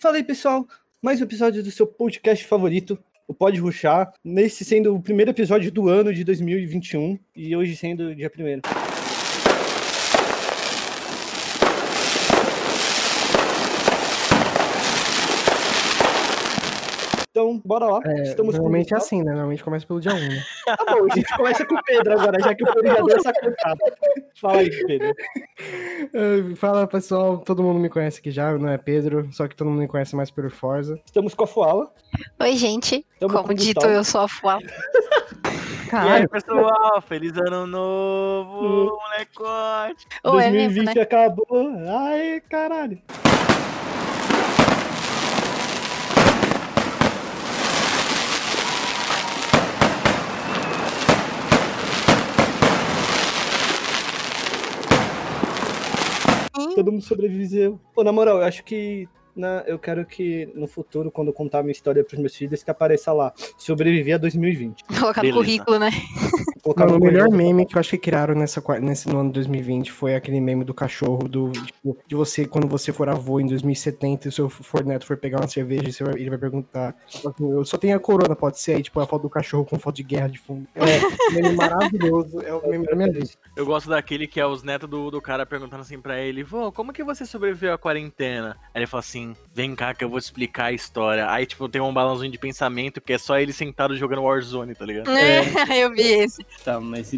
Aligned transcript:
Fala 0.00 0.14
aí, 0.14 0.22
pessoal. 0.22 0.64
Mais 1.02 1.20
um 1.20 1.24
episódio 1.24 1.60
do 1.60 1.72
seu 1.72 1.84
podcast 1.84 2.44
favorito, 2.44 2.96
o 3.26 3.34
Pode 3.34 3.58
Ruxar. 3.58 4.12
Nesse 4.22 4.64
sendo 4.64 4.94
o 4.94 5.02
primeiro 5.02 5.32
episódio 5.32 5.72
do 5.72 5.88
ano 5.88 6.14
de 6.14 6.22
2021 6.22 7.18
e 7.34 7.56
hoje 7.56 7.74
sendo 7.74 8.04
o 8.04 8.14
dia 8.14 8.30
primeiro. 8.30 8.62
Então, 17.38 17.62
bora 17.64 17.84
lá. 17.86 18.00
É, 18.04 18.22
Estamos 18.22 18.54
normalmente 18.56 18.92
é 18.92 18.96
com- 18.96 19.02
assim, 19.04 19.18
né? 19.22 19.30
Normalmente 19.30 19.62
começa 19.62 19.86
pelo 19.86 20.00
dia 20.00 20.12
1, 20.12 20.18
né? 20.18 20.42
Tá 20.66 20.84
bom, 20.90 21.06
a 21.08 21.14
gente 21.14 21.36
começa 21.36 21.64
com 21.64 21.76
o 21.76 21.82
Pedro 21.84 22.12
agora, 22.20 22.40
já 22.42 22.52
que 22.52 22.64
o 22.64 22.66
Pedro 22.74 22.86
já 22.88 22.94
deu 22.96 23.16
essa 23.16 23.32
cantada. 23.32 23.78
Fala 24.40 24.58
aí, 24.58 24.70
Pedro. 24.86 25.14
Eh, 26.12 26.54
Fala 26.58 26.86
pessoal, 26.88 27.38
todo 27.38 27.62
mundo 27.62 27.78
me 27.78 27.88
conhece 27.88 28.18
aqui 28.18 28.32
já, 28.32 28.52
não 28.58 28.68
é 28.68 28.76
Pedro, 28.76 29.28
só 29.32 29.46
que 29.46 29.54
todo 29.54 29.70
mundo 29.70 29.78
me 29.78 29.86
conhece 29.86 30.16
mais 30.16 30.32
pelo 30.32 30.50
Forza. 30.50 30.98
Estamos 31.06 31.32
com 31.32 31.44
a 31.44 31.46
Fuala. 31.46 31.92
Oi, 32.40 32.56
gente. 32.56 33.06
Estamos 33.14 33.36
com 33.36 33.42
Como 33.42 33.52
o 33.52 33.56
dito, 33.56 33.74
Gustavo. 33.76 33.94
eu 33.94 34.02
sou 34.04 34.22
a 34.22 34.28
Fual. 34.28 34.58
E 35.90 35.96
aí, 35.96 36.28
pessoal, 36.28 37.00
feliz 37.00 37.32
ano 37.38 37.66
novo, 37.66 38.98
molecote. 39.00 40.06
Ou 40.22 40.38
é 40.38 40.50
mesmo, 40.50 40.74
2020 40.84 40.94
né? 40.96 41.00
acabou. 41.02 41.46
Ai, 41.88 42.42
caralho. 42.50 43.00
Todo 56.74 56.92
mundo 56.92 57.02
sobreviveu. 57.04 57.80
Pô, 57.94 58.02
na 58.04 58.12
moral, 58.12 58.38
eu 58.38 58.44
acho 58.44 58.64
que 58.64 59.08
na- 59.36 59.62
eu 59.66 59.78
quero 59.78 60.04
que 60.04 60.46
no 60.54 60.66
futuro, 60.66 61.10
quando 61.10 61.28
eu 61.28 61.32
contar 61.34 61.62
minha 61.62 61.72
história 61.72 62.02
pros 62.04 62.18
meus 62.20 62.34
filhos, 62.34 62.62
que 62.62 62.70
apareça 62.70 63.12
lá. 63.12 63.32
Sobreviver 63.56 64.14
a 64.16 64.18
2020. 64.18 64.84
Colocar 64.98 65.22
no 65.22 65.32
currículo, 65.32 65.78
né? 65.78 65.90
O 66.64 66.98
melhor 66.98 67.28
meme 67.30 67.66
que 67.66 67.76
eu 67.76 67.80
acho 67.80 67.90
que 67.90 67.98
criaram 67.98 68.34
nessa, 68.34 68.62
nesse 68.80 69.08
no 69.08 69.18
ano 69.20 69.28
de 69.30 69.34
2020 69.34 69.92
foi 69.92 70.14
aquele 70.14 70.40
meme 70.40 70.64
do 70.64 70.74
cachorro, 70.74 71.28
do, 71.28 71.50
tipo, 71.52 71.96
de 72.06 72.14
você, 72.14 72.46
quando 72.46 72.66
você 72.66 72.92
for 72.92 73.08
avô 73.08 73.40
em 73.40 73.46
2070 73.46 74.26
e 74.26 74.28
o 74.28 74.32
seu 74.32 74.48
for 74.48 74.84
neto 74.84 75.06
for 75.06 75.16
pegar 75.16 75.38
uma 75.40 75.48
cerveja, 75.48 75.90
você 75.90 76.04
vai- 76.04 76.14
ele 76.14 76.30
vai 76.30 76.38
perguntar, 76.38 76.94
assim, 77.06 77.50
eu 77.50 77.64
só 77.64 77.76
tenho 77.76 77.96
a 77.96 78.00
corona, 78.00 78.34
pode 78.36 78.58
ser 78.60 78.74
aí, 78.76 78.82
tipo, 78.82 78.98
a 79.00 79.06
foto 79.06 79.22
do 79.22 79.30
cachorro 79.30 79.64
com 79.64 79.78
foto 79.78 79.96
de 79.96 80.02
guerra 80.02 80.28
de 80.28 80.38
fundo. 80.38 80.66
É 80.74 80.82
um 80.84 81.34
meme 81.34 81.56
maravilhoso, 81.56 82.40
é 82.42 82.52
o 82.52 82.68
meme 82.68 82.86
da 82.86 82.94
minha 82.96 83.10
vida. 83.12 83.28
Eu 83.56 83.66
gosto 83.66 83.88
daquele 83.88 84.26
que 84.26 84.40
é 84.40 84.46
os 84.46 84.62
netos 84.62 84.88
do, 84.88 85.10
do 85.10 85.20
cara 85.20 85.44
perguntando 85.46 85.82
assim 85.82 86.00
pra 86.00 86.20
ele, 86.20 86.42
vô, 86.42 86.70
como 86.72 86.92
que 86.92 87.02
você 87.04 87.24
sobreviveu 87.24 87.72
à 87.74 87.78
quarentena? 87.78 88.56
Aí 88.74 88.80
ele 88.80 88.86
fala 88.86 89.00
assim, 89.00 89.34
vem 89.54 89.74
cá 89.74 89.94
que 89.94 90.04
eu 90.04 90.08
vou 90.10 90.20
te 90.20 90.24
explicar 90.24 90.66
a 90.66 90.72
história. 90.72 91.30
Aí, 91.30 91.46
tipo, 91.46 91.68
tem 91.68 91.80
um 91.80 91.92
balãozinho 91.92 92.32
de 92.32 92.38
pensamento 92.38 93.00
que 93.00 93.12
é 93.12 93.18
só 93.18 93.38
ele 93.38 93.52
sentado 93.52 93.96
jogando 93.96 94.22
Warzone, 94.22 94.74
tá 94.74 94.84
ligado? 94.84 95.10
É, 95.10 95.40
eu 95.84 95.92
vi 95.92 96.02
esse. 96.02 96.44
Tá, 96.64 96.80
mas. 96.80 97.14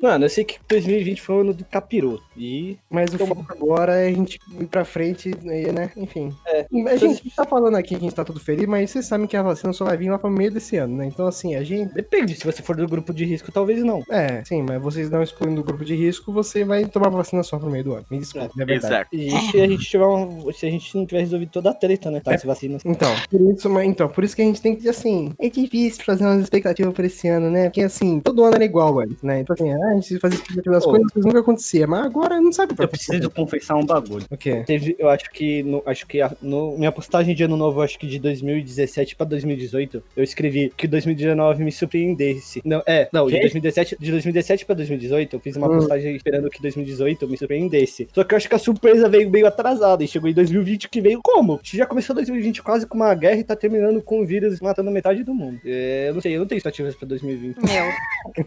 Mano, 0.00 0.24
eu 0.24 0.28
sei 0.28 0.44
que 0.44 0.58
2020 0.68 1.22
foi 1.22 1.36
o 1.36 1.40
ano 1.40 1.54
do 1.54 1.64
capiroto. 1.64 2.22
E. 2.36 2.76
Mas 2.90 3.10
o 3.12 3.14
Então- 3.14 3.26
foco 3.28 3.44
agora 3.48 3.94
é 3.96 4.08
a 4.08 4.12
gente 4.12 4.38
ir 4.60 4.66
pra 4.66 4.84
frente, 4.84 5.30
né? 5.42 5.90
Enfim. 5.96 6.34
É. 6.46 6.66
A 6.88 6.96
gente 6.96 7.30
tá 7.34 7.44
falando 7.44 7.76
aqui 7.76 7.90
que 7.90 7.94
a 7.96 7.98
gente 8.00 8.14
tá 8.14 8.24
tudo 8.24 8.40
feliz, 8.40 8.66
mas 8.66 8.90
vocês 8.90 9.06
sabem 9.06 9.26
que 9.26 9.36
a 9.36 9.42
vacina 9.42 9.72
só 9.72 9.84
vai 9.84 9.96
vir 9.96 10.10
lá 10.10 10.18
pro 10.18 10.30
meio 10.30 10.50
desse 10.50 10.76
ano, 10.76 10.96
né? 10.96 11.06
Então, 11.06 11.26
assim, 11.26 11.54
a 11.54 11.62
gente. 11.62 11.94
Depende, 11.94 12.34
se 12.34 12.44
você 12.44 12.62
for 12.62 12.76
do 12.76 12.86
grupo 12.88 13.12
de 13.14 13.24
risco, 13.24 13.50
talvez 13.52 13.82
não. 13.82 14.02
É, 14.10 14.44
sim, 14.44 14.62
mas 14.68 14.82
vocês 14.82 15.08
não 15.10 15.22
excluindo 15.22 15.60
o 15.60 15.64
grupo 15.64 15.84
de 15.84 15.94
risco, 15.94 16.32
você 16.32 16.64
vai 16.64 16.84
tomar 16.84 17.08
vacina 17.10 17.42
só 17.42 17.58
pro 17.58 17.70
meio 17.70 17.84
do 17.84 17.94
ano. 17.94 18.04
Me 18.10 18.18
desculpe, 18.18 18.60
é, 18.60 18.64
verdade. 18.64 18.94
Exato. 19.12 19.16
E 19.16 19.50
se 19.50 19.60
a 19.60 19.66
gente 19.66 19.84
tiver 19.84 20.06
um, 20.06 20.52
Se 20.52 20.66
a 20.66 20.70
gente 20.70 20.94
não 20.96 21.06
tiver 21.06 21.20
resolvido 21.20 21.50
toda 21.50 21.70
a 21.70 21.74
treta, 21.74 22.10
né? 22.10 22.20
Tá, 22.20 22.36
vacinas. 22.44 22.82
Então, 22.84 23.14
por 23.30 23.40
isso, 23.52 23.70
mas, 23.70 23.86
então, 23.88 24.08
por 24.08 24.24
isso 24.24 24.34
que 24.36 24.42
a 24.42 24.44
gente 24.44 24.60
tem 24.60 24.74
que, 24.76 24.88
assim, 24.88 25.32
é 25.38 25.48
difícil 25.48 26.04
fazer 26.04 26.24
umas 26.24 26.40
expectativas 26.42 26.92
pra 26.92 27.06
esse 27.06 27.28
ano, 27.28 27.50
né? 27.50 27.64
Porque, 27.64 27.82
assim, 27.82 28.20
todo 28.20 28.44
ano 28.44 28.53
era 28.54 28.64
igual 28.64 29.00
antes, 29.00 29.22
né? 29.22 29.40
Então, 29.40 29.54
assim, 29.54 29.70
ah, 29.72 29.88
a 29.90 29.94
gente 29.94 30.18
fazia 30.18 30.36
expectativa 30.38 30.74
das 30.74 30.84
coisas, 30.84 31.06
mas 31.14 31.24
nunca 31.24 31.40
acontecia. 31.40 31.86
Mas 31.86 32.04
agora 32.04 32.40
não 32.40 32.52
sabe 32.52 32.74
que 32.74 32.82
Eu 32.82 32.88
preciso 32.88 33.30
confessar 33.30 33.76
um 33.76 33.84
bagulho. 33.84 34.24
O 34.30 34.36
quê? 34.36 34.62
Teve, 34.66 34.96
eu 34.98 35.08
acho 35.08 35.30
que, 35.30 35.62
no, 35.62 35.82
acho 35.86 36.06
que 36.06 36.20
a, 36.20 36.32
no, 36.40 36.76
minha 36.78 36.92
postagem 36.92 37.34
de 37.34 37.42
ano 37.42 37.56
novo, 37.56 37.82
acho 37.82 37.98
que 37.98 38.06
de 38.06 38.18
2017 38.18 39.16
pra 39.16 39.26
2018, 39.26 40.02
eu 40.16 40.24
escrevi 40.24 40.72
que 40.76 40.86
2019 40.86 41.64
me 41.64 41.72
surpreendesse. 41.72 42.60
Não, 42.64 42.82
é, 42.86 43.08
não, 43.12 43.26
de 43.26 43.34
Quê? 43.34 43.40
2017, 43.40 43.96
de 43.98 44.10
2017 44.10 44.64
pra 44.66 44.74
2018, 44.74 45.36
eu 45.36 45.40
fiz 45.40 45.56
uma 45.56 45.68
Hum. 45.68 45.78
postagem 45.78 46.14
esperando 46.14 46.48
que 46.50 46.60
2018 46.62 47.28
me 47.28 47.36
surpreendesse. 47.36 48.08
Só 48.12 48.22
que 48.24 48.34
eu 48.34 48.36
acho 48.36 48.48
que 48.48 48.54
a 48.54 48.58
surpresa 48.58 49.08
veio 49.08 49.30
meio 49.30 49.46
atrasada 49.46 50.02
e 50.04 50.08
chegou 50.08 50.28
em 50.28 50.34
2020 50.34 50.88
que 50.88 51.00
veio 51.00 51.20
como? 51.22 51.58
Já 51.62 51.86
começou 51.86 52.14
2020 52.14 52.62
quase 52.62 52.86
com 52.86 52.96
uma 52.96 53.14
guerra 53.14 53.36
e 53.38 53.44
tá 53.44 53.56
terminando 53.56 54.02
com 54.02 54.22
o 54.22 54.26
vírus 54.26 54.60
matando 54.60 54.90
metade 54.90 55.22
do 55.24 55.34
mundo. 55.34 55.58
É, 55.64 56.06
eu 56.08 56.14
não 56.14 56.20
sei, 56.20 56.34
eu 56.36 56.40
não 56.40 56.46
tenho 56.46 56.58
expectativas 56.58 56.94
pra 56.94 57.08
2020. 57.08 57.56
Meu. 57.56 58.43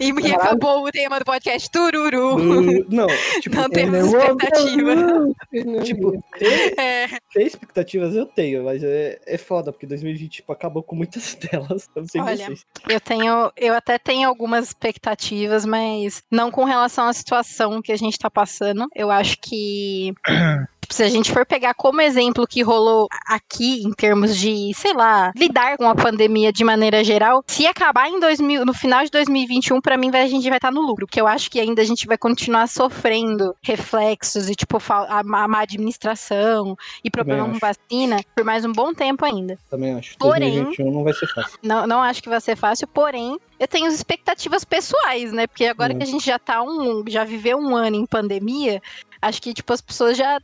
E 0.00 0.12
me 0.12 0.32
acabou 0.32 0.84
o 0.86 0.90
tema 0.90 1.18
do 1.18 1.24
podcast 1.24 1.70
Tururu. 1.70 2.36
Uh, 2.36 2.86
não, 2.88 3.06
tipo, 3.40 3.56
Não 3.56 3.68
temos 3.70 4.14
é 4.14 4.18
expectativa. 4.18 5.84
Tipo, 5.84 6.24
ter, 6.38 6.80
É, 6.80 7.08
ter 7.32 7.42
expectativas 7.42 8.14
eu 8.14 8.26
tenho, 8.26 8.64
mas 8.64 8.82
é, 8.82 9.20
é 9.26 9.38
foda, 9.38 9.72
porque 9.72 9.86
2020 9.86 10.30
tipo, 10.30 10.52
acabou 10.52 10.82
com 10.82 10.96
muitas 10.96 11.34
telas. 11.36 11.88
Eu 11.94 12.04
Olha, 12.22 12.46
vocês. 12.46 12.66
eu 12.88 13.00
tenho, 13.00 13.52
eu 13.56 13.74
até 13.74 13.98
tenho 13.98 14.28
algumas 14.28 14.68
expectativas, 14.68 15.64
mas 15.64 16.22
não 16.30 16.50
com 16.50 16.64
relação 16.64 17.06
à 17.06 17.12
situação 17.12 17.82
que 17.82 17.92
a 17.92 17.96
gente 17.96 18.18
tá 18.18 18.30
passando. 18.30 18.86
Eu 18.94 19.10
acho 19.10 19.36
que 19.40 20.12
tipo, 20.90 20.94
se 20.94 21.02
a 21.02 21.08
gente 21.08 21.30
for 21.32 21.46
pegar 21.46 21.72
como 21.74 22.00
exemplo 22.00 22.46
que 22.46 22.62
rolou 22.62 23.08
aqui 23.26 23.82
em 23.82 23.92
termos 23.92 24.36
de, 24.36 24.72
sei 24.74 24.92
lá, 24.92 25.32
lidar 25.36 25.76
com 25.78 25.88
a 25.88 25.94
pandemia 25.94 26.52
de 26.52 26.64
maneira 26.64 27.02
geral, 27.04 27.42
se 27.46 27.66
acabar 27.66 28.08
em 28.08 28.18
2000, 28.18 28.64
no 28.66 28.74
final 28.74 29.04
de 29.04 29.10
2021, 29.10 29.80
pra 29.80 29.96
mim 29.96 30.10
vai- 30.10 30.22
a 30.22 30.28
gente 30.28 30.48
vai 30.48 30.58
estar 30.58 30.70
no 30.72 30.80
lucro, 30.80 31.06
porque 31.06 31.20
eu 31.20 31.26
acho 31.26 31.50
que 31.50 31.60
ainda 31.60 31.80
a 31.80 31.84
gente 31.84 32.06
vai 32.06 32.18
continuar 32.18 32.66
sofrendo 32.68 33.54
reflexos 33.62 34.48
e 34.48 34.54
tipo 34.54 34.78
a, 34.88 35.22
má 35.22 35.60
administração 35.60 36.76
e 37.04 37.10
problema 37.10 37.44
com 37.48 37.58
vacina 37.58 38.20
por 38.34 38.44
mais 38.44 38.64
um 38.64 38.72
bom 38.72 38.92
tempo 38.92 39.24
ainda. 39.24 39.58
Também 39.70 39.94
acho. 39.94 40.16
Porém- 40.18 40.64
2021 40.64 40.90
não 40.92 41.04
vai 41.04 41.12
ser 41.12 41.26
fácil. 41.28 41.58
Não, 41.62 41.86
não 41.86 42.02
acho 42.02 42.22
que 42.22 42.28
vai 42.28 42.40
ser 42.40 42.56
fácil, 42.56 42.88
porém, 42.88 43.38
eu 43.58 43.68
tenho 43.68 43.86
as 43.86 43.94
expectativas 43.94 44.64
pessoais, 44.64 45.32
né? 45.32 45.46
Porque 45.46 45.66
agora 45.66 45.92
Hum. 45.94 45.98
que 45.98 46.02
a 46.02 46.06
gente 46.06 46.24
já 46.26 46.38
tá 46.38 46.62
um, 46.62 47.04
já 47.06 47.24
viveu 47.24 47.58
um 47.58 47.76
ano 47.76 47.96
em 47.96 48.06
pandemia, 48.06 48.82
acho 49.20 49.40
que 49.42 49.52
tipo 49.54 49.72
as 49.72 49.80
pessoas 49.80 50.16
já 50.16 50.40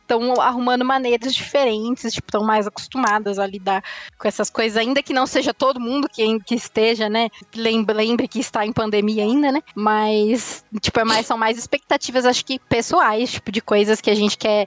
estão 0.00 0.40
arrumando 0.40 0.84
maneiras 0.84 1.34
diferentes, 1.34 2.12
tipo, 2.12 2.28
estão 2.28 2.44
mais 2.44 2.66
acostumadas 2.66 3.38
a 3.38 3.46
lidar 3.46 3.82
com 4.18 4.28
essas 4.28 4.50
coisas, 4.50 4.76
ainda 4.76 5.02
que 5.02 5.12
não 5.12 5.26
seja 5.26 5.52
todo 5.52 5.80
mundo 5.80 6.08
que, 6.08 6.40
que 6.40 6.54
esteja, 6.54 7.08
né? 7.08 7.28
Lembre, 7.54 7.96
lembre 7.96 8.28
que 8.28 8.40
está 8.40 8.66
em 8.66 8.72
pandemia 8.72 9.24
ainda, 9.24 9.52
né? 9.52 9.62
Mas, 9.74 10.64
tipo, 10.80 10.98
é 11.00 11.04
mais, 11.04 11.26
são 11.26 11.36
mais 11.36 11.58
expectativas, 11.58 12.24
acho 12.24 12.44
que 12.44 12.58
pessoais, 12.58 13.32
tipo, 13.32 13.52
de 13.52 13.60
coisas 13.60 14.00
que 14.00 14.10
a 14.10 14.14
gente 14.14 14.36
quer 14.36 14.66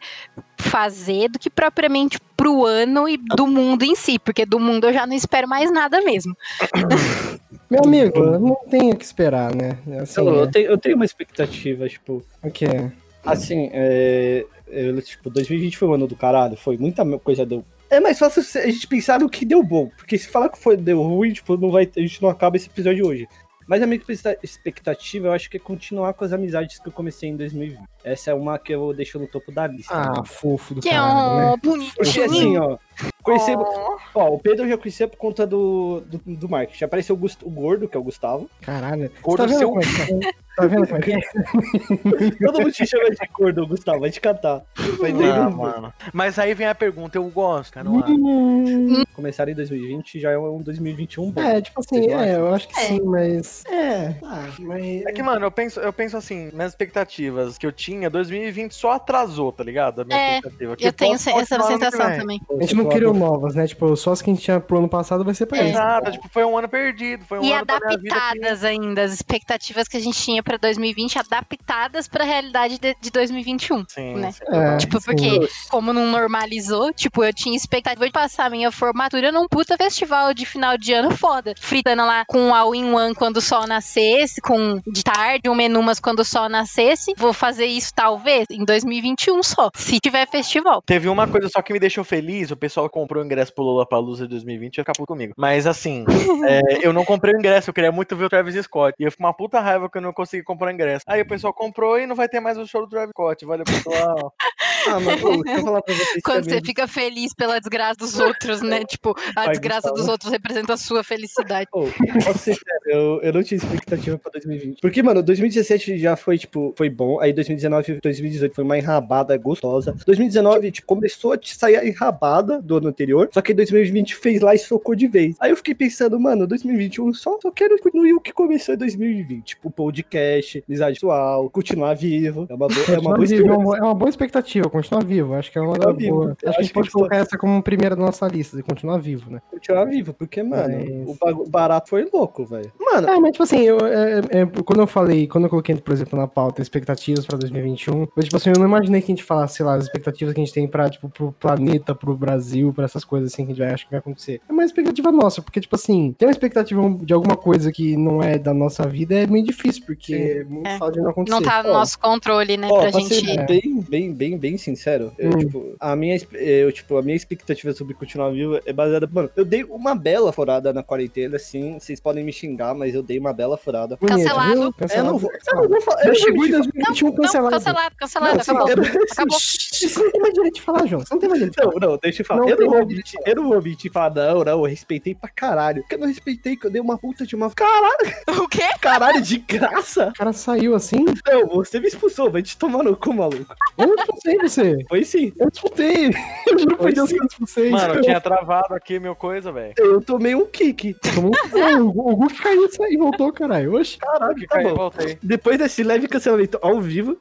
fazer 0.57 1.29
do 1.29 1.39
que 1.39 1.49
propriamente 1.49 2.19
pro 2.37 2.65
ano 2.65 3.07
e 3.07 3.17
do 3.17 3.45
mundo 3.45 3.83
em 3.83 3.95
si, 3.95 4.17
porque 4.17 4.45
do 4.45 4.59
mundo 4.59 4.87
eu 4.87 4.93
já 4.93 5.05
não 5.05 5.15
espero 5.15 5.47
mais 5.47 5.71
nada 5.71 6.01
mesmo. 6.01 6.35
Meu 7.69 7.83
amigo, 7.83 8.19
não 8.39 8.55
tem 8.69 8.91
o 8.91 8.95
que 8.95 9.03
esperar, 9.03 9.53
né? 9.55 9.79
Assim, 9.99 10.21
eu, 10.21 10.27
eu 10.27 10.45
né? 10.45 10.51
tenho, 10.51 10.65
eu 10.67 10.77
tenho 10.77 10.95
uma 10.95 11.05
expectativa, 11.05 11.87
tipo, 11.87 12.23
O 12.43 12.51
quê? 12.51 12.91
assim, 13.25 13.69
é, 13.73 14.45
eu, 14.73 15.01
tipo, 15.01 15.29
2020 15.29 15.77
foi 15.77 15.87
um 15.87 15.93
ano 15.93 16.07
do 16.07 16.15
caralho, 16.15 16.55
foi 16.57 16.77
muita 16.77 17.05
coisa 17.19 17.45
deu. 17.45 17.63
É 17.89 17.99
mais 17.99 18.17
fácil 18.17 18.41
a 18.61 18.65
gente 18.67 18.87
pensar 18.87 19.19
no 19.19 19.29
que 19.29 19.45
deu 19.45 19.61
bom, 19.63 19.89
porque 19.97 20.17
se 20.17 20.27
falar 20.27 20.49
que 20.49 20.57
foi 20.57 20.75
deu 20.75 21.01
ruim, 21.01 21.31
tipo, 21.33 21.55
não 21.57 21.69
vai, 21.71 21.89
a 21.95 21.99
gente 21.99 22.21
não 22.21 22.29
acaba 22.29 22.57
esse 22.57 22.67
episódio 22.67 23.05
hoje. 23.07 23.27
Mas 23.65 23.81
a 23.81 23.87
minha 23.87 23.97
expecta- 23.97 24.37
expectativa, 24.43 25.27
eu 25.27 25.31
acho 25.31 25.49
que 25.49 25.55
é 25.55 25.59
continuar 25.59 26.13
com 26.13 26.25
as 26.25 26.33
amizades 26.33 26.79
que 26.79 26.87
eu 26.89 26.91
comecei 26.91 27.29
em 27.29 27.37
2020. 27.37 27.79
Essa 28.03 28.31
é 28.31 28.33
uma 28.33 28.59
que 28.59 28.73
eu 28.73 28.93
deixo 28.93 29.17
no 29.17 29.25
topo 29.27 29.53
da 29.53 29.65
lista. 29.67 29.95
né? 29.97 30.13
Ah, 30.19 30.25
fofo 30.25 30.73
do 30.75 30.81
Que 30.81 30.89
é 30.89 30.91
caralho, 30.91 31.37
né? 31.37 31.53
um 31.53 31.57
bonitinho. 31.69 31.93
Porque 31.95 32.21
assim, 32.21 32.57
ó, 32.57 32.77
conhecer, 33.21 33.55
Oh. 33.57 33.97
Ó, 34.15 34.29
o 34.35 34.39
Pedro 34.39 34.65
eu 34.65 34.69
já 34.69 34.77
conhecia 34.77 35.07
por 35.07 35.17
conta 35.17 35.45
do, 35.47 36.01
do, 36.05 36.21
do 36.25 36.49
marketing. 36.49 36.79
Já 36.79 36.85
apareceu 36.85 37.15
o, 37.15 37.17
Gust- 37.17 37.43
o 37.43 37.49
Gordo, 37.49 37.87
que 37.87 37.95
é 37.97 37.99
o 37.99 38.03
Gustavo. 38.03 38.49
Caralho. 38.61 39.09
Você 39.09 39.21
Cor 39.21 39.37
tá 39.37 39.47
seu 39.47 39.69
como 39.69 39.81
é 39.81 39.85
que 39.85 40.27
é? 40.27 40.31
Tá 40.55 40.67
vendo 40.67 40.85
como 40.85 40.99
é 40.99 41.01
que 41.01 41.13
é? 41.13 41.19
Todo 42.45 42.59
mundo 42.61 42.71
te 42.71 42.85
chama 42.85 43.09
de 43.09 43.17
Gordo, 43.33 43.65
Gustavo, 43.65 44.01
vai 44.01 44.11
te 44.11 44.21
catar. 44.21 44.61
Vai 44.99 45.11
daí 45.11 45.29
Ah, 45.31 45.49
mano. 45.49 45.93
Mas 46.13 46.37
aí 46.37 46.53
vem 46.53 46.67
a 46.67 46.75
pergunta, 46.75 47.17
eu 47.17 47.23
gosto, 47.29 47.73
cara. 47.73 47.89
Hum, 47.89 49.03
Começar 49.15 49.47
em 49.49 49.55
2020 49.55 50.19
já 50.19 50.31
é 50.31 50.37
um 50.37 50.61
2021 50.61 51.31
bom. 51.31 51.41
É, 51.41 51.61
tipo 51.61 51.79
assim, 51.79 52.11
é, 52.11 52.35
eu 52.35 52.53
acho 52.53 52.67
que 52.67 52.79
É. 52.79 52.83
sim, 52.83 53.01
mas. 53.03 53.63
É, 53.65 54.15
ah, 54.23 54.47
mas. 54.59 55.05
É 55.05 55.11
que, 55.11 55.23
mano, 55.23 55.45
eu 55.45 55.51
penso, 55.51 55.79
eu 55.79 55.91
penso 55.93 56.17
assim, 56.17 56.49
minhas 56.53 56.71
expectativas 56.71 57.57
que 57.57 57.65
eu 57.65 57.71
tinha, 57.71 58.09
2020 58.09 58.73
só 58.73 58.91
atrasou, 58.91 59.51
tá 59.51 59.63
ligado? 59.63 60.01
A 60.01 60.05
minha 60.05 60.19
É, 60.19 60.35
expectativa. 60.37 60.75
Que 60.75 60.87
Eu 60.87 60.93
tenho 60.93 61.15
essa 61.15 61.31
sensação 61.31 61.79
também. 61.79 62.39
A 62.49 62.61
gente 62.61 62.75
não 62.75 62.89
criou 62.93 63.13
novas, 63.13 63.55
né? 63.55 63.67
Tipo, 63.67 63.95
só 63.95 64.11
as 64.11 64.21
que 64.21 64.29
a 64.29 64.33
gente 64.33 64.43
tinha 64.43 64.59
pro 64.59 64.77
ano 64.79 64.89
passado 64.89 65.23
vai 65.23 65.33
ser 65.33 65.45
pra 65.45 65.57
É. 65.57 65.61
isso. 65.63 65.71
Exato, 65.71 66.11
tipo, 66.11 66.29
foi 66.29 66.43
um 66.45 66.57
ano 66.57 66.67
perdido, 66.69 67.23
foi 67.25 67.39
um 67.39 67.43
E 67.43 67.51
ano 67.51 67.61
vida 67.61 67.79
que- 67.79 67.85
adaptadas 68.13 68.63
ainda, 68.63 69.03
as 69.03 69.13
expectativas 69.13 69.87
que 69.87 69.97
a 69.97 69.99
gente 69.99 70.17
tinha 70.21 70.41
pra 70.43 70.57
2020 70.57 71.17
adaptadas 71.19 72.07
pra 72.07 72.23
realidade 72.23 72.79
de, 72.79 72.95
de 72.99 73.11
2021. 73.11 73.83
Sim, 73.87 74.15
Né? 74.15 74.31
sim. 74.31 74.43
É, 74.49 74.77
Tipo, 74.77 74.99
sim. 74.99 75.05
porque 75.05 75.47
como 75.69 75.93
não 75.93 76.07
normalizou, 76.07 76.91
tipo, 76.93 77.23
eu 77.23 77.33
tinha 77.33 77.55
expectativa 77.55 78.05
de 78.05 78.11
passar 78.11 78.49
minha 78.49 78.71
formatura 78.71 79.31
num 79.31 79.47
puta 79.47 79.77
festival 79.77 80.33
de 80.33 80.45
final 80.45 80.77
de 80.77 80.93
ano 80.93 81.11
foda. 81.11 81.53
Fritando 81.59 82.03
lá 82.05 82.23
com 82.27 82.53
a 82.53 82.69
Win 82.69 82.91
One 82.93 83.15
quando 83.15 83.37
o 83.37 83.41
sol 83.41 83.67
nascesse, 83.67 84.41
com 84.41 84.81
de 84.87 85.03
tarde, 85.03 85.49
um 85.49 85.55
menumas 85.55 85.99
quando 85.99 86.19
o 86.19 86.25
sol 86.25 86.49
nascesse. 86.49 87.13
Vou 87.17 87.33
fazer 87.33 87.65
isso 87.65 87.91
talvez 87.95 88.45
em 88.49 88.63
2021 88.65 89.41
só, 89.43 89.69
se 89.75 89.99
tiver 89.99 90.27
festival. 90.27 90.81
Teve 90.85 91.07
uma 91.09 91.27
coisa 91.27 91.49
só 91.49 91.61
que 91.61 91.73
me 91.73 91.79
deixou 91.79 92.03
feliz, 92.03 92.51
o 92.51 92.57
pessoal 92.57 92.72
que 92.73 92.89
comprou 92.89 93.21
o 93.21 93.25
ingresso 93.25 93.53
pro 93.53 93.63
Lollapalooza 93.63 94.23
de 94.23 94.29
2020 94.31 94.77
ia 94.77 94.83
ficar 94.83 94.93
puto 94.93 95.07
comigo. 95.07 95.33
Mas 95.37 95.67
assim, 95.67 96.05
é, 96.47 96.85
eu 96.85 96.91
não 96.91 97.05
comprei 97.05 97.33
o 97.33 97.37
ingresso, 97.37 97.69
eu 97.69 97.73
queria 97.73 97.91
muito 97.91 98.15
ver 98.15 98.25
o 98.25 98.29
Travis 98.29 98.55
Scott. 98.63 98.95
E 98.99 99.03
eu 99.03 99.11
fico 99.11 99.23
uma 99.23 99.33
puta 99.33 99.59
raiva 99.59 99.89
que 99.89 99.97
eu 99.97 100.01
não 100.01 100.13
consegui 100.13 100.43
comprar 100.43 100.67
o 100.67 100.71
ingresso. 100.71 101.05
Aí 101.07 101.21
o 101.21 101.27
pessoal 101.27 101.53
comprou 101.53 101.99
e 101.99 102.07
não 102.07 102.15
vai 102.15 102.27
ter 102.27 102.39
mais 102.39 102.57
o 102.57 102.65
show 102.65 102.81
do 102.81 102.89
Travis 102.89 103.11
Scott. 103.11 103.45
Valeu, 103.45 103.65
pessoal. 103.65 104.33
Ah, 104.85 104.99
mas 104.99 105.21
pô, 105.21 105.41
deixa 105.43 105.59
eu 105.59 105.63
falar 105.63 105.81
pra 105.81 105.95
vocês 105.95 106.21
Quando 106.23 106.43
também. 106.43 106.59
você 106.59 106.65
fica 106.65 106.87
feliz 106.87 107.33
pela 107.33 107.59
desgraça 107.59 107.95
dos 107.95 108.19
outros, 108.19 108.61
né? 108.61 108.83
Tipo, 108.83 109.15
a 109.35 109.47
desgraça 109.47 109.91
dos 109.91 110.07
outros 110.07 110.31
representa 110.31 110.73
a 110.73 110.77
sua 110.77 111.03
felicidade. 111.03 111.67
Pô, 111.71 111.87
posso 112.23 112.39
ser 112.39 112.55
sério, 112.55 112.81
eu, 112.87 113.21
eu 113.21 113.33
não 113.33 113.43
tinha 113.43 113.57
expectativa 113.57 114.17
pra 114.17 114.31
2020. 114.31 114.81
Porque, 114.81 115.01
mano, 115.01 115.23
2017 115.23 115.97
já 115.97 116.15
foi, 116.15 116.37
tipo, 116.37 116.73
foi 116.77 116.89
bom. 116.89 117.19
Aí 117.19 117.31
2019 117.31 117.99
2018 118.01 118.53
foi 118.53 118.63
uma 118.63 118.77
enrabada 118.77 119.37
gostosa. 119.37 119.95
2019, 120.05 120.71
tipo, 120.71 120.87
começou 120.87 121.31
a 121.33 121.37
te 121.37 121.55
sair 121.55 121.77
a 121.77 121.85
enrabada 121.85 122.61
do 122.63 122.77
ano 122.77 122.87
anterior. 122.87 123.29
Só 123.31 123.41
que 123.41 123.53
2020 123.53 124.15
fez 124.15 124.41
lá 124.41 124.55
e 124.55 124.57
socou 124.57 124.95
de 124.95 125.07
vez. 125.07 125.35
Aí 125.39 125.51
eu 125.51 125.57
fiquei 125.57 125.75
pensando, 125.75 126.19
mano, 126.19 126.47
2021 126.47 127.13
só, 127.13 127.37
só 127.41 127.51
quero 127.51 127.77
continuar 127.81 128.15
o 128.15 128.21
que 128.21 128.33
começou 128.33 128.75
em 128.75 128.77
2020. 128.77 129.43
Tipo, 129.43 129.69
podcast, 129.71 130.63
amizade 130.67 130.95
pessoal, 130.95 131.49
continuar 131.49 131.93
vivo. 131.95 132.45
É 132.49 132.53
uma 132.53 132.67
boa, 132.67 132.85
é 132.87 132.99
uma 132.99 133.15
boa 133.15 133.25
vivo, 133.25 133.47
é 133.47 133.57
uma, 133.57 133.77
é 133.77 133.81
uma 133.81 133.93
boa 133.93 134.09
expectativa, 134.09 134.69
continuar 134.69 135.03
vivo. 135.03 135.33
Acho 135.33 135.51
que 135.51 135.57
é 135.57 135.61
uma 135.61 135.77
da 135.77 135.91
boa. 135.93 136.25
Eu 136.25 136.29
Acho 136.31 136.35
que 136.37 136.45
a 136.45 136.49
acho 136.49 136.61
gente 136.63 136.73
pode 136.73 136.91
colocar 136.91 137.15
essa 137.17 137.37
como 137.37 137.61
primeira 137.61 137.95
da 137.95 138.01
nossa 138.01 138.27
lista, 138.27 138.57
de 138.57 138.63
continuar 138.63 138.97
vivo, 138.97 139.29
né? 139.31 139.41
Continuar 139.51 139.85
vivo, 139.85 140.13
porque, 140.13 140.41
mano, 140.43 141.15
Mas- 141.21 141.35
o 141.35 141.49
barato 141.49 141.89
foi 141.89 142.07
louco, 142.11 142.45
velho. 142.45 142.71
Mano, 142.79 143.07
É, 143.09 143.19
mas 143.19 143.31
tipo 143.31 143.43
assim, 143.43 143.61
eu, 143.61 143.77
é, 143.85 144.19
é, 144.29 144.45
quando 144.65 144.79
eu 144.81 144.87
falei, 144.87 145.27
quando 145.27 145.45
eu 145.45 145.49
coloquei, 145.49 145.75
por 145.75 145.93
exemplo, 145.93 146.17
na 146.17 146.27
pauta 146.27 146.61
expectativas 146.61 147.25
pra 147.25 147.37
2021, 147.37 148.07
foi 148.07 148.23
tipo 148.23 148.37
assim, 148.37 148.49
eu 148.49 148.59
não 148.59 148.67
imaginei 148.67 149.01
que 149.01 149.11
a 149.11 149.15
gente 149.15 149.23
falasse, 149.23 149.57
sei 149.57 149.65
lá, 149.65 149.75
as 149.75 149.85
expectativas 149.85 150.33
que 150.33 150.39
a 150.41 150.43
gente 150.43 150.53
tem 150.53 150.67
pra, 150.67 150.89
tipo, 150.89 151.09
pro 151.09 151.31
planeta, 151.33 151.93
pro 151.95 152.15
Brasil, 152.15 152.52
pra 152.73 152.85
essas 152.85 153.03
coisas 153.03 153.31
assim 153.33 153.45
que 153.45 153.51
a 153.51 153.55
gente 153.55 153.63
vai, 153.63 153.73
acho 153.73 153.85
que 153.85 153.91
vai 153.91 153.99
acontecer. 153.99 154.41
É 154.47 154.51
uma 154.51 154.63
expectativa 154.63 155.11
nossa, 155.11 155.41
porque, 155.41 155.59
tipo 155.61 155.75
assim, 155.75 156.13
ter 156.17 156.25
uma 156.25 156.31
expectativa 156.31 156.81
de 157.01 157.13
alguma 157.13 157.35
coisa 157.35 157.71
que 157.71 157.95
não 157.97 158.21
é 158.21 158.37
da 158.37 158.53
nossa 158.53 158.87
vida 158.87 159.15
é 159.15 159.25
meio 159.27 159.45
difícil, 159.45 159.83
porque 159.85 160.13
é 160.13 160.43
muito 160.43 160.67
É. 160.67 160.77
fácil 160.77 160.93
de 160.95 161.01
não 161.01 161.09
acontecer. 161.09 161.35
Não 161.35 161.41
tá 161.41 161.63
no 161.63 161.69
Ó, 161.69 161.73
nosso 161.73 161.97
controle, 161.99 162.57
né? 162.57 162.67
Ó, 162.69 162.79
pra 162.81 162.91
pra 162.91 162.99
gente. 162.99 163.15
ser 163.15 163.45
bem, 163.45 163.79
bem, 163.89 164.13
bem, 164.13 164.37
bem 164.37 164.57
sincero, 164.57 165.11
eu, 165.17 165.31
Hum. 165.31 165.37
tipo, 165.39 165.75
a 165.79 165.95
minha, 165.95 166.17
eu, 166.33 166.71
tipo, 166.71 166.97
a 166.97 167.01
minha 167.01 167.15
expectativa 167.15 167.73
sobre 167.73 167.93
continuar 167.93 168.29
vivo 168.31 168.59
é 168.65 168.73
baseada. 168.73 169.09
Mano, 169.11 169.29
eu 169.35 169.45
dei 169.45 169.63
uma 169.63 169.95
bela 169.95 170.31
furada 170.31 170.71
na 170.73 170.83
quarentena, 170.83 171.37
assim. 171.37 171.77
Vocês 171.79 171.99
podem 171.99 172.23
me 172.23 172.31
xingar, 172.33 172.73
mas 172.75 172.93
eu 172.93 173.01
dei 173.03 173.17
uma 173.19 173.33
bela 173.33 173.57
furada. 173.57 173.97
Cancelado. 173.97 174.51
viu? 174.53 174.63
Eu 174.63 174.73
Cancelado. 174.73 175.11
não 175.11 175.17
vou. 175.17 175.31
Eu 175.31 175.55
não 175.55 175.69
vou 175.69 175.81
falar. 175.81 176.01
Eu 176.05 176.13
não 176.13 176.35
vou 176.35 176.45
em 176.45 176.47
te 176.47 176.51
2021 176.51 177.07
Não, 177.07 177.15
cancelado. 177.15 177.49
cancelado, 177.55 177.95
cancelado, 177.95 178.33
Não, 178.33 178.41
assim, 178.41 178.51
acabou. 178.51 178.69
eu 178.69 178.75
não- 178.77 178.83
Acabou. 179.13 179.39
Você 179.39 179.99
não 180.03 180.11
tem 180.11 180.21
mais 180.21 180.33
direito 180.33 180.53
de 180.55 180.61
falar, 180.61 180.85
João. 180.85 181.01
Você 181.01 181.13
não 181.13 181.19
tem 181.19 181.29
mais 181.29 181.39
direito 181.39 181.55
de 181.55 181.63
falar. 181.63 181.79
Não, 181.79 181.89
não, 181.91 181.97
deixa 182.01 182.21
eu 182.21 182.25
falar. 182.25 182.42
Não 182.43 182.49
eu, 182.49 182.57
não 182.59 182.69
vou 182.69 182.85
mentir, 182.85 183.19
eu 183.25 183.35
não 183.35 183.49
vou 183.49 183.61
mentir 183.61 183.89
e 183.89 183.93
falar, 183.93 184.13
não, 184.13 184.43
não, 184.43 184.51
eu 184.59 184.63
respeitei 184.63 185.15
pra 185.15 185.29
caralho. 185.29 185.81
Porque 185.81 185.95
eu 185.95 185.99
não 185.99 186.07
respeitei, 186.07 186.55
que 186.55 186.65
eu 186.67 186.71
dei 186.71 186.81
uma 186.81 186.97
puta 186.97 187.25
de 187.25 187.35
uma. 187.35 187.49
Caralho, 187.55 188.43
O 188.43 188.47
quê? 188.47 188.63
caralho, 188.81 189.21
de 189.21 189.37
graça. 189.37 190.09
O 190.09 190.13
cara 190.13 190.33
saiu 190.33 190.75
assim. 190.75 191.05
Não, 191.27 191.47
você 191.47 191.79
me 191.79 191.87
expulsou, 191.87 192.29
vai 192.31 192.41
te 192.41 192.57
tomar 192.57 192.83
no 192.83 192.95
cu, 192.95 193.13
maluco. 193.13 193.53
Eu 193.77 193.87
não 193.87 193.95
expulsei 193.95 194.37
você. 194.37 194.77
Foi 194.89 195.03
sim. 195.03 195.31
Eu 195.39 195.49
disputei. 195.49 196.07
Eu 196.47 196.59
juro 196.59 196.77
por 196.77 196.91
Deus 196.93 197.09
que 197.11 197.19
eu 197.19 197.25
expulsei. 197.25 197.69
Mano, 197.69 197.95
eu 197.95 198.01
tinha 198.01 198.19
travado 198.21 198.73
aqui 198.75 198.99
meu 198.99 199.15
coisa, 199.15 199.51
velho. 199.51 199.73
Eu 199.77 200.01
tomei 200.01 200.35
um 200.35 200.45
kick. 200.45 200.93
Tomou 201.15 201.31
um- 201.53 201.87
o 201.87 202.13
Hulk 202.13 202.41
caiu 202.41 202.65
e 202.65 202.71
saiu, 202.71 202.99
voltou, 202.99 203.31
caralho. 203.31 203.73
Oxe, 203.75 203.97
Caralho, 203.97 204.47
tá 204.47 204.55
Caiu, 204.55 204.75
voltei. 204.75 205.17
Depois 205.23 205.57
desse 205.57 205.83
leve 205.83 206.07
cancelamento 206.07 206.59
ao 206.61 206.79
vivo, 206.81 207.17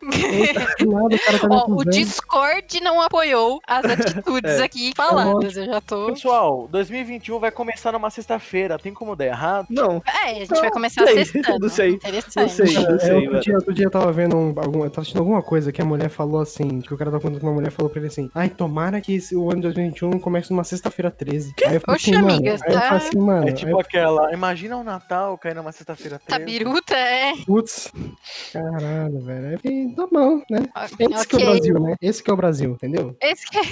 nada, 0.80 1.14
o 1.16 1.19
cara 1.20 1.38
tá 1.38 1.48
me 1.48 1.54
Ó, 1.56 1.64
o. 1.69 1.84
Discord 1.84 2.80
não 2.80 3.00
apoiou 3.00 3.60
as 3.66 3.84
atitudes 4.24 4.58
É. 4.60 4.62
aqui 4.64 4.92
faladas. 5.14 5.56
Eu 5.56 5.67
já 5.67 5.81
tô. 5.81 6.06
Pessoal, 6.06 6.69
2021 6.70 7.38
vai 7.38 7.50
começar 7.50 7.93
numa 7.93 8.11
sexta-feira. 8.11 8.79
Tem 8.79 8.93
como 8.93 9.14
dar 9.17 9.26
errado? 9.26 9.67
não. 9.70 10.03
É, 10.06 10.31
a 10.31 10.35
gente 10.35 10.50
Não, 10.50 10.61
vai 10.61 10.70
começar 10.70 11.06
sei, 11.06 11.25
sextando. 11.25 11.59
não 11.61 11.69
sei, 11.69 11.91
Interessante. 11.91 12.37
não 12.37 12.49
sei. 12.49 12.75
Cara, 12.75 12.99
sei, 12.99 13.11
é, 13.11 13.14
outro, 13.19 13.41
dia, 13.41 13.55
outro 13.56 13.75
dia 13.75 13.87
eu 13.87 13.91
tava 13.91 14.12
vendo 14.12 14.37
um, 14.37 14.55
algum, 14.56 14.85
eu 14.85 14.91
tava 14.91 15.00
assistindo 15.03 15.19
alguma 15.20 15.43
coisa 15.43 15.73
que 15.73 15.81
a 15.82 15.85
mulher 15.85 16.09
falou 16.09 16.41
assim, 16.41 16.81
que 16.81 16.93
o 16.93 16.97
cara 16.97 17.11
tava 17.11 17.23
contando 17.23 17.41
que 17.41 17.47
uma 17.47 17.53
mulher 17.55 17.70
falou 17.70 17.91
pra 17.91 17.99
ele 18.00 18.09
assim, 18.09 18.31
ai, 18.35 18.49
tomara 18.49 19.00
que 19.00 19.14
esse, 19.14 19.35
o 19.37 19.44
ano 19.50 19.56
de 19.56 19.62
2021 19.73 20.19
comece 20.19 20.50
numa 20.50 20.64
sexta-feira 20.64 21.11
13. 21.11 21.55
Aí 21.67 21.75
eu 21.75 21.81
falei 21.81 21.97
Oxe, 21.97 22.11
assim, 22.11 22.20
mano, 22.23 22.35
amiga, 22.35 22.50
aí 22.50 22.56
eu 22.56 22.58
tá- 22.81 22.81
falei 22.88 22.97
assim, 23.06 23.19
mano, 23.19 23.49
É 23.49 23.53
tipo 23.53 23.70
eu, 23.70 23.81
aquela. 23.81 24.32
Imagina 24.32 24.76
o 24.76 24.85
Natal 24.85 25.37
cair 25.38 25.55
numa 25.55 25.73
sexta-feira. 25.73 26.19
Tá 26.26 26.37
13. 26.38 26.44
biruta, 26.58 26.94
é. 26.97 27.32
putz, 27.47 27.91
caralho, 28.53 29.20
velho, 29.20 29.47
aí 29.49 29.53
eu 29.55 29.58
falei, 29.58 29.94
tá 29.94 30.06
bom, 30.11 30.43
né? 30.50 30.69
Esse 31.11 31.26
que 31.26 31.37
é 31.37 31.38
o. 31.38 31.43
Brasil, 31.44 31.81
né? 31.81 31.94
Esse 32.00 32.23
que 32.23 32.31
é 32.31 32.32
o 32.32 32.37
Brasil, 32.37 32.70
entendeu? 32.73 33.17
Esse 33.20 33.49
que 33.50 33.58
é 33.58 33.62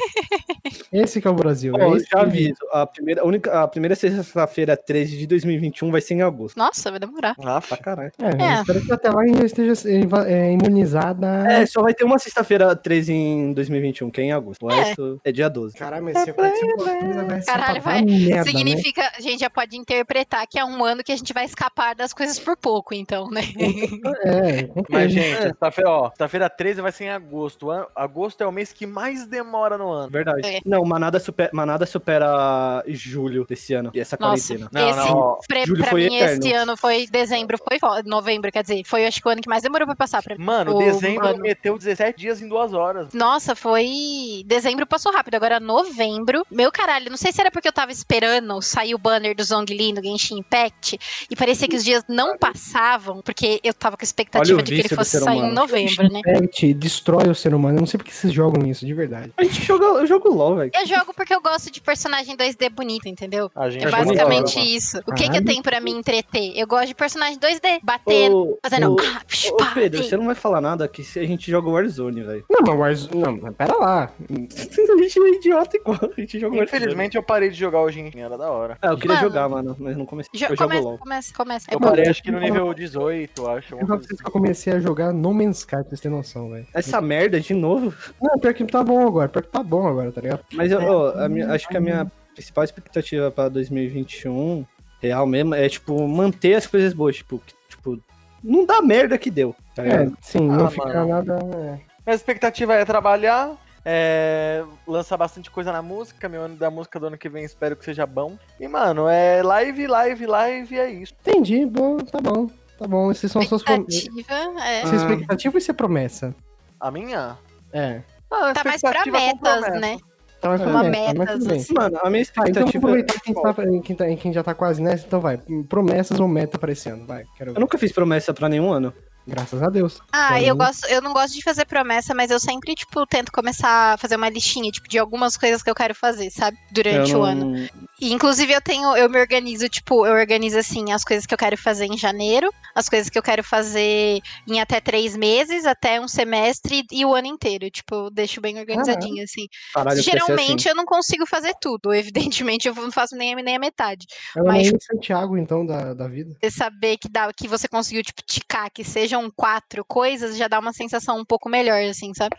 Esse 0.93 1.21
que 1.21 1.29
é 1.29 1.30
o 1.31 1.35
Brasil. 1.35 1.73
Ó, 1.77 1.95
é 1.95 1.97
esse 1.97 2.07
já 2.11 2.21
aviso, 2.21 2.59
a 2.73 2.87
primeira, 2.87 3.23
a 3.23 3.25
única, 3.25 3.63
a 3.63 3.69
primeira 3.69 3.95
sexta-feira 3.95 4.77
13 4.77 5.17
de 5.17 5.27
2021 5.27 5.91
vai 5.91 6.01
ser 6.01 6.15
em 6.15 6.23
agosto. 6.23 6.57
Nossa, 6.57 6.91
vai 6.91 7.01
demorar. 7.01 7.35
Ah, 7.45 7.61
Pra 7.61 7.77
caralho. 7.77 8.13
É, 8.21 8.43
É. 8.43 8.61
espero 8.61 8.81
que 8.85 8.93
até 8.93 9.11
lá 9.11 9.23
ainda 9.23 9.45
esteja 9.45 9.73
é, 9.89 10.33
é, 10.33 10.53
imunizada. 10.53 11.27
É, 11.51 11.67
só 11.67 11.83
vai 11.83 11.95
ter 11.95 12.05
uma 12.05 12.19
sexta-feira 12.19 12.75
13 12.75 13.13
em 13.13 13.53
2021, 13.53 14.11
que 14.11 14.21
é 14.21 14.25
em 14.25 14.33
agosto. 14.33 14.65
O 14.65 14.69
resto 14.69 15.21
é 15.25 15.31
dia 15.33 15.49
12. 15.49 15.77
Caralho, 15.77 16.05
mas 16.05 16.17
alguma 16.17 16.51
coisa, 16.51 17.25
vai 17.25 17.41
ser 17.41 17.47
Caralho, 17.47 17.83
vai- 17.83 18.03
merda, 18.03 18.35
né? 18.37 18.45
Significa, 18.45 19.03
a 19.17 19.21
gente 19.21 19.41
já 19.41 19.51
pode 19.51 19.77
interpretar 19.77 20.47
que 20.47 20.59
é 20.59 20.65
um 20.65 20.85
ano 20.85 21.03
que 21.05 21.13
a 21.13 21.17
gente 21.17 21.33
vai 21.33 21.45
escapar 21.45 21.95
das 21.95 22.13
coisas 22.13 22.39
por 22.39 22.57
pouco, 22.57 22.95
então, 22.95 23.29
né? 23.31 23.43
É, 24.25 24.69
Mas, 24.89 25.13
gente, 25.13 25.43
sexta-feira, 25.43 25.91
ó, 25.91 26.09
sexta-feira 26.09 26.49
13 26.51 26.81
vai 26.81 26.93
ser 26.93 27.05
em 27.05 27.11
agosto. 27.11 27.71
Agosto 27.95 28.43
é 28.43 28.47
o 28.47 28.53
mês 28.53 28.73
que 28.73 28.87
mais 28.87 29.27
demora 29.27 29.77
no 29.79 29.91
ano. 29.91 30.11
Verdade. 30.11 30.41
É. 30.47 30.61
Não, 30.65 30.85
Manada 30.85 31.20
supera, 31.21 31.51
Manada 31.53 31.87
supera 31.87 32.83
julho 32.89 33.45
desse 33.49 33.73
ano. 33.75 33.91
E 33.95 34.01
essa 34.01 34.17
Nossa, 34.21 34.55
quarentena. 34.55 34.71
Não, 34.73 34.91
esse, 34.91 34.99
não, 35.11 35.39
pra, 35.47 35.65
julho 35.65 35.83
pra 35.83 35.91
foi 35.91 36.09
mim, 36.09 36.17
eterno. 36.17 36.39
esse 36.45 36.53
ano 36.53 36.77
foi 36.77 37.07
dezembro, 37.07 37.59
foi 37.59 37.79
fo- 37.79 38.03
novembro, 38.05 38.51
quer 38.51 38.63
dizer, 38.63 38.83
foi 38.85 39.07
acho 39.07 39.21
que 39.21 39.29
o 39.29 39.31
ano 39.31 39.41
que 39.41 39.49
mais 39.49 39.63
demorou 39.63 39.87
pra 39.87 39.97
passar 39.97 40.23
pra 40.23 40.37
mim. 40.37 40.45
Mano, 40.45 40.75
O 40.75 40.79
dezembro 40.79 41.27
ano. 41.27 41.39
meteu 41.41 41.77
17 41.79 42.19
dias 42.19 42.41
em 42.43 42.49
duas 42.49 42.73
horas. 42.73 43.13
Nossa, 43.13 43.55
foi. 43.55 44.43
Dezembro 44.47 44.87
passou 44.87 45.13
rápido, 45.13 45.35
agora 45.35 45.61
novembro. 45.61 46.45
Meu 46.51 46.71
caralho, 46.73 47.11
não 47.11 47.17
sei 47.17 47.33
se 47.33 47.41
era 47.41 47.51
porque 47.51 47.69
eu 47.69 47.73
tava 47.73 47.93
esperando 47.93 48.61
sair 48.63 48.95
o 48.95 48.99
banner 48.99 49.35
do 49.37 49.43
Zhongli 49.45 49.93
no 49.93 50.03
Genshin 50.03 50.39
Impact 50.39 50.99
e 51.31 51.37
parecia 51.37 51.69
que 51.69 51.77
os 51.77 51.85
dias 51.85 52.05
não 52.09 52.37
passavam, 52.39 53.21
porque 53.23 53.61
eu 53.63 53.73
tava 53.75 53.97
com 53.97 54.03
a 54.03 54.05
expectativa 54.05 54.63
de 54.63 54.75
que 54.75 54.81
ele 54.81 54.89
fosse 54.89 55.19
sair 55.21 55.39
em 55.39 55.53
novembro, 55.53 56.09
né? 56.11 56.21
Impact 56.21 56.75
destrói 56.75 57.29
o 57.29 57.35
ser 57.35 57.55
humano. 57.55 57.77
Eu 57.77 57.81
não 57.81 57.87
sei 57.87 57.99
porque 57.99 58.13
vocês 58.13 58.33
jogam 58.33 58.67
isso, 58.67 58.85
de 58.87 58.95
verdade. 58.95 59.33
A 59.37 59.45
gente 59.45 59.63
joga, 59.63 59.85
eu 59.85 60.07
jogo 60.07 60.29
LOL, 60.29 60.57
velho. 60.57 60.71
Eu 60.75 60.87
jogo 60.87 61.10
porque 61.15 61.35
eu 61.35 61.41
gosto 61.41 61.71
de 61.71 61.81
personagem 61.81 62.37
2D 62.37 62.71
bonito, 62.71 63.09
entendeu? 63.09 63.51
A 63.55 63.69
gente 63.71 63.85
É 63.85 63.89
É 63.89 63.91
basicamente 63.91 64.55
bonito. 64.55 64.77
isso. 64.77 64.99
O 65.07 65.13
que 65.13 65.23
que 65.25 65.29
Caralho. 65.29 65.45
tem 65.45 65.63
pra 65.63 65.81
me 65.81 65.91
entreter? 65.91 66.53
Eu 66.57 66.67
gosto 66.67 66.89
de 66.89 66.95
personagem 66.95 67.39
2D, 67.39 67.81
batendo, 67.83 68.37
Ô, 68.37 68.59
fazendo. 68.63 68.93
ô, 68.93 68.97
ah, 69.01 69.21
psh, 69.27 69.51
ô, 69.51 69.57
pá, 69.57 69.73
Pedro, 69.75 70.03
você 70.03 70.17
não 70.17 70.27
vai 70.27 70.35
falar 70.35 70.61
nada 70.61 70.87
que 70.89 71.03
se 71.03 71.19
a 71.19 71.27
gente 71.27 71.51
joga 71.51 71.69
Warzone, 71.69 72.23
velho. 72.23 72.45
Não, 72.51 72.61
mas 72.63 72.79
Warzone. 72.79 73.23
Não, 73.23 73.39
mas 73.43 73.55
pera 73.57 73.77
lá. 73.77 74.11
a 74.31 75.03
gente 75.03 75.19
é 75.21 75.29
idiota 75.37 75.77
igual. 75.77 75.99
A 76.17 76.21
gente 76.21 76.39
joga 76.39 76.57
Warzone. 76.57 76.65
Infelizmente 76.79 77.17
eu 77.17 77.23
parei 77.23 77.51
de 77.51 77.57
jogar 77.57 77.81
hoje 77.83 78.01
em 78.01 78.11
dia, 78.11 78.25
era 78.25 78.39
da 78.39 78.51
hora. 78.51 78.79
Ah, 78.83 78.89
eu 78.89 78.97
queria 78.99 79.17
Mano. 79.17 79.29
jogar, 79.29 79.49
mano, 79.49 79.77
mas 79.79 79.97
não 79.97 80.07
comecei. 80.07 80.31
Jo- 80.35 80.47
eu 80.47 80.57
jogo 80.57 80.63
começa, 80.63 80.83
LOL. 80.89 80.99
começa, 80.99 81.35
começa. 81.35 81.67
É 81.71 81.75
Eu 81.75 81.81
bom. 81.81 81.89
parei 81.89 82.09
acho 82.09 82.23
que 82.23 82.31
no 82.31 82.41
nível 82.41 82.73
18, 82.75 83.49
acho. 83.49 83.75
Eu 83.75 83.99
que 84.01 84.27
eu 84.27 84.31
comecei 84.31 84.73
a 84.73 84.81
jogar 84.81 85.13
No 85.13 85.33
Man's 85.35 85.59
Sky, 85.59 85.71
pra 85.77 85.83
vocês 85.85 86.01
terem 86.01 86.17
noção, 86.17 86.51
velho. 86.51 86.67
Essa 86.75 87.01
merda 87.01 87.41
de 87.41 87.55
novo. 87.55 87.93
Não, 88.21 88.39
pior 88.39 88.55
que 88.55 88.65
tá 88.65 88.83
bom 88.83 89.07
agora. 89.07 89.29
Pior 89.29 89.43
que 89.43 89.49
tá 89.49 89.63
bom 89.63 89.87
agora, 89.87 90.11
tá 90.13 90.21
ligado? 90.21 90.41
Mas 90.53 90.71
eu, 90.71 90.81
a 91.17 91.29
minha- 91.29 91.53
acho 91.53 91.69
que 91.69 91.77
a 91.77 91.81
minha 91.81 92.11
principal 92.35 92.65
expectativa 92.65 93.31
pra 93.31 93.49
2021, 93.49 94.65
real 95.01 95.27
mesmo, 95.27 95.55
é, 95.55 95.69
tipo, 95.69 96.07
manter 96.07 96.55
as 96.55 96.67
coisas 96.67 96.93
boas. 96.93 97.17
Tipo, 97.17 97.39
que, 97.39 97.55
tipo 97.69 97.99
não 98.43 98.65
dá 98.65 98.81
merda 98.81 99.19
que 99.19 99.31
deu, 99.31 99.55
tá 99.75 99.85
É, 99.87 100.09
sim, 100.23 100.49
não 100.49 100.67
Ah, 100.67 100.71
fica 100.71 100.87
mano. 101.05 101.09
nada. 101.09 101.35
é. 101.57 101.81
Minha 102.07 102.15
expectativa 102.17 102.75
é 102.75 102.85
trabalhar, 102.87 103.53
é, 103.85 104.65
lançar 104.87 105.17
bastante 105.19 105.51
coisa 105.51 105.71
na 105.73 105.83
música. 105.83 106.27
Meu 106.29 106.43
ano 106.43 106.57
da 106.57 106.71
música 106.71 106.99
do 106.99 107.07
ano 107.09 107.19
que 107.19 107.29
vem 107.29 107.45
espero 107.45 107.77
que 107.77 107.85
seja 107.85 108.07
bom. 108.07 108.39
E, 108.59 108.67
mano, 108.67 109.07
é 109.09 109.43
live, 109.43 109.87
live, 109.87 110.27
live, 110.27 110.79
é 110.79 110.91
isso. 110.91 111.13
Entendi, 111.21 111.67
bom, 111.67 111.99
tá 111.99 112.19
bom. 112.21 112.49
Tá 112.79 112.87
bom, 112.89 113.11
esses 113.11 113.31
são 113.31 113.43
suas 113.43 113.63
promessas. 113.63 113.95
Expectativa, 114.07 114.61
é. 114.65 114.83
Ah. 114.83 114.95
expectativa 114.97 115.55
ou 115.55 115.59
isso 115.59 115.71
é 115.71 115.75
promessa? 115.75 116.35
A 116.81 116.91
minha? 116.91 117.37
É. 117.75 118.01
Ah, 118.31 118.55
Tá 118.55 118.65
mais 118.65 118.81
pra 118.81 118.91
expectativa 118.91 119.19
metas, 119.19 119.39
promessa. 119.61 119.81
né? 119.81 119.99
Tá 120.41 120.49
Uma 120.51 120.59
promessa, 120.59 120.91
mas 120.91 121.17
metas, 121.19 121.35
tudo 121.35 121.49
bem. 121.49 121.61
assim. 121.61 121.75
Mano, 121.75 121.99
a 122.03 122.11
minha 122.11 122.23
Ah, 122.23 122.49
então 122.49 122.63
vamos 122.63 122.75
expectativa. 122.75 122.79
aproveitar 122.79 123.21
quem, 123.21 123.35
tá, 123.35 123.55
quem, 123.83 123.97
tá, 123.97 124.17
quem 124.17 124.33
já 124.33 124.43
tá 124.43 124.55
quase 124.55 124.81
nessa, 124.83 125.07
então 125.07 125.21
vai. 125.21 125.39
Promessas 125.69 126.19
ou 126.19 126.27
meta 126.27 126.59
pra 126.59 126.73
esse 126.73 126.89
ano, 126.89 127.07
vai. 127.07 127.25
Quero 127.37 127.53
Eu 127.53 127.61
nunca 127.61 127.77
fiz 127.77 127.93
promessa 127.93 128.33
pra 128.33 128.49
nenhum 128.49 128.73
ano. 128.73 128.93
Graças 129.31 129.63
a 129.63 129.71
Deus. 129.71 130.01
Ah, 130.13 130.29
Pra 130.29 130.43
eu 130.43 130.55
mim- 130.55 130.59
gosto, 130.65 130.85
eu 130.87 131.01
não 131.01 131.13
gosto 131.13 131.35
de 131.35 131.43
fazer 131.43 131.65
promessa, 131.65 132.13
mas 132.15 132.31
eu 132.31 132.41
sempre, 132.41 132.75
tipo, 132.75 133.07
tento 133.07 133.31
começar 133.33 133.95
a 133.95 133.97
fazer 133.97 134.17
uma 134.17 134.29
listinha, 134.29 134.71
tipo, 134.71 134.89
de 134.89 134.99
algumas 134.99 135.37
coisas 135.37 135.63
que 135.63 135.71
eu 135.71 135.75
quero 135.75 135.95
fazer, 135.95 136.31
sabe? 136.31 136.59
Durante 136.73 137.13
Eu 137.13 137.21
o 137.21 137.23
não- 137.23 137.31
ano. 137.55 137.69
E, 138.01 138.13
inclusive, 138.13 138.53
eu 138.53 138.61
tenho, 138.61 138.97
eu 138.97 139.09
me 139.11 139.21
organizo, 139.21 139.69
tipo, 139.69 140.07
eu 140.07 140.13
organizo 140.15 140.59
assim 140.59 140.91
as 140.93 141.05
coisas 141.05 141.27
que 141.27 141.35
eu 141.35 141.39
quero 141.39 141.57
fazer 141.57 141.85
em 141.87 141.97
janeiro, 141.99 142.51
as 142.75 142.89
coisas 142.89 143.11
que 143.11 143.19
eu 143.19 143.23
quero 143.23 143.45
fazer 143.45 144.21
em 144.49 144.59
até 144.61 144.81
três 144.81 145.15
meses, 145.17 145.67
até 145.67 146.01
um 146.01 146.09
semestre 146.09 146.85
e 146.91 147.05
o 147.05 147.15
ano 147.15 147.27
inteiro. 147.29 147.71
Tipo, 147.71 147.95
eu 148.07 148.11
deixo 148.11 148.41
bem 148.41 148.59
organizadinho, 148.59 149.23
assim. 149.23 149.47
Caralho, 149.75 149.99
eu 149.99 150.03
Geralmente 150.03 150.61
assim. 150.61 150.69
eu 150.71 150.75
não 150.75 150.85
consigo 150.87 151.27
fazer 151.27 151.55
tudo. 151.61 151.93
Evidentemente, 152.51 152.67
eu 152.69 152.75
não 152.75 152.91
faço 152.91 153.15
nem, 153.17 153.35
a- 153.35 153.43
nem 153.43 153.57
a 153.57 153.59
metade. 153.59 154.07
Ela 154.37 154.47
Mas- 154.53 154.73
é 154.73 154.79
Santiago, 154.81 155.37
então, 155.37 155.65
da, 155.67 155.93
da 155.95 156.09
vida. 156.09 156.35
Você 156.43 156.51
saber 156.51 156.97
que, 156.97 157.09
dá, 157.09 157.31
que 157.33 157.47
você 157.47 157.69
conseguiu, 157.69 158.03
tipo, 158.03 158.23
ticar 158.27 158.71
que 158.73 158.83
sejam 158.83 159.20
quatro 159.29 159.85
coisas, 159.85 160.37
já 160.37 160.47
dá 160.47 160.61
uma 160.61 160.73
sensação 160.73 161.19
um 161.19 161.25
pouco 161.25 161.49
melhor, 161.49 161.83
assim, 161.83 162.15
sabe? 162.15 162.37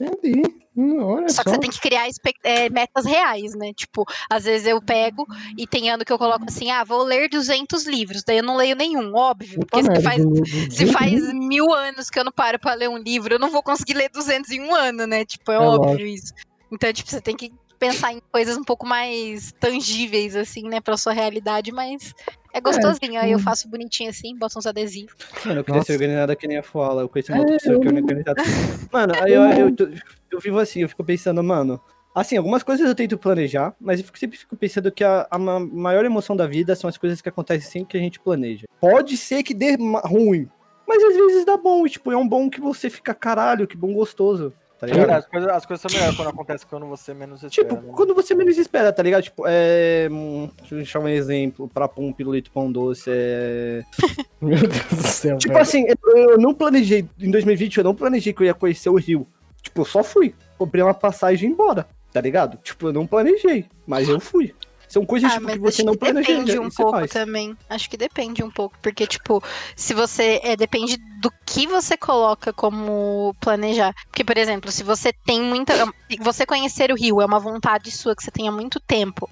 Entendi. 0.00 0.60
Hum, 0.76 1.02
olha 1.02 1.28
Só 1.28 1.36
só. 1.36 1.42
que 1.42 1.50
você 1.50 1.58
tem 1.58 1.70
que 1.70 1.80
criar 1.80 2.06
é, 2.44 2.70
metas 2.70 3.04
reais, 3.04 3.54
né? 3.54 3.72
Tipo, 3.74 4.04
às 4.30 4.44
vezes 4.44 4.66
eu 4.66 4.80
pego 4.80 5.26
e 5.58 5.66
tem 5.66 5.90
ano 5.90 6.04
que 6.04 6.12
eu 6.12 6.16
coloco 6.18 6.44
assim, 6.48 6.70
ah, 6.70 6.84
vou 6.84 7.02
ler 7.02 7.28
200 7.28 7.86
livros, 7.86 8.22
daí 8.24 8.38
eu 8.38 8.44
não 8.44 8.56
leio 8.56 8.76
nenhum, 8.76 9.12
óbvio. 9.14 9.60
Porque 9.68 9.82
se 9.82 10.02
faz, 10.02 10.24
do- 10.24 10.46
se 10.72 10.86
faz 10.86 11.34
mil 11.34 11.72
anos 11.72 12.08
que 12.08 12.18
eu 12.18 12.24
não 12.24 12.32
paro 12.32 12.58
pra 12.58 12.74
ler 12.74 12.88
um 12.88 12.96
livro, 12.96 13.34
eu 13.34 13.38
não 13.38 13.50
vou 13.50 13.62
conseguir 13.62 13.94
ler 13.94 14.08
200 14.10 14.50
em 14.52 14.60
um 14.60 14.74
ano, 14.74 15.06
né? 15.06 15.24
Tipo, 15.24 15.50
é, 15.50 15.56
É 15.56 15.58
óbvio 15.58 16.06
isso. 16.06 16.32
Então, 16.72 16.90
tipo, 16.92 17.10
você 17.10 17.20
tem 17.20 17.36
que 17.36 17.52
pensar 17.80 18.12
em 18.12 18.20
coisas 18.30 18.56
um 18.56 18.62
pouco 18.62 18.86
mais 18.86 19.52
tangíveis, 19.58 20.36
assim, 20.36 20.68
né, 20.68 20.80
pra 20.80 20.96
sua 20.96 21.12
realidade, 21.14 21.72
mas 21.72 22.14
é 22.52 22.60
gostosinho. 22.60 23.18
Aí 23.20 23.32
eu 23.32 23.38
tipo- 23.38 23.50
faço 23.50 23.68
bonitinho 23.68 24.10
assim, 24.10 24.36
boto 24.38 24.58
uns 24.58 24.66
adesivos. 24.66 25.14
Mano, 25.44 25.60
eu 25.60 25.64
queria 25.64 25.80
ser 25.82 25.92
Nossa. 25.92 25.92
organizada 25.94 26.36
que 26.36 26.46
nem 26.46 26.58
a 26.58 26.62
Foala. 26.62 27.02
Eu 27.02 27.08
conheci 27.08 27.32
uma 27.32 27.40
outra 27.40 27.54
É, 27.56 27.58
pessoa 27.58 27.80
que 27.80 27.88
é 27.88 27.90
eu- 27.90 27.96
organizada. 27.96 28.42
Mano, 28.92 29.12
aí 29.20 29.32
eu, 29.32 29.42
eu, 29.44 29.74
tô- 29.74 29.88
eu 30.30 30.38
vivo 30.40 30.58
assim, 30.58 30.82
eu 30.82 30.88
fico 30.88 31.02
pensando, 31.02 31.42
mano. 31.42 31.80
Assim, 32.14 32.36
algumas 32.36 32.62
coisas 32.64 32.86
eu 32.88 32.94
tento 32.94 33.16
planejar, 33.16 33.72
mas 33.80 34.00
eu 34.00 34.06
sempre 34.16 34.36
fico 34.36 34.56
pensando 34.56 34.90
que 34.90 35.02
a, 35.04 35.26
a 35.30 35.38
ma- 35.38 35.60
maior 35.60 36.04
emoção 36.04 36.36
da 36.36 36.44
vida 36.46 36.74
são 36.76 36.90
as 36.90 36.98
coisas 36.98 37.20
que 37.22 37.28
acontecem 37.28 37.70
sempre 37.70 37.88
que 37.88 37.96
a 37.96 38.00
gente 38.00 38.18
planeja. 38.20 38.66
Pode 38.80 39.16
ser 39.16 39.42
que 39.44 39.54
dê 39.54 39.76
ruim, 40.04 40.48
mas 40.88 41.02
às 41.04 41.14
vezes 41.14 41.44
dá 41.46 41.56
bom. 41.56 41.86
E, 41.86 41.90
tipo, 41.90 42.10
é 42.12 42.16
um 42.16 42.28
bom 42.28 42.50
que 42.50 42.60
você 42.60 42.90
fica 42.90 43.14
caralho, 43.14 43.66
que 43.66 43.76
bom 43.76 43.94
gostoso. 43.94 44.52
Tá 44.80 44.86
Cara, 44.86 44.98
ligado? 44.98 45.18
as, 45.18 45.26
coisas, 45.26 45.50
as 45.50 45.66
coisas 45.66 45.82
são 45.82 45.90
melhores 45.94 46.16
quando 46.16 46.28
acontece 46.28 46.66
quando 46.66 46.86
você 46.86 47.12
menos 47.12 47.42
espera. 47.42 47.68
Tipo, 47.68 47.86
né? 47.86 47.92
quando 47.94 48.14
você 48.14 48.34
menos 48.34 48.56
espera, 48.56 48.90
tá 48.90 49.02
ligado? 49.02 49.24
Tipo, 49.24 49.44
é. 49.46 50.08
hum, 50.10 50.48
Deixa 50.58 50.74
eu 50.74 50.78
deixar 50.78 51.00
um 51.00 51.08
exemplo. 51.08 51.68
Pra 51.68 51.86
pão, 51.86 52.06
um 52.06 52.12
pirulito, 52.14 52.50
pão 52.50 52.72
doce. 52.72 53.10
É. 53.12 53.84
Meu 54.40 54.58
Deus 54.58 54.88
do 54.88 55.06
céu. 55.06 55.36
Tipo 55.36 55.52
velho. 55.52 55.62
assim, 55.62 55.84
eu, 55.86 56.16
eu 56.16 56.38
não 56.38 56.54
planejei, 56.54 57.06
em 57.20 57.30
2020, 57.30 57.76
eu 57.76 57.84
não 57.84 57.94
planejei 57.94 58.32
que 58.32 58.40
eu 58.40 58.46
ia 58.46 58.54
conhecer 58.54 58.88
o 58.88 58.96
Rio. 58.96 59.26
Tipo, 59.60 59.82
eu 59.82 59.84
só 59.84 60.02
fui. 60.02 60.34
Comprei 60.56 60.82
uma 60.82 60.94
passagem 60.94 61.50
e 61.50 61.52
embora, 61.52 61.86
tá 62.10 62.20
ligado? 62.22 62.56
Tipo, 62.62 62.88
eu 62.88 62.92
não 62.94 63.06
planejei, 63.06 63.66
mas 63.86 64.08
eu 64.08 64.18
fui. 64.18 64.54
São 64.90 65.06
coisas 65.06 65.30
Ah, 65.32 65.38
tipo, 65.38 65.46
que 65.52 65.58
você 65.58 65.82
acho 65.82 65.86
não 65.86 65.92
que 65.92 65.98
planeja 66.00 66.28
depende 66.28 66.58
um 66.58 66.68
pouco 66.68 66.98
faz. 66.98 67.10
também. 67.12 67.56
Acho 67.68 67.88
que 67.88 67.96
depende 67.96 68.42
um 68.42 68.50
pouco, 68.50 68.76
porque 68.82 69.06
tipo, 69.06 69.42
se 69.76 69.94
você 69.94 70.40
é 70.42 70.56
depende 70.56 70.96
do 71.20 71.30
que 71.46 71.66
você 71.66 71.96
coloca 71.96 72.52
como 72.52 73.34
planejar. 73.40 73.94
Porque 74.08 74.24
por 74.24 74.36
exemplo, 74.36 74.72
se 74.72 74.82
você 74.82 75.12
tem 75.12 75.40
muita, 75.40 75.74
você 76.20 76.44
conhecer 76.44 76.90
o 76.90 76.96
Rio 76.96 77.20
é 77.20 77.24
uma 77.26 77.38
vontade 77.38 77.90
sua 77.90 78.16
que 78.16 78.22
você 78.24 78.30
tenha 78.30 78.50
muito 78.50 78.80
tempo 78.80 79.28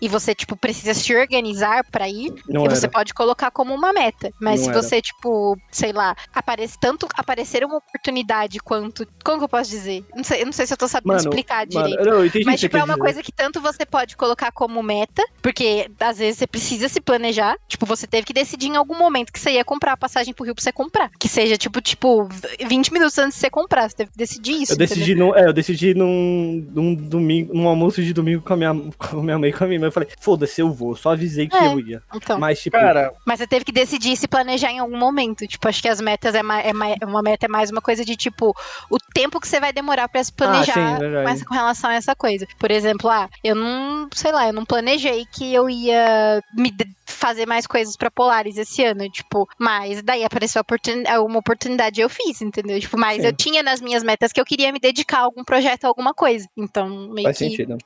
e 0.00 0.08
você 0.08 0.34
tipo 0.34 0.56
precisa 0.56 0.92
se 0.92 1.14
organizar 1.16 1.84
pra 1.90 2.08
ir, 2.08 2.30
Não 2.48 2.62
e 2.62 2.66
era. 2.66 2.74
você 2.76 2.88
pode 2.88 3.14
colocar 3.14 3.50
como 3.50 3.74
uma 3.74 3.92
meta. 3.92 4.30
Mas 4.40 4.60
Não 4.60 4.64
se 4.64 4.70
era. 4.72 4.82
você 4.82 5.00
tipo, 5.00 5.56
sei 5.70 5.92
lá, 5.92 6.14
aparece 6.34 6.76
tanto 6.78 7.08
aparecer 7.14 7.64
uma 7.64 7.76
oportunidade 7.78 8.58
quanto, 8.60 9.06
como 9.24 9.38
que 9.38 9.44
eu 9.44 9.48
posso 9.48 9.70
dizer? 9.70 10.04
Não 10.14 10.24
sei, 10.24 10.42
eu 10.42 10.46
não 10.46 10.52
sei 10.52 10.66
se 10.66 10.72
eu 10.74 10.76
tô 10.76 10.86
sabendo 10.88 11.08
Mano, 11.08 11.20
explicar 11.20 11.66
Mano, 11.72 11.86
direito. 11.88 12.04
não, 12.04 12.42
Mas, 12.44 12.60
tipo, 12.60 12.76
é 12.76 12.80
uma 12.84 12.94
dizer. 12.94 12.98
coisa 12.98 13.22
que 13.22 13.32
tanto 13.32 13.60
você 13.60 13.86
pode 13.86 14.16
colocar 14.16 14.50
como 14.52 14.82
meta, 14.82 14.97
porque 15.42 15.90
às 16.00 16.18
vezes 16.18 16.38
você 16.38 16.46
precisa 16.46 16.88
se 16.88 17.00
planejar. 17.00 17.56
Tipo, 17.68 17.86
você 17.86 18.06
teve 18.06 18.26
que 18.26 18.32
decidir 18.32 18.68
em 18.68 18.76
algum 18.76 18.96
momento 18.96 19.32
que 19.32 19.38
você 19.40 19.52
ia 19.52 19.64
comprar 19.64 19.92
a 19.92 19.96
passagem 19.96 20.32
pro 20.34 20.44
Rio 20.44 20.54
pra 20.54 20.62
você 20.62 20.72
comprar. 20.72 21.10
Que 21.18 21.28
seja, 21.28 21.56
tipo, 21.56 21.80
tipo, 21.80 22.28
20 22.66 22.92
minutos 22.92 23.16
antes 23.18 23.34
de 23.36 23.40
você 23.40 23.50
comprar. 23.50 23.88
Você 23.88 23.96
teve 23.96 24.10
que 24.12 24.18
decidir 24.18 24.62
isso. 24.62 24.72
Eu 24.72 24.76
decidi, 24.76 25.14
num, 25.14 25.34
é, 25.36 25.46
eu 25.46 25.52
decidi 25.52 25.94
num, 25.94 26.66
num 26.74 26.94
domingo, 26.94 27.52
num 27.54 27.68
almoço 27.68 28.02
de 28.02 28.12
domingo 28.12 28.42
com 28.42 28.52
a 28.54 28.56
minha, 28.56 28.74
com 28.98 29.20
a 29.20 29.22
minha 29.22 29.38
mãe 29.38 29.50
e 29.50 29.52
com 29.52 29.64
a 29.64 29.66
minha 29.66 29.76
irmã. 29.76 29.86
Eu 29.88 29.92
falei, 29.92 30.08
foda-se, 30.20 30.60
eu 30.60 30.70
vou. 30.72 30.94
Só 30.96 31.12
avisei 31.12 31.48
que 31.48 31.56
É. 31.56 31.66
eu 31.66 31.80
ia. 31.80 32.02
Então, 32.14 32.38
Mas, 32.38 32.60
tipo, 32.60 32.76
Cara, 32.78 33.12
mas 33.26 33.38
você 33.38 33.46
teve 33.46 33.64
que 33.64 33.72
decidir 33.72 34.16
se 34.16 34.26
planejar 34.28 34.70
em 34.70 34.78
algum 34.78 34.96
momento. 34.98 35.46
Tipo, 35.46 35.68
acho 35.68 35.82
que 35.82 35.88
as 35.88 36.00
metas 36.00 36.34
é, 36.34 36.42
mais, 36.42 36.66
é 36.66 36.72
mais, 36.72 36.96
uma 37.02 37.22
meta 37.22 37.46
é 37.46 37.48
mais 37.48 37.70
uma 37.70 37.80
coisa 37.80 38.04
de, 38.04 38.16
tipo, 38.16 38.54
o 38.90 38.98
tempo 39.14 39.40
que 39.40 39.48
você 39.48 39.58
vai 39.60 39.72
demorar 39.72 40.08
pra 40.08 40.22
se 40.22 40.32
planejar 40.32 40.72
Ah, 40.76 40.94
sim, 40.94 40.98
verdade. 41.00 41.24
com, 41.24 41.28
essa- 41.30 41.44
com 41.44 41.54
relação 41.54 41.90
a 41.90 41.94
essa 41.94 42.14
coisa. 42.14 42.46
Por 42.58 42.70
exemplo, 42.70 43.08
ah, 43.10 43.28
eu 43.42 43.54
não, 43.54 44.08
sei 44.14 44.32
lá, 44.32 44.46
eu 44.46 44.52
não 44.52 44.64
planejei 44.64 44.87
que 45.26 45.52
eu 45.52 45.68
ia 45.68 46.42
me 46.54 46.72
fazer 47.06 47.46
mais 47.46 47.66
coisas 47.66 47.96
pra 47.96 48.10
Polaris 48.10 48.56
esse 48.56 48.84
ano, 48.84 49.08
tipo, 49.10 49.48
mas 49.58 50.02
daí 50.02 50.24
apareceu 50.24 50.60
oportun- 50.60 51.02
uma 51.26 51.38
oportunidade 51.40 52.00
e 52.00 52.04
eu 52.04 52.08
fiz, 52.08 52.40
entendeu? 52.40 52.78
Tipo, 52.78 52.96
mas 52.96 53.22
Sim. 53.22 53.26
eu 53.26 53.32
tinha 53.32 53.62
nas 53.62 53.80
minhas 53.80 54.02
metas 54.04 54.32
que 54.32 54.40
eu 54.40 54.44
queria 54.44 54.72
me 54.72 54.78
dedicar 54.78 55.18
a 55.18 55.22
algum 55.22 55.42
projeto, 55.42 55.84
a 55.84 55.88
alguma 55.88 56.14
coisa. 56.14 56.46
Então, 56.56 56.88
meio 57.10 57.24
faz 57.24 57.38
que 57.38 57.48
sentido. 57.50 57.76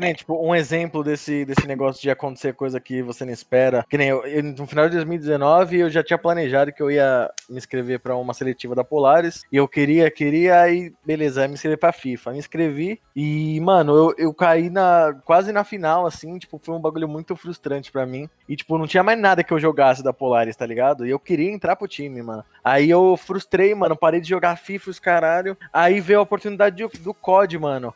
Nem, 0.00 0.14
tipo, 0.14 0.34
um 0.46 0.54
exemplo 0.54 1.02
desse, 1.04 1.44
desse 1.44 1.66
negócio 1.66 2.02
de 2.02 2.10
acontecer 2.10 2.54
coisa 2.54 2.80
que 2.80 3.02
você 3.02 3.24
não 3.24 3.32
espera. 3.32 3.84
Que 3.88 3.98
nem 3.98 4.08
eu, 4.08 4.24
eu, 4.24 4.42
no 4.42 4.66
final 4.66 4.88
de 4.88 4.96
2019 4.96 5.78
eu 5.78 5.90
já 5.90 6.02
tinha 6.02 6.18
planejado 6.18 6.72
que 6.72 6.82
eu 6.82 6.90
ia 6.90 7.30
me 7.48 7.58
inscrever 7.58 8.00
pra 8.00 8.16
uma 8.16 8.34
seletiva 8.34 8.74
da 8.74 8.84
Polaris. 8.84 9.42
E 9.50 9.56
eu 9.56 9.68
queria, 9.68 10.10
queria, 10.10 10.60
aí 10.60 10.92
beleza, 11.04 11.46
me 11.46 11.54
inscrever 11.54 11.78
pra 11.78 11.92
FIFA. 11.92 12.32
Me 12.32 12.38
inscrevi 12.38 13.00
e, 13.14 13.60
mano, 13.60 13.94
eu, 13.96 14.14
eu 14.18 14.34
caí 14.34 14.70
na 14.70 15.14
quase 15.24 15.52
na 15.52 15.64
final, 15.64 16.06
assim, 16.06 16.38
tipo, 16.38 16.58
foi 16.62 16.74
um 16.74 16.80
bagulho 16.80 17.08
muito 17.08 17.36
frustrante 17.36 17.92
pra 17.92 18.06
mim. 18.06 18.28
E, 18.48 18.56
tipo, 18.56 18.76
não 18.78 18.86
tinha 18.86 19.02
mais 19.02 19.18
nada 19.18 19.44
que 19.44 19.52
eu 19.52 19.58
jogasse 19.58 20.02
da 20.02 20.12
Polaris, 20.12 20.56
tá 20.56 20.66
ligado? 20.66 21.06
E 21.06 21.10
eu 21.10 21.18
queria 21.18 21.50
entrar 21.50 21.76
pro 21.76 21.88
time, 21.88 22.22
mano. 22.22 22.44
Aí 22.64 22.90
eu 22.90 23.16
frustrei, 23.16 23.74
mano, 23.74 23.96
parei 23.96 24.20
de 24.20 24.28
jogar 24.28 24.56
FIFA 24.56 24.90
os 24.90 24.98
caralho. 24.98 25.56
Aí 25.72 26.00
veio 26.00 26.18
a 26.18 26.22
oportunidade 26.22 26.76
do, 26.76 26.88
do 26.98 27.14
COD, 27.14 27.58
mano. 27.58 27.94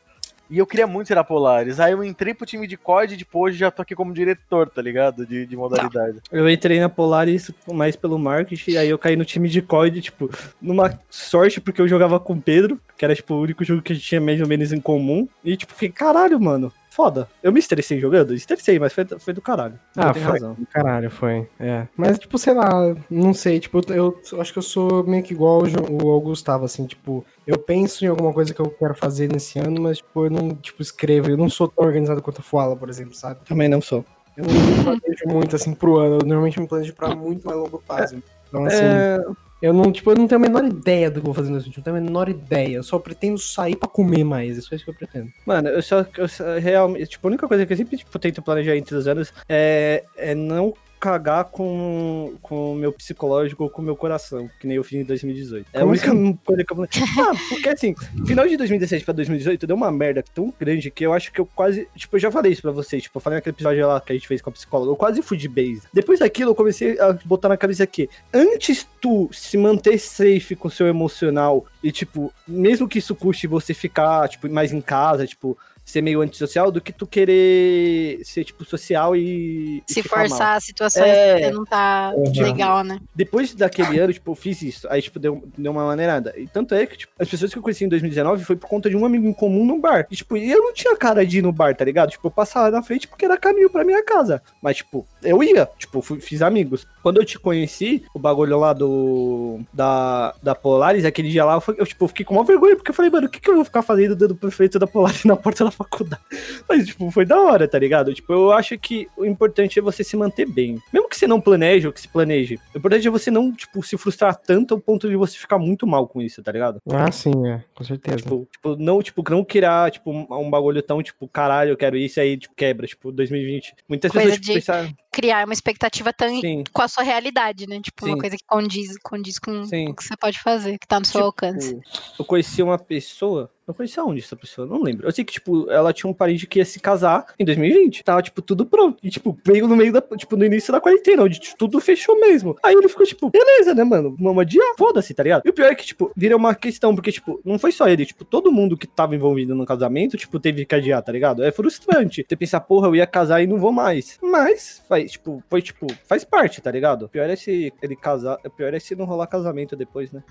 E 0.48 0.58
eu 0.58 0.66
queria 0.66 0.86
muito 0.86 1.12
a 1.12 1.24
Polaris. 1.24 1.80
Aí 1.80 1.92
eu 1.92 2.04
entrei 2.04 2.34
pro 2.34 2.46
time 2.46 2.66
de 2.66 2.76
COD 2.76 3.14
e 3.14 3.16
depois 3.16 3.56
já 3.56 3.70
tô 3.70 3.82
aqui 3.82 3.94
como 3.94 4.12
diretor, 4.12 4.68
tá 4.68 4.80
ligado? 4.80 5.26
De, 5.26 5.46
de 5.46 5.56
modalidade. 5.56 6.18
Eu 6.30 6.48
entrei 6.48 6.78
na 6.80 6.88
Polaris 6.88 7.50
mais 7.72 7.96
pelo 7.96 8.18
marketing, 8.18 8.76
aí 8.76 8.88
eu 8.88 8.98
caí 8.98 9.16
no 9.16 9.24
time 9.24 9.48
de 9.48 9.62
COD, 9.62 10.00
tipo, 10.00 10.30
numa 10.60 10.98
sorte 11.10 11.60
porque 11.60 11.80
eu 11.80 11.88
jogava 11.88 12.20
com 12.20 12.34
o 12.34 12.40
Pedro, 12.40 12.80
que 12.96 13.04
era, 13.04 13.14
tipo, 13.14 13.34
o 13.34 13.40
único 13.40 13.64
jogo 13.64 13.82
que 13.82 13.92
a 13.92 13.96
gente 13.96 14.06
tinha 14.06 14.20
mais 14.20 14.40
ou 14.40 14.46
menos 14.46 14.72
em 14.72 14.80
comum. 14.80 15.28
E, 15.44 15.56
tipo, 15.56 15.72
fiquei, 15.72 15.90
caralho, 15.90 16.40
mano, 16.40 16.72
foda. 16.96 17.28
Eu 17.42 17.52
me 17.52 17.60
estressei 17.60 18.00
jogando? 18.00 18.32
Estressei, 18.32 18.78
mas 18.78 18.94
foi, 18.94 19.04
foi 19.18 19.34
do 19.34 19.42
caralho. 19.42 19.78
Ah, 19.94 20.14
foi. 20.14 20.22
razão. 20.22 20.56
Caralho, 20.72 21.10
foi. 21.10 21.46
É. 21.60 21.86
Mas, 21.94 22.18
tipo, 22.18 22.38
sei 22.38 22.54
lá, 22.54 22.96
não 23.10 23.34
sei. 23.34 23.60
Tipo, 23.60 23.82
eu, 23.92 24.18
eu 24.32 24.40
acho 24.40 24.52
que 24.52 24.58
eu 24.58 24.62
sou 24.62 25.04
meio 25.04 25.22
que 25.22 25.34
igual 25.34 25.62
o, 25.62 26.06
o 26.06 26.20
Gustavo, 26.22 26.64
assim, 26.64 26.86
tipo, 26.86 27.22
eu 27.46 27.58
penso 27.58 28.02
em 28.02 28.08
alguma 28.08 28.32
coisa 28.32 28.54
que 28.54 28.60
eu 28.60 28.70
quero 28.70 28.94
fazer 28.94 29.30
nesse 29.30 29.58
ano, 29.58 29.82
mas, 29.82 29.98
tipo, 29.98 30.24
eu 30.24 30.30
não, 30.30 30.54
tipo, 30.56 30.80
escrevo. 30.80 31.28
Eu 31.28 31.36
não 31.36 31.50
sou 31.50 31.68
tão 31.68 31.84
organizado 31.84 32.22
quanto 32.22 32.40
a 32.40 32.42
Fuala, 32.42 32.74
por 32.74 32.88
exemplo, 32.88 33.14
sabe? 33.14 33.40
Também 33.44 33.68
não 33.68 33.82
sou. 33.82 34.02
Eu 34.34 34.44
não 34.46 34.54
me 34.54 34.82
planejo 34.82 35.24
muito, 35.26 35.54
assim, 35.54 35.74
pro 35.74 35.98
ano. 35.98 36.14
Eu 36.14 36.26
normalmente 36.26 36.58
me 36.58 36.66
planejo 36.66 36.94
pra 36.94 37.14
muito 37.14 37.46
mais 37.46 37.58
longo 37.58 37.82
prazo. 37.86 38.22
Então, 38.48 38.64
assim, 38.64 38.76
É, 38.82 39.18
eu 39.60 39.72
não, 39.72 39.90
tipo, 39.90 40.10
eu 40.10 40.16
não 40.16 40.28
tenho 40.28 40.38
a 40.38 40.48
menor 40.48 40.64
ideia 40.64 41.10
do 41.10 41.14
que 41.14 41.20
eu 41.20 41.32
vou 41.32 41.34
fazer 41.34 41.52
vídeo. 41.52 41.72
Eu 41.72 41.78
não 41.78 41.84
tenho 41.84 41.96
a 41.96 42.00
menor 42.00 42.28
ideia. 42.28 42.76
Eu 42.76 42.82
só 42.82 42.98
pretendo 42.98 43.38
sair 43.38 43.76
pra 43.76 43.88
comer 43.88 44.24
mais. 44.24 44.58
É 44.58 44.60
só 44.60 44.74
isso 44.74 44.84
que 44.84 44.90
eu 44.90 44.94
pretendo. 44.94 45.32
Mano, 45.46 45.68
eu 45.68 45.82
só, 45.82 46.04
eu 46.16 46.28
só 46.28 46.58
realmente, 46.58 47.06
tipo, 47.06 47.26
a 47.26 47.30
única 47.30 47.48
coisa 47.48 47.64
que 47.64 47.72
eu 47.72 47.76
sempre 47.76 47.96
tipo, 47.96 48.18
tento 48.18 48.42
planejar 48.42 48.76
entre 48.76 48.94
os 48.94 49.06
anos 49.06 49.32
é, 49.48 50.04
é 50.16 50.34
não 50.34 50.74
cagar 50.98 51.44
com 51.44 52.34
com 52.42 52.72
o 52.72 52.74
meu 52.74 52.92
psicológico 52.92 53.64
ou 53.64 53.70
com 53.70 53.82
o 53.82 53.84
meu 53.84 53.96
coração, 53.96 54.48
que 54.60 54.66
nem 54.66 54.76
eu 54.76 54.84
fiz 54.84 55.00
em 55.00 55.04
2018. 55.04 55.66
É 55.72 55.78
a 55.78 55.80
Como 55.80 55.92
única 55.92 56.38
coisa 56.44 56.64
que 56.64 56.72
eu 56.72 56.76
planejo. 56.76 57.20
Ah, 57.20 57.32
porque 57.48 57.68
assim, 57.68 57.94
final 58.26 58.46
de 58.46 58.56
2017 58.56 59.04
pra 59.04 59.14
2018 59.14 59.66
deu 59.66 59.76
uma 59.76 59.90
merda 59.90 60.22
tão 60.34 60.52
grande 60.58 60.90
que 60.90 61.04
eu 61.04 61.12
acho 61.12 61.32
que 61.32 61.40
eu 61.40 61.46
quase, 61.46 61.88
tipo, 61.96 62.16
eu 62.16 62.20
já 62.20 62.30
falei 62.30 62.52
isso 62.52 62.62
pra 62.62 62.70
vocês, 62.70 63.02
tipo, 63.02 63.16
eu 63.18 63.20
falei 63.20 63.38
naquele 63.38 63.54
episódio 63.54 63.86
lá 63.86 64.00
que 64.00 64.12
a 64.12 64.14
gente 64.14 64.28
fez 64.28 64.40
com 64.40 64.50
a 64.50 64.52
psicóloga, 64.52 64.92
eu 64.92 64.96
quase 64.96 65.22
fui 65.22 65.36
de 65.36 65.48
base. 65.48 65.82
Depois 65.92 66.20
daquilo 66.20 66.50
eu 66.50 66.54
comecei 66.54 66.98
a 67.00 67.12
botar 67.24 67.48
na 67.48 67.56
cabeça 67.56 67.86
que 67.86 68.08
antes 68.32 68.86
tu 69.00 69.28
se 69.32 69.56
manter 69.56 69.98
safe 69.98 70.54
com 70.56 70.68
o 70.68 70.70
seu 70.70 70.86
emocional 70.86 71.64
e, 71.82 71.92
tipo, 71.92 72.32
mesmo 72.46 72.88
que 72.88 72.98
isso 72.98 73.14
custe 73.14 73.46
você 73.46 73.74
ficar, 73.74 74.28
tipo, 74.28 74.48
mais 74.48 74.72
em 74.72 74.80
casa, 74.80 75.26
tipo, 75.26 75.56
ser 75.86 76.02
meio 76.02 76.20
antissocial, 76.20 76.70
do 76.72 76.80
que 76.80 76.92
tu 76.92 77.06
querer 77.06 78.18
ser, 78.24 78.44
tipo, 78.44 78.64
social 78.64 79.14
e. 79.14 79.82
e 79.88 79.92
se 79.92 80.02
ficar 80.02 80.16
mal. 80.18 80.28
forçar 80.28 80.60
situações 80.60 81.06
É. 81.06 81.40
que 81.42 81.50
não 81.52 81.64
tá 81.64 82.12
Uhum. 82.16 82.32
legal, 82.42 82.82
né? 82.82 82.98
Depois 83.14 83.54
daquele 83.54 83.98
ano, 84.00 84.12
tipo, 84.12 84.32
eu 84.32 84.34
fiz 84.34 84.60
isso. 84.62 84.86
Aí, 84.90 85.00
tipo, 85.00 85.18
deu, 85.20 85.42
deu 85.56 85.70
uma 85.70 85.86
maneirada. 85.86 86.34
E 86.36 86.46
tanto 86.48 86.74
é 86.74 86.84
que, 86.86 86.96
tipo, 86.98 87.12
as 87.18 87.28
pessoas 87.28 87.52
que 87.52 87.58
eu 87.58 87.62
conheci 87.62 87.84
em 87.84 87.88
2019 87.88 88.44
foi 88.44 88.56
por 88.56 88.68
conta 88.68 88.90
de 88.90 88.96
um 88.96 89.06
amigo 89.06 89.26
em 89.28 89.32
comum 89.32 89.64
no 89.64 89.78
bar. 89.78 90.06
E, 90.10 90.16
tipo, 90.16 90.36
eu 90.36 90.58
não 90.60 90.72
tinha 90.74 90.96
cara 90.96 91.24
de 91.24 91.38
ir 91.38 91.42
no 91.42 91.52
bar, 91.52 91.74
tá 91.76 91.84
ligado? 91.84 92.10
Tipo, 92.10 92.26
eu 92.26 92.32
passava 92.32 92.68
na 92.70 92.82
frente 92.82 93.06
porque 93.06 93.24
era 93.24 93.36
caminho 93.36 93.70
pra 93.70 93.84
minha 93.84 94.04
casa. 94.04 94.42
Mas, 94.60 94.78
tipo, 94.78 95.06
eu 95.26 95.42
ia, 95.42 95.68
tipo, 95.78 96.00
fui- 96.00 96.20
fiz 96.20 96.40
amigos. 96.42 96.86
Quando 97.02 97.18
eu 97.20 97.24
te 97.24 97.38
conheci, 97.38 98.04
o 98.14 98.18
bagulho 98.18 98.58
lá 98.58 98.72
do. 98.72 99.60
Da, 99.72 100.34
da 100.42 100.54
Polaris, 100.54 101.04
aquele 101.04 101.28
dia 101.28 101.44
lá, 101.44 101.54
eu, 101.68 101.74
eu, 101.78 101.86
tipo, 101.86 102.06
fiquei 102.08 102.24
com 102.24 102.34
uma 102.34 102.44
vergonha, 102.44 102.76
porque 102.76 102.90
eu 102.90 102.94
falei, 102.94 103.10
mano, 103.10 103.26
o 103.26 103.30
que, 103.30 103.40
que 103.40 103.50
eu 103.50 103.56
vou 103.56 103.64
ficar 103.64 103.82
fazendo 103.82 104.16
dando 104.16 104.34
prefeito 104.34 104.78
da 104.78 104.86
Polaris 104.86 105.24
na 105.24 105.36
porta 105.36 105.64
da 105.64 105.70
faculdade? 105.70 106.22
Mas, 106.68 106.86
tipo, 106.86 107.10
foi 107.10 107.24
da 107.24 107.40
hora, 107.40 107.68
tá 107.68 107.78
ligado? 107.78 108.12
Tipo, 108.14 108.32
eu 108.32 108.52
acho 108.52 108.78
que 108.78 109.08
o 109.16 109.24
importante 109.24 109.78
é 109.78 109.82
você 109.82 110.02
se 110.02 110.16
manter 110.16 110.46
bem. 110.46 110.80
Mesmo 110.92 111.08
que 111.08 111.16
você 111.16 111.26
não 111.26 111.40
planeje 111.40 111.86
ou 111.86 111.92
que 111.92 112.00
se 112.00 112.08
planeje, 112.08 112.58
o 112.74 112.78
importante 112.78 113.06
é 113.06 113.10
você 113.10 113.30
não, 113.30 113.52
tipo, 113.52 113.82
se 113.82 113.96
frustrar 113.96 114.36
tanto 114.36 114.74
ao 114.74 114.80
ponto 114.80 115.08
de 115.08 115.16
você 115.16 115.36
ficar 115.36 115.58
muito 115.58 115.86
mal 115.86 116.06
com 116.08 116.20
isso, 116.20 116.42
tá 116.42 116.52
ligado? 116.52 116.80
Ah, 116.90 117.10
sim, 117.12 117.32
é, 117.46 117.62
com 117.74 117.84
certeza. 117.84 118.16
Tipo, 118.18 118.48
tipo, 118.50 118.76
não, 118.76 119.02
tipo, 119.02 119.22
não 119.30 119.44
criar, 119.44 119.90
tipo, 119.90 120.10
um, 120.10 120.26
um 120.30 120.50
bagulho 120.50 120.82
tão, 120.82 121.02
tipo, 121.02 121.28
caralho, 121.28 121.70
eu 121.70 121.76
quero 121.76 121.96
isso 121.96 122.20
aí, 122.20 122.36
tipo, 122.36 122.54
quebra, 122.54 122.86
tipo, 122.86 123.10
2020. 123.12 123.74
Muitas 123.88 124.10
Coisa 124.10 124.26
pessoas, 124.28 124.40
tipo, 124.40 124.46
de- 124.52 124.54
pensaram, 124.60 124.88
Criar 125.16 125.46
uma 125.46 125.54
expectativa 125.54 126.12
tão 126.12 126.28
sim, 126.42 126.62
com 126.70 126.82
a 126.82 126.88
sua 126.88 127.02
realidade, 127.02 127.66
né? 127.66 127.80
Tipo, 127.80 128.04
uma 128.04 128.16
Sim. 128.16 128.20
coisa 128.20 128.36
que 128.36 128.44
condiz, 128.46 128.98
condiz 129.02 129.38
com 129.38 129.64
Sim. 129.64 129.88
o 129.88 129.96
que 129.96 130.04
você 130.04 130.14
pode 130.14 130.38
fazer, 130.42 130.78
que 130.78 130.86
tá 130.86 131.00
no 131.00 131.06
seu 131.06 131.12
Tipo, 131.12 131.24
alcance. 131.24 131.80
Eu 132.18 132.24
conheci 132.26 132.62
uma 132.62 132.78
pessoa. 132.78 133.50
Eu 133.66 133.74
conheci 133.74 133.98
aonde 133.98 134.20
essa 134.20 134.36
pessoa? 134.36 134.64
Não 134.64 134.80
lembro. 134.80 135.08
Eu 135.08 135.12
sei 135.12 135.24
que, 135.24 135.32
tipo, 135.32 135.68
ela 135.68 135.92
tinha 135.92 136.08
um 136.08 136.14
parente 136.14 136.46
que 136.46 136.60
ia 136.60 136.64
se 136.64 136.78
casar 136.78 137.26
em 137.36 137.44
2020. 137.44 138.04
Tava, 138.04 138.22
tipo, 138.22 138.40
tudo 138.40 138.64
pronto. 138.64 138.98
E, 139.02 139.10
tipo, 139.10 139.36
veio 139.44 139.66
no 139.66 139.74
meio 139.74 139.92
da. 139.92 140.00
Tipo, 140.00 140.36
no 140.36 140.44
início 140.44 140.72
da 140.72 140.80
quarentena, 140.80 141.24
onde 141.24 141.40
tipo, 141.40 141.56
tudo 141.56 141.80
fechou 141.80 142.18
mesmo. 142.20 142.56
Aí 142.62 142.74
ele 142.74 142.88
ficou, 142.88 143.04
tipo, 143.04 143.28
beleza, 143.28 143.74
né, 143.74 143.82
mano? 143.82 144.14
Vamos 144.20 144.42
adiar, 144.42 144.74
foda-se, 144.78 145.12
tá 145.12 145.24
ligado? 145.24 145.42
E 145.44 145.50
o 145.50 145.52
pior 145.52 145.66
é 145.66 145.74
que, 145.74 145.84
tipo, 145.84 146.12
vira 146.16 146.36
uma 146.36 146.54
questão, 146.54 146.94
porque, 146.94 147.10
tipo, 147.10 147.40
não 147.44 147.58
foi 147.58 147.72
só 147.72 147.88
ele, 147.88 148.06
tipo, 148.06 148.24
todo 148.24 148.52
mundo 148.52 148.76
que 148.76 148.86
tava 148.86 149.16
envolvido 149.16 149.52
no 149.52 149.66
casamento, 149.66 150.16
tipo, 150.16 150.38
teve 150.38 150.64
que 150.64 150.74
adiar, 150.74 151.02
tá 151.02 151.10
ligado? 151.10 151.42
É 151.42 151.50
frustrante. 151.50 152.24
Você 152.28 152.36
pensar, 152.36 152.60
porra, 152.60 152.86
eu 152.86 152.94
ia 152.94 153.06
casar 153.06 153.42
e 153.42 153.48
não 153.48 153.58
vou 153.58 153.72
mais. 153.72 154.16
Mas, 154.22 154.80
faz, 154.88 155.10
tipo, 155.10 155.42
foi, 155.50 155.60
tipo, 155.60 155.88
faz 156.04 156.22
parte, 156.22 156.60
tá 156.62 156.70
ligado? 156.70 157.06
O 157.06 157.08
pior 157.08 157.28
é 157.28 157.34
se 157.34 157.72
ele 157.82 157.96
casar. 157.96 158.38
O 158.44 158.50
pior 158.50 158.72
é 158.72 158.78
se 158.78 158.94
não 158.94 159.06
rolar 159.06 159.26
casamento 159.26 159.74
depois, 159.74 160.12
né? 160.12 160.22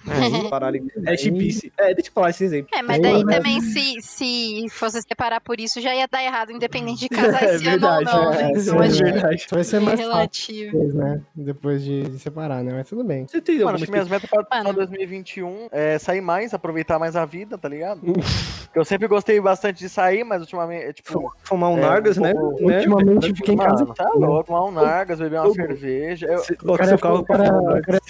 Pararem. 0.50 0.86
É 1.06 1.16
chippice. 1.18 1.72
É, 1.78 1.94
deixa 1.94 2.10
eu 2.10 2.14
falar 2.14 2.30
esse 2.32 2.44
exemplo. 2.44 2.70
É, 2.74 2.82
mas 2.82 2.96
Aí, 2.96 3.02
daí 3.02 3.25
também, 3.26 3.62
se, 3.62 4.02
se 4.02 4.66
fosse 4.70 5.02
separar 5.02 5.42
por 5.42 5.60
isso, 5.60 5.82
já 5.82 5.94
ia 5.96 6.08
dar 6.08 6.24
errado, 6.24 6.52
independente 6.52 7.02
de 7.02 7.10
casar 7.10 7.44
É 7.44 7.56
esse 7.56 7.68
ano 7.68 7.88
ou 7.88 7.92
verdade, 7.98 8.06
não, 8.06 8.34
é, 8.34 8.38
né? 8.38 8.50
é 8.50 8.54
que 8.54 9.04
verdade. 9.04 9.48
Vai 9.52 9.64
ser 9.64 9.76
é 9.76 9.80
mais 9.80 10.00
fácil 10.00 10.12
relativo. 10.14 10.72
depois, 10.72 10.94
né? 10.94 11.22
Depois 11.36 11.84
de, 11.84 12.04
de 12.04 12.20
separar, 12.20 12.64
né? 12.64 12.74
Mas 12.74 12.88
tudo 12.88 13.04
bem. 13.04 13.28
Você 13.28 13.42
tem 13.42 13.60
Mano, 13.60 13.76
acho 13.76 13.86
que 13.86 13.92
minhas 13.92 14.08
metas 14.08 14.30
Mano. 14.52 14.74
2021 14.74 15.68
é 15.72 15.98
sair 16.00 16.22
mais, 16.22 16.54
aproveitar 16.54 17.00
mais 17.00 17.16
a 17.16 17.26
vida, 17.26 17.58
tá 17.58 17.68
ligado? 17.70 18.02
Eu 18.74 18.84
sempre 18.84 19.08
gostei 19.08 19.40
bastante 19.40 19.80
de 19.80 19.88
sair, 19.88 20.26
mas 20.26 20.42
ultimamente, 20.42 20.84
é, 20.86 20.94
tipo. 20.94 21.34
Fumar 21.44 21.72
um 21.72 21.78
É, 21.78 21.82
Nargas, 21.82 22.18
um 22.18 22.22
né? 22.22 22.34
né? 22.34 22.40
Ultimamente 22.42 23.34
fiquei 23.34 23.54
em 23.54 23.58
casa. 23.58 23.86
Tá 23.94 24.10
louco, 24.14 24.44
tomar 24.48 24.66
um 24.66 24.72
Nargas, 24.72 25.18
beber 25.18 25.40
uma 25.40 25.54
cerveja. 25.54 26.28
Seu 26.40 26.58
ficou, 26.58 26.78
carro 26.78 26.98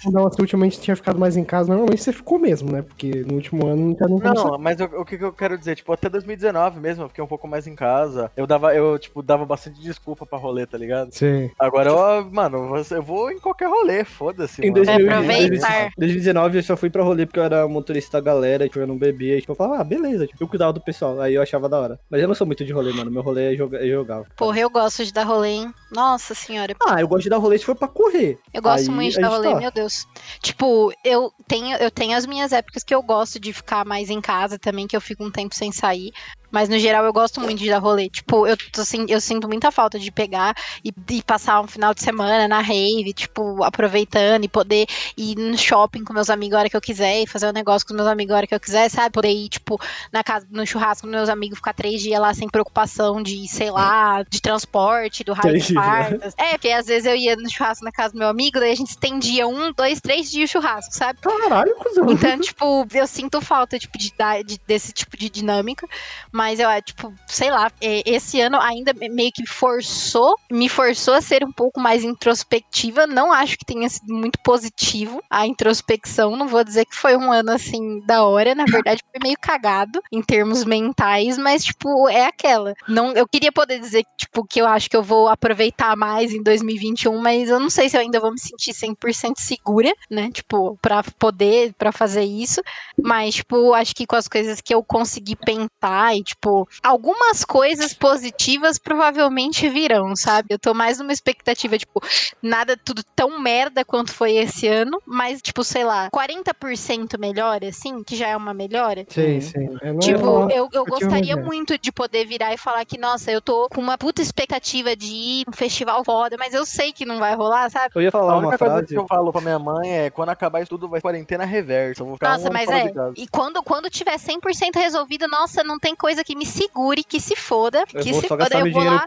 uma- 0.05 0.31
ultimamente 0.39 0.79
tinha 0.79 0.95
ficado 0.95 1.19
mais 1.19 1.38
em 1.38 1.43
casa. 1.43 1.69
Normalmente 1.69 2.01
você 2.03 2.12
ficou 2.12 2.39
mesmo, 2.39 2.72
né? 2.72 2.81
Porque 2.81 3.24
no 3.27 3.36
último 3.36 3.67
ano 3.67 3.89
não 3.89 3.95
como 3.95 4.19
Não, 4.19 4.57
mas 4.57 4.79
eu- 4.79 5.05
o 5.06 5.08
que, 5.08 5.18
que 5.18 5.24
eu 5.24 5.32
quero 5.34 5.58
dizer, 5.58 5.76
tipo, 5.76 5.94
até 5.94 6.10
2019 6.10 6.80
mesmo, 6.80 7.04
eu 7.04 7.08
fiquei 7.10 7.24
um 7.24 7.28
pouco 7.28 7.48
mais 7.48 7.68
em 7.68 7.76
casa. 7.76 8.32
Eu 8.36 8.46
dava, 8.48 8.74
eu, 8.76 8.98
tipo, 9.00 9.22
dava 9.22 9.46
bastante 9.46 9.80
desculpa 9.80 10.26
pra 10.26 10.38
rolê, 10.38 10.66
tá 10.66 10.78
ligado? 10.78 11.12
Sim. 11.14 11.50
Agora 11.60 11.90
eu, 11.90 12.30
mano, 12.32 12.68
você- 12.70 12.96
eu 12.98 13.04
vou 13.04 13.32
em 13.32 13.40
qualquer 13.40 13.68
rolê, 13.70 14.04
foda-se. 14.04 14.62
Em 14.62 14.72
mano. 14.72 14.84
2000, 14.86 15.08
Aproveitar. 15.12 15.92
2019 15.98 16.58
eu 16.58 16.64
só 16.64 16.76
fui 16.76 16.90
pra 16.90 17.04
rolê 17.04 17.26
porque 17.26 17.40
eu 17.40 17.44
era 17.44 17.68
motorista 17.68 18.20
da 18.20 18.26
galera, 18.26 18.66
tipo, 18.68 18.80
eu 18.80 18.88
não 18.88 18.98
bebia. 18.98 19.38
E, 19.38 19.42
tipo, 19.42 19.52
eu 19.52 19.56
falava, 19.56 19.82
ah, 19.82 19.84
beleza. 19.84 20.28
Tipo, 20.28 20.44
eu 20.44 20.48
cuidava 20.48 20.74
do 20.74 20.82
pessoal. 20.82 21.20
Aí 21.22 21.34
eu 21.36 21.42
achava 21.42 21.70
da 21.70 21.80
hora. 21.80 22.00
Mas 22.10 22.22
eu 22.22 22.28
não 22.28 22.36
sou 22.36 22.48
muito 22.48 22.66
de 22.66 22.74
rolê, 22.74 22.92
mano. 22.94 23.12
Meu 23.12 23.22
rolê 23.22 23.54
é 23.54 23.56
jogar. 23.58 23.84
É 23.84 23.88
jogar. 23.88 24.24
Porra, 24.36 24.60
eu 24.60 24.70
gosto 24.70 25.06
de 25.06 25.14
dar 25.14 25.24
rolê, 25.24 25.50
hein? 25.50 25.74
Nossa 25.92 26.34
senhora. 26.34 26.74
Ah, 26.88 27.00
eu 27.00 27.08
gosto 27.08 27.24
de 27.24 27.30
dar 27.30 27.38
rolê 27.38 27.58
se 27.58 27.66
for 27.66 27.76
pra 27.76 27.88
correr. 27.88 28.38
Eu 28.54 28.62
gosto 28.62 28.90
Aí 28.90 28.96
muito 28.96 29.14
de 29.14 29.20
a 29.20 29.22
dar 29.30 29.36
rolê, 29.36 29.52
tá. 29.54 29.60
meu 29.60 29.72
Deus. 29.72 30.08
Tipo, 30.42 30.92
eu 31.04 31.32
tenho, 31.48 31.78
eu 31.78 31.92
tenho 31.92 32.18
as 32.18 32.26
minhas 32.26 32.52
épocas 32.52 32.84
que 32.84 32.94
eu 32.96 33.02
gosto 33.02 33.40
de 33.40 33.54
ficar 33.54 33.86
mais 33.86 34.10
em 34.10 34.22
casa 34.22 34.58
também, 34.58 34.88
que 34.88 34.95
eu 34.96 35.02
fico 35.02 35.24
um 35.24 35.32
tempo 35.32 35.56
sem 35.56 35.72
sair. 35.72 36.12
Mas 36.56 36.70
no 36.70 36.80
geral 36.80 37.04
eu 37.04 37.12
gosto 37.12 37.42
muito 37.42 37.60
de 37.60 37.70
dar 37.70 37.80
rolê. 37.80 38.08
Tipo, 38.10 38.48
eu, 38.48 38.56
tô, 38.72 38.80
assim, 38.80 39.06
eu 39.10 39.20
sinto 39.20 39.46
muita 39.46 39.72
falta 39.72 40.00
de 40.00 40.10
pegar 40.10 40.56
e, 40.86 40.94
e 41.12 41.22
passar 41.22 41.60
um 41.60 41.68
final 41.68 41.94
de 41.94 42.02
semana 42.02 42.48
na 42.48 42.62
rave, 42.62 43.12
tipo, 43.13 43.62
aproveitando 43.62 44.46
e 44.46 44.48
poder 44.48 44.88
ir 45.18 45.36
no 45.36 45.58
shopping 45.58 46.06
com 46.06 46.13
meus 46.13 46.30
amigos 46.30 46.56
a 46.56 46.60
hora 46.60 46.70
que 46.70 46.78
eu 46.78 46.80
quiser 46.80 47.24
e 47.24 47.28
fazer 47.28 47.50
um 47.50 47.52
negócio 47.52 47.86
com 47.86 47.94
meus 47.94 48.08
amigos 48.08 48.34
a 48.34 48.38
hora 48.38 48.48
que 48.48 48.56
eu 48.56 48.60
quiser, 48.62 48.89
sabe? 48.89 49.12
Poder 49.12 49.34
ir, 49.34 49.50
tipo, 49.50 49.78
na 50.13 50.24
casa, 50.24 50.48
no 50.50 50.65
churrasco 50.65 51.06
com 51.06 51.12
meus 51.12 51.28
amigos, 51.28 51.58
ficar 51.58 51.74
três 51.74 52.02
dias 52.02 52.22
lá 52.22 52.34
sem 52.34 52.48
preocupação 52.48 53.22
de, 53.22 53.46
sei 53.50 53.70
lá, 53.70 54.24
de 54.24 54.41
transporte, 54.41 55.26
do 55.26 55.34
raio 55.34 55.56
de 55.60 55.68
dias, 55.68 55.76
né? 55.76 56.32
É, 56.38 56.52
porque 56.52 56.70
às 56.70 56.86
vezes 56.88 57.06
eu 57.06 57.18
ia 57.18 57.36
no 57.36 57.50
churrasco 57.50 57.84
na 57.84 57.91
casa 57.91 58.13
do 58.13 58.20
meu 58.20 58.30
amigo, 58.30 58.62
daí 58.62 58.72
a 58.72 58.76
gente 58.76 58.91
estendia 58.91 59.46
um, 59.46 59.74
dois, 59.74 60.00
três 60.00 60.32
dias 60.32 60.50
o 60.50 60.54
churrasco, 60.54 60.94
sabe? 60.94 61.20
Caralho, 61.20 61.76
cuzão. 61.76 62.10
Então, 62.10 62.39
tipo, 62.39 62.88
eu 62.94 63.06
sinto 63.08 63.41
falta, 63.41 63.78
tipo, 63.78 63.98
de, 63.98 64.13
de- 64.46 64.62
desse 64.65 64.94
tipo 64.94 65.18
de 65.18 65.30
dinâmica. 65.30 65.86
Mas 66.32 66.44
eu, 66.53 66.69
tipo, 66.81 67.13
sei 67.27 67.51
lá, 67.51 67.71
é, 67.81 68.01
esse 68.05 68.39
ano 68.41 68.60
ainda 68.60 68.93
meio 68.93 69.31
que 69.34 69.45
forçou, 69.47 70.36
me 70.51 70.69
forçou 70.69 71.13
a 71.13 71.21
ser 71.21 71.43
um 71.43 71.51
pouco 71.51 71.79
mais 71.79 72.03
introspectiva. 72.03 73.08
Não 73.08 73.31
acho 73.31 73.58
que 73.58 73.65
tenha 73.65 73.89
sido 73.89 74.13
muito 74.13 74.39
positivo 74.43 75.21
a 75.29 75.45
introspecção. 75.45 76.36
Não 76.36 76.47
vou 76.47 76.63
dizer 76.63 76.86
que 76.86 76.95
foi 76.95 77.15
um 77.15 77.31
ano, 77.31 77.51
assim, 77.51 77.99
da 78.05 78.23
hora. 78.23 78.55
Na 78.55 78.65
verdade, 78.65 79.01
foi 79.12 79.19
meio 79.23 79.38
cagado 79.39 80.01
em 80.12 80.21
termos 80.21 80.63
mentais, 80.63 81.38
mas, 81.38 81.63
tipo, 81.63 82.08
é 82.10 82.25
aquela. 82.25 82.73
Não, 82.88 83.12
eu 83.13 83.27
queria 83.27 83.51
poder 83.51 83.79
dizer, 83.79 84.03
tipo, 84.17 84.45
que 84.45 84.62
eu 84.62 84.67
acho 84.67 84.89
que 84.89 84.95
eu 84.95 85.03
vou 85.03 85.27
aproveitar 85.27 85.95
mais 85.95 86.34
em 86.34 86.41
2021, 86.43 87.17
mas 87.19 87.49
eu 87.49 87.60
não 87.60 87.69
sei 87.69 87.89
se 87.89 87.97
eu 87.97 88.01
ainda 88.01 88.19
vou 88.19 88.31
me 88.31 88.39
sentir 88.39 88.73
100% 88.73 89.34
segura, 89.38 89.93
né? 90.10 90.29
Tipo, 90.31 90.77
pra 90.81 91.03
poder, 91.19 91.73
pra 91.77 91.91
fazer 91.91 92.23
isso. 92.23 92.62
Mas, 93.01 93.36
tipo, 93.36 93.73
acho 93.73 93.95
que 93.95 94.05
com 94.05 94.15
as 94.15 94.27
coisas 94.27 94.62
que 94.62 94.73
eu 94.73 94.84
consegui 94.84 95.36
pensar 95.36 96.15
e, 96.15 96.23
tipo, 96.26 96.68
algumas 96.84 97.46
coisas 97.46 97.94
positivas 97.94 98.78
provavelmente 98.78 99.70
virão, 99.70 100.16
sabe? 100.16 100.48
Eu 100.50 100.60
tô 100.60 100.74
mais 100.74 101.00
numa 101.00 101.14
expectativa, 101.14 101.78
tipo, 101.78 102.02
nada 102.42 102.76
tudo 102.76 103.04
tão 103.16 103.40
merda 103.40 103.86
quanto 103.86 104.12
foi 104.14 104.36
esse 104.36 104.68
ano, 104.68 105.02
mas, 105.06 105.42
tipo, 105.42 105.64
sei 105.64 105.84
lá, 105.86 106.10
40% 106.12 107.18
melhor, 107.20 107.64
assim, 107.64 108.04
que 108.04 108.16
já 108.16 108.28
é 108.28 108.36
uma 108.36 108.54
melhora. 108.54 109.06
Sim, 109.08 109.40
sim. 109.42 109.78
É, 109.82 109.92
não 109.92 110.00
é 110.00 110.00
Tipo, 110.00 110.50
eu, 110.52 110.70
eu 110.74 110.86
gostaria 110.86 111.34
eu 111.34 111.38
não- 111.38 111.46
muito 111.46 111.78
de 111.78 111.92
poder 111.92 112.26
virar 112.26 112.54
e 112.54 112.58
falar 112.58 112.84
que, 112.86 112.98
nossa, 112.98 113.32
eu 113.32 113.42
tô 113.42 113.68
com 113.70 113.80
uma 113.82 113.98
puta 113.98 114.22
expectativa 114.22 114.96
de 114.96 115.06
ir 115.06 115.46
um 115.48 115.54
festival 115.54 116.04
foda, 116.04 116.36
mas 116.40 116.54
eu 116.54 116.66
sei 116.66 116.92
que 116.92 117.06
não 117.06 117.20
vai 117.20 117.36
rolar, 117.36 117.70
sabe? 117.70 117.92
Eu 117.96 118.02
ia 118.02 118.10
A 118.10 118.12
falar 118.12 118.34
uma 118.34 118.48
única 118.48 118.58
coisa 118.58 118.74
frase. 118.76 118.88
que 118.88 118.98
eu 118.98 119.08
falo 119.08 119.32
pra 119.32 119.42
minha 119.42 119.60
mãe 119.60 119.92
é 119.92 120.10
quando 120.10 120.30
acabar 120.30 120.62
isso 120.62 120.70
tudo 120.70 120.88
vai 120.90 121.02
quarentena 121.02 121.46
reversa. 121.46 122.02
Eu 122.02 122.08
vou 122.08 122.16
ficar 122.16 122.30
um 122.30 122.32
Nossa, 122.34 122.46
ano 122.48 122.54
mas 122.54 122.70
é. 122.70 122.92
E 123.16 123.28
quando, 123.28 123.62
quando 123.64 123.90
tiver 123.90 124.18
100% 124.18 124.76
resolvido, 124.76 125.28
nossa, 125.28 125.64
não 125.64 125.78
tem 125.78 125.96
coisa 125.96 126.14
que 126.23 126.36
me 126.36 126.45
segure, 126.45 127.04
que 127.04 127.19
se 127.19 127.36
foda. 127.36 127.84
Eu 127.93 128.01
Que 128.01 128.13
se 128.13 128.28
foda. 128.28 128.45
Eu 128.58 128.71
vou 128.71 128.84
lá, 128.84 129.06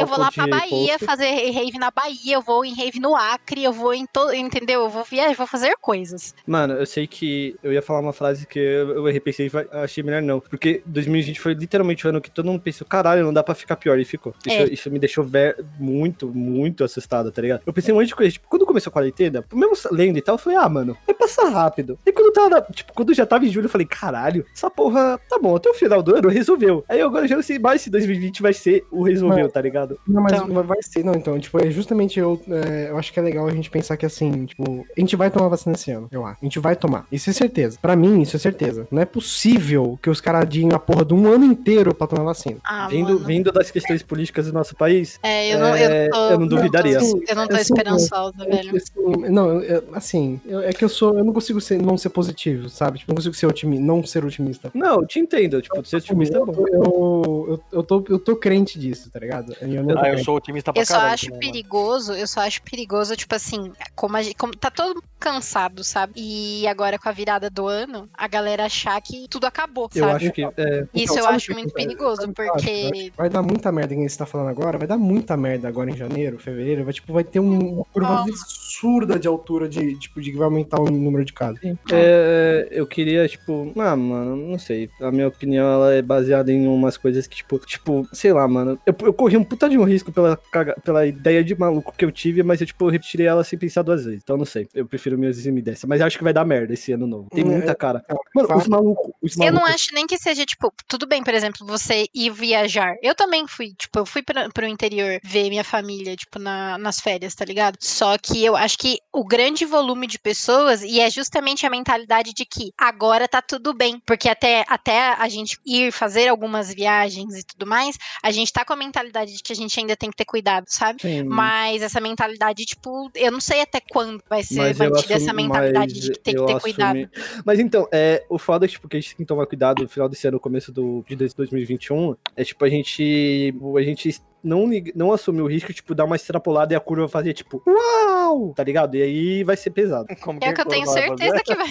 eu 0.00 0.06
vou 0.06 0.18
lá 0.18 0.30
pra 0.30 0.46
Bahia 0.46 0.92
posto. 0.98 1.04
fazer 1.06 1.50
rave 1.50 1.78
na 1.78 1.90
Bahia, 1.90 2.34
eu 2.36 2.42
vou 2.42 2.64
em 2.64 2.74
rave 2.74 3.00
no 3.00 3.14
Acre, 3.16 3.64
eu 3.64 3.72
vou 3.72 3.92
em 3.94 4.06
todo. 4.06 4.32
Entendeu? 4.34 4.82
Eu 4.82 4.88
vou 4.88 5.04
viajar, 5.04 5.34
vou 5.36 5.46
fazer 5.46 5.74
coisas. 5.80 6.34
Mano, 6.46 6.74
eu 6.74 6.86
sei 6.86 7.06
que 7.06 7.56
eu 7.62 7.72
ia 7.72 7.82
falar 7.82 8.00
uma 8.00 8.12
frase 8.12 8.46
que 8.46 8.58
eu, 8.58 8.90
eu 8.96 9.04
repensei 9.04 9.46
e 9.48 9.76
achei 9.76 10.02
melhor 10.02 10.22
não. 10.22 10.40
Porque 10.40 10.82
2020 10.86 11.40
foi 11.40 11.54
literalmente 11.54 12.06
o 12.06 12.10
ano 12.10 12.20
que 12.20 12.30
todo 12.30 12.46
mundo 12.46 12.60
pensou, 12.60 12.86
caralho, 12.86 13.24
não 13.24 13.32
dá 13.32 13.42
pra 13.42 13.54
ficar 13.54 13.76
pior. 13.76 13.98
E 13.98 14.04
ficou. 14.04 14.34
Isso, 14.46 14.56
É. 14.56 14.64
isso 14.64 14.90
me 14.90 14.98
deixou 14.98 15.24
ver- 15.24 15.64
muito, 15.78 16.28
muito 16.28 16.82
assustado, 16.84 17.30
tá 17.30 17.42
ligado? 17.42 17.62
Eu 17.66 17.72
pensei 17.72 17.92
um 17.92 17.98
monte 17.98 18.08
de 18.08 18.14
coisa. 18.14 18.32
Tipo, 18.32 18.48
quando 18.48 18.66
começou 18.66 18.90
a 18.90 18.92
quarentena, 18.92 19.44
mesmo 19.52 19.74
lendo 19.90 20.18
e 20.18 20.22
tal, 20.22 20.34
eu 20.34 20.38
falei, 20.38 20.58
ah, 20.58 20.68
mano, 20.68 20.96
vai 21.06 21.14
passar 21.14 21.48
rápido. 21.50 21.98
E 22.06 22.12
quando 22.12 22.32
tava, 22.32 22.62
tipo, 22.72 22.92
quando 22.92 23.12
já 23.14 23.26
tava 23.26 23.44
em 23.44 23.48
julho, 23.48 23.66
eu 23.66 23.70
falei, 23.70 23.86
caralho, 23.86 24.44
essa 24.52 24.70
porra, 24.70 25.18
tá 25.28 25.38
bom, 25.38 25.56
até 25.56 25.68
o 25.70 25.74
final 25.74 26.02
do 26.02 26.14
ano 26.16 26.28
resolveu. 26.42 26.84
Aí 26.88 27.00
agora 27.00 27.24
eu 27.24 27.28
já 27.28 27.36
não 27.36 27.42
sei 27.42 27.58
mais 27.58 27.80
se 27.82 27.90
2020 27.90 28.42
vai 28.42 28.52
ser 28.52 28.84
o 28.90 29.02
resolveu, 29.02 29.38
Mano. 29.38 29.48
tá 29.50 29.60
ligado? 29.60 29.98
Não, 30.06 30.22
mas 30.22 30.32
Então. 30.32 30.62
vai- 30.64 30.82
ser, 30.82 31.04
não, 31.04 31.14
então, 31.14 31.38
tipo, 31.38 31.58
é 31.64 31.70
justamente 31.70 32.18
eu, 32.18 32.40
é, 32.48 32.90
eu 32.90 32.98
acho 32.98 33.12
que 33.12 33.18
é 33.18 33.22
legal 33.22 33.46
a 33.46 33.52
gente 33.52 33.70
pensar 33.70 33.96
que 33.96 34.04
assim, 34.04 34.46
tipo, 34.46 34.84
a 34.96 35.00
gente 35.00 35.14
vai 35.16 35.30
tomar 35.30 35.48
vacina 35.48 35.74
esse 35.74 35.90
ano, 35.90 36.08
eu 36.10 36.24
acho. 36.26 36.38
A 36.42 36.44
gente 36.44 36.58
vai 36.58 36.74
tomar. 36.76 37.06
Isso 37.10 37.30
é 37.30 37.32
certeza. 37.32 37.78
Pra 37.80 37.94
mim, 37.96 38.20
isso 38.20 38.36
é 38.36 38.38
certeza. 38.38 38.86
Não 38.90 39.00
é 39.00 39.04
possível 39.04 39.98
que 40.02 40.10
os 40.10 40.20
caras 40.20 40.42
adiem 40.42 40.70
a 40.72 40.78
porra 40.78 41.04
de 41.04 41.14
um 41.14 41.26
ano 41.32 41.44
inteiro 41.44 41.94
pra 41.94 42.06
tomar 42.06 42.24
vacina. 42.24 42.56
Ah, 42.64 42.88
vindo, 42.88 43.14
mano. 43.14 43.24
vindo 43.26 43.52
das 43.52 43.70
questões 43.70 44.02
políticas 44.02 44.46
do 44.46 44.52
nosso 44.52 44.74
país, 44.74 45.18
É, 45.22 45.54
eu 45.54 45.58
não, 45.58 45.74
É, 45.74 46.06
eu, 46.06 46.10
tô, 46.10 46.30
eu 46.30 46.38
não 46.40 46.46
duvidaria. 46.46 46.98
tô- 46.98 47.22
eu 47.28 47.36
não 47.36 47.46
tô 47.46 47.54
Assim, 47.54 47.62
esperançosa, 47.72 48.34
É 48.44 48.56
velho. 48.56 48.70
que, 48.70 48.76
assim, 48.76 49.30
não, 49.30 49.62
assim, 49.92 50.40
eu- 50.46 50.60
é 50.60 50.72
que 50.72 50.84
eu 50.84 50.88
sou, 50.88 51.16
eu 51.16 51.24
não 51.24 51.32
consigo 51.32 51.60
ser, 51.60 51.80
não 51.80 51.96
ser 51.96 52.08
positivo, 52.10 52.68
sabe? 52.68 52.98
Tipo, 52.98 53.12
não 53.12 53.16
consigo 53.16 53.34
ser 53.34 53.46
otimista, 53.46 53.84
não 53.84 54.04
ser 54.04 54.24
otimista. 54.24 54.70
Não, 54.74 55.00
eu 55.00 55.06
te 55.06 55.18
entendo. 55.20 55.60
Tipo, 55.62 55.84
ser 55.84 55.96
otimista 55.96 56.31
otimista 56.38 56.38
é 56.38 56.44
bom. 56.44 56.64
Eu, 56.68 56.82
eu, 56.84 57.46
eu, 57.48 57.62
eu 57.78 57.82
tô, 57.82 58.04
eu 58.08 58.18
tô 58.18 58.36
crente 58.36 58.78
disso, 58.78 59.10
tá 59.10 59.18
ligado? 59.18 59.54
Eu 59.60 59.82
não 59.84 59.98
Ah, 59.98 60.10
eu 60.10 60.18
sou 60.18 60.36
otimista 60.36 60.72
pra 60.72 60.80
Eu 60.82 60.86
só 60.86 60.94
caralho 60.94 61.14
acho 61.14 61.26
mano. 61.30 61.40
perigoso, 61.40 62.12
eu 62.14 62.26
só 62.26 62.40
acho 62.40 62.62
perigoso, 62.62 63.16
tipo 63.16 63.34
assim, 63.34 63.72
como, 63.94 64.16
a 64.16 64.22
gente, 64.22 64.36
como 64.36 64.54
tá 64.56 64.70
todo 64.70 64.94
mundo 64.94 65.04
cansado, 65.18 65.84
sabe? 65.84 66.12
E 66.16 66.66
agora 66.66 66.98
com 66.98 67.08
a 67.08 67.12
virada 67.12 67.48
do 67.48 67.66
ano, 67.68 68.08
a 68.14 68.26
galera 68.26 68.64
achar 68.64 69.00
que 69.00 69.26
tudo 69.28 69.46
acabou, 69.46 69.88
Eu 69.94 70.04
sabe? 70.08 70.24
acho 70.24 70.32
que. 70.32 70.42
É, 70.56 70.86
Isso 70.94 71.12
Então, 71.14 71.18
eu 71.18 71.28
acho 71.28 71.52
muito 71.52 71.72
que 71.72 71.80
eu- 71.80 71.86
perigoso, 71.86 72.22
sabe 72.22 72.34
eu? 72.38 72.44
Eu 72.44 72.52
porque. 72.52 72.90
que 72.90 73.12
Vai 73.16 73.28
dar 73.30 73.42
muita 73.42 73.70
merda, 73.70 73.94
quem 73.94 74.08
você 74.08 74.18
tá 74.18 74.26
falando 74.26 74.48
agora, 74.48 74.78
vai 74.78 74.86
dar 74.88 74.98
muita 74.98 75.36
merda 75.36 75.68
agora 75.68 75.90
em 75.90 75.96
janeiro, 75.96 76.38
fevereiro, 76.38 76.84
vai, 76.84 76.92
tipo, 76.92 77.12
vai 77.12 77.22
ter 77.24 77.38
um- 77.40 77.74
uma 77.74 77.84
curva 77.84 78.08
Ah. 78.16 78.22
absurda 78.22 79.18
de 79.18 79.28
altura 79.28 79.68
de, 79.68 79.96
tipo, 79.98 80.20
de 80.20 80.32
que 80.32 80.36
vai 80.36 80.46
aumentar 80.46 80.80
o 80.80 80.90
número 80.90 81.24
de 81.24 81.32
casos. 81.32 81.60
É, 81.92 82.68
eu 82.70 82.86
queria, 82.86 83.26
tipo, 83.28 83.72
ah, 83.76 83.94
mano, 83.96 84.36
não 84.36 84.58
sei. 84.58 84.90
A 85.00 85.10
minha 85.10 85.28
opinião 85.28 85.66
ela 85.72 85.94
é 85.94 86.02
baseada 86.02 86.21
em 86.30 86.66
umas 86.66 86.96
coisas 86.96 87.26
que, 87.26 87.36
tipo, 87.36 87.58
tipo, 87.60 88.08
sei 88.12 88.32
lá, 88.32 88.46
mano. 88.48 88.78
Eu, 88.86 88.94
eu 89.02 89.12
corri 89.12 89.36
um 89.36 89.44
puta 89.44 89.68
de 89.68 89.78
um 89.78 89.84
risco 89.84 90.12
pela, 90.12 90.36
caga- 90.50 90.76
pela 90.84 91.06
ideia 91.06 91.42
de 91.44 91.54
maluco 91.58 91.92
que 91.96 92.04
eu 92.04 92.12
tive, 92.12 92.42
mas 92.42 92.60
eu, 92.60 92.66
tipo, 92.66 92.84
eu 92.84 92.88
repetirei 92.90 93.26
ela 93.26 93.44
sem 93.44 93.58
pensar 93.58 93.82
duas 93.82 94.04
vezes. 94.04 94.20
Então 94.22 94.36
não 94.36 94.44
sei. 94.44 94.68
Eu 94.74 94.86
prefiro 94.86 95.18
me 95.18 95.26
eximir 95.26 95.62
dessa. 95.62 95.86
Mas 95.86 96.00
eu 96.00 96.06
acho 96.06 96.18
que 96.18 96.24
vai 96.24 96.32
dar 96.32 96.44
merda 96.44 96.72
esse 96.74 96.92
ano 96.92 97.06
novo. 97.06 97.28
Tem 97.30 97.44
Hum, 97.44 97.48
muita 97.52 97.72
é- 97.72 97.74
cara. 97.74 98.04
é, 98.08 98.14
Mano, 98.34 98.48
fato. 98.48 98.60
os 98.60 98.68
malucos. 98.68 99.12
Os 99.22 99.36
Eu 99.36 99.46
não 99.46 99.60
malucos- 99.60 99.74
acho 99.74 99.94
nem 99.94 100.06
que 100.06 100.18
seja, 100.18 100.44
tipo, 100.44 100.72
tudo 100.88 101.06
bem, 101.06 101.22
por 101.22 101.34
exemplo, 101.34 101.66
você 101.66 102.06
ir 102.14 102.30
viajar. 102.30 102.94
Eu 103.02 103.14
também 103.14 103.46
fui, 103.46 103.68
tipo, 103.78 103.98
eu 103.98 104.06
fui 104.06 104.22
pra, 104.22 104.48
pro 104.50 104.66
interior 104.66 105.18
ver 105.24 105.48
minha 105.48 105.64
família, 105.64 106.14
tipo, 106.16 106.38
na- 106.38 106.76
nas 106.78 107.00
férias, 107.00 107.34
tá 107.34 107.44
ligado? 107.44 107.76
Só 107.80 108.16
que 108.18 108.44
eu 108.44 108.56
acho 108.56 108.76
que 108.78 108.98
o 109.12 109.24
grande 109.24 109.64
volume 109.64 110.06
de 110.06 110.18
pessoas, 110.18 110.82
e 110.82 111.00
é 111.00 111.10
justamente 111.10 111.66
a 111.66 111.70
mentalidade 111.70 112.32
de 112.34 112.44
que 112.44 112.70
agora 112.78 113.26
tá 113.28 113.40
tudo 113.42 113.72
bem. 113.74 114.00
Porque 114.06 114.28
até, 114.28 114.64
até 114.68 115.12
a 115.14 115.28
gente 115.28 115.58
ir 115.66 115.92
fazer 115.92 116.11
algumas 116.28 116.72
viagens 116.72 117.34
e 117.36 117.42
tudo 117.44 117.66
mais, 117.66 117.96
a 118.22 118.30
gente 118.30 118.52
tá 118.52 118.64
com 118.64 118.72
a 118.72 118.76
mentalidade 118.76 119.36
de 119.36 119.42
que 119.42 119.52
a 119.52 119.56
gente 119.56 119.78
ainda 119.78 119.96
tem 119.96 120.10
que 120.10 120.16
ter 120.16 120.24
cuidado, 120.24 120.66
sabe? 120.68 121.02
Sim, 121.02 121.22
Mas 121.24 121.82
essa 121.82 122.00
mentalidade, 122.00 122.64
tipo, 122.64 123.10
eu 123.14 123.30
não 123.32 123.40
sei 123.40 123.60
até 123.62 123.80
quando 123.80 124.22
vai 124.28 124.42
ser 124.42 124.56
Mas 124.58 124.78
mantida 124.78 125.14
essa 125.14 125.32
mentalidade 125.32 125.92
de 125.94 126.12
que 126.12 126.18
tem 126.20 126.34
que 126.34 126.44
ter 126.46 126.60
cuidado. 126.60 126.96
assumi- 126.98 127.42
Mas 127.44 127.58
então, 127.58 127.88
é, 127.92 128.24
o 128.28 128.38
foda 128.38 128.66
é 128.66 128.68
tipo, 128.68 128.88
que 128.88 128.96
a 128.96 129.00
gente 129.00 129.16
tem 129.16 129.24
que 129.24 129.28
tomar 129.28 129.46
cuidado 129.46 129.82
no 129.82 129.88
final 129.88 130.08
desse 130.08 130.26
ano, 130.26 130.38
começo 130.40 130.70
do, 130.72 131.04
de 131.08 131.16
2021, 131.16 132.16
é 132.36 132.44
tipo, 132.44 132.64
a 132.64 132.68
gente. 132.68 133.54
A 133.76 133.82
gente 133.82 134.20
não, 134.42 134.68
não 134.94 135.12
assumir 135.12 135.42
o 135.42 135.46
risco, 135.46 135.72
tipo, 135.72 135.94
dar 135.94 136.04
uma 136.04 136.16
extrapolada 136.16 136.72
e 136.72 136.76
a 136.76 136.80
curva 136.80 137.08
fazer, 137.08 137.32
tipo, 137.32 137.62
uau! 137.66 138.52
Tá 138.54 138.64
ligado? 138.64 138.96
E 138.96 139.02
aí 139.02 139.44
vai 139.44 139.56
ser 139.56 139.70
pesado. 139.70 140.06
Como 140.22 140.38
É 140.42 140.50
o 140.50 140.54
que 140.54 140.60
eu 140.60 140.66
tenho 140.66 140.86
fazer? 140.86 141.02
certeza 141.02 141.40
que 141.44 141.54
vai. 141.54 141.68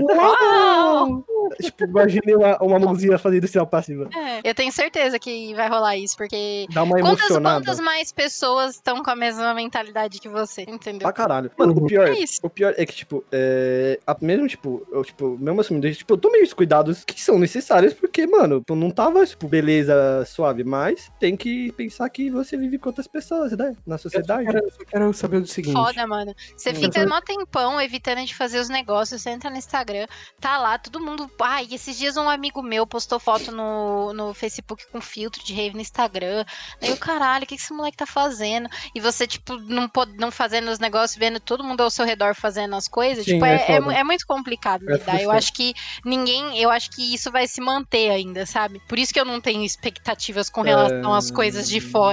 Uau! 0.00 1.24
tipo, 1.60 1.84
imaginei 1.84 2.34
uma, 2.34 2.56
uma 2.62 2.78
mãozinha 2.78 3.18
fazendo 3.18 3.46
sinal 3.46 3.66
passiva. 3.66 4.08
É, 4.14 4.48
eu 4.48 4.54
tenho 4.54 4.72
certeza 4.72 5.18
que 5.18 5.54
vai 5.54 5.68
rolar 5.68 5.96
isso, 5.96 6.16
porque. 6.16 6.66
Dá 6.72 6.82
uma 6.82 6.98
Quantas, 6.98 7.20
emocionada. 7.26 7.60
quantas 7.60 7.80
mais 7.80 8.12
pessoas 8.12 8.76
estão 8.76 9.02
com 9.02 9.10
a 9.10 9.16
mesma 9.16 9.52
mentalidade 9.54 10.20
que 10.20 10.28
você, 10.28 10.62
entendeu? 10.62 11.00
Pra 11.00 11.12
caralho. 11.12 11.50
Mano, 11.58 11.72
o 11.76 11.86
pior, 11.86 12.08
É 12.08 12.18
isso. 12.18 12.40
o 12.42 12.50
pior 12.50 12.74
é 12.76 12.86
que, 12.86 12.94
tipo, 12.94 13.24
é, 13.30 13.98
a- 14.06 14.16
mesmo, 14.20 14.46
tipo, 14.48 14.86
eu, 14.90 15.04
tipo, 15.04 15.36
mesmo 15.38 15.60
assumindo 15.60 15.86
isso, 15.86 15.98
tipo, 15.98 16.14
eu 16.14 16.18
tomei 16.18 16.42
os 16.42 16.52
cuidados 16.52 17.04
que 17.04 17.20
são 17.20 17.38
necessários, 17.38 17.92
porque, 17.94 18.26
mano, 18.26 18.62
tu 18.64 18.74
não 18.74 18.90
tava, 18.90 19.24
tipo, 19.26 19.46
beleza 19.48 20.24
suave, 20.26 20.64
mas 20.64 21.10
tem 21.20 21.36
que 21.36 21.72
pensar 21.72 22.08
que 22.14 22.30
você 22.30 22.56
vive 22.56 22.78
com 22.78 22.88
outras 22.90 23.06
pessoas, 23.08 23.52
né? 23.52 23.74
Na 23.86 23.96
Eu 23.96 23.98
só 23.98 24.02
sociedade. 24.04 24.46
quero, 24.46 24.58
eu 24.58 24.70
só 24.70 24.84
quero 24.88 25.12
saber 25.12 25.40
do 25.40 25.46
seguinte. 25.48 25.74
Foda, 25.74 26.06
mano. 26.06 26.32
Você 26.56 26.70
Hum. 26.70 26.74
fica 26.76 27.06
mó 27.06 27.20
tempão 27.20 27.80
evitando 27.80 28.24
de 28.24 28.34
fazer 28.34 28.60
os 28.60 28.68
negócios, 28.68 29.20
você 29.20 29.30
entra 29.30 29.50
no 29.50 29.56
Instagram, 29.56 30.06
tá 30.40 30.56
lá, 30.58 30.78
todo 30.78 31.00
mundo. 31.00 31.28
Ai, 31.42 31.66
esses 31.72 31.98
dias 31.98 32.16
um 32.16 32.28
amigo 32.28 32.62
meu 32.62 32.86
postou 32.86 33.18
foto 33.18 33.50
no, 33.50 34.12
no 34.12 34.32
Facebook 34.32 34.86
com 34.92 35.00
filtro 35.00 35.44
de 35.44 35.52
rave 35.52 35.74
no 35.74 35.80
Instagram. 35.80 36.44
Aí 36.80 36.92
o 36.92 36.96
caralho, 36.96 37.44
o 37.44 37.46
que 37.46 37.56
esse 37.56 37.72
moleque 37.72 37.96
tá 37.96 38.06
fazendo? 38.06 38.68
E 38.94 39.00
você, 39.00 39.26
tipo, 39.26 39.56
não, 39.56 39.88
pod- 39.88 40.14
não 40.16 40.30
fazendo 40.30 40.70
os 40.70 40.78
negócios, 40.78 41.18
vendo 41.18 41.40
todo 41.40 41.64
mundo 41.64 41.82
ao 41.82 41.90
seu 41.90 42.04
redor 42.04 42.34
fazendo 42.36 42.76
as 42.76 42.86
coisas. 42.86 43.24
Sim, 43.24 43.32
tipo, 43.34 43.44
é 43.44 43.54
é, 43.56 43.72
é, 43.72 44.00
é 44.00 44.04
muito 44.04 44.24
complicado 44.26 44.82
É 44.88 44.92
lidar. 44.92 44.98
eu 45.20 45.30
frustrante. 45.30 45.36
acho 45.36 45.52
que 45.52 45.74
ninguém. 46.04 46.58
Eu 46.60 46.70
acho 46.70 46.90
que 46.90 47.12
isso 47.12 47.32
vai 47.32 47.48
se 47.48 47.60
manter 47.60 48.10
ainda, 48.10 48.46
sabe? 48.46 48.80
Por 48.88 48.98
isso 49.00 49.12
que 49.12 49.18
eu 49.18 49.24
não 49.24 49.40
tenho 49.40 49.64
expectativas 49.64 50.48
com 50.48 50.62
relação 50.62 51.12
às 51.12 51.30
coisas 51.30 51.68
de 51.68 51.80
fora. 51.80 52.03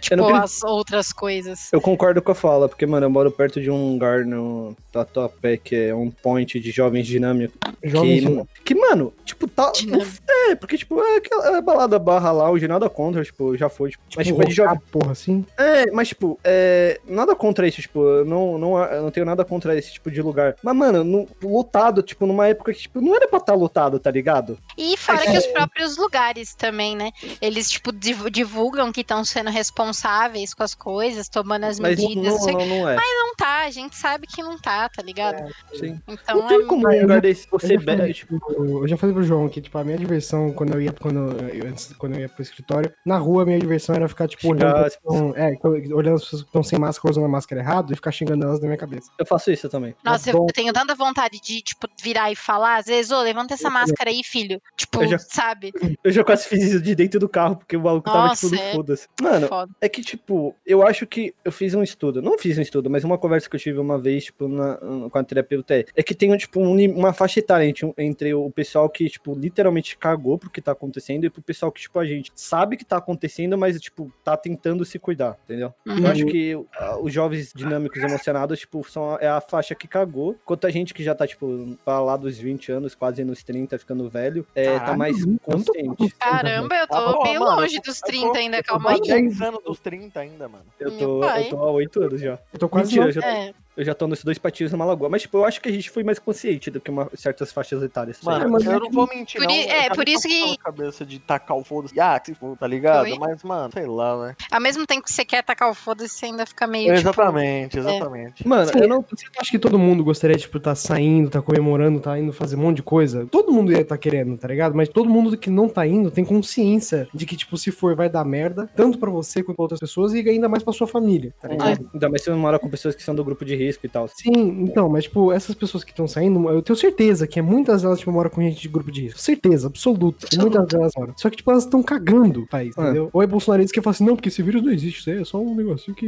Tipo, 0.00 0.16
não 0.16 0.34
as 0.34 0.62
outras 0.62 1.12
coisas. 1.12 1.72
Eu 1.72 1.80
concordo 1.80 2.20
com 2.22 2.32
a 2.32 2.34
fala, 2.34 2.68
porque, 2.68 2.86
mano, 2.86 3.06
eu 3.06 3.10
moro 3.10 3.30
perto 3.30 3.60
de 3.60 3.70
um 3.70 3.92
lugar 3.92 4.24
no 4.24 4.76
Tatuapé, 4.92 5.56
que 5.56 5.74
é 5.76 5.94
um 5.94 6.10
point 6.10 6.58
de 6.60 6.70
jovens 6.70 7.06
dinâmicos. 7.06 7.56
Jovem 7.82 8.46
Que, 8.54 8.74
que, 8.74 8.74
mano, 8.74 9.12
tipo, 9.24 9.46
tá. 9.48 9.70
Dinâmico. 9.72 10.10
É, 10.28 10.54
porque, 10.54 10.76
tipo, 10.78 11.00
é 11.02 11.16
aquela 11.16 11.56
é 11.56 11.60
balada 11.60 11.98
barra 11.98 12.32
lá, 12.32 12.50
hoje 12.50 12.66
nada 12.68 12.88
contra, 12.88 13.24
tipo, 13.24 13.56
já 13.56 13.68
foi, 13.68 13.90
tipo. 13.90 14.02
mas, 14.16 14.26
tipo, 14.26 14.42
é 14.42 14.46
de 14.46 14.52
jovem. 14.54 14.80
porra, 14.90 15.12
assim. 15.12 15.44
É, 15.58 15.90
mas, 15.90 16.08
tipo, 16.08 16.38
é, 16.44 17.00
nada 17.06 17.34
contra 17.34 17.66
isso, 17.66 17.80
tipo, 17.82 18.00
eu 18.02 18.24
não, 18.24 18.58
não, 18.58 18.78
eu 18.84 19.02
não 19.02 19.10
tenho 19.10 19.26
nada 19.26 19.44
contra 19.44 19.76
esse 19.76 19.92
tipo 19.92 20.10
de 20.10 20.22
lugar. 20.22 20.56
Mas, 20.62 20.74
mano, 20.76 21.02
no- 21.04 21.28
lotado, 21.42 22.02
tipo, 22.02 22.26
numa 22.26 22.46
época 22.48 22.72
que, 22.72 22.80
tipo, 22.80 23.00
não 23.00 23.14
era 23.14 23.28
pra 23.28 23.38
estar 23.38 23.54
lotado, 23.54 23.98
tá 23.98 24.10
ligado? 24.10 24.58
E 24.78 24.96
fora 24.96 25.20
que 25.20 25.36
os 25.38 25.46
próprios 25.46 25.96
lugares 25.96 26.54
também, 26.54 26.96
né? 26.96 27.10
Eles, 27.40 27.68
tipo, 27.70 27.92
div- 27.92 28.30
divulgam 28.30 28.92
que 28.92 29.00
estão 29.00 29.24
sendo 29.34 29.50
responsáveis 29.50 30.54
com 30.54 30.62
as 30.62 30.74
coisas, 30.74 31.28
tomando 31.28 31.64
as 31.64 31.78
Mas 31.80 31.98
medidas. 31.98 32.46
não, 32.46 32.52
Não, 32.52 32.66
não, 32.66 32.88
é. 32.88 32.96
não 32.96 33.34
tá, 33.34 33.64
a 33.64 33.70
gente 33.70 33.96
sabe 33.96 34.26
que 34.26 34.42
não 34.42 34.56
tá, 34.58 34.88
tá 34.88 35.02
ligado? 35.02 35.42
Sim. 35.74 36.00
Então 36.06 36.38
Não 36.38 36.46
tem 36.46 36.60
é. 36.60 36.64
como 36.66 36.90
eu 36.92 37.02
lugar 37.02 37.14
já- 37.16 37.20
desse 37.20 37.48
você 37.50 37.76
eu, 37.76 37.80
bebe, 37.82 38.14
tipo, 38.14 38.38
pro- 38.38 38.82
eu 38.84 38.88
já 38.88 38.96
falei 38.96 39.14
pro 39.14 39.24
João 39.24 39.48
que, 39.48 39.60
tipo, 39.60 39.76
a 39.76 39.84
minha 39.84 39.98
diversão 39.98 40.52
quando 40.52 40.74
eu 40.74 40.80
ia, 40.80 40.92
quando 40.92 41.18
eu, 41.50 41.66
antes- 41.68 41.92
quando 41.98 42.14
eu 42.14 42.20
ia 42.20 42.28
pro 42.28 42.42
escritório, 42.42 42.92
na 43.04 43.18
rua 43.18 43.42
a 43.42 43.46
minha 43.46 43.58
diversão 43.58 43.94
era 43.94 44.08
ficar, 44.08 44.28
tipo, 44.28 44.48
olhando, 44.48 44.76
as 44.76 44.84
as 44.86 44.96
pessoas- 44.96 45.36
é, 45.36 45.52
olhando 45.94 46.14
as 46.16 46.22
pessoas 46.24 46.42
que 46.42 46.48
estão 46.48 46.62
sem 46.62 46.78
máscara, 46.78 47.10
usando 47.10 47.24
a 47.24 47.28
máscara 47.28 47.60
errado 47.60 47.92
e 47.92 47.96
ficar 47.96 48.12
xingando 48.12 48.44
elas 48.44 48.60
na 48.60 48.66
minha 48.66 48.78
cabeça. 48.78 49.10
eu 49.18 49.26
faço 49.26 49.50
isso 49.50 49.68
também. 49.68 49.94
Nossa, 50.04 50.30
é 50.30 50.32
eu 50.32 50.38
bom. 50.38 50.46
tenho 50.46 50.72
tanta 50.72 50.94
vontade 50.94 51.40
de, 51.40 51.60
tipo, 51.60 51.88
virar 52.00 52.30
e 52.30 52.36
falar, 52.36 52.76
às 52.76 52.86
vezes, 52.86 53.10
ô, 53.10 53.20
levanta 53.20 53.54
essa 53.54 53.68
máscara 53.68 54.10
aí, 54.10 54.22
filho. 54.22 54.60
Tipo, 54.76 55.02
Eu 55.02 55.08
já- 55.08 55.18
sabe? 55.18 55.72
Eu 56.04 56.12
já 56.12 56.22
quase 56.22 56.46
fiz 56.46 56.62
isso 56.62 56.80
de 56.80 56.94
dentro 56.94 57.18
do 57.18 57.28
carro, 57.28 57.56
porque 57.56 57.76
o 57.76 57.80
maluco 57.82 58.04
tava, 58.10 58.28
Nossa, 58.28 58.46
tipo, 58.48 58.54
no 58.62 58.68
é. 58.68 58.72
foda-se. 58.72 59.08
Mano, 59.24 59.48
Foda. 59.48 59.72
É 59.80 59.88
que, 59.88 60.02
tipo, 60.02 60.54
eu 60.66 60.86
acho 60.86 61.06
que 61.06 61.34
eu 61.44 61.50
fiz 61.50 61.74
um 61.74 61.82
estudo. 61.82 62.20
Não 62.22 62.38
fiz 62.38 62.58
um 62.58 62.62
estudo, 62.62 62.90
mas 62.90 63.04
uma 63.04 63.16
conversa 63.18 63.48
que 63.48 63.56
eu 63.56 63.60
tive 63.60 63.78
uma 63.78 63.98
vez, 63.98 64.24
tipo, 64.24 64.46
na- 64.48 64.76
com 65.10 65.18
a 65.18 65.24
terapeuta 65.24 65.74
é, 65.74 65.84
é 65.96 66.02
que 66.02 66.14
tem, 66.14 66.34
tipo, 66.36 66.60
um 66.60 66.74
uma 66.94 67.12
faixa 67.12 67.38
etária 67.40 67.64
entre, 67.66 67.92
entre 67.98 68.34
o 68.34 68.50
pessoal 68.50 68.88
que, 68.88 69.08
tipo, 69.08 69.34
literalmente 69.34 69.96
cagou 69.96 70.36
pro 70.38 70.50
que 70.50 70.60
tá 70.60 70.72
acontecendo 70.72 71.24
e 71.24 71.30
pro 71.30 71.40
pessoal 71.42 71.72
que, 71.72 71.80
tipo, 71.80 71.98
a 71.98 72.04
gente 72.04 72.30
sabe 72.34 72.76
que 72.76 72.84
tá 72.84 72.96
acontecendo, 72.98 73.56
mas, 73.56 73.80
tipo, 73.80 74.12
tá 74.22 74.36
tentando 74.36 74.84
se 74.84 74.98
cuidar, 74.98 75.36
entendeu? 75.44 75.72
Uhum. 75.86 75.98
Eu 75.98 76.06
acho 76.08 76.26
que 76.26 76.64
ah, 76.78 76.98
os 76.98 77.12
jovens 77.12 77.52
dinâmicos 77.54 78.02
emocionados, 78.02 78.58
tipo, 78.60 78.84
são 78.88 79.14
a, 79.14 79.18
é 79.20 79.28
a 79.28 79.40
faixa 79.40 79.74
que 79.74 79.88
cagou, 79.88 80.36
enquanto 80.42 80.66
a 80.66 80.70
gente 80.70 80.92
que 80.92 81.02
já 81.02 81.14
tá, 81.14 81.26
tipo, 81.26 81.76
pra 81.84 82.00
lá 82.00 82.16
dos 82.16 82.36
20 82.38 82.70
anos, 82.72 82.94
quase 82.94 83.24
nos 83.24 83.42
30, 83.42 83.78
ficando 83.78 84.08
velho, 84.10 84.46
é, 84.54 84.64
tá 84.74 84.80
Caralho, 84.80 84.98
mais 84.98 85.16
consciente. 85.42 86.14
Caramba, 86.18 86.74
eu 86.74 86.86
tô 86.88 86.94
Ah, 86.96 87.22
bem 87.22 87.38
mano, 87.38 87.60
longe 87.60 87.76
tô- 87.76 87.82
dos 87.90 87.96
eu 87.96 88.02
tô- 88.02 88.06
30 88.06 88.38
ainda, 88.38 88.62
calma 88.62 88.90
aí. 88.90 89.00
Quase 89.22 89.38
10 89.38 89.40
anos 89.42 89.64
dos 89.64 89.80
30 89.80 90.20
ainda, 90.20 90.48
mano. 90.48 90.64
Eu 90.78 90.90
tô, 90.96 91.24
eu 91.24 91.48
tô 91.48 91.56
há 91.58 91.70
8 91.72 92.02
anos 92.02 92.20
já. 92.20 92.38
Eu 92.52 92.58
tô 92.58 92.68
quase 92.68 92.98
Mentira, 92.98 93.12
já, 93.12 93.26
É, 93.26 93.54
eu 93.76 93.84
já 93.84 93.94
tô 93.94 94.06
nos 94.06 94.22
dois 94.24 94.38
patinhos 94.38 94.72
numa 94.72 94.84
lagoa. 94.84 95.08
Mas, 95.08 95.22
tipo, 95.22 95.36
eu 95.38 95.44
acho 95.44 95.60
que 95.60 95.68
a 95.68 95.72
gente 95.72 95.90
foi 95.90 96.02
mais 96.04 96.18
consciente 96.18 96.70
do 96.70 96.80
que 96.80 96.90
uma, 96.90 97.08
certas 97.14 97.52
faixas 97.52 97.82
etárias. 97.82 98.20
Mano, 98.22 98.50
mas 98.50 98.64
eu 98.64 98.72
é 98.72 98.78
não 98.80 98.90
vou 98.90 99.06
mentir, 99.08 99.40
Por 99.40 99.46
não. 99.48 99.54
i- 99.54 99.64
é, 99.66 99.90
por 99.90 100.08
isso 100.08 100.26
que- 100.28 100.56
cabeça 100.58 101.04
de 101.04 101.18
tacar 101.18 101.56
o 101.56 101.64
foda-se. 101.64 101.98
Ah, 101.98 102.18
que 102.18 102.28
se 102.28 102.34
for, 102.34 102.56
tá 102.56 102.66
ligado? 102.66 103.08
Foi. 103.08 103.18
Mas, 103.18 103.42
mano, 103.42 103.70
sei 103.72 103.86
lá, 103.86 104.26
né? 104.28 104.36
ao 104.50 104.60
mesmo 104.60 104.86
tempo 104.86 105.02
que 105.02 105.12
você 105.12 105.24
quer 105.24 105.38
atacar 105.38 105.70
o 105.70 105.74
foda-se, 105.74 106.08
você 106.14 106.26
ainda 106.26 106.46
fica 106.46 106.66
meio, 106.66 106.94
tipo... 106.94 106.98
Exatamente, 107.08 107.78
exatamente. 107.78 108.46
Mano, 108.46 108.66
Sim, 108.72 108.78
eu 108.80 108.88
não. 108.88 109.04
Você 109.08 109.26
acha 109.38 109.50
que 109.50 109.58
todo 109.58 109.78
mundo 109.78 110.04
gostaria 110.04 110.36
de, 110.36 110.42
tipo, 110.42 110.58
tá 110.60 110.74
saindo, 110.74 111.30
tá 111.30 111.42
comemorando, 111.42 112.00
tá 112.00 112.18
indo 112.18 112.32
fazer 112.32 112.56
um 112.56 112.60
monte 112.60 112.76
de 112.76 112.82
coisa? 112.82 113.26
Todo 113.30 113.52
mundo 113.52 113.72
ia 113.72 113.84
tá 113.84 113.96
querendo, 113.98 114.36
tá 114.38 114.48
ligado? 114.48 114.74
Mas 114.74 114.88
todo 114.88 115.08
mundo 115.08 115.36
que 115.36 115.50
não 115.50 115.68
tá 115.68 115.86
indo 115.86 116.10
tem 116.10 116.24
consciência 116.24 117.08
de 117.12 117.26
que, 117.26 117.36
tipo, 117.36 117.56
se 117.56 117.70
for, 117.70 117.94
vai 117.94 118.08
dar 118.08 118.24
merda, 118.24 118.68
tanto 118.76 118.98
pra 118.98 119.10
você 119.10 119.42
quanto 119.42 119.56
pra 119.56 119.62
outras 119.64 119.80
pessoas 119.80 120.12
e 120.14 120.28
ainda 120.28 120.48
mais 120.48 120.62
pra 120.62 120.72
sua 120.72 120.86
família, 120.86 121.32
tá 121.40 121.48
ligado? 121.48 121.88
Ainda 121.92 122.08
mais 122.08 122.22
se 122.22 122.30
você 122.30 122.36
mora 122.36 122.58
com 122.58 122.68
pessoas 122.68 122.94
que 122.94 123.02
são 123.02 123.14
do 123.14 123.24
grupo 123.24 123.44
de 123.44 123.54
risco 123.66 123.86
e 123.86 123.88
tal. 123.88 124.08
Sim, 124.08 124.64
então, 124.64 124.88
mas, 124.88 125.04
tipo, 125.04 125.32
essas 125.32 125.54
pessoas 125.54 125.84
que 125.84 125.90
estão 125.90 126.06
saindo, 126.08 126.48
eu 126.48 126.62
tenho 126.62 126.76
certeza 126.76 127.26
que 127.26 127.40
muitas 127.42 127.82
delas, 127.82 127.98
tipo, 127.98 128.10
moram 128.12 128.30
com 128.30 128.40
gente 128.42 128.60
de 128.60 128.68
grupo 128.68 128.90
de 128.90 129.02
risco. 129.02 129.18
Certeza, 129.20 129.66
absoluta. 129.66 130.26
que 130.26 130.38
Muitas 130.38 130.66
delas 130.66 130.92
moram. 130.96 131.14
Só 131.16 131.28
que, 131.30 131.36
tipo, 131.36 131.50
elas 131.50 131.64
estão 131.64 131.82
cagando 131.82 132.42
o 132.42 132.46
país, 132.46 132.76
É. 132.76 132.80
entendeu? 132.82 133.10
Ou 133.12 133.22
é 133.22 133.26
bolsonarista 133.26 133.72
que 133.72 133.80
fala 133.82 133.92
assim, 133.94 134.04
não, 134.04 134.16
porque 134.16 134.28
esse 134.28 134.42
vírus 134.42 134.62
não 134.62 134.72
existe, 134.72 135.00
isso 135.00 135.10
aí 135.10 135.20
é 135.20 135.24
só 135.24 135.38
um 135.40 135.54
negocinho 135.54 135.94
que... 135.96 136.06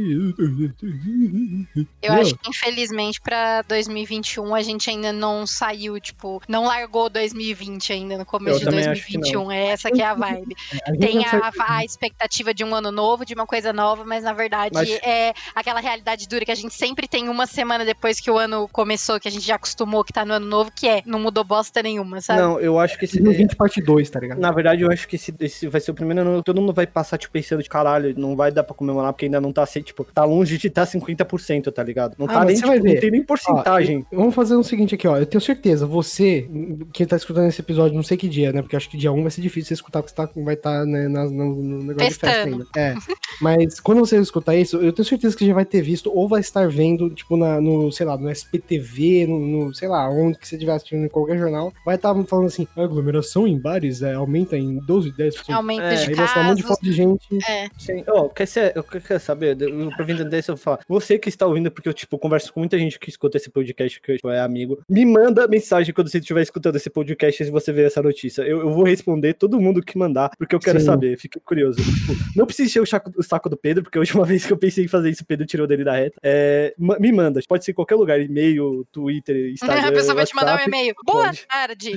Eu 2.01 2.13
acho 2.13 2.35
que, 2.35 2.49
infelizmente, 2.49 3.19
pra 3.21 3.61
2021 3.63 4.53
a 4.55 4.61
gente 4.61 4.89
ainda 4.89 5.11
não 5.11 5.45
saiu, 5.47 5.99
tipo, 5.99 6.41
não 6.47 6.65
largou 6.65 7.09
2020 7.09 7.93
ainda 7.93 8.17
no 8.17 8.25
começo 8.25 8.57
Eu 8.57 8.59
de 8.59 8.65
também 8.65 8.87
acho 8.87 9.05
que 9.05 9.13
2021. 9.17 9.51
É 9.51 9.67
essa 9.67 9.91
que 9.91 10.01
é 10.01 10.05
a 10.05 10.13
vibe. 10.13 10.55
A 10.87 10.91
Tem 10.97 11.25
a, 11.25 11.51
a 11.69 11.83
expectativa 11.83 12.53
de 12.53 12.63
um 12.63 12.73
ano 12.73 12.91
novo, 12.91 13.25
de 13.25 13.33
uma 13.33 13.45
coisa 13.45 13.73
nova, 13.73 14.03
mas 14.05 14.23
na 14.23 14.33
verdade 14.33 14.71
Mas- 14.73 14.89
é 15.03 15.33
aquela 15.55 15.79
realidade 15.79 16.27
dura 16.27 16.45
que 16.45 16.51
a 16.51 16.55
gente 16.55 16.73
sempre 16.73 17.07
tem 17.07 17.29
uma 17.29 17.46
semana 17.47 17.83
depois 17.85 18.19
que 18.19 18.29
o 18.29 18.37
ano 18.37 18.67
começou, 18.71 19.19
que 19.19 19.27
a 19.27 19.31
gente 19.31 19.45
já 19.45 19.55
acostumou 19.55 20.03
que 20.03 20.13
tá 20.13 20.25
no 20.25 20.33
ano 20.33 20.45
novo, 20.45 20.71
que 20.73 20.87
é, 20.87 21.01
não 21.05 21.19
mudou 21.19 21.43
bosta 21.43 21.81
nenhuma, 21.81 22.21
sabe? 22.21 22.39
Não, 22.41 22.59
eu 22.59 22.79
acho 22.79 22.97
que 22.97 23.05
esse. 23.05 23.17
2020 23.21 23.55
parte 23.55 23.81
2, 23.81 24.09
tá 24.09 24.19
ligado? 24.19 24.39
Na 24.39 24.51
verdade, 24.51 24.81
eu 24.83 24.91
acho 24.91 25.07
que 25.07 25.15
esse, 25.15 25.33
esse 25.39 25.67
vai 25.67 25.81
ser 25.81 25.91
o 25.91 25.93
primeiro 25.93 26.21
ano. 26.21 26.43
Todo 26.43 26.59
mundo 26.61 26.73
vai 26.73 26.85
passar, 26.87 27.17
tipo, 27.17 27.33
pensando 27.33 27.63
de 27.63 27.69
caralho, 27.69 28.13
não 28.17 28.35
vai 28.35 28.51
dar 28.51 28.63
pra 28.63 28.75
comemorar, 28.75 29.13
porque 29.13 29.25
ainda 29.25 29.41
não 29.41 29.51
tá 29.51 29.63
assim, 29.63 29.81
tipo, 29.81 30.03
tá 30.03 30.23
longe 30.23 30.57
de 30.57 30.67
estar 30.67 30.85
tá 30.85 30.91
50%, 30.91 31.71
tá 31.71 31.83
ligado? 31.83 32.15
Não 32.17 32.25
Ah, 32.27 32.33
tá 32.33 32.39
mas 32.39 32.47
nem, 32.47 32.55
você 32.55 32.61
tipo, 32.61 32.67
vai 32.67 32.79
ver. 32.79 32.93
não 32.93 33.01
tem 33.01 33.11
nem 33.11 33.23
porcentagem. 33.23 34.05
Vamos 34.11 34.35
fazer 34.35 34.55
o 34.55 34.63
seguinte 34.63 34.95
aqui, 34.95 35.07
ó. 35.07 35.17
Eu 35.17 35.25
tenho 35.25 35.41
certeza, 35.41 35.85
você, 35.85 36.49
que 36.93 37.05
tá 37.05 37.15
escutando 37.15 37.47
esse 37.47 37.61
episódio, 37.61 37.95
não 37.95 38.03
sei 38.03 38.17
que 38.17 38.27
dia, 38.27 38.51
né? 38.51 38.61
Porque 38.61 38.75
eu 38.75 38.77
acho 38.77 38.89
que 38.89 38.97
dia 38.97 39.11
1 39.11 39.21
vai 39.21 39.31
ser 39.31 39.41
difícil 39.41 39.67
você 39.69 39.73
escutar, 39.75 40.01
porque 40.01 40.15
você 40.15 40.27
tá, 40.27 40.29
vai 40.43 40.53
estar 40.55 40.85
né, 40.85 41.07
na- 41.07 41.25
no, 41.25 41.55
no 41.55 41.83
negócio 41.83 42.09
de 42.09 42.15
festa 42.15 42.43
ainda. 42.43 42.65
É. 42.75 42.95
Mas 43.41 43.79
quando 43.79 43.99
você 43.99 44.17
escutar 44.19 44.55
isso, 44.55 44.77
eu 44.77 44.91
tenho 44.91 45.05
certeza 45.07 45.35
que 45.37 45.45
já 45.45 45.53
vai 45.53 45.65
ter 45.65 45.81
visto 45.81 46.11
ou 46.13 46.27
vai 46.27 46.41
estar 46.41 46.67
vendo, 46.67 47.09
tipo, 47.11 47.36
na, 47.37 47.61
no, 47.61 47.91
sei 47.91 48.05
lá, 48.05 48.17
no 48.17 48.29
SPTV, 48.29 49.27
no, 49.27 49.39
no, 49.39 49.73
sei 49.73 49.87
lá, 49.87 50.09
onde 50.09 50.37
que 50.37 50.47
você 50.47 50.55
estiver 50.55 50.73
assistindo 50.73 51.05
em 51.05 51.09
qualquer 51.09 51.37
jornal, 51.37 51.73
vai 51.85 51.95
estar 51.95 52.13
falando 52.25 52.47
assim, 52.47 52.67
a 52.75 52.83
aglomeração 52.83 53.47
em 53.47 53.57
bares 53.57 54.01
é, 54.01 54.13
aumenta 54.13 54.57
em 54.57 54.77
12, 54.79 55.11
10%. 55.11 55.53
Aumento 55.53 55.81
É, 55.81 55.95
de 55.95 56.09
Aí 56.09 56.15
vai 56.15 56.25
estar 56.25 56.41
um 56.41 56.43
monte 56.45 56.57
de 56.57 56.63
foto 56.63 56.81
de 56.81 56.91
gente. 56.91 57.27
É. 57.47 57.69
Sim. 57.77 58.03
Ó, 58.07 58.29
quer, 58.29 58.45
ser, 58.45 58.73
eu 58.75 58.83
quero 58.83 59.03
quer 59.03 59.19
saber? 59.19 59.61
Eu, 59.61 59.89
pra 59.95 60.05
vender 60.05 60.39
isso, 60.39 60.51
eu 60.51 60.55
vou 60.55 60.63
falar. 60.63 60.79
Você 60.87 61.17
que 61.17 61.29
está 61.29 61.45
ouvindo, 61.45 61.71
porque 61.71 61.87
eu, 61.87 61.93
tipo, 61.93 62.17
converso 62.17 62.53
com 62.53 62.59
muita 62.59 62.77
gente 62.77 62.99
que 62.99 63.09
escuta 63.09 63.37
esse 63.37 63.49
podcast, 63.49 64.01
que 64.01 64.15
tipo, 64.15 64.29
é 64.29 64.41
amigo. 64.41 64.79
Me 64.89 65.05
manda 65.05 65.47
mensagem 65.47 65.93
quando 65.93 66.09
você 66.09 66.19
estiver 66.19 66.41
escutando 66.41 66.75
esse 66.75 66.89
podcast 66.89 67.43
se 67.43 67.51
você 67.51 67.71
ver 67.71 67.87
essa 67.87 68.01
notícia. 68.01 68.41
Eu, 68.41 68.61
eu 68.61 68.71
vou 68.71 68.83
responder 68.83 69.33
todo 69.33 69.59
mundo 69.59 69.81
que 69.81 69.97
mandar, 69.97 70.31
porque 70.37 70.55
eu 70.55 70.59
quero 70.59 70.79
Sim. 70.79 70.85
saber. 70.85 71.17
Fique 71.17 71.39
curioso. 71.39 71.77
Tipo, 71.77 72.13
não 72.35 72.45
precisa 72.45 72.67
encher 72.67 72.81
o 72.81 72.85
saco, 72.85 73.11
o 73.15 73.23
saco 73.23 73.49
do 73.49 73.57
Pedro, 73.57 73.83
porque 73.83 73.97
a 73.97 74.01
última 74.01 74.23
vez 74.25 74.45
que 74.45 74.53
eu 74.53 74.57
pensei 74.57 74.85
em 74.85 74.87
fazer 74.87 75.09
isso, 75.09 75.23
o 75.23 75.25
Pedro 75.25 75.45
tirou 75.45 75.67
dele 75.67 75.83
da 75.83 75.95
reta. 75.95 76.19
É, 76.23 76.73
me 76.77 77.11
manda. 77.11 77.26
Pode 77.47 77.63
ser 77.65 77.71
em 77.71 77.75
qualquer 77.75 77.95
lugar. 77.95 78.19
E-mail, 78.19 78.85
Twitter, 78.91 79.51
Instagram. 79.51 79.87
a 79.89 79.91
pessoa 79.91 80.15
vai 80.15 80.25
te 80.25 80.35
mandar 80.35 80.59
um 80.59 80.63
e-mail. 80.63 80.93
Boa 81.05 81.31
tarde. 81.47 81.91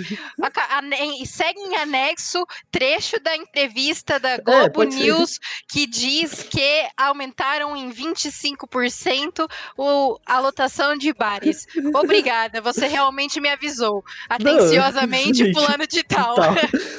Segue 1.27 1.61
em 1.61 1.77
anexo 1.77 2.45
trecho 2.71 3.21
da 3.23 3.37
entrevista 3.37 4.19
da 4.19 4.39
Globo 4.39 4.61
É, 4.61 4.69
pode 4.69 4.95
ser. 4.95 5.01
News 5.05 5.39
que 5.71 5.87
diz 5.87 6.43
que 6.43 6.87
aumentaram 6.97 7.77
em 7.77 7.91
25% 7.91 9.49
o, 9.77 10.19
a 10.27 10.41
lotação 10.41 10.97
de 10.97 11.13
bares. 11.13 11.67
Obrigada, 11.95 12.61
você 12.61 12.87
realmente 12.87 13.41
me 13.41 13.49
avisou. 13.49 14.03
Atenciosamente, 14.29 15.45
gente, 15.45 15.55
fulano 15.55 15.87
de 15.87 16.03
tal. 16.03 16.35
Tal. 16.35 16.55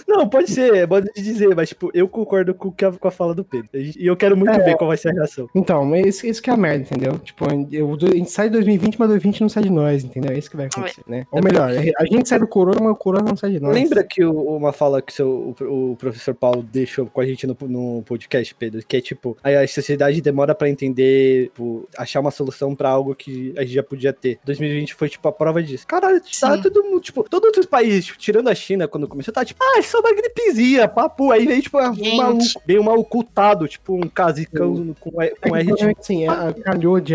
Não, 0.08 0.28
pode 0.30 0.52
ser, 0.52 0.88
pode 0.88 1.08
dizer, 1.16 1.56
mas 1.56 1.70
tipo, 1.70 1.92
eu 1.94 2.08
concordo 2.08 2.54
com, 2.54 2.70
a- 2.70 2.98
com 2.98 3.08
a 3.08 3.12
fala 3.12 3.34
do 3.34 3.44
Pedro. 3.44 3.70
E 3.74 4.06
eu 4.06 4.16
quero 4.16 4.36
muito 4.36 4.52
É. 4.54 4.60
ver 4.64 4.78
qual 4.78 4.88
vai 4.88 4.98
ser 4.98 5.10
a 5.10 5.14
reação. 5.14 5.50
Então, 5.56 5.86
mas 5.86 6.06
isso, 6.06 6.28
isso 6.28 6.42
que 6.42 6.50
é 6.50 6.54
a 6.54 6.58
merda, 6.58 6.84
entendeu? 6.84 7.18
Tipo, 7.20 7.46
eu, 7.72 7.98
gente 8.22 8.32
sai 8.32 8.48
de 8.48 8.54
2020, 8.54 8.98
mas 9.00 9.08
2020 9.10 9.42
não 9.42 9.50
sai 9.50 9.64
de 9.64 9.70
nós, 9.70 10.04
entendeu? 10.04 10.32
É 10.32 10.38
isso 10.38 10.50
que 10.50 10.58
vai 10.58 10.68
acontecer, 10.68 11.02
né? 11.08 11.26
Ou 11.32 11.42
melhor, 11.44 11.70
a 11.70 12.06
gente 12.06 12.28
sai 12.30 12.40
do 12.40 12.48
corona, 12.48 12.80
mas 12.82 12.92
o 12.92 12.96
corona 12.96 13.26
não 13.30 13.36
sai 13.36 13.52
de 13.52 13.60
nós. 13.60 13.74
Lembra 13.74 14.04
que 14.04 14.24
o- 14.24 14.56
uma 14.56 14.72
fala 14.74 15.02
que 15.02 15.14
seu, 15.14 15.56
o, 15.62 15.92
o 15.92 15.96
professor 15.96 16.34
Paulo 16.34 16.64
deixou 16.64 17.06
com 17.06 17.22
a 17.22 17.26
gente 17.26 17.46
no, 17.48 17.56
no 17.62 18.04
podcast, 18.04 18.54
Pedro? 18.56 18.82
Que 18.88 18.98
é 18.98 19.02
tipo, 19.02 19.38
a, 19.44 19.50
a 19.50 19.68
sociedade 19.68 20.22
demora 20.22 20.54
pra 20.56 20.70
entender, 20.70 21.46
tipo, 21.46 21.88
achar 21.98 22.20
uma 22.20 22.32
solução 22.32 22.76
pra 22.76 22.90
algo 22.90 23.14
que 23.16 23.54
a 23.58 23.62
gente 23.62 23.74
já 23.74 23.84
podia 23.84 24.14
ter. 24.14 24.40
2020 24.46 24.94
foi 24.96 25.10
tipo 25.10 25.28
a 25.28 25.32
prova 25.32 25.62
disso. 25.62 25.86
Caralho, 25.88 26.20
tá 26.22 26.56
Sim. 26.56 26.62
todo 26.62 26.84
mundo, 26.84 27.00
tipo, 27.02 27.24
todos 27.30 27.58
os 27.58 27.66
países, 27.66 28.06
tipo, 28.06 28.20
tirando 28.20 28.50
a 28.50 28.56
China 28.56 28.88
quando 28.88 29.08
começou, 29.08 29.34
tá 29.34 29.44
tipo, 29.46 29.64
ah, 29.64 29.80
é 29.80 29.82
só 29.82 30.00
uma 30.00 30.14
gripezinha, 30.14 30.88
papo. 30.88 31.32
Aí 31.32 31.46
veio, 31.46 31.62
tipo, 31.62 31.78
um 31.80 32.16
maluco, 32.16 32.44
veio 32.66 32.82
um 32.82 32.90
ocultado, 32.90 33.68
tipo, 33.68 33.94
um 33.96 34.08
casicão 34.08 34.94
com, 35.00 35.22
É 35.22 35.30
com 35.30 35.36
que, 35.52 35.58
R 35.58 35.66
provavelmente, 35.66 36.00
assim, 36.00 36.28
a, 36.28 36.54
calhou 36.54 37.00
de, 37.00 37.14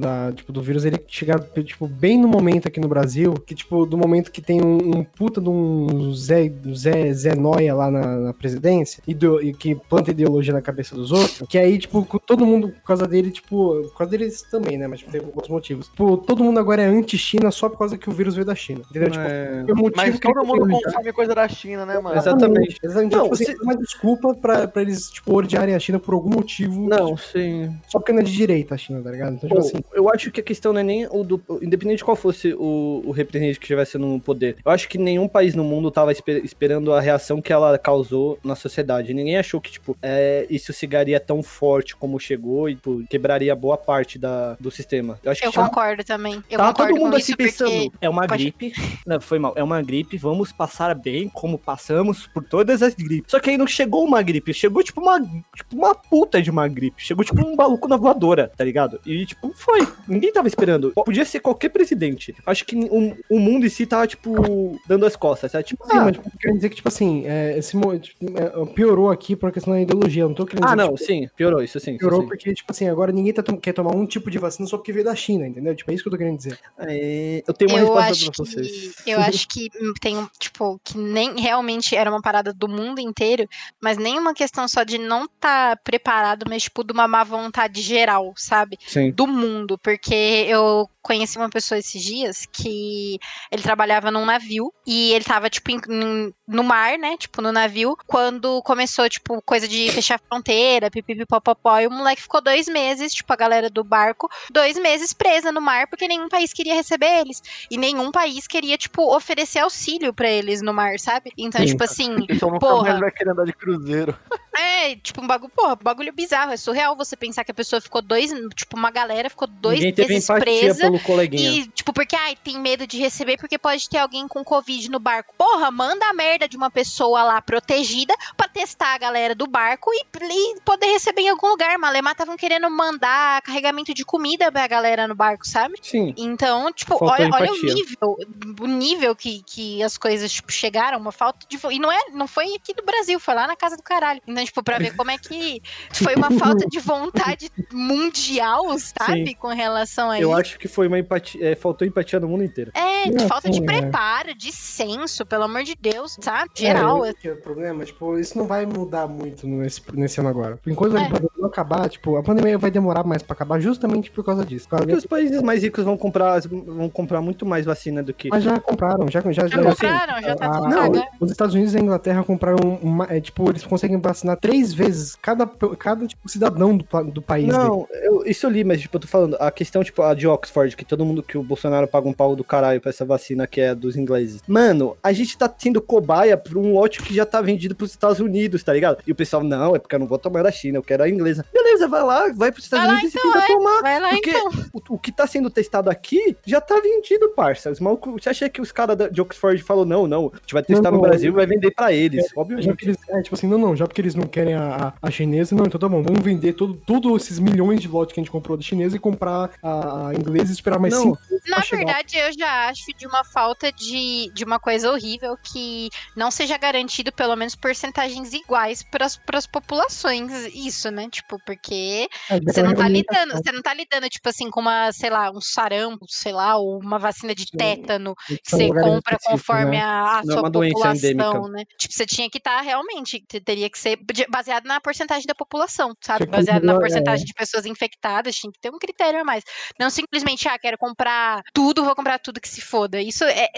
da, 0.00 0.30
tipo, 0.38 0.52
do 0.52 0.62
vírus 0.62 0.84
ele 0.84 0.98
chegar, 1.06 1.38
tipo, 1.64 1.86
bem 1.86 2.18
no 2.18 2.26
momento 2.28 2.66
aqui 2.68 2.80
no 2.80 2.88
Brasil, 2.88 3.34
que, 3.46 3.54
tipo, 3.54 3.84
do 3.84 3.96
momento 3.96 4.30
que 4.32 4.40
tem 4.40 4.60
um, 4.62 4.98
um 4.98 5.04
puta 5.04 5.40
de 5.40 5.48
um 5.48 6.12
Zé, 6.14 6.50
Zé, 6.74 7.12
Zé 7.12 7.34
Noia 7.34 7.74
lá 7.74 7.90
na, 7.90 8.16
na 8.16 8.32
presidência, 8.32 9.02
e, 9.06 9.14
do- 9.14 9.42
e 9.42 9.52
que 9.52 9.74
planta 9.74 10.10
ideologia 10.10 10.52
na 10.52 10.62
cabeça 10.62 10.94
dos 10.94 11.12
outros, 11.12 11.42
que 11.48 11.58
aí, 11.58 11.78
tipo, 11.78 12.06
todo 12.26 12.46
mundo, 12.46 12.68
por 12.70 12.82
causa 12.82 13.06
dele, 13.06 13.30
tipo, 13.30 13.82
por 13.82 13.98
causa 13.98 14.10
deles 14.10 14.42
também, 14.50 14.78
né, 14.78 14.86
mas 14.86 15.00
tipo, 15.00 15.10
tem 15.12 15.20
outros 15.20 15.48
motivos. 15.48 15.88
Tipo, 15.88 16.16
todo 16.16 16.42
mundo 16.42 16.58
agora 16.58 16.82
é 16.82 16.86
anti-China 16.86 17.50
só 17.50 17.68
por 17.68 17.78
causa 17.78 17.98
que 17.98 18.08
o 18.08 18.12
vírus 18.12 18.34
veio 18.34 18.46
da 18.46 18.54
China, 18.54 18.80
entendeu? 18.90 19.10
Tipo, 19.10 19.24
É, 19.24 19.62
motivo 19.74 19.92
Mas 19.96 20.18
todo 20.18 20.44
mundo 20.44 20.68
consome 20.68 21.12
coisa 21.12 21.34
da 21.34 21.48
China, 21.48 21.84
né, 21.84 21.98
mano? 21.98 22.16
Exatamente. 22.16 22.78
Exatamente. 22.82 23.14
Não, 23.16 23.22
tipo, 23.24 23.34
assim, 23.34 23.44
se- 23.44 23.52
é 23.52 23.62
uma 23.62 23.76
desculpa 23.76 24.34
pra, 24.34 24.66
pra 24.68 24.82
eles, 24.82 25.10
tipo, 25.10 25.34
odiarem 25.34 25.74
a 25.74 25.78
China 25.78 25.98
por 25.98 26.14
algum 26.14 26.30
motivo. 26.30 26.88
Não, 26.88 27.16
sim. 27.16 27.74
Só 27.88 27.98
porque 27.98 28.12
não 28.12 28.20
é 28.20 28.22
de 28.24 28.32
direita 28.32 28.74
a 28.74 28.78
China, 28.78 29.00
tá 29.02 29.10
ligado? 29.10 29.34
Então, 29.34 29.48
tipo 29.48 29.60
assim. 29.60 29.78
eu 29.94 30.08
acho 30.12 30.27
que 30.30 30.40
a 30.40 30.44
questão 30.44 30.72
não 30.72 30.80
é 30.80 30.84
nem 30.84 31.06
o 31.10 31.22
do. 31.24 31.40
Independente 31.62 31.98
de 31.98 32.04
qual 32.04 32.16
fosse 32.16 32.52
o, 32.54 33.02
o 33.04 33.10
representante 33.10 33.58
que 33.58 33.64
estivesse 33.64 33.96
no 33.98 34.20
poder, 34.20 34.56
eu 34.64 34.70
acho 34.72 34.88
que 34.88 34.98
nenhum 34.98 35.28
país 35.28 35.54
no 35.54 35.64
mundo 35.64 35.90
tava 35.90 36.12
espe- 36.12 36.40
esperando 36.44 36.92
a 36.92 37.00
reação 37.00 37.40
que 37.40 37.52
ela 37.52 37.78
causou 37.78 38.38
na 38.44 38.54
sociedade. 38.54 39.14
Ninguém 39.14 39.36
achou 39.38 39.60
que, 39.60 39.70
tipo, 39.70 39.96
é, 40.02 40.46
isso 40.50 40.72
chegaria 40.72 41.18
tão 41.20 41.42
forte 41.42 41.96
como 41.96 42.18
chegou 42.18 42.68
e 42.68 42.74
tipo, 42.74 43.02
quebraria 43.08 43.54
boa 43.54 43.76
parte 43.76 44.18
da, 44.18 44.54
do 44.60 44.70
sistema. 44.70 45.18
Eu 45.22 45.32
acho 45.32 45.44
Eu 45.44 45.50
que 45.52 45.58
concordo 45.58 46.04
também. 46.04 46.42
Eu 46.50 46.58
Tava 46.58 46.72
concordo 46.72 46.92
todo 46.94 47.02
mundo 47.04 47.16
assim 47.16 47.32
isso 47.32 47.36
porque 47.36 47.50
pensando, 47.52 47.92
é 48.00 48.08
uma 48.08 48.26
Pode- 48.26 48.42
gripe. 48.44 48.72
Não, 49.06 49.20
foi 49.20 49.38
mal, 49.38 49.52
é 49.56 49.62
uma 49.62 49.80
gripe, 49.82 50.16
vamos 50.16 50.52
passar 50.52 50.94
bem 50.94 51.28
como 51.28 51.58
passamos 51.58 52.26
por 52.26 52.44
todas 52.44 52.82
as 52.82 52.94
gripes. 52.94 53.30
Só 53.30 53.40
que 53.40 53.50
aí 53.50 53.56
não 53.56 53.66
chegou 53.66 54.04
uma 54.04 54.22
gripe, 54.22 54.52
chegou 54.52 54.82
tipo 54.82 55.00
uma, 55.00 55.20
tipo 55.20 55.74
uma 55.76 55.94
puta 55.94 56.40
de 56.42 56.50
uma 56.50 56.66
gripe. 56.68 57.02
Chegou 57.02 57.24
tipo 57.24 57.40
um 57.46 57.54
maluco 57.56 57.88
na 57.88 57.96
voadora, 57.96 58.50
tá 58.56 58.64
ligado? 58.64 59.00
E 59.06 59.24
tipo, 59.26 59.52
foi. 59.54 59.86
Ninguém 60.08 60.32
tava 60.32 60.48
esperando. 60.48 60.92
Podia 60.92 61.24
ser 61.24 61.40
qualquer 61.40 61.68
presidente. 61.68 62.34
Acho 62.46 62.64
que 62.64 62.76
o, 62.76 63.16
o 63.28 63.38
mundo 63.38 63.66
em 63.66 63.68
si 63.68 63.86
tava, 63.86 64.06
tipo, 64.06 64.80
dando 64.86 65.04
as 65.06 65.16
costas, 65.16 65.52
sabe? 65.52 65.64
Tipo, 65.64 65.84
Sim, 65.86 65.98
ah, 65.98 66.04
mas 66.04 66.12
tipo, 66.16 66.30
quer 66.38 66.52
dizer 66.52 66.68
que, 66.70 66.76
tipo 66.76 66.88
assim, 66.88 67.26
é, 67.26 67.58
esse, 67.58 67.78
tipo, 68.00 68.26
é, 68.36 68.66
piorou 68.74 69.10
aqui 69.10 69.36
por 69.36 69.52
questão 69.52 69.74
da 69.74 69.80
ideologia. 69.80 70.22
Eu 70.22 70.28
não 70.28 70.34
tô 70.34 70.46
querendo 70.46 70.64
ah, 70.64 70.74
dizer 70.74 70.76
não, 70.76 70.94
tipo, 70.94 71.06
sim, 71.06 71.28
piorou, 71.36 71.62
isso 71.62 71.78
sim. 71.78 71.92
Isso 71.92 71.98
piorou 71.98 72.22
sim. 72.22 72.26
porque, 72.26 72.54
tipo 72.54 72.70
assim, 72.70 72.88
agora 72.88 73.12
ninguém 73.12 73.32
tá 73.32 73.42
quer 73.60 73.72
tomar 73.72 73.94
um 73.94 74.06
tipo 74.06 74.30
de 74.30 74.38
vacina 74.38 74.68
só 74.68 74.76
porque 74.76 74.92
veio 74.92 75.04
da 75.04 75.14
China, 75.14 75.46
entendeu? 75.46 75.74
Tipo, 75.74 75.90
é 75.90 75.94
isso 75.94 76.02
que 76.02 76.08
eu 76.08 76.12
tô 76.12 76.18
querendo 76.18 76.36
dizer. 76.36 76.58
É, 76.78 77.42
eu 77.46 77.54
tenho 77.54 77.70
uma 77.70 77.80
eu 77.80 77.94
resposta 77.94 78.24
pra 78.24 78.32
que 78.32 78.38
vocês. 78.38 78.94
eu 79.06 79.20
acho 79.20 79.48
que 79.48 79.68
tem 80.00 80.28
tipo 80.38 80.80
que 80.84 80.96
nem 80.96 81.40
realmente 81.40 81.94
era 81.94 82.10
uma 82.10 82.22
parada 82.22 82.52
do 82.52 82.68
mundo 82.68 83.00
inteiro, 83.00 83.48
mas 83.80 83.98
nem 83.98 84.18
uma 84.18 84.34
questão 84.34 84.66
só 84.68 84.84
de 84.84 84.98
não 84.98 85.24
estar 85.24 85.76
preparado, 85.78 86.46
mas 86.48 86.64
tipo 86.64 86.84
de 86.84 86.92
uma 86.92 87.08
má 87.08 87.24
vontade 87.24 87.80
geral, 87.80 88.32
sabe? 88.36 88.78
Sim. 88.86 89.10
Do 89.10 89.26
mundo, 89.26 89.78
porque 89.78 89.97
eu 90.06 90.88
conheci 91.02 91.38
uma 91.38 91.48
pessoa 91.48 91.78
esses 91.78 92.02
dias 92.02 92.44
que 92.52 93.18
ele 93.50 93.62
trabalhava 93.62 94.10
num 94.10 94.26
navio 94.26 94.70
e 94.86 95.12
ele 95.14 95.24
tava 95.24 95.48
tipo 95.48 95.70
em- 95.70 96.34
no 96.46 96.62
mar, 96.62 96.98
né? 96.98 97.16
Tipo 97.16 97.40
no 97.40 97.50
navio, 97.50 97.96
quando 98.06 98.62
começou 98.62 99.08
tipo 99.08 99.40
coisa 99.42 99.66
de 99.66 99.90
fechar 99.90 100.16
a 100.16 100.18
fronteira, 100.18 100.90
pipipipopopó, 100.90 101.78
e 101.80 101.86
o 101.86 101.90
moleque 101.90 102.22
ficou 102.22 102.42
dois 102.42 102.68
meses, 102.68 103.14
tipo 103.14 103.32
a 103.32 103.36
galera 103.36 103.70
do 103.70 103.82
barco, 103.82 104.28
dois 104.50 104.76
meses 104.78 105.12
presa 105.14 105.50
no 105.50 105.60
mar 105.62 105.86
porque 105.88 106.06
nenhum 106.06 106.28
país 106.28 106.52
queria 106.52 106.74
receber 106.74 107.20
eles. 107.20 107.42
E 107.70 107.78
nenhum 107.78 108.10
país 108.12 108.46
queria, 108.46 108.76
tipo, 108.76 109.14
oferecer 109.14 109.60
auxílio 109.60 110.12
pra 110.12 110.28
eles 110.28 110.60
no 110.60 110.74
mar, 110.74 110.98
sabe? 110.98 111.32
Então, 111.38 111.60
Sim. 111.62 111.66
tipo 111.68 111.84
assim, 111.84 112.16
Então 112.28 112.50
nunca 112.50 112.66
Porra. 112.66 112.88
mais 112.90 113.00
vai 113.00 113.10
querer 113.10 113.30
andar 113.30 113.44
de 113.44 113.52
cruzeiro. 113.54 114.14
É, 114.58 114.96
tipo, 114.96 115.22
um 115.22 115.26
bagulho, 115.26 115.52
porra, 115.54 115.76
bagulho 115.76 116.12
bizarro. 116.12 116.52
É 116.52 116.56
surreal 116.56 116.96
você 116.96 117.16
pensar 117.16 117.44
que 117.44 117.50
a 117.50 117.54
pessoa 117.54 117.80
ficou 117.80 118.02
dois, 118.02 118.30
tipo, 118.54 118.76
uma 118.76 118.90
galera 118.90 119.30
ficou 119.30 119.46
dois 119.46 119.80
Ninguém 119.80 120.08
meses 120.08 120.26
presa. 120.26 120.80
pelo 120.82 121.00
coleguinha. 121.00 121.50
E, 121.50 121.68
tipo, 121.68 121.92
porque, 121.92 122.16
ai, 122.16 122.36
tem 122.36 122.58
medo 122.58 122.86
de 122.86 122.98
receber 122.98 123.36
porque 123.36 123.58
pode 123.58 123.88
ter 123.88 123.98
alguém 123.98 124.26
com 124.26 124.42
Covid 124.44 124.90
no 124.90 124.98
barco. 124.98 125.34
Porra, 125.36 125.70
manda 125.70 126.06
a 126.06 126.12
merda 126.12 126.48
de 126.48 126.56
uma 126.56 126.70
pessoa 126.70 127.22
lá 127.22 127.40
protegida 127.40 128.14
pra 128.36 128.48
testar 128.48 128.94
a 128.94 128.98
galera 128.98 129.34
do 129.34 129.46
barco 129.46 129.90
e, 129.92 130.04
e 130.20 130.60
poder 130.60 130.86
receber 130.86 131.22
em 131.22 131.28
algum 131.28 131.48
lugar. 131.48 131.78
Malemar 131.78 132.12
estavam 132.12 132.36
querendo 132.36 132.70
mandar 132.70 133.42
carregamento 133.42 133.94
de 133.94 134.04
comida 134.04 134.50
pra 134.50 134.66
galera 134.66 135.06
no 135.06 135.14
barco, 135.14 135.46
sabe? 135.46 135.74
Sim. 135.82 136.14
Então, 136.16 136.72
tipo, 136.72 136.98
Faltou 136.98 137.10
olha, 137.10 137.30
olha 137.32 137.52
o 137.52 137.62
nível, 137.62 138.16
o 138.60 138.66
nível 138.66 139.14
que, 139.14 139.42
que 139.44 139.82
as 139.82 139.96
coisas, 139.96 140.32
tipo, 140.32 140.50
chegaram, 140.50 140.98
uma 140.98 141.12
falta 141.12 141.46
de. 141.48 141.58
E 141.70 141.78
não, 141.78 141.90
é, 141.90 142.10
não 142.12 142.26
foi 142.26 142.54
aqui 142.54 142.74
do 142.74 142.84
Brasil, 142.84 143.20
foi 143.20 143.34
lá 143.34 143.46
na 143.46 143.56
casa 143.56 143.76
do 143.76 143.82
caralho. 143.82 144.20
Então, 144.26 144.42
tipo, 144.48 144.62
pra 144.62 144.78
ver 144.78 144.94
como 144.96 145.10
é 145.10 145.18
que 145.18 145.62
foi 145.92 146.14
uma 146.14 146.30
falta 146.32 146.66
de 146.66 146.78
vontade 146.80 147.50
mundial, 147.72 148.64
sabe? 148.78 149.34
Com 149.34 149.48
relação 149.48 150.10
a 150.10 150.20
Eu 150.20 150.30
isso. 150.30 150.40
acho 150.40 150.58
que 150.58 150.68
foi 150.68 150.86
uma 150.88 150.98
empatia. 150.98 151.50
é, 151.52 151.54
faltou 151.54 151.86
empatia 151.86 152.18
no 152.20 152.28
mundo 152.28 152.44
inteiro. 152.44 152.70
É, 152.74 153.10
Não, 153.10 153.28
falta 153.28 153.48
de 153.50 153.56
sim, 153.58 153.62
é. 153.62 153.66
preparo, 153.66 154.34
de 154.34 154.52
senso, 154.52 155.24
pelo 155.26 155.44
amor 155.44 155.62
de 155.62 155.74
Deus, 155.80 156.16
sabe? 156.20 156.50
Geral. 156.54 157.04
É, 157.04 157.12
que 157.14 157.28
é 157.28 157.32
o 157.32 157.36
problema, 157.40 157.84
tipo, 157.84 158.18
isso 158.18 158.36
não 158.38 158.46
vai 158.46 158.66
mudar 158.66 159.06
muito 159.06 159.46
nesse, 159.46 159.80
nesse 159.94 160.20
ano 160.20 160.28
agora. 160.28 160.58
Enquanto 160.66 160.96
É. 160.96 161.00
a 161.02 161.04
pandemia 161.08 161.30
não 161.38 161.48
acabar, 161.48 161.88
tipo, 161.88 162.16
a 162.16 162.22
pandemia 162.22 162.58
vai 162.58 162.70
demorar 162.70 163.04
mais 163.04 163.22
pra 163.22 163.34
acabar 163.34 163.60
justamente 163.60 164.10
por 164.10 164.24
causa 164.24 164.44
disso. 164.44 164.68
Porque 164.68 164.92
os 164.94 165.06
países 165.06 165.40
mais 165.42 165.62
ricos 165.62 165.84
vão 165.84 165.96
comprar, 165.96 166.40
vão 166.40 166.88
comprar 166.88 167.20
muito 167.20 167.44
mais 167.46 167.64
vacina 167.64 168.02
do 168.02 168.12
que. 168.12 168.28
Mas 168.28 168.42
já 168.44 168.58
compraram, 168.60 169.08
já, 169.08 169.20
já, 169.32 169.46
Já 169.46 169.62
compraram, 169.62 170.22
já 170.22 170.36
tá 170.36 170.46
Ah, 170.46 170.50
tudo 170.58 170.68
não, 170.68 171.06
os 171.20 171.30
Estados 171.30 171.54
Unidos 171.54 171.74
e 171.74 171.78
a 171.78 171.80
Inglaterra 171.80 172.22
compraram 172.24 172.78
uma, 172.82 173.06
é, 173.10 173.20
tipo, 173.20 173.48
eles 173.50 173.64
conseguem 173.64 174.00
vacinar 174.00 174.27
vacinar 174.28 174.36
três 174.36 174.74
vezes 174.74 175.16
cada, 175.16 175.46
cada 175.78 176.06
tipo, 176.06 176.28
cidadão 176.28 176.76
do, 176.76 176.84
do 177.04 177.22
país. 177.22 177.46
Não, 177.46 177.86
eu, 178.02 178.22
isso 178.26 178.46
eu 178.46 178.50
li, 178.50 178.64
mas 178.64 178.80
tipo, 178.80 178.96
eu 178.96 179.00
tô 179.00 179.08
falando, 179.08 179.36
a 179.40 179.50
questão, 179.50 179.82
tipo, 179.82 180.02
a 180.02 180.14
de 180.14 180.26
Oxford, 180.26 180.76
que 180.76 180.84
todo 180.84 181.04
mundo, 181.04 181.22
que 181.22 181.38
o 181.38 181.42
Bolsonaro 181.42 181.88
paga 181.88 182.08
um 182.08 182.12
pau 182.12 182.36
do 182.36 182.44
caralho 182.44 182.80
pra 182.80 182.90
essa 182.90 183.04
vacina 183.04 183.46
que 183.46 183.60
é 183.60 183.74
dos 183.74 183.96
ingleses. 183.96 184.42
Mano, 184.46 184.96
a 185.02 185.12
gente 185.12 185.36
tá 185.36 185.52
sendo 185.56 185.80
cobaia 185.80 186.36
por 186.36 186.56
um 186.56 186.72
lote 186.72 187.02
que 187.02 187.14
já 187.14 187.24
tá 187.24 187.40
vendido 187.40 187.74
pros 187.74 187.90
Estados 187.90 188.20
Unidos, 188.20 188.62
tá 188.62 188.72
ligado? 188.72 188.98
E 189.06 189.12
o 189.12 189.14
pessoal, 189.14 189.42
não, 189.42 189.74
é 189.74 189.78
porque 189.78 189.94
eu 189.94 190.00
não 190.00 190.06
vou 190.06 190.18
tomar 190.18 190.42
da 190.42 190.50
China, 190.50 190.78
eu 190.78 190.82
quero 190.82 191.02
a 191.02 191.08
inglesa. 191.08 191.44
Beleza, 191.52 191.88
vai 191.88 192.02
lá, 192.02 192.32
vai 192.34 192.52
pros 192.52 192.64
Estados 192.64 192.86
Vai 192.86 192.94
lá, 192.94 193.00
Unidos 193.00 193.14
então, 193.14 193.30
e 193.30 193.32
tenta 193.32 193.44
é. 193.44 193.56
tomar. 193.56 193.80
Vai 193.80 194.00
lá 194.00 194.10
Porque 194.10 194.30
então. 194.30 194.50
o, 194.72 194.94
o 194.94 194.98
que 194.98 195.12
tá 195.12 195.26
sendo 195.26 195.50
testado 195.50 195.90
aqui 195.90 196.36
já 196.44 196.60
tá 196.60 196.80
vendido, 196.80 197.30
parça. 197.30 197.70
Os 197.70 197.80
malucos, 197.80 198.22
você 198.22 198.30
acha 198.30 198.48
que 198.48 198.60
os 198.60 198.72
caras 198.72 198.96
de 199.10 199.20
Oxford 199.20 199.62
falou 199.62 199.84
não, 199.84 200.06
não, 200.06 200.30
a 200.32 200.38
gente 200.38 200.54
vai 200.54 200.62
testar 200.62 200.90
Não, 200.90 200.98
no 200.98 201.02
não, 201.02 201.08
Brasil 201.08 201.32
e 201.32 201.34
vai 201.34 201.46
vender 201.46 201.70
pra 201.72 201.92
eles, 201.92 202.26
Já 202.26 202.32
obviamente. 202.36 202.76
que 202.76 202.84
eles, 202.86 202.96
é, 203.08 203.22
tipo 203.22 203.34
assim, 203.34 203.46
não, 203.46 203.58
não, 203.58 203.76
já 203.76 203.86
porque 203.86 204.00
eles 204.00 204.14
não 204.18 204.26
querem 204.26 204.54
a, 204.54 204.88
a, 205.02 205.08
a 205.08 205.10
chinesa, 205.10 205.54
não, 205.54 205.64
então 205.66 205.78
tá 205.80 205.88
bom, 205.88 206.02
vamos 206.02 206.20
vender 206.22 206.52
todo, 206.54 206.74
todos 206.86 207.22
esses 207.22 207.38
milhões 207.38 207.80
de 207.80 207.88
lotes 207.88 208.12
que 208.14 208.20
a 208.20 208.22
gente 208.22 208.30
comprou 208.30 208.56
da 208.56 208.62
chinesa 208.62 208.96
e 208.96 209.00
comprar 209.00 209.50
a, 209.62 210.08
a 210.08 210.14
inglesa 210.14 210.50
e 210.50 210.54
esperar 210.54 210.78
mais 210.78 210.94
Não, 210.94 211.02
cinco 211.02 211.18
Na 211.46 211.60
chegar. 211.62 211.84
verdade, 211.86 212.16
eu 212.16 212.32
já 212.38 212.68
acho 212.68 212.84
de 212.96 213.06
uma 213.06 213.24
falta 213.24 213.72
de, 213.72 214.30
de 214.34 214.44
uma 214.44 214.58
coisa 214.58 214.90
horrível 214.90 215.36
que 215.42 215.88
não 216.16 216.30
seja 216.30 216.56
garantido 216.58 217.12
pelo 217.12 217.36
menos 217.36 217.54
porcentagens 217.54 218.32
iguais 218.32 218.82
para 218.82 219.06
as 219.06 219.46
populações. 219.46 220.30
Isso, 220.54 220.90
né? 220.90 221.08
Tipo, 221.10 221.38
porque 221.44 222.08
É, 222.30 222.40
você 222.40 222.62
não 222.62 222.74
tá 222.74 222.88
lidando, 222.88 223.32
você 223.32 223.52
não 223.52 223.62
tá 223.62 223.74
lidando, 223.74 224.08
tipo 224.08 224.28
assim, 224.28 224.50
com 224.50 224.60
uma, 224.60 224.90
sei 224.92 225.10
lá, 225.10 225.30
um 225.30 225.40
sarampo, 225.40 226.04
sei 226.08 226.32
lá, 226.32 226.56
ou 226.56 226.78
uma 226.80 226.98
vacina 226.98 227.34
de 227.34 227.46
tétano 227.46 228.14
que 228.26 228.50
você 228.50 228.68
compra 228.68 229.16
conforme 229.24 229.76
né? 229.76 229.82
a, 229.82 230.18
a 230.18 230.20
é 230.20 230.22
sua 230.24 230.42
população, 230.50 230.92
endêmica. 230.94 231.48
né? 231.48 231.64
Tipo, 231.78 231.94
você 231.94 232.06
tinha 232.06 232.28
que 232.30 232.38
estar 232.38 232.60
realmente, 232.60 233.20
te- 233.20 233.40
teria 233.40 233.70
que 233.70 233.78
ser 233.78 233.96
baseado 234.28 234.64
na 234.66 234.80
porcentagem 234.80 235.26
da 235.26 235.34
população, 235.34 235.94
sabe? 236.00 236.24
Tinha 236.24 236.36
Baseado 236.36 236.62
na 236.64 236.72
controlar, 236.72 236.76
é. 236.76 236.80
porcentagem 236.80 237.26
de 237.26 237.34
pessoas 237.34 237.66
infectadas, 237.66 238.36
tinha 238.36 238.52
que 238.52 238.58
ter 238.60 238.70
um 238.70 238.78
critério 238.78 239.20
a 239.20 239.24
mais. 239.24 239.44
Não 239.78 239.90
simplesmente, 239.90 240.48
ah, 240.48 240.58
quero 240.58 240.78
comprar 240.78 241.42
tudo, 241.52 241.84
vou 241.84 241.94
comprar 241.94 242.18
tudo 242.18 242.40
que 242.40 242.48
se 242.48 242.60
foda. 242.60 243.00
Isso 243.00 243.24
é- 243.24 243.48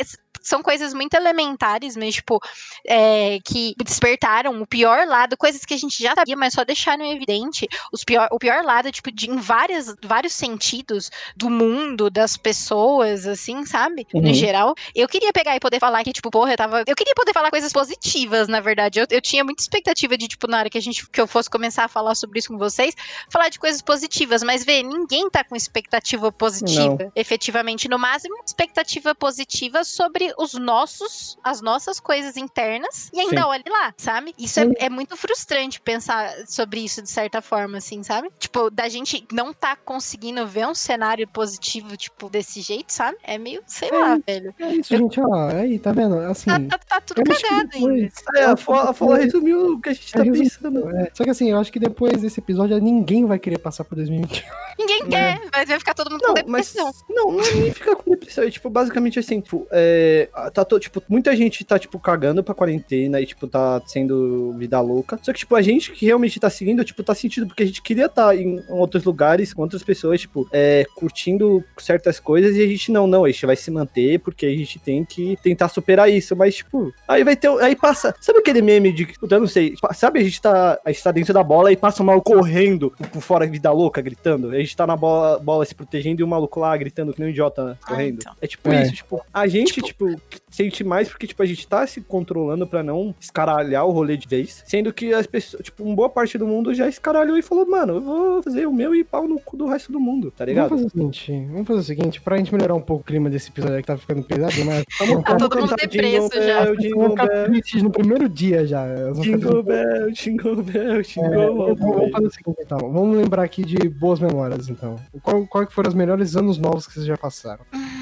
são 0.42 0.62
coisas 0.62 0.92
muito 0.94 1.14
elementares, 1.14 1.96
mas, 1.96 2.14
tipo, 2.16 2.40
é, 2.86 3.38
que 3.44 3.74
despertaram 3.84 4.60
o 4.60 4.66
pior 4.66 5.06
lado, 5.06 5.36
coisas 5.36 5.64
que 5.64 5.74
a 5.74 5.76
gente 5.78 6.02
já 6.02 6.14
sabia, 6.14 6.36
mas 6.36 6.54
só 6.54 6.64
deixaram 6.64 7.04
evidente 7.04 7.68
os 7.92 8.04
pior, 8.04 8.28
o 8.32 8.38
pior 8.38 8.64
lado, 8.64 8.90
tipo, 8.92 9.10
de, 9.10 9.30
em 9.30 9.36
várias, 9.36 9.94
vários 10.04 10.32
sentidos 10.32 11.10
do 11.36 11.50
mundo, 11.50 12.10
das 12.10 12.36
pessoas, 12.36 13.26
assim, 13.26 13.64
sabe? 13.64 14.06
No 14.14 14.28
Uhum. 14.28 14.34
geral. 14.34 14.74
Eu 14.94 15.08
queria 15.08 15.32
pegar 15.32 15.56
e 15.56 15.60
poder 15.60 15.80
falar 15.80 16.02
que, 16.04 16.12
tipo, 16.12 16.30
porra, 16.30 16.52
eu 16.52 16.56
tava. 16.56 16.82
Eu 16.86 16.94
queria 16.96 17.14
poder 17.14 17.32
falar 17.32 17.50
coisas 17.50 17.72
positivas, 17.72 18.48
na 18.48 18.60
verdade. 18.60 19.00
Eu, 19.00 19.06
eu 19.10 19.20
tinha 19.20 19.44
muita 19.44 19.62
expectativa 19.62 20.16
de, 20.16 20.28
tipo, 20.28 20.46
na 20.46 20.58
hora 20.58 20.70
que 20.70 20.78
a 20.78 20.82
gente 20.82 21.08
que 21.10 21.20
eu 21.20 21.26
fosse 21.26 21.48
começar 21.50 21.84
a 21.84 21.88
falar 21.88 22.14
sobre 22.14 22.38
isso 22.38 22.48
com 22.48 22.58
vocês, 22.58 22.94
falar 23.30 23.48
de 23.48 23.58
coisas 23.58 23.82
positivas, 23.82 24.42
mas 24.42 24.64
vê, 24.64 24.82
ninguém 24.82 25.28
tá 25.30 25.42
com 25.44 25.56
expectativa 25.56 26.30
positiva, 26.32 27.10
efetivamente. 27.14 27.88
No 27.88 27.98
máximo, 27.98 28.34
expectativa 28.46 29.14
positiva 29.14 29.84
sobre 29.84 30.29
os 30.38 30.54
nossos, 30.54 31.38
as 31.44 31.60
nossas 31.60 32.00
coisas 32.00 32.36
internas, 32.36 33.10
e 33.12 33.20
ainda 33.20 33.42
Sim. 33.42 33.46
olhe 33.48 33.64
lá, 33.68 33.94
sabe? 33.96 34.34
Isso 34.38 34.60
é, 34.60 34.64
é 34.78 34.88
muito 34.90 35.16
frustrante 35.16 35.80
pensar 35.80 36.32
sobre 36.46 36.80
isso 36.80 37.02
de 37.02 37.10
certa 37.10 37.40
forma, 37.42 37.78
assim, 37.78 38.02
sabe? 38.02 38.30
Tipo, 38.38 38.70
da 38.70 38.88
gente 38.88 39.26
não 39.32 39.52
tá 39.52 39.76
conseguindo 39.76 40.46
ver 40.46 40.66
um 40.66 40.74
cenário 40.74 41.26
positivo, 41.28 41.96
tipo, 41.96 42.28
desse 42.28 42.60
jeito, 42.60 42.92
sabe? 42.92 43.16
É 43.22 43.38
meio, 43.38 43.62
sei 43.66 43.88
É 43.90 43.98
lá, 43.98 44.18
velho. 44.26 44.54
É 44.58 44.74
isso, 44.74 44.96
gente, 44.96 45.20
ó, 45.20 45.48
aí, 45.48 45.78
tá 45.78 45.92
vendo? 45.92 46.18
Assim, 46.20 46.50
Tá, 46.50 46.58
tá, 46.78 46.78
tá 46.78 47.00
tudo 47.00 47.20
eu 47.20 47.24
cagado 47.24 47.70
ainda. 47.74 48.10
É, 48.36 48.44
a 48.44 48.56
Fola, 48.56 48.90
a 48.90 48.92
Fola 48.92 49.16
resumiu 49.18 49.74
o 49.74 49.80
que 49.80 49.88
a 49.90 49.92
gente 49.92 50.12
tá 50.12 50.20
É, 50.22 50.30
pensando. 50.30 50.90
É, 50.96 51.10
só 51.14 51.24
que 51.24 51.30
assim, 51.30 51.50
eu 51.50 51.58
acho 51.58 51.72
que 51.72 51.78
depois 51.78 52.20
desse 52.20 52.40
episódio 52.40 52.78
ninguém 52.80 53.24
vai 53.26 53.38
querer 53.38 53.58
passar 53.58 53.84
por 53.84 53.94
2021. 53.96 54.42
Ninguém 54.78 55.06
quer, 55.08 55.40
vai, 55.52 55.64
vai 55.66 55.78
ficar 55.78 55.94
todo 55.94 56.10
mundo 56.10 56.22
Não, 56.22 56.34
com 56.34 56.50
mas. 56.50 56.72
depressão. 56.72 56.92
Não, 57.08 57.32
não 57.32 57.44
é 57.44 57.54
nem 57.54 57.72
ficar 57.72 57.96
com 57.96 58.10
depressão. 58.10 58.44
É, 58.44 58.50
tipo, 58.50 58.68
basicamente 58.70 59.18
assim, 59.18 59.40
tipo, 59.40 59.66
é, 59.70 60.19
tá 60.52 60.64
to, 60.64 60.78
tipo, 60.78 61.02
muita 61.08 61.34
gente 61.36 61.64
tá, 61.64 61.78
tipo, 61.78 61.98
cagando 61.98 62.42
pra 62.42 62.54
quarentena 62.54 63.20
e, 63.20 63.26
tipo, 63.26 63.46
tá 63.46 63.80
sendo 63.86 64.52
vida 64.58 64.80
louca. 64.80 65.18
Só 65.22 65.32
que, 65.32 65.38
tipo, 65.40 65.54
a 65.54 65.62
gente 65.62 65.92
que 65.92 66.06
realmente 66.06 66.38
tá 66.40 66.48
seguindo, 66.50 66.84
tipo, 66.84 67.02
tá 67.02 67.14
sentindo, 67.14 67.46
porque 67.46 67.62
a 67.62 67.66
gente 67.66 67.82
queria 67.82 68.06
estar 68.06 68.36
em 68.36 68.62
outros 68.68 69.04
lugares, 69.04 69.52
com 69.52 69.62
outras 69.62 69.82
pessoas, 69.82 70.20
tipo, 70.20 70.48
é, 70.52 70.84
curtindo 70.96 71.64
certas 71.78 72.18
coisas 72.20 72.56
e 72.56 72.62
a 72.62 72.66
gente 72.66 72.92
não, 72.92 73.06
não, 73.06 73.24
a 73.24 73.30
gente 73.30 73.44
vai 73.46 73.56
se 73.56 73.70
manter 73.70 74.18
porque 74.20 74.46
a 74.46 74.50
gente 74.50 74.78
tem 74.78 75.04
que 75.04 75.36
tentar 75.42 75.68
superar 75.68 76.10
isso. 76.10 76.34
Mas, 76.36 76.56
tipo, 76.56 76.92
aí 77.08 77.24
vai 77.24 77.36
ter. 77.36 77.48
Aí 77.62 77.74
passa. 77.76 78.14
Sabe 78.20 78.38
aquele 78.38 78.62
meme 78.62 78.92
de. 78.92 79.08
Eu 79.30 79.40
não 79.40 79.46
sei. 79.46 79.74
Sabe, 79.94 80.20
a 80.20 80.22
gente 80.22 80.40
tá. 80.40 80.78
A 80.84 80.90
gente 80.92 81.02
tá 81.02 81.10
dentro 81.12 81.32
da 81.34 81.42
bola 81.42 81.72
e 81.72 81.76
passa 81.76 82.02
o 82.02 82.06
mal 82.06 82.20
correndo 82.22 82.90
por 83.12 83.20
fora, 83.20 83.46
vida 83.46 83.70
louca, 83.72 84.00
gritando. 84.00 84.50
A 84.50 84.58
gente 84.58 84.76
tá 84.76 84.86
na 84.86 84.96
bola, 84.96 85.38
bola 85.38 85.64
se 85.64 85.74
protegendo 85.74 86.20
e 86.20 86.24
o 86.24 86.28
maluco 86.28 86.60
lá 86.60 86.76
gritando 86.76 87.12
que 87.12 87.20
nem 87.20 87.28
um 87.28 87.32
idiota 87.32 87.64
né, 87.64 87.76
Ah, 87.82 87.86
correndo. 87.88 88.18
então. 88.20 88.32
É 88.40 88.46
tipo 88.46 88.70
É. 88.70 88.82
isso, 88.82 88.92
tipo, 88.94 89.20
a 89.32 89.46
gente, 89.46 89.80
tipo, 89.82 90.09
sente 90.50 90.82
mais 90.84 91.08
porque, 91.08 91.26
tipo, 91.26 91.42
a 91.42 91.46
gente 91.46 91.66
tá 91.66 91.86
se 91.86 92.00
controlando 92.00 92.66
pra 92.66 92.82
não 92.82 93.14
escaralhar 93.20 93.86
o 93.86 93.90
rolê 93.90 94.16
de 94.16 94.26
vez. 94.28 94.62
Sendo 94.66 94.92
que 94.92 95.12
as 95.12 95.26
pessoas, 95.26 95.62
tipo, 95.64 95.82
uma 95.82 95.94
boa 95.94 96.08
parte 96.08 96.36
do 96.38 96.46
mundo 96.46 96.74
já 96.74 96.88
escaralhou 96.88 97.36
e 97.36 97.42
falou, 97.42 97.66
mano, 97.66 97.94
eu 97.94 98.00
vou 98.00 98.42
fazer 98.42 98.66
o 98.66 98.72
meu 98.72 98.94
e 98.94 99.04
pau 99.04 99.26
no 99.28 99.40
cu 99.40 99.56
do 99.56 99.66
resto 99.66 99.92
do 99.92 100.00
mundo, 100.00 100.30
tá 100.30 100.44
ligado? 100.44 100.70
Vamos 100.70 100.84
fazer 100.92 101.04
o 101.04 101.12
seguinte, 101.12 101.48
vamos 101.50 101.66
fazer 101.68 101.80
o 101.80 101.84
seguinte, 101.84 102.20
pra 102.20 102.36
gente 102.36 102.52
melhorar 102.54 102.74
um 102.74 102.80
pouco 102.80 103.02
o 103.02 103.04
clima 103.04 103.30
desse 103.30 103.50
episódio 103.50 103.76
aí 103.76 103.82
que 103.82 103.86
tá 103.86 103.96
ficando 103.96 104.22
pesado 104.22 104.52
demais. 104.52 104.84
Vamos, 105.00 105.24
Tá 105.24 105.36
todo 105.36 105.58
mundo 105.60 105.74
depresso 105.76 106.28
já. 106.34 106.64
Bell, 106.64 106.74
Vamos 106.74 106.82
Jingle 106.82 107.16
Bell, 107.16 107.82
no 107.82 107.90
primeiro 107.90 108.28
dia 108.28 108.66
já. 108.66 108.84
Jingle 109.20 109.62
Bell, 109.62 110.10
Jingle 110.12 110.62
Bell, 110.62 111.00
É, 111.00 111.02
Jingle 111.02 111.62
All 111.62 111.76
vamos 111.76 112.10
fazer 112.10 112.26
o 112.26 112.30
seguinte, 112.30 112.58
então. 112.60 112.78
Vamos 112.78 113.16
lembrar 113.16 113.42
aqui 113.44 113.64
de 113.64 113.88
boas 113.88 114.20
memórias, 114.20 114.68
então. 114.68 114.96
Qual, 115.22 115.46
qual 115.46 115.66
que 115.66 115.72
foram 115.72 115.88
os 115.88 115.94
melhores 115.94 116.36
anos 116.36 116.58
novos 116.58 116.86
que 116.86 116.94
vocês 116.94 117.06
já 117.06 117.16
passaram? 117.16 117.64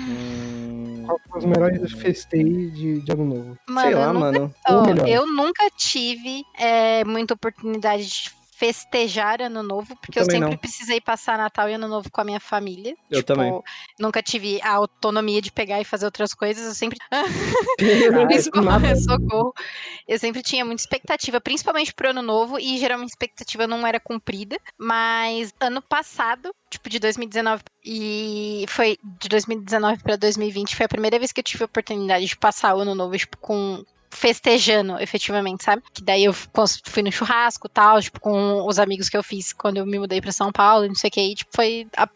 Qual 1.09 1.19
foram 1.27 1.39
os 1.39 1.45
melhores 1.47 1.93
festeios 1.93 2.75
de, 2.75 3.01
de 3.01 3.13
ano 3.13 3.25
novo? 3.25 3.59
Mano, 3.67 3.81
Sei 3.89 3.95
lá, 3.95 4.05
eu, 4.05 4.13
nunca, 4.13 4.21
mano. 4.21 4.55
ó, 4.69 5.07
eu 5.07 5.27
nunca 5.27 5.71
tive 5.75 6.45
é, 6.59 7.03
muita 7.05 7.33
oportunidade 7.33 8.07
de 8.07 8.31
festejar 8.59 9.41
ano 9.41 9.63
novo, 9.63 9.95
porque 10.01 10.19
eu, 10.19 10.25
também 10.25 10.41
sempre 10.41 10.51
não. 10.51 10.59
precisei 10.59 11.01
passar 11.01 11.39
Natal 11.39 11.71
e 11.71 11.75
Ano 11.75 11.87
Novo 11.87 12.11
com 12.11 12.21
a 12.21 12.25
minha 12.25 12.41
família. 12.41 12.97
Eu 13.09 13.23
também. 13.23 13.53
Nunca 14.01 14.21
tive 14.21 14.61
a 14.63 14.73
autonomia 14.73 15.41
de 15.41 15.53
pegar 15.53 15.81
e 15.81 15.85
fazer 15.85 16.07
outras 16.07 16.35
coisas. 16.35 16.67
Eu 16.67 16.75
sempre. 16.75 16.99
Desculpa, 18.29 18.81
nada. 18.81 18.97
socorro. 18.97 19.55
Eu 20.09 20.19
sempre 20.19 20.43
tinha 20.43 20.65
muita 20.65 20.83
expectativa, 20.83 21.41
principalmente 21.41 21.95
pro 21.95 22.11
ano 22.11 22.21
novo, 22.21 22.59
e 22.59 22.79
geralmente 22.79 23.11
a 23.11 23.15
expectativa 23.15 23.65
não 23.69 23.87
era 23.87 24.01
cumprida. 24.01 24.59
Mas 24.77 25.55
ano 25.61 25.81
passado, 25.81 26.53
tipo, 26.69 26.89
de 26.89 26.99
2019, 26.99 27.63
e 27.85 28.65
foi 28.69 28.99
de 29.21 29.29
2019 29.29 30.03
pra 30.03 30.17
2020, 30.17 30.75
foi 30.75 30.87
a 30.87 30.89
primeira 30.89 31.17
vez 31.17 31.31
que 31.31 31.39
eu 31.39 31.45
tive 31.45 31.63
a 31.63 31.67
oportunidade 31.67 32.27
de 32.27 32.37
passar 32.37 32.75
o 32.75 32.81
ano 32.81 32.97
novo, 32.97 33.17
tipo, 33.17 33.37
com. 33.37 33.85
Festejando, 34.11 34.99
efetivamente, 35.01 35.63
sabe? 35.65 35.83
Que 35.93 36.03
daí 36.03 36.25
eu 36.25 36.33
fui 36.33 37.03
no 37.03 37.13
churrasco 37.13 37.67
e 37.67 37.71
tal, 37.71 38.01
tipo, 38.01 38.19
com 38.21 38.67
os 38.67 38.79
amigos 38.79 39.09
que 39.09 39.17
eu 39.17 39.23
fiz 39.23 39.53
quando 39.53 39.77
eu 39.77 39.87
me 39.87 39.99
mudei 39.99 40.21
pra 40.21 40.33
São 40.33 40.51
Paulo, 40.51 40.85
e 40.85 40.89
não 40.89 40.95
sei 40.95 41.09
o 41.09 41.11
que, 41.11 41.21
e, 41.21 41.35
tipo, 41.35 41.51
foi. 41.55 41.87
a- 41.97 42.09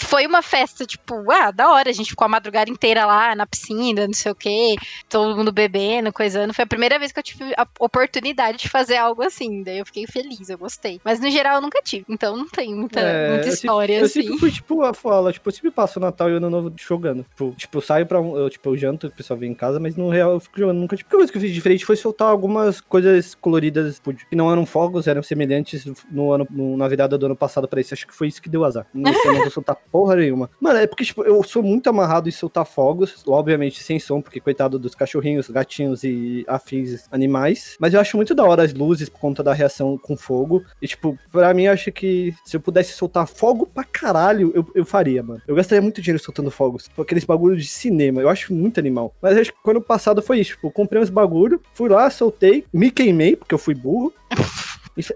foi 0.00 0.26
uma 0.26 0.40
festa, 0.42 0.86
tipo, 0.86 1.30
ah, 1.30 1.50
da 1.50 1.70
hora. 1.70 1.90
A 1.90 1.92
gente 1.92 2.10
ficou 2.10 2.24
a 2.24 2.28
madrugada 2.28 2.70
inteira 2.70 3.04
lá 3.04 3.34
na 3.34 3.46
piscina, 3.46 4.06
não 4.06 4.14
sei 4.14 4.32
o 4.32 4.34
quê, 4.34 4.74
todo 5.08 5.36
mundo 5.36 5.52
bebendo, 5.52 6.12
coisando. 6.12 6.54
Foi 6.54 6.62
a 6.64 6.66
primeira 6.68 6.98
vez 6.98 7.12
que 7.12 7.18
eu 7.18 7.22
tive 7.22 7.52
a 7.58 7.66
oportunidade 7.78 8.58
de 8.58 8.68
fazer 8.68 8.96
algo 8.96 9.22
assim. 9.22 9.62
Daí 9.62 9.78
eu 9.78 9.84
fiquei 9.86 10.06
feliz, 10.06 10.48
eu 10.48 10.56
gostei. 10.56 11.00
Mas 11.04 11.20
no 11.20 11.28
geral 11.30 11.56
eu 11.56 11.60
nunca 11.60 11.82
tive, 11.82 12.04
então 12.08 12.36
não 12.36 12.48
tem 12.48 12.74
muita, 12.74 13.00
É, 13.00 13.30
muita 13.30 13.48
eu 13.48 13.52
história 13.52 13.98
eu 13.98 14.04
assim. 14.06 14.22
sempre 14.22 14.38
fui, 14.38 14.50
tipo, 14.52 14.82
a 14.82 14.94
fala, 14.94 15.32
tipo, 15.32 15.48
eu 15.48 15.52
sempre 15.52 15.70
passo 15.72 15.98
o 15.98 16.02
Natal 16.02 16.30
e 16.30 16.34
o 16.34 16.36
Ano 16.36 16.48
Novo 16.48 16.72
jogando. 16.78 17.24
Tipo, 17.24 17.54
tipo, 17.56 17.76
eu 17.78 17.82
saio 17.82 18.06
pra 18.06 18.18
eu, 18.18 18.48
tipo, 18.48 18.68
eu 18.70 18.76
janto, 18.76 19.08
o 19.08 19.10
pessoal 19.12 19.38
vem 19.38 19.50
em 19.50 19.54
casa, 19.54 19.78
mas 19.80 19.96
no 19.96 20.08
real 20.08 20.32
eu 20.32 20.40
fico 20.40 20.58
jogando. 20.58 20.78
Nunca, 20.78 20.96
tipo, 20.96 21.14
coisa 21.18 21.32
que 21.32 21.38
eu 21.38 21.42
fiz 21.42 21.52
diferente 21.52 21.84
foi 21.84 21.96
soltar 21.96 22.28
algumas 22.28 22.80
coisas 22.80 23.34
coloridas, 23.34 23.96
tipo, 23.96 24.14
que 24.14 24.36
não 24.36 24.50
eram 24.50 24.64
fogos, 24.64 25.06
eram 25.06 25.22
semelhantes 25.22 25.84
no 26.10 26.32
ano, 26.32 26.46
no- 26.50 26.76
na 26.76 26.88
virada 26.88 27.16
do 27.18 27.26
ano 27.26 27.36
passado 27.36 27.68
pra 27.68 27.80
esse. 27.80 27.92
Acho 27.94 28.06
que 28.06 28.14
foi 28.14 28.28
isso 28.28 28.40
que 28.42 28.48
deu 28.48 28.64
azar. 28.64 28.86
Nesse 28.94 29.20
ano 29.20 29.30
eu 29.30 29.34
não 29.34 29.40
vou 29.42 29.50
soltar 29.50 29.76
porra 29.92 30.16
nenhuma. 30.16 30.50
Mano, 30.60 30.78
é 30.78 30.86
porque, 30.86 31.04
tipo, 31.04 31.22
eu 31.24 31.42
sou 31.42 31.62
muito 31.62 31.88
amarrado 31.90 32.28
em 32.28 32.32
soltar 32.32 32.64
fogos, 32.66 33.22
obviamente 33.26 33.82
sem 33.82 33.98
som, 33.98 34.20
porque 34.20 34.40
coitado 34.40 34.78
dos 34.78 34.94
cachorrinhos, 34.94 35.48
gatinhos 35.50 36.04
e 36.04 36.44
afins 36.48 37.06
animais. 37.10 37.76
Mas 37.80 37.94
eu 37.94 38.00
acho 38.00 38.16
muito 38.16 38.34
da 38.34 38.44
hora 38.44 38.62
as 38.62 38.72
luzes 38.72 39.08
por 39.08 39.18
conta 39.20 39.42
da 39.42 39.52
reação 39.52 39.98
com 39.98 40.16
fogo. 40.16 40.62
E, 40.80 40.86
tipo, 40.86 41.18
pra 41.30 41.52
mim, 41.54 41.64
eu 41.64 41.72
acho 41.72 41.90
que 41.92 42.34
se 42.44 42.56
eu 42.56 42.60
pudesse 42.60 42.92
soltar 42.92 43.26
fogo 43.26 43.66
pra 43.66 43.84
caralho, 43.84 44.52
eu, 44.54 44.66
eu 44.74 44.84
faria, 44.84 45.22
mano. 45.22 45.40
Eu 45.46 45.54
gastaria 45.54 45.82
muito 45.82 46.00
dinheiro 46.00 46.22
soltando 46.22 46.50
fogos. 46.50 46.84
Tipo, 46.84 47.02
aqueles 47.02 47.24
bagulho 47.24 47.56
de 47.56 47.66
cinema. 47.66 48.20
Eu 48.20 48.28
acho 48.28 48.52
muito 48.54 48.78
animal. 48.78 49.14
Mas 49.20 49.36
acho 49.36 49.52
que 49.52 49.58
quando 49.62 49.80
passado 49.80 50.22
foi 50.22 50.40
isso. 50.40 50.50
Tipo, 50.52 50.68
eu 50.68 50.70
comprei 50.70 51.00
uns 51.02 51.07
bagulho, 51.08 51.60
fui 51.74 51.88
lá, 51.88 52.08
soltei, 52.10 52.64
me 52.72 52.90
queimei, 52.90 53.36
porque 53.36 53.54
eu 53.54 53.58
fui 53.58 53.74
burro. 53.74 54.12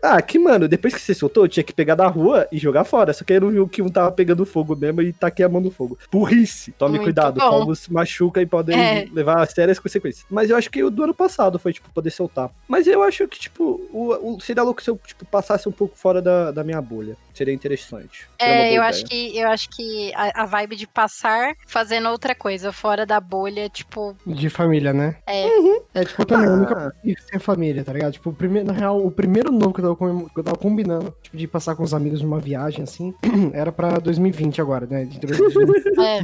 Ah, 0.03 0.21
que, 0.23 0.39
mano, 0.39 0.69
depois 0.69 0.95
que 0.95 1.01
você 1.01 1.15
soltou, 1.15 1.45
eu 1.45 1.49
tinha 1.49 1.65
que 1.65 1.73
pegar 1.73 1.95
da 1.95 2.07
rua 2.07 2.47
e 2.53 2.59
jogar 2.59 2.85
fora. 2.85 3.13
Só 3.13 3.25
que 3.25 3.33
aí 3.33 3.37
eu 3.39 3.51
não 3.51 3.65
vi 3.65 3.71
que 3.71 3.83
um 3.83 3.89
tava 3.89 4.11
pegando 4.13 4.45
fogo 4.47 4.77
mesmo 4.77 5.03
e 5.03 5.13
tá 5.13 5.31
queimando 5.31 5.71
fogo. 5.71 5.99
Burrice. 6.11 6.73
Tome 6.73 6.93
Muito 6.93 7.05
cuidado. 7.05 7.41
bom. 7.41 7.51
Fogos 7.51 7.89
machuca 7.89 8.41
e 8.41 8.47
podem 8.47 8.79
É. 8.79 9.09
levar 9.13 9.41
a 9.43 9.47
sérias 9.47 9.79
consequências. 9.79 10.25
Mas 10.31 10.51
eu 10.51 10.57
acho 10.57 10.71
que 10.71 10.83
o 10.83 10.91
do 10.91 11.05
ano 11.05 11.15
passado 11.15 11.59
foi, 11.59 11.73
tipo, 11.73 11.89
poder 11.91 12.11
soltar. 12.11 12.51
Mas 12.69 12.87
eu 12.87 13.03
acho 13.03 13.27
que, 13.29 13.39
tipo, 13.39 13.81
o, 13.93 14.35
o, 14.37 14.41
seria 14.41 14.63
louco 14.63 14.83
se 14.83 14.91
eu, 14.91 14.99
tipo, 15.07 15.25
passasse 15.27 15.69
um 15.69 15.73
pouco 15.73 15.97
fora 15.97 16.21
da, 16.23 16.51
da 16.51 16.63
minha 16.65 16.81
bolha. 16.81 17.17
Seria 17.35 17.55
interessante. 17.55 18.29
Seria 18.41 18.55
É, 18.55 18.63
eu 18.69 18.73
ideia. 18.75 18.83
acho 18.85 19.05
que 19.07 19.39
eu 19.39 19.49
acho 19.49 19.69
que 19.71 20.13
a, 20.15 20.43
a 20.43 20.47
vibe 20.47 20.77
de 20.77 20.87
passar 20.87 21.55
fazendo 21.67 22.09
outra 22.11 22.35
coisa 22.35 22.71
fora 22.73 23.07
da 23.07 23.19
bolha, 23.21 23.69
tipo, 23.69 24.15
De 24.27 24.51
família, 24.51 24.93
né? 24.93 25.17
É. 25.27 25.47
É, 25.95 26.05
tipo, 26.05 26.23
eu 26.23 26.27
também, 26.27 26.47
eu 26.47 26.57
nunca 26.57 26.89
Ah. 26.89 27.13
sem 27.31 27.39
família, 27.41 27.83
tá 27.85 27.93
ligado? 27.93 28.13
Tipo, 28.13 28.33
primeiro, 28.33 28.67
na 28.69 28.73
real, 28.75 29.05
o 29.05 29.11
primeiro 29.11 29.51
novo 29.51 29.72
que 29.73 29.81
eu 29.81 29.85
tava, 29.85 29.97
com- 29.97 30.29
que 30.29 30.39
eu 30.41 30.45
tava 30.45 30.57
combinando, 30.57 31.15
tipo, 31.23 31.37
de 31.37 31.47
passar 31.47 31.75
com 31.75 31.83
os 31.83 31.93
amigos 31.95 32.21
numa 32.23 32.39
viagem, 32.39 32.83
assim, 32.85 33.15
era 33.53 33.71
pra 33.73 33.99
2020 33.99 34.61
agora, 34.61 34.87
né? 34.87 35.05
De 35.05 35.19
2020. 35.19 35.99
é, 36.01 36.21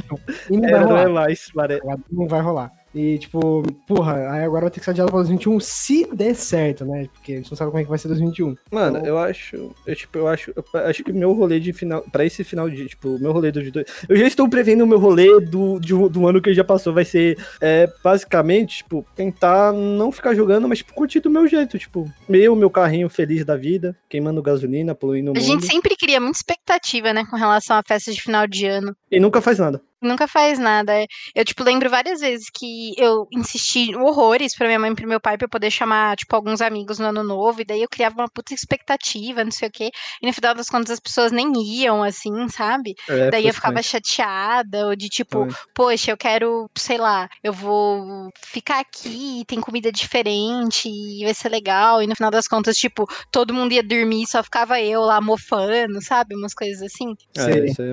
E 0.49 0.57
não 0.57 0.69
vai 0.69 0.73
É, 0.81 0.85
não 0.85 0.97
é 0.97 1.03
rolar, 1.05 1.09
mais, 1.25 1.51
pare-? 1.51 1.81
Não 2.11 2.27
vai 2.27 2.41
rolar. 2.41 2.71
E, 2.99 3.17
tipo, 3.17 3.63
porra, 3.87 4.29
aí 4.29 4.43
agora 4.43 4.63
vai 4.63 4.69
ter 4.71 4.79
que 4.79 4.83
ser 4.85 4.91
adiado 4.91 5.09
pra 5.09 5.19
2021 5.19 5.57
se 5.61 6.05
der 6.13 6.35
certo, 6.35 6.83
né? 6.83 7.07
Porque 7.13 7.31
a 7.31 7.35
gente 7.37 7.49
não 7.49 7.57
sabe 7.57 7.71
como 7.71 7.79
é 7.79 7.83
que 7.85 7.89
vai 7.89 7.97
ser 7.97 8.09
2021. 8.09 8.55
Mano, 8.69 8.97
Então- 8.97 9.07
eu 9.07 9.17
acho. 9.17 9.73
Eu, 9.87 9.95
tipo, 9.95 10.17
eu 10.17 10.27
acho. 10.27 10.51
Eu 10.51 10.63
acho 10.81 11.01
que 11.03 11.13
meu 11.13 11.31
rolê 11.31 11.61
de 11.61 11.71
final. 11.71 12.01
Pra 12.11 12.25
esse 12.25 12.43
final 12.43 12.69
de. 12.69 12.87
Tipo, 12.89 13.15
o 13.15 13.19
meu 13.19 13.31
rolê 13.31 13.53
do. 13.53 13.61
Eu 14.09 14.17
já 14.17 14.27
estou 14.27 14.49
prevendo 14.49 14.83
o 14.83 14.87
meu 14.87 14.99
rolê 14.99 15.39
do, 15.39 15.79
de 15.79 15.93
do 16.09 16.27
ano 16.27 16.41
que 16.41 16.53
já 16.53 16.63
passou. 16.63 16.93
Vai 16.93 17.05
ser 17.05 17.37
é, 17.61 17.87
basicamente, 18.03 18.77
tipo, 18.79 19.05
tentar 19.15 19.71
não 19.71 20.11
ficar 20.11 20.35
jogando, 20.35 20.67
mas 20.67 20.79
tipo, 20.79 20.93
curtir 20.93 21.21
do 21.21 21.29
meu 21.29 21.47
jeito. 21.47 21.79
Tipo, 21.79 22.05
meu, 22.27 22.53
meu 22.55 22.69
carrinho 22.69 23.07
feliz 23.07 23.45
da 23.45 23.55
vida, 23.55 23.95
queimando 24.09 24.41
gasolina, 24.41 24.93
poluindo 24.93 25.31
o 25.31 25.37
a 25.37 25.39
gente 25.39 25.65
sempre 25.65 25.95
cria 25.95 26.19
muita 26.19 26.37
expectativa, 26.37 27.13
né, 27.13 27.23
com 27.29 27.37
relação 27.37 27.77
à 27.77 27.83
festa 27.87 28.11
de 28.11 28.21
final 28.21 28.45
de 28.45 28.65
ano. 28.65 28.95
E 29.09 29.19
nunca 29.19 29.39
faz 29.41 29.57
nada. 29.59 29.81
Nunca 30.01 30.27
faz 30.27 30.57
nada. 30.57 30.93
é. 30.93 31.07
Eu, 31.35 31.43
tipo, 31.43 31.63
lembro 31.63 31.89
várias 31.89 32.19
vezes 32.21 32.47
que 32.53 32.93
eu 32.97 33.27
insisti 33.31 33.95
horrores 33.95 34.55
pra 34.55 34.67
minha 34.67 34.79
mãe 34.79 34.91
e 34.91 34.95
pro 34.95 35.07
meu 35.07 35.19
pai 35.19 35.37
pra 35.37 35.45
eu 35.45 35.49
poder 35.49 35.71
chamar, 35.71 36.15
tipo, 36.15 36.35
alguns 36.35 36.61
amigos 36.61 36.99
no 36.99 37.07
ano 37.07 37.23
novo. 37.23 37.61
E 37.61 37.65
daí 37.65 37.81
eu 37.81 37.89
criava 37.89 38.15
uma 38.15 38.29
puta 38.29 38.53
expectativa, 38.53 39.43
não 39.43 39.51
sei 39.51 39.67
o 39.67 39.71
quê. 39.71 39.89
E 40.21 40.27
no 40.27 40.33
final 40.33 40.53
das 40.53 40.67
contas 40.67 40.91
as 40.91 40.99
pessoas 40.99 41.31
nem 41.31 41.51
iam, 41.81 42.03
assim, 42.03 42.47
sabe? 42.49 42.95
É, 43.07 43.29
daí 43.29 43.47
eu 43.47 43.53
ficava 43.53 43.81
chateada, 43.81 44.87
ou 44.87 44.95
de 44.95 45.09
tipo, 45.09 45.39
Também. 45.39 45.55
poxa, 45.73 46.11
eu 46.11 46.17
quero, 46.17 46.69
sei 46.77 46.97
lá, 46.97 47.27
eu 47.43 47.53
vou 47.53 48.29
ficar 48.45 48.79
aqui, 48.79 49.43
tem 49.47 49.59
comida 49.59 49.91
diferente, 49.91 50.89
e 50.89 51.23
vai 51.23 51.33
ser 51.33 51.49
legal. 51.49 52.01
E 52.01 52.07
no 52.07 52.15
final 52.15 52.31
das 52.31 52.47
contas, 52.47 52.77
tipo, 52.77 53.05
todo 53.31 53.53
mundo 53.53 53.73
ia 53.73 53.83
dormir, 53.83 54.27
só 54.27 54.43
ficava 54.43 54.79
eu 54.81 55.01
lá 55.01 55.19
mofando, 55.21 56.01
sabe? 56.01 56.35
Umas 56.35 56.53
coisas 56.53 56.81
assim. 56.81 57.15
É, 57.37 57.65
isso 57.65 57.81
aí 57.81 57.89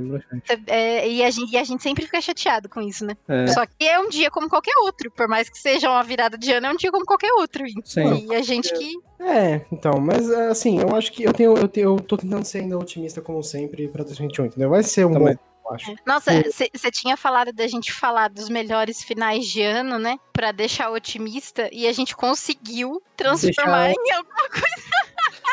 é. 0.69 0.77
É, 0.99 1.09
e, 1.09 1.23
a 1.25 1.31
gente, 1.31 1.53
e 1.53 1.57
a 1.57 1.65
gente 1.65 1.83
sempre 1.83 1.96
fica 2.03 2.21
chateado 2.21 2.69
com 2.69 2.81
isso, 2.81 3.05
né? 3.05 3.15
É. 3.29 3.47
Só 3.49 3.65
que 3.67 3.87
é 3.87 3.99
um 3.99 4.09
dia 4.09 4.31
como 4.31 4.49
qualquer 4.49 4.77
outro. 4.85 5.11
Por 5.11 5.29
mais 5.29 5.49
que 5.49 5.59
seja 5.59 5.89
uma 5.91 6.03
virada 6.03 6.37
de 6.37 6.53
ano, 6.53 6.67
é 6.67 6.71
um 6.73 6.77
dia 6.77 6.91
como 6.91 7.05
qualquer 7.05 7.33
outro. 7.33 7.65
Sim. 7.85 8.27
E 8.31 8.35
a 8.35 8.43
gente 8.43 8.73
que. 8.75 8.95
É, 9.21 9.65
então, 9.73 9.99
mas 10.01 10.29
é, 10.31 10.49
assim, 10.49 10.79
eu 10.81 10.95
acho 10.95 11.11
que 11.13 11.23
eu 11.25 11.33
tenho, 11.33 11.57
eu 11.57 11.69
tenho, 11.69 11.97
eu 11.97 12.01
tô 12.01 12.17
tentando 12.17 12.45
ser 12.45 12.59
ainda 12.61 12.79
otimista 12.79 13.21
como 13.21 13.43
sempre 13.43 13.89
pra 13.89 14.05
2021, 14.05 14.47
entendeu? 14.47 14.69
Vai 14.71 14.83
ser 14.83 15.07
um 15.07 15.13
Também. 15.13 15.35
bom, 15.35 15.41
eu 15.71 15.75
acho. 15.75 15.95
Nossa, 16.07 16.31
você 16.53 16.91
tinha 16.91 17.17
falado 17.17 17.53
da 17.53 17.67
gente 17.67 17.93
falar 17.93 18.29
dos 18.29 18.49
melhores 18.49 19.03
finais 19.03 19.47
de 19.47 19.63
ano, 19.63 19.99
né? 19.99 20.19
Pra 20.33 20.53
deixar 20.53 20.91
otimista. 20.91 21.69
E 21.73 21.87
a 21.89 21.93
gente 21.93 22.15
conseguiu 22.15 23.03
transformar 23.17 23.87
Deixar- 23.87 24.03
em 24.07 24.13
alguma 24.13 24.49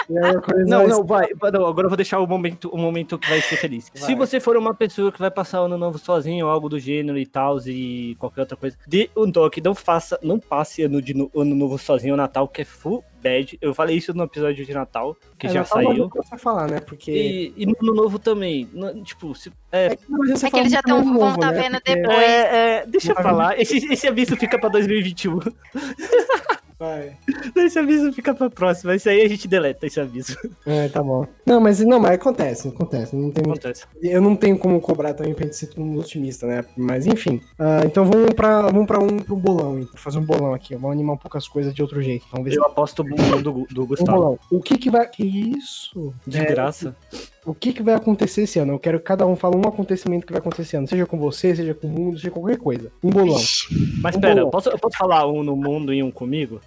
É 0.10 0.64
Não, 0.66 0.88
não, 0.88 1.04
vai. 1.04 1.28
Não, 1.51 1.66
agora 1.66 1.86
eu 1.86 1.89
vou 1.89 1.97
deixar 1.97 2.20
o 2.20 2.28
momento, 2.28 2.70
o 2.70 2.78
momento 2.78 3.18
que 3.18 3.30
vai 3.30 3.41
ser 3.41 3.56
feliz. 3.58 3.89
Se 3.93 4.01
Vai. 4.08 4.16
você 4.16 4.39
for 4.39 4.58
uma 4.58 4.74
pessoa 4.74 5.12
que 5.12 5.20
vai 5.20 5.32
passar 5.32 5.62
o 5.62 5.66
ano 5.66 5.78
novo 5.78 5.97
sozinho, 5.97 6.45
ou 6.45 6.51
algo 6.51 6.68
do 6.70 6.80
gênero 6.80 7.18
e 7.18 7.26
tal, 7.26 7.58
e 7.68 8.16
qualquer 8.20 8.41
outra 8.41 8.58
coisa, 8.58 8.78
dê 8.88 9.10
um 9.16 9.32
toque, 9.32 9.62
não 9.62 9.74
faça, 9.76 10.20
não 10.22 10.39
passe 10.39 10.84
ano, 10.84 11.01
de, 11.01 11.14
no- 11.14 11.32
ano 11.36 11.56
novo 11.56 11.78
sozinho, 11.78 12.14
o 12.14 12.18
Natal, 12.18 12.47
que 12.47 12.62
é 12.62 12.66
full 12.66 13.04
bad. 13.22 13.58
Eu 13.62 13.74
falei 13.74 13.95
isso 13.95 14.14
no 14.14 14.24
episódio 14.24 14.66
de 14.66 14.74
Natal, 14.74 15.16
que 15.39 15.47
É, 15.47 15.49
já 15.51 15.60
Natal 15.62 15.82
não 15.84 15.89
saiu. 15.91 16.10
você 16.14 16.38
falar, 16.38 16.70
né? 16.70 16.80
Porque. 16.82 17.12
E, 17.12 17.54
e 17.64 17.66
no 17.66 17.76
ano 17.82 17.93
novo 17.93 18.20
também. 18.20 18.68
no- 18.74 19.01
tipo, 19.04 19.34
se, 19.34 19.51
é, 19.72 19.97
não 20.10 20.22
adianta 20.24 20.39
você 20.39 20.47
É 20.47 20.51
que 20.51 20.58
eles 20.60 20.72
já 20.72 20.82
muito 20.86 20.93
ano 20.95 21.04
tão- 21.06 21.14
vão 21.20 21.28
novo, 21.30 21.39
tá 21.39 21.51
né? 21.51 21.62
vendo 21.62 21.74
Porque- 21.76 21.95
depois. 21.95 22.18
é, 22.18 22.78
é, 22.82 22.86
deixa 22.86 23.12
eu 23.12 23.16
Não 23.16 23.24
falar. 23.24 23.60
Esse, 23.60 23.78
esse 23.93 24.08
aviso 24.08 24.36
fica 24.36 24.60
pra 24.60 24.68
2021. 24.70 25.39
Vai. 26.80 27.18
Esse 27.56 27.80
aviso 27.80 28.12
fica 28.14 28.34
pra 28.34 28.50
próxima. 28.50 28.96
Esse 28.96 29.10
aí 29.10 29.22
a 29.22 29.28
gente 29.30 29.48
deleta 29.48 29.86
esse 29.86 30.00
aviso. 30.00 30.36
É, 30.66 30.88
tá 30.90 31.02
bom. 31.04 31.26
Não, 31.46 31.60
mas 31.62 31.80
não, 31.82 32.00
mas 32.00 32.14
acontece, 32.14 32.68
acontece. 32.70 33.16
Não 33.16 33.32
tem 33.32 33.44
muito 33.46 33.60
Acontece. 33.68 33.86
Eu 34.02 34.22
não 34.22 34.36
tenho 34.36 34.58
como 34.58 34.80
cobrar 34.82 35.14
também 35.14 35.34
pra 35.34 35.46
gente 35.46 35.56
ser 35.56 35.68
todo 35.68 35.84
mundo 35.86 36.00
otimista, 36.02 36.46
né? 36.48 36.66
Mas 36.76 37.06
enfim. 37.06 37.42
Ah, 37.58 37.82
então 37.86 38.06
vamos 38.06 38.34
pra, 38.34 38.62
vamos 38.64 38.88
pra 38.88 39.00
um 39.00 39.18
pro 39.18 39.36
bolão, 39.36 39.80
então. 39.80 39.96
Fazer 39.98 40.18
um 40.20 40.26
bolão 40.26 40.54
aqui. 40.54 40.74
Vamos 40.76 40.92
animar 40.92 41.14
um 41.14 41.18
pouco 41.18 41.38
as 41.38 41.48
coisas 41.48 41.74
de 41.74 41.82
outro 41.82 42.02
jeito. 42.02 42.26
Vamos 42.32 42.46
ver 42.46 42.52
se 42.52 42.58
Eu 42.58 42.66
aposto 42.66 43.00
o 43.02 43.04
bumbum 43.04 43.42
do, 43.42 43.68
do 43.72 43.84
um 43.84 43.88
Gustavo. 43.88 44.18
bolão. 44.18 44.40
O 44.52 44.62
que 44.62 44.78
que 44.78 44.90
vai. 44.90 45.08
Que 45.08 45.24
isso? 45.24 46.14
De 46.26 46.38
É, 46.40 46.46
graça. 46.46 46.96
O 47.46 47.54
que 47.54 47.74
que 47.74 47.84
vai 47.84 47.94
acontecer 47.94 48.44
esse 48.44 48.58
ano? 48.60 48.74
Eu 48.74 48.80
quero 48.80 49.00
que 49.00 49.06
cada 49.06 49.26
um 49.26 49.36
fale 49.36 49.56
um 49.58 49.68
acontecimento 49.68 50.26
que 50.26 50.32
vai 50.34 50.39
acontecer 50.39 50.62
esse 50.64 50.76
ano. 50.78 50.88
Seja 50.88 51.06
com 51.06 51.18
você, 51.18 51.56
seja 51.56 51.74
com 51.74 51.88
o 51.88 51.89
mundo, 51.89 52.18
seja 52.18 52.32
qualquer 52.32 52.58
coisa. 52.58 52.91
Um 53.04 53.10
bolão. 53.10 53.38
Mas 54.02 54.16
um 54.16 54.20
pera, 54.22 54.34
bolão. 54.36 54.48
eu 54.48 54.50
posso, 54.52 54.70
eu 54.70 54.80
posso 54.80 54.98
falar 54.98 55.28
um 55.28 55.44
no 55.44 55.56
mundo 55.56 55.94
e 55.94 56.02
um 56.02 56.10
comigo? 56.12 56.62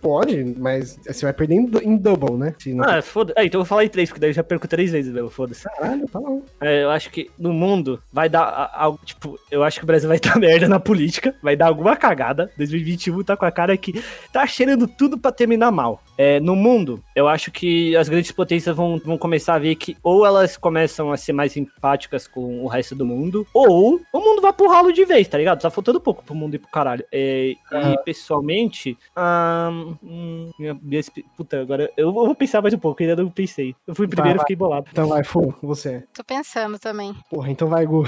Pode, 0.00 0.54
mas 0.58 0.98
você 1.06 1.24
vai 1.26 1.32
perder 1.32 1.54
em, 1.56 1.64
do- 1.66 1.82
em 1.82 1.96
double, 1.96 2.36
né? 2.36 2.54
Se 2.58 2.72
não... 2.72 2.84
Ah, 2.84 3.02
foda 3.02 3.32
Ah, 3.36 3.44
então 3.44 3.60
eu 3.60 3.64
vou 3.64 3.68
falar 3.68 3.84
em 3.84 3.88
três, 3.88 4.08
porque 4.08 4.20
daí 4.20 4.30
eu 4.30 4.34
já 4.34 4.42
perco 4.42 4.66
três 4.66 4.90
vezes 4.90 5.12
mesmo, 5.12 5.28
foda-se. 5.30 5.64
Caralho, 5.64 6.06
tá 6.08 6.18
bom. 6.18 6.42
É, 6.60 6.82
eu 6.84 6.90
acho 6.90 7.10
que 7.10 7.30
no 7.38 7.52
mundo 7.52 8.00
vai 8.12 8.28
dar 8.28 8.42
a- 8.44 8.82
algo, 8.84 8.98
tipo, 9.04 9.38
eu 9.50 9.62
acho 9.62 9.78
que 9.78 9.84
o 9.84 9.86
Brasil 9.86 10.08
vai 10.08 10.18
dar 10.20 10.36
merda 10.38 10.66
na 10.68 10.80
política, 10.80 11.34
vai 11.42 11.54
dar 11.54 11.66
alguma 11.68 11.96
cagada. 11.96 12.50
2021 12.56 13.22
tá 13.22 13.36
com 13.36 13.44
a 13.44 13.52
cara 13.52 13.76
que 13.76 14.02
tá 14.32 14.46
cheirando 14.46 14.88
tudo 14.88 15.18
pra 15.18 15.30
terminar 15.30 15.70
mal. 15.70 16.02
É, 16.16 16.40
no 16.40 16.56
mundo, 16.56 17.00
eu 17.14 17.28
acho 17.28 17.52
que 17.52 17.94
as 17.96 18.08
grandes 18.08 18.32
potências 18.32 18.74
vão, 18.74 18.98
vão 19.04 19.16
começar 19.16 19.54
a 19.54 19.58
ver 19.58 19.76
que 19.76 19.96
ou 20.02 20.17
elas 20.26 20.56
começam 20.56 21.10
a 21.12 21.16
ser 21.16 21.32
mais 21.32 21.56
empáticas 21.56 22.26
com 22.28 22.62
o 22.64 22.66
resto 22.68 22.94
do 22.94 23.04
mundo, 23.04 23.46
ou 23.54 24.00
o 24.12 24.20
mundo 24.20 24.40
vai 24.42 24.52
pro 24.52 24.68
ralo 24.68 24.92
de 24.92 25.04
vez, 25.04 25.26
tá 25.28 25.38
ligado? 25.38 25.60
Tá 25.60 25.70
faltando 25.70 26.00
pouco 26.00 26.22
pro 26.24 26.34
mundo 26.34 26.54
ir 26.54 26.58
pro 26.58 26.70
caralho. 26.70 27.04
É, 27.12 27.54
E 27.72 27.98
pessoalmente, 28.04 28.96
ah, 29.16 29.70
hum, 30.02 30.50
minha, 30.58 30.74
minha 30.80 31.02
puta, 31.36 31.60
agora 31.60 31.90
eu 31.96 32.12
vou 32.12 32.34
pensar 32.34 32.60
mais 32.62 32.74
um 32.74 32.78
pouco, 32.78 33.02
ainda 33.02 33.16
não 33.16 33.30
pensei. 33.30 33.74
Eu 33.86 33.94
fui 33.94 34.06
primeiro 34.08 34.36
e 34.36 34.38
vai. 34.38 34.44
fiquei 34.44 34.56
bolado. 34.56 34.86
Então 34.90 35.06
vai, 35.08 35.24
Fu, 35.24 35.54
você. 35.62 36.04
Tô 36.14 36.24
pensando 36.24 36.78
também. 36.78 37.14
Porra, 37.30 37.50
então 37.50 37.68
vai, 37.68 37.84
Gu. 37.86 38.04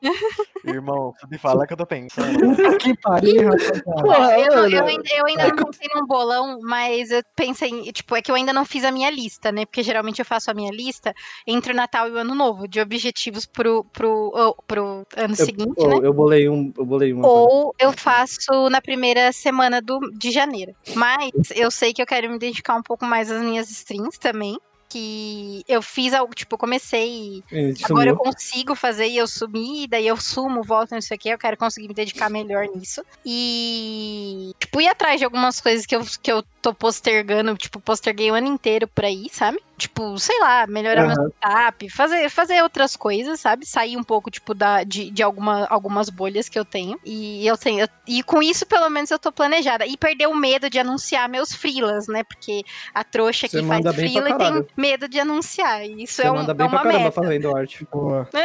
Irmão, 0.64 1.14
você 1.18 1.26
me 1.26 1.38
fala 1.38 1.66
que 1.66 1.72
eu 1.72 1.76
tô 1.76 1.86
pensando. 1.86 2.56
Que 2.78 2.96
pariu. 2.98 3.50
Porra, 3.84 4.38
Eu, 4.38 4.54
mano. 4.54 4.74
eu 4.76 4.86
ainda, 4.86 5.02
eu 5.14 5.26
ainda 5.26 5.48
não 5.48 5.64
pensei 5.64 5.88
num 5.94 6.06
bolão, 6.06 6.58
mas 6.62 7.10
eu 7.10 7.22
pensei, 7.36 7.68
em- 7.70 7.92
tipo, 7.92 8.14
é 8.16 8.22
que 8.22 8.30
eu 8.30 8.34
ainda 8.34 8.52
não 8.52 8.64
fiz 8.64 8.84
a 8.84 8.90
minha 8.90 9.10
lista, 9.10 9.50
né? 9.52 9.64
Porque 9.66 9.82
geralmente 9.82 10.18
eu 10.20 10.24
faço 10.24 10.50
a 10.50 10.54
minha 10.54 10.70
lista 10.70 11.14
entre 11.46 11.72
o 11.72 11.76
Natal 11.76 12.08
e 12.08 12.12
o 12.12 12.18
Ano 12.18 12.34
Novo, 12.34 12.68
de 12.68 12.80
objetivos 12.80 13.46
pro, 13.46 13.84
pro, 13.84 14.56
pro 14.66 15.06
ano 15.16 15.36
seguinte, 15.36 15.74
eu, 15.76 15.88
né? 15.88 16.00
eu 16.02 16.12
bolei 16.12 16.48
um, 16.48 16.72
eu 16.76 16.84
bolei 16.84 17.12
um. 17.12 17.24
Ou 17.24 17.74
eu 17.78 17.92
faço 17.92 18.68
na 18.70 18.80
primeira 18.80 19.32
semana 19.32 19.80
do, 19.80 20.00
de 20.12 20.30
janeiro. 20.30 20.74
Mas 20.94 21.30
eu 21.54 21.70
sei 21.70 21.92
que 21.92 22.02
eu 22.02 22.06
quero 22.06 22.30
me 22.30 22.38
dedicar 22.38 22.74
um 22.74 22.82
pouco 22.82 23.04
mais 23.04 23.30
às 23.30 23.42
minhas 23.42 23.70
streams 23.70 24.18
também. 24.18 24.58
Que 24.86 25.64
eu 25.66 25.82
fiz 25.82 26.14
algo, 26.14 26.32
tipo, 26.34 26.54
eu 26.54 26.58
comecei 26.58 27.42
Ele 27.50 27.74
Agora 27.82 28.10
eu 28.10 28.16
consigo 28.16 28.76
fazer 28.76 29.08
e 29.08 29.16
eu 29.16 29.26
sumi, 29.26 29.88
daí 29.88 30.06
eu 30.06 30.16
sumo, 30.16 30.62
volto, 30.62 30.92
não 30.92 31.00
sei 31.00 31.16
o 31.16 31.20
que, 31.20 31.28
eu 31.30 31.38
quero 31.38 31.56
conseguir 31.56 31.88
me 31.88 31.94
dedicar 31.94 32.30
melhor 32.30 32.68
nisso. 32.72 33.02
E, 33.26 34.52
tipo, 34.56 34.80
ir 34.80 34.86
atrás 34.86 35.18
de 35.18 35.24
algumas 35.24 35.60
coisas 35.60 35.84
que 35.84 35.96
eu, 35.96 36.02
que 36.22 36.30
eu 36.30 36.44
tô 36.62 36.72
postergando, 36.72 37.56
tipo, 37.56 37.80
posterguei 37.80 38.30
o 38.30 38.34
ano 38.34 38.46
inteiro 38.46 38.86
por 38.86 39.04
aí, 39.04 39.26
sabe? 39.32 39.60
Tipo, 39.76 40.16
sei 40.18 40.38
lá, 40.40 40.66
melhorar 40.68 41.02
meu 41.04 41.16
Aham. 41.20 41.28
setup, 41.42 41.90
fazer, 41.90 42.28
fazer 42.30 42.62
outras 42.62 42.94
coisas, 42.96 43.40
sabe? 43.40 43.66
Sair 43.66 43.96
um 43.96 44.04
pouco, 44.04 44.30
tipo, 44.30 44.54
da, 44.54 44.84
de, 44.84 45.10
de 45.10 45.22
alguma, 45.22 45.66
algumas 45.66 46.08
bolhas 46.08 46.48
que 46.48 46.56
eu 46.58 46.64
tenho. 46.64 46.98
E 47.04 47.44
eu 47.46 47.56
tenho. 47.56 47.86
E 48.06 48.22
com 48.22 48.40
isso, 48.40 48.64
pelo 48.66 48.88
menos, 48.88 49.10
eu 49.10 49.18
tô 49.18 49.32
planejada. 49.32 49.84
E 49.86 49.96
perder 49.96 50.28
o 50.28 50.34
medo 50.36 50.70
de 50.70 50.78
anunciar 50.78 51.28
meus 51.28 51.52
freelas, 51.54 52.06
né? 52.06 52.22
Porque 52.22 52.62
a 52.94 53.02
trouxa 53.02 53.48
Você 53.48 53.60
que 53.60 53.66
faz 53.66 53.82
pra 53.82 53.92
freela 53.92 54.30
e 54.30 54.38
tem 54.38 54.64
medo 54.76 55.08
de 55.08 55.18
anunciar. 55.18 55.84
E 55.84 56.04
isso 56.04 56.14
Você 56.14 56.22
é, 56.22 56.30
um, 56.30 56.36
manda 56.36 56.52
é 56.52 56.54
bem 56.54 56.68
pra 56.68 56.76
uma 56.78 56.82
caramba 56.82 57.04
meta. 57.04 57.12
fazendo 57.22 57.56
arte. 57.56 57.86
Boa. 57.92 58.28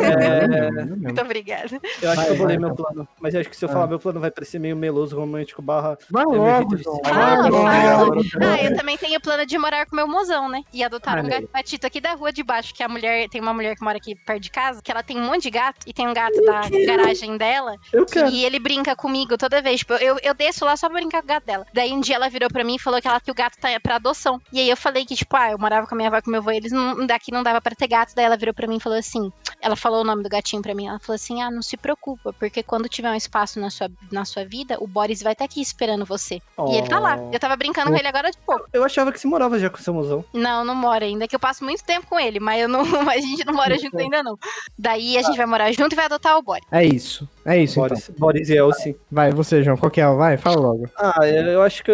É, 0.00 0.70
Muito 0.96 1.20
obrigada. 1.20 1.78
eu 2.02 2.10
acho 2.10 2.16
Vai, 2.16 2.26
que 2.26 2.32
eu 2.32 2.36
bolei 2.36 2.56
vai, 2.56 2.66
meu 2.66 2.72
então. 2.72 2.84
plano. 2.84 3.08
Mas 3.20 3.34
eu 3.34 3.40
acho 3.40 3.50
que 3.50 3.56
se 3.56 3.64
eu 3.64 3.68
Ah. 3.68 3.72
falar 3.72 3.86
meu 3.88 3.98
plano 3.98 4.20
vai 4.20 4.30
parecer 4.30 4.58
meio 4.58 4.76
meloso, 4.76 5.16
romântico, 5.18 5.60
barra. 5.60 5.98
Vai 6.10 6.22
É 6.24 6.26
meu 6.28 6.38
logo, 6.38 6.76
João. 6.76 7.00
Ah, 7.04 7.36
eu 7.48 8.22
Ah, 8.42 8.62
eu 8.64 8.76
também 8.76 8.96
tenho 8.96 9.20
plano 9.20 9.44
de 9.46 9.58
morar 9.58 9.86
com 9.86 9.96
meu 9.96 10.06
mozão, 10.06 10.48
né? 10.48 10.60
E 10.72 10.82
adotaram 10.84 11.22
um 11.24 11.28
gato 11.28 11.48
gatito 11.52 11.86
aqui 11.86 12.00
da 12.00 12.14
rua 12.14 12.32
de 12.32 12.42
baixo, 12.42 12.74
que 12.74 12.82
a 12.82 12.88
mulher, 12.88 13.28
tem 13.28 13.40
uma 13.40 13.54
mulher 13.54 13.76
que 13.76 13.82
mora 13.82 13.96
aqui 13.96 14.14
perto 14.14 14.42
de 14.42 14.50
casa, 14.50 14.82
que 14.82 14.90
ela 14.90 15.02
tem 15.02 15.18
um 15.18 15.24
monte 15.24 15.44
de 15.44 15.50
gato, 15.50 15.86
e 15.86 15.92
tem 15.92 16.06
um 16.06 16.14
gato 16.14 16.40
da 16.44 16.62
garagem 16.86 17.36
dela, 17.36 17.76
Eu 17.92 18.06
quero. 18.06 18.28
e 18.30 18.44
ele 18.44 18.58
brinca 18.58 18.94
comigo 18.96 19.36
toda 19.36 19.62
vez. 19.62 19.80
Tipo, 19.80 19.94
eu, 19.94 20.16
eu 20.22 20.34
desço 20.34 20.64
lá 20.64 20.76
só 20.76 20.88
pra 20.88 20.98
brincar 20.98 21.20
com 21.20 21.26
o 21.26 21.28
gato 21.28 21.44
dela. 21.44 21.66
Daí 21.72 21.92
um 21.92 22.00
dia 22.00 22.16
ela 22.16 22.28
virou 22.28 22.48
pra 22.48 22.64
mim 22.64 22.76
e 22.76 22.78
falou 22.78 23.00
que, 23.00 23.08
ela, 23.08 23.20
que 23.20 23.30
o 23.30 23.34
gato 23.34 23.58
tá 23.58 23.68
pra 23.80 23.96
adoção. 23.96 24.40
E 24.52 24.60
aí 24.60 24.68
eu 24.68 24.76
falei 24.76 25.04
que, 25.04 25.14
tipo, 25.14 25.36
ah, 25.36 25.52
eu 25.52 25.58
morava 25.58 25.86
com 25.86 25.94
a 25.94 25.96
minha 25.96 26.08
avó 26.08 26.18
e 26.18 26.22
com 26.22 26.30
meu 26.30 26.40
avô, 26.40 26.50
eles 26.50 26.72
não, 26.72 27.06
daqui 27.06 27.32
não 27.32 27.42
dava 27.42 27.60
pra 27.60 27.74
ter 27.74 27.88
gato. 27.88 28.14
Daí 28.14 28.24
ela 28.24 28.36
virou 28.36 28.54
pra 28.54 28.66
mim 28.66 28.76
e 28.76 28.80
falou 28.80 28.98
assim: 28.98 29.32
ela 29.60 29.76
falou 29.76 30.00
o 30.00 30.04
nome 30.04 30.22
do 30.22 30.28
gatinho 30.28 30.62
pra 30.62 30.74
mim. 30.74 30.86
Ela 30.86 30.98
falou 30.98 31.14
assim: 31.14 31.42
ah, 31.42 31.50
não 31.50 31.62
se 31.62 31.76
preocupa, 31.76 32.32
porque 32.32 32.62
quando 32.62 32.88
tiver 32.88 33.10
um 33.10 33.14
espaço 33.14 33.60
na 33.60 33.70
sua, 33.70 33.90
na 34.10 34.24
sua 34.24 34.44
vida, 34.44 34.76
o 34.80 34.86
Boris 34.86 35.22
vai 35.22 35.32
estar 35.32 35.44
aqui 35.44 35.60
esperando 35.60 36.04
você. 36.04 36.40
E 36.68 36.76
ele 36.76 36.88
tá 36.88 36.98
lá. 36.98 37.16
Oh. 37.18 37.30
Eu 37.32 37.38
tava 37.38 37.56
brincando 37.56 37.90
com 37.90 37.96
ele 37.96 38.08
agora 38.08 38.30
de 38.30 38.38
pouco. 38.38 38.66
Eu 38.72 38.84
achava 38.84 39.12
que 39.12 39.20
você 39.20 39.26
morava 39.28 39.58
já 39.58 39.68
com 39.70 39.78
o 39.78 39.80
seu 39.82 39.94
mozão. 39.94 40.24
Não, 40.58 40.64
não 40.64 40.74
mora 40.74 41.04
ainda, 41.04 41.28
que 41.28 41.34
eu 41.36 41.40
passo 41.40 41.64
muito 41.64 41.84
tempo 41.84 42.06
com 42.06 42.18
ele, 42.18 42.40
mas 42.40 42.60
eu 42.62 42.68
não, 42.68 42.84
mas 43.04 43.24
a 43.24 43.26
gente 43.26 43.44
não 43.44 43.54
mora 43.54 43.78
junto 43.78 43.96
ainda, 43.98 44.22
não. 44.22 44.36
Daí 44.78 45.16
a 45.16 45.22
gente 45.22 45.36
vai 45.36 45.46
morar 45.46 45.70
junto 45.72 45.92
e 45.92 45.96
vai 45.96 46.06
adotar 46.06 46.36
o 46.36 46.42
Boris. 46.42 46.64
É 46.72 46.84
isso. 46.84 47.28
É 47.44 47.56
isso, 47.62 47.74
então. 47.74 47.88
Boris, 47.88 48.10
Boris 48.18 48.48
e 48.50 48.56
Elsie. 48.56 48.96
Vai, 49.10 49.30
você, 49.32 49.62
João. 49.62 49.76
Qual 49.76 49.90
que 49.90 50.00
é? 50.00 50.06
Vai, 50.14 50.36
fala 50.36 50.56
logo. 50.60 50.88
Ah, 50.98 51.26
eu 51.26 51.62
acho 51.62 51.82
que, 51.84 51.92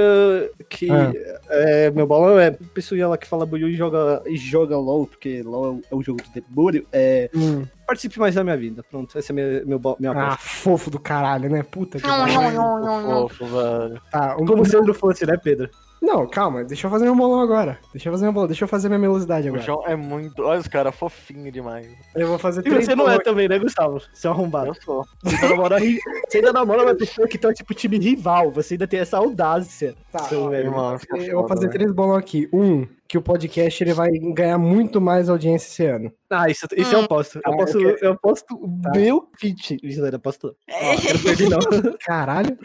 que 0.68 0.90
Ah. 0.90 1.12
é, 1.48 1.90
meu 1.90 2.06
bolão 2.06 2.38
é 2.38 2.50
pessoa 2.50 3.06
lá 3.08 3.16
que 3.18 3.26
fala 3.26 3.46
Buiu 3.46 3.68
e 3.68 3.74
joga, 3.76 4.22
e 4.26 4.36
joga 4.36 4.76
LOL, 4.76 5.06
porque 5.06 5.42
LOL 5.42 5.80
é 5.90 5.94
o 5.94 6.02
jogo 6.02 6.20
do 6.22 6.40
demônio. 6.40 6.86
É, 6.92 7.30
participe 7.86 8.18
mais 8.18 8.34
da 8.34 8.42
minha 8.42 8.56
vida. 8.56 8.82
Pronto, 8.90 9.16
essa 9.16 9.30
é 9.30 9.34
minha, 9.34 9.64
meu, 9.64 9.78
bo- 9.78 9.96
minha 10.00 10.12
Ah, 10.12 10.26
aposta. 10.32 10.42
fofo 10.48 10.90
do 10.90 10.98
caralho, 10.98 11.48
né? 11.50 11.62
Puta 11.62 11.98
que 11.98 12.06
pariu. 12.06 12.40
Fofo, 13.28 13.46
velho. 13.46 14.00
Tá, 14.10 14.36
um... 14.40 14.46
Como 14.46 14.64
se 14.64 14.74
eu 14.76 14.82
não 14.84 14.94
fosse, 14.94 15.24
né, 15.26 15.36
Pedro? 15.36 15.68
Não, 16.04 16.26
calma, 16.28 16.62
deixa 16.62 16.86
eu 16.86 16.90
fazer 16.90 17.04
meu 17.04 17.16
bolão 17.16 17.40
agora. 17.40 17.78
Deixa 17.92 18.08
eu 18.08 18.12
fazer 18.12 18.24
meu 18.26 18.32
bolão, 18.32 18.46
deixa 18.46 18.64
eu 18.64 18.68
fazer 18.68 18.88
minha 18.88 18.98
melosidade 18.98 19.46
O 19.48 19.50
agora. 19.52 19.62
João 19.64 19.86
é 19.86 19.96
muito. 19.96 20.42
Olha 20.42 20.60
os 20.60 20.68
caras, 20.68 20.94
fofinho 20.94 21.50
demais. 21.50 21.88
Eu 22.14 22.28
vou 22.28 22.38
fazer 22.38 22.60
E 22.60 22.64
três 22.64 22.84
você 22.84 22.94
não 22.94 23.04
é 23.04 23.08
bolões. 23.12 23.24
também, 23.24 23.48
né, 23.48 23.58
Gustavo? 23.58 24.00
Seu 24.12 24.30
arrombado. 24.30 24.68
Eu 24.68 24.74
sou. 24.74 25.04
Você 25.22 25.34
ainda 25.34 25.48
namora, 25.48 25.78
você 25.78 26.36
ainda 26.38 26.52
namora 26.52 26.82
uma 26.82 26.94
pessoa 26.94 27.26
que 27.26 27.38
tá 27.38 27.52
tipo 27.52 27.72
time 27.74 27.98
rival. 27.98 28.50
Você 28.52 28.74
ainda 28.74 28.86
tem 28.86 29.00
essa 29.00 29.16
audácia. 29.18 29.94
Tá, 30.12 30.20
seu 30.24 30.48
velho. 30.50 30.66
Irmão, 30.66 30.98
Eu 31.26 31.38
vou 31.40 31.48
fazer 31.48 31.68
três 31.70 31.90
bolões 31.90 32.18
aqui. 32.18 32.48
Um, 32.52 32.86
que 33.08 33.18
o 33.18 33.22
podcast 33.22 33.82
ele 33.84 33.92
vai 33.92 34.10
ganhar 34.10 34.58
muito 34.58 35.00
mais 35.00 35.28
audiência 35.28 35.66
esse 35.68 35.84
ano. 35.84 36.12
Ah, 36.30 36.48
isso, 36.50 36.66
isso 36.76 36.94
eu 36.94 37.00
Hum. 37.00 37.04
aposto. 37.04 37.40
Tá, 37.40 37.50
Eu 37.50 37.54
aposto, 37.54 37.80
eu 37.80 37.96
eu 38.00 38.12
aposto 38.12 38.58
Tá. 38.82 38.90
meu. 38.94 39.28
Isso 39.82 40.00
eu 40.00 40.14
aposto. 40.16 40.56
Ó, 40.70 40.74
É. 40.74 40.96
quero 40.96 41.18
perder 41.22 41.48
não. 41.50 41.58
Caralho. 42.00 42.58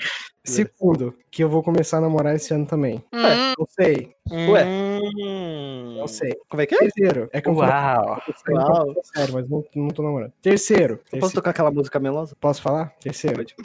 Segundo, 0.44 1.14
que 1.30 1.44
eu 1.44 1.50
vou 1.50 1.62
começar 1.62 1.98
a 1.98 2.02
namorar 2.02 2.34
esse 2.36 2.52
ano 2.54 2.66
também. 2.66 3.04
Hum, 3.14 3.54
Não 3.60 3.68
sei, 3.70 4.14
Ué. 4.32 4.66
Hum. 4.66 5.96
não 6.00 6.08
sei. 6.08 6.32
Como 6.50 6.62
é 6.62 6.66
que 6.66 6.74
é? 6.74 6.78
Terceiro, 6.80 7.30
é 7.32 7.42
que 7.42 7.50
eu 7.50 7.54
tô 7.54 7.60
Uau. 7.60 8.22
Uau. 8.50 8.96
sério, 9.14 9.34
mas 9.34 9.50
não, 9.50 9.64
não 9.76 9.90
tô 9.90 10.02
namorando. 10.02 10.32
Terceiro, 10.42 10.94
Eu 10.94 10.98
posso 10.98 11.10
terceiro- 11.12 11.36
tocar 11.36 11.50
aquela 11.52 11.70
música 11.72 12.00
melosa? 12.00 12.36
posso 12.40 12.62
falar? 12.62 12.96
Terceiro. 13.00 13.36
Pode. 13.36 13.56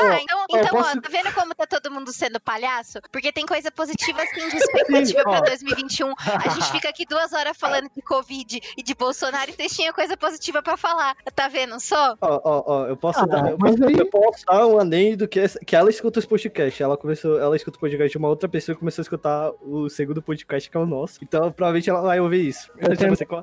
Ah, 0.00 0.18
então, 0.20 0.38
ó, 0.40 0.44
então 0.58 0.68
posso- 0.70 0.98
ó, 0.98 1.00
tá 1.00 1.08
vendo 1.10 1.32
como 1.34 1.54
tá 1.54 1.66
todo 1.66 1.90
mundo 1.90 2.12
sendo 2.12 2.40
palhaço? 2.40 2.98
Porque 3.12 3.32
tem 3.32 3.44
coisa 3.46 3.70
positiva 3.70 4.22
assim 4.22 4.48
de 4.48 4.56
expectativa 4.58 5.22
pra 5.22 5.38
ó. 5.38 5.40
2021. 5.40 6.12
A 6.44 6.48
gente 6.48 6.70
fica 6.72 6.88
aqui 6.88 7.04
duas 7.06 7.32
horas 7.32 7.56
falando 7.56 7.88
de 7.94 8.02
Covid 8.02 8.60
e 8.76 8.82
de 8.82 8.94
Bolsonaro 8.94 9.50
e 9.50 9.54
vocês 9.54 9.72
tinham 9.74 9.92
coisa 9.92 10.16
positiva 10.16 10.62
pra 10.62 10.76
falar. 10.76 11.16
Tá 11.34 11.48
vendo 11.48 11.78
só? 11.80 12.14
Ó, 12.20 12.40
ó, 12.44 12.62
ó, 12.66 12.86
eu 12.86 12.96
posso 12.96 13.20
Ah, 13.20 13.26
dar, 13.26 13.50
eu 13.50 13.58
mas 13.58 13.72
posso, 13.76 13.84
aí- 13.88 13.98
eu 13.98 14.06
posso 14.10 14.44
dar 14.46 14.66
um 14.66 14.78
adendo 14.78 15.28
que, 15.28 15.40
essa- 15.40 15.58
que 15.60 15.74
ela 15.76 15.90
escuta 15.90 16.18
os 16.18 16.26
podcasts. 16.26 16.80
Ela 16.80 16.96
começou, 16.96 17.38
ela 17.40 17.56
escuta 17.56 17.76
o 17.76 17.80
podcast 17.80 18.10
de 18.10 18.18
uma 18.18 18.28
outra 18.28 18.48
pessoa 18.48 18.74
e 18.74 18.78
começou 18.78 19.02
a 19.02 19.04
escutar 19.04 19.50
o 19.62 19.88
segundo 19.88 20.22
podcast, 20.22 20.70
que 20.70 20.76
é 20.76 20.80
o 20.80 20.86
nosso. 20.86 21.18
Então, 21.22 21.50
provavelmente 21.52 21.88
ela 21.90 22.00
vai 22.02 22.20
ouvir 22.20 22.48
isso. 22.48 22.70
Eu 22.78 22.90
Eu 22.90 22.96
tenho- 22.96 23.14
você, 23.14 23.24
Tá 23.26 23.42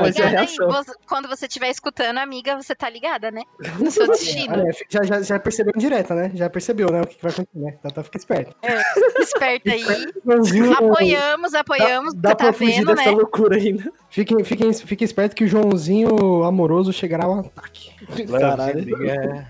vai 0.00 0.12
ser 0.12 0.22
a 0.22 0.40
aí? 0.40 0.46
quando 1.06 1.28
você 1.28 1.46
estiver 1.46 1.68
escutando, 1.70 2.18
amiga, 2.18 2.56
você 2.56 2.74
tá 2.74 2.88
ligada, 2.88 3.30
né? 3.30 3.42
No 3.78 3.90
seu 3.90 4.06
destino. 4.08 4.54
Olha, 4.54 4.72
já, 4.90 5.02
já, 5.02 5.22
já 5.22 5.38
percebeu 5.48 5.72
indireta, 5.74 6.14
né? 6.14 6.30
Já 6.34 6.50
percebeu, 6.50 6.90
né? 6.90 7.00
O 7.00 7.06
que, 7.06 7.16
que 7.16 7.22
vai 7.22 7.32
acontecer, 7.32 7.58
né? 7.58 7.74
Então, 7.78 7.90
tá, 7.90 8.02
fica 8.02 8.18
esperto. 8.18 8.54
Esperta 9.18 9.72
aí. 9.72 9.84
Joãozinho, 10.24 10.72
Apoiamos, 10.72 11.54
apoiamos. 11.54 12.14
Dá 12.14 12.34
pra 12.34 12.48
tá 12.48 12.52
fugir 12.52 12.76
vendo, 12.76 12.94
dessa 12.94 13.10
né? 13.10 13.16
loucura 13.16 13.56
ainda. 13.56 13.92
fiquem, 14.10 14.44
fiquem, 14.44 14.72
fiquem 14.72 15.04
esperto 15.04 15.34
que 15.34 15.44
o 15.44 15.48
Joãozinho 15.48 16.44
amoroso 16.44 16.92
chegará 16.92 17.24
ao 17.24 17.40
ataque. 17.40 17.90
Caralho. 18.30 19.06
É. 19.06 19.46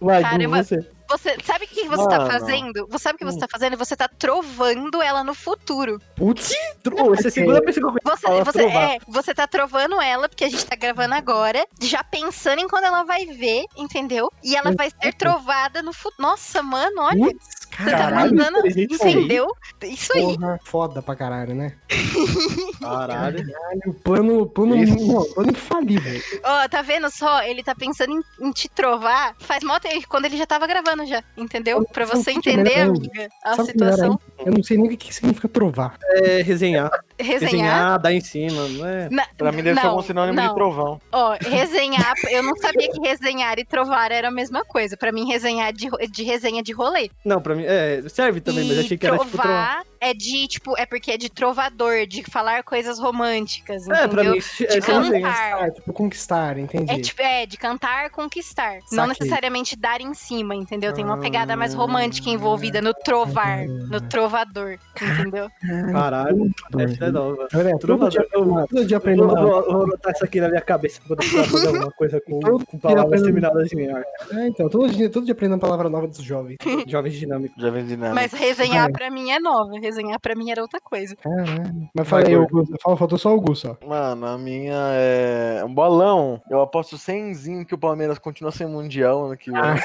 Vai, 0.00 0.22
Caramba. 0.22 0.62
Você. 0.62 1.00
Você 1.10 1.36
sabe 1.42 1.64
o 1.64 1.68
que 1.68 1.88
você 1.88 2.08
tá 2.08 2.18
Mano. 2.18 2.30
fazendo? 2.30 2.86
Você 2.88 3.02
sabe 3.02 3.16
o 3.16 3.18
que 3.18 3.24
você 3.24 3.38
tá 3.40 3.48
fazendo? 3.50 3.76
Você 3.76 3.96
tá 3.96 4.06
trovando 4.06 5.02
ela 5.02 5.24
no 5.24 5.34
futuro. 5.34 6.00
Putz, 6.14 6.52
Ô, 6.92 7.12
essa 7.14 7.26
é 7.26 7.28
a 7.28 7.30
segunda 7.32 7.60
pessoa 7.60 7.92
que 7.92 7.98
eu 7.98 8.16
Você, 8.16 8.44
você, 8.44 8.62
é, 8.62 8.98
você 9.08 9.34
tá 9.34 9.48
trovando 9.48 10.00
ela, 10.00 10.28
porque 10.28 10.44
a 10.44 10.48
gente 10.48 10.64
tá 10.64 10.76
gravando 10.76 11.14
agora, 11.14 11.66
já 11.80 12.04
pensando 12.04 12.60
em 12.60 12.68
quando 12.68 12.84
ela 12.84 13.02
vai 13.02 13.26
ver, 13.26 13.64
entendeu? 13.76 14.30
E 14.44 14.54
ela 14.54 14.70
vai 14.72 14.88
ser 15.02 15.12
trovada 15.14 15.82
no 15.82 15.92
futuro. 15.92 16.22
Nossa, 16.22 16.62
mano, 16.62 17.02
olha. 17.02 17.18
putz, 17.18 17.59
Você 17.80 17.90
tá 17.90 17.98
caralho. 17.98 18.34
mandando. 18.34 18.66
isso 18.66 19.04
aí. 19.04 19.12
Entendeu? 19.12 19.48
Isso 19.82 20.12
aí. 20.12 20.22
Porra, 20.22 20.60
foda 20.64 21.02
pra 21.02 21.16
caralho, 21.16 21.54
né? 21.54 21.74
Caralho. 22.80 23.46
Caralho, 23.52 23.94
plano, 24.02 24.46
plano, 24.46 24.76
não, 24.76 25.24
plano 25.34 25.50
infalível. 25.50 26.20
Ó, 26.44 26.68
tá 26.68 26.82
vendo 26.82 27.10
só? 27.10 27.42
Ele 27.42 27.62
tá 27.62 27.74
pensando 27.74 28.12
em, 28.12 28.46
em 28.46 28.50
te 28.52 28.68
trovar 28.68 29.34
faz 29.38 29.62
mó 29.62 29.78
tempo, 29.78 30.06
quando 30.08 30.24
ele 30.26 30.36
já 30.36 30.46
tava 30.46 30.66
gravando 30.66 31.04
já, 31.06 31.22
entendeu? 31.36 31.84
Pra 31.92 32.04
você 32.04 32.30
entender, 32.32 32.80
ainda? 32.80 32.98
amiga, 32.98 33.28
a 33.44 33.56
Sabe 33.56 33.72
situação. 33.72 34.20
Eu 34.38 34.52
não 34.52 34.62
sei 34.62 34.76
nem 34.76 34.86
o 34.86 34.90
que, 34.90 34.96
que 34.96 35.14
significa 35.14 35.48
trovar. 35.48 35.98
É 36.12 36.42
resenhar. 36.42 36.90
Resenhar. 37.22 37.40
Resenhar, 37.50 37.98
dar 38.00 38.12
em 38.12 38.20
cima, 38.20 38.68
não 38.68 38.86
é? 38.86 39.08
Na- 39.10 39.26
Pra 39.36 39.52
mim 39.52 39.62
deve 39.62 39.80
ser 39.80 39.86
não, 39.86 39.98
um 39.98 40.02
sinônimo 40.02 40.34
não. 40.36 40.48
de 40.48 40.54
trovão. 40.54 41.00
Ó, 41.12 41.36
resenhar, 41.40 42.14
eu 42.30 42.42
não 42.42 42.56
sabia 42.56 42.90
que 42.90 43.00
resenhar 43.00 43.58
e 43.58 43.64
trovar 43.64 44.10
era 44.12 44.28
a 44.28 44.30
mesma 44.30 44.64
coisa. 44.64 44.96
Pra 44.96 45.12
mim, 45.12 45.26
resenhar 45.26 45.72
de, 45.72 45.88
de 46.10 46.22
resenha 46.22 46.62
de 46.62 46.72
rolê. 46.72 47.10
Não, 47.24 47.40
pra 47.40 47.54
mim, 47.54 47.64
é, 47.66 48.02
serve 48.08 48.40
também, 48.40 48.64
mas 48.64 48.76
e 48.76 48.80
achei 48.80 48.96
que 48.98 49.06
era 49.06 49.18
tipo 49.18 49.30
trovar. 49.30 49.82
É 50.00 50.14
de, 50.14 50.48
tipo, 50.48 50.76
é 50.78 50.86
porque 50.86 51.10
é 51.12 51.16
de 51.16 51.28
trovador, 51.28 52.06
de 52.06 52.22
falar 52.30 52.62
coisas 52.62 52.98
românticas, 52.98 53.86
É, 53.88 54.06
pra 54.08 54.22
entendeu? 54.22 54.32
mim, 54.32 54.38
isso- 54.38 54.56
de 54.66 54.78
é 54.78 54.80
cantar. 54.80 55.64
Ah, 55.64 55.70
tipo, 55.70 55.92
conquistar, 55.92 56.58
entendi. 56.58 56.90
É, 56.92 56.98
tipo, 57.00 57.20
é, 57.22 57.46
de 57.46 57.56
cantar, 57.56 58.10
conquistar. 58.10 58.74
Não 58.92 59.06
Saquei. 59.06 59.08
necessariamente 59.08 59.76
dar 59.76 60.00
em 60.00 60.14
cima, 60.14 60.54
entendeu? 60.54 60.92
Tem 60.92 61.04
uma 61.04 61.18
pegada 61.18 61.56
mais 61.56 61.74
romântica 61.74 62.30
envolvida 62.30 62.80
no 62.80 62.94
trovar, 62.94 63.66
no 63.66 64.00
trovador, 64.00 64.78
entendeu? 65.00 65.48
Caralho, 65.92 66.50
essa 66.78 67.04
é 67.04 67.10
nova. 67.10 67.48
Olha, 67.54 67.70
todo 67.72 67.78
Trovador. 67.80 68.10
dia, 68.10 68.26
todo 68.30 68.86
dia 68.86 68.94
Eu 68.94 68.98
aprendendo 68.98 69.28
vou, 69.28 69.36
uma- 69.36 69.62
vou, 69.62 69.72
vou 69.72 69.82
anotar 69.84 70.12
isso 70.12 70.24
aqui 70.24 70.40
na 70.40 70.48
minha 70.48 70.60
cabeça 70.60 71.00
precisar 71.06 71.44
fazer 71.44 71.66
alguma 71.68 71.90
coisa 71.92 72.20
com, 72.20 72.40
com 72.40 72.78
palavras 72.78 73.22
terminadas 73.22 73.72
em 73.72 73.90
ar. 73.90 74.02
É, 74.32 74.46
então, 74.48 74.68
todo 74.68 74.88
dia, 74.88 75.10
todo 75.10 75.24
dia 75.24 75.32
aprendendo 75.32 75.54
uma 75.54 75.60
palavra 75.60 75.88
nova 75.88 76.06
dos 76.06 76.22
jovens. 76.22 76.56
Jovens 76.86 77.14
dinâmicos. 77.14 77.60
Já 77.62 77.70
vem 77.70 77.84
dinâmico. 77.84 78.14
Mas 78.14 78.32
resenhar 78.32 78.84
Vai. 78.84 78.92
pra 78.92 79.10
mim 79.10 79.30
é 79.30 79.38
nova. 79.38 79.70
Resenhar 79.90 80.20
pra 80.20 80.34
mim 80.34 80.50
era 80.50 80.62
outra 80.62 80.80
coisa. 80.80 81.16
Caralho. 81.16 81.90
Mas 81.92 82.08
fala 82.08 82.22
aí, 82.22 82.34
Vai, 82.34 82.44
Augusto. 82.44 82.76
Fala, 82.80 82.96
faltou 82.96 83.18
só 83.18 83.28
o 83.30 83.32
Augusto, 83.32 83.76
ó. 83.82 83.86
Mano, 83.86 84.26
a 84.26 84.38
minha 84.38 84.76
é 84.94 85.64
um 85.64 85.74
bolão. 85.74 86.40
Eu 86.48 86.60
aposto 86.60 86.96
100 86.96 87.64
que 87.64 87.74
o 87.74 87.78
Palmeiras 87.78 88.18
continua 88.18 88.52
sem 88.52 88.66
mundial 88.66 89.26
ano 89.26 89.36
que 89.36 89.50
vem. 89.50 89.60
Ah. 89.60 89.74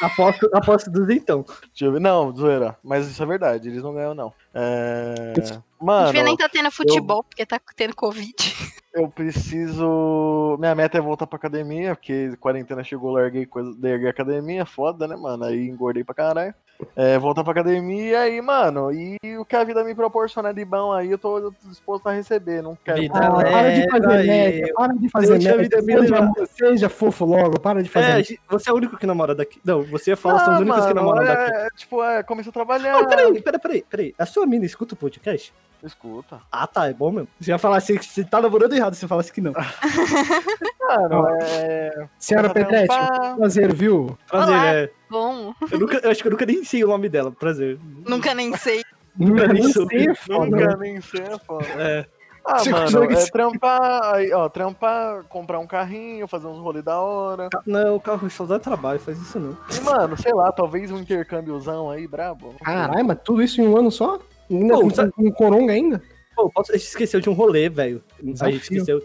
Aposto, 0.00 0.48
aposto 0.54 0.90
dos 0.90 1.10
então. 1.10 1.44
Deixa 1.68 1.84
eu 1.84 1.92
ver. 1.92 2.00
Não, 2.00 2.34
zoeira. 2.34 2.74
Mas 2.82 3.06
isso 3.06 3.22
é 3.22 3.26
verdade, 3.26 3.68
eles 3.68 3.82
não 3.82 3.92
ganham, 3.92 4.14
não. 4.14 4.32
É... 4.54 5.34
a 5.36 5.40
gente 5.40 5.62
Mano, 5.78 6.22
nem 6.22 6.36
tá 6.38 6.48
tendo 6.48 6.70
futebol, 6.70 7.22
porque 7.22 7.44
tá 7.44 7.60
tendo 7.76 7.94
Covid. 7.94 8.34
eu 8.94 9.08
preciso. 9.08 10.56
Minha 10.58 10.74
meta 10.74 10.98
é 10.98 11.00
voltar 11.00 11.26
pra 11.26 11.36
academia, 11.36 11.94
porque 11.94 12.36
quarentena 12.40 12.82
chegou, 12.84 13.12
larguei 13.12 13.46
coisa, 13.46 13.70
larguei 13.80 14.08
a 14.08 14.10
academia, 14.10 14.64
foda, 14.66 15.06
né, 15.06 15.16
mano? 15.16 15.44
Aí 15.44 15.68
engordei 15.68 16.04
pra 16.04 16.14
caralho. 16.14 16.54
É, 16.96 17.18
voltar 17.18 17.44
pra 17.44 17.52
academia 17.52 18.26
e, 18.26 18.40
mano, 18.40 18.90
e 18.90 19.18
o 19.38 19.44
que 19.44 19.54
a 19.54 19.62
vida 19.64 19.84
me 19.84 19.94
proporciona 19.94 20.52
de 20.52 20.64
bom 20.64 20.92
aí, 20.92 21.10
eu 21.10 21.18
tô 21.18 21.52
disposto 21.66 22.06
a 22.06 22.12
receber. 22.12 22.62
Não 22.62 22.74
quero. 22.82 23.02
Vida 23.02 23.18
Ah, 23.18 23.30
para 23.30 23.70
de 23.74 23.90
fazer 23.90 24.12
aí. 24.12 24.26
média, 24.26 24.72
para 24.74 24.94
de 24.94 25.08
fazer 25.10 25.32
Deixa 25.38 25.54
a 25.54 25.56
vida 25.58 25.82
me 25.82 25.92
Seja, 25.98 26.46
seja 26.46 26.88
fofo 26.88 27.26
logo, 27.26 27.60
para 27.60 27.82
de 27.82 27.88
fazer 27.90 28.20
É, 28.32 28.36
você 28.48 28.70
é 28.70 28.72
o 28.72 28.76
único 28.76 28.96
que 28.96 29.06
namora 29.06 29.34
daqui. 29.34 29.60
Não, 29.62 29.82
você 29.82 30.16
fala, 30.16 30.38
são 30.38 30.54
os 30.54 30.60
únicos 30.60 30.86
que 30.86 30.94
namoram 30.94 31.22
é, 31.22 31.26
daqui. 31.26 31.52
é, 31.54 31.68
tipo, 31.76 32.02
é, 32.02 32.22
começou 32.22 32.50
a 32.50 32.54
trabalhar. 32.54 32.92
Não, 32.94 33.06
peraí, 33.06 33.42
peraí, 33.42 33.60
peraí, 33.60 33.84
peraí. 33.88 34.14
A 34.18 34.24
sua 34.24 34.46
mina 34.46 34.64
escuta 34.64 34.94
o 34.94 34.96
podcast? 34.96 35.52
Escuta. 35.82 36.40
Ah, 36.52 36.66
tá, 36.66 36.88
é 36.88 36.92
bom 36.92 37.10
mesmo. 37.10 37.28
Você 37.40 37.50
ia 37.50 37.58
falar 37.58 37.78
assim, 37.78 37.96
que 37.96 38.04
você 38.04 38.22
tá 38.22 38.40
namorando 38.40 38.72
errado, 38.74 38.94
você 38.94 39.08
falasse 39.08 39.32
que 39.32 39.40
não. 39.40 39.52
Mano, 40.80 41.26
é. 41.40 42.08
Senhora 42.18 42.50
Petrete, 42.50 42.86
trampar. 42.88 43.36
prazer, 43.36 43.72
viu? 43.74 44.18
Prazer, 44.28 44.54
Olá. 44.54 44.66
é. 44.74 44.90
Bom, 45.10 45.54
Eu, 45.70 45.78
nunca, 45.78 45.98
eu 45.98 46.10
acho 46.10 46.22
que 46.22 46.28
eu 46.28 46.32
nunca 46.32 46.46
nem 46.46 46.64
sei 46.64 46.84
o 46.84 46.88
nome 46.88 47.08
dela. 47.08 47.30
Prazer. 47.32 47.78
nunca 48.06 48.34
nem 48.34 48.54
sei. 48.56 48.82
Nunca 49.16 49.46
nem 49.48 49.62
nem 49.62 49.72
sei, 49.72 50.06
é 50.08 50.14
foda. 50.14 50.46
Nunca 50.46 50.76
nem 50.76 51.00
sei, 51.00 51.20
é 51.22 51.38
foda. 51.38 51.66
É. 51.78 52.06
Ah, 52.44 52.58
Você 52.58 52.70
mano, 52.70 53.04
é 53.12 53.16
ser- 53.16 53.30
trampar, 53.32 54.14
aí, 54.14 54.32
ó, 54.32 54.48
trampar, 54.48 55.24
comprar 55.24 55.58
um 55.58 55.66
carrinho, 55.66 56.26
fazer 56.26 56.46
uns 56.46 56.58
rolê 56.58 56.80
da 56.80 56.98
hora. 56.98 57.48
Não, 57.66 57.96
o 57.96 58.00
carro 58.00 58.30
só 58.30 58.46
dá 58.46 58.58
trabalho, 58.58 58.98
faz 58.98 59.18
isso 59.20 59.38
não. 59.38 59.56
E, 59.76 59.80
mano, 59.82 60.16
sei 60.16 60.32
lá, 60.32 60.50
talvez 60.50 60.90
um 60.90 60.96
intercâmbiozão 60.98 61.90
aí, 61.90 62.06
brabo. 62.08 62.54
Caralho, 62.64 63.04
mas 63.04 63.18
tudo 63.22 63.42
isso 63.42 63.60
em 63.60 63.68
um 63.68 63.76
ano 63.76 63.90
só? 63.90 64.18
Ainda 64.50 64.74
Pô, 64.74 64.80
com, 64.82 64.90
sabe- 64.90 65.12
com 65.12 65.30
coronga 65.32 65.72
ainda? 65.72 66.02
Pô, 66.34 66.50
a 66.56 66.62
gente 66.72 66.84
esqueceu 66.86 67.20
de 67.20 67.28
um 67.30 67.32
rolê, 67.32 67.68
velho. 67.68 68.02
A 68.40 68.50
gente 68.50 68.62
esqueceu 68.62 69.04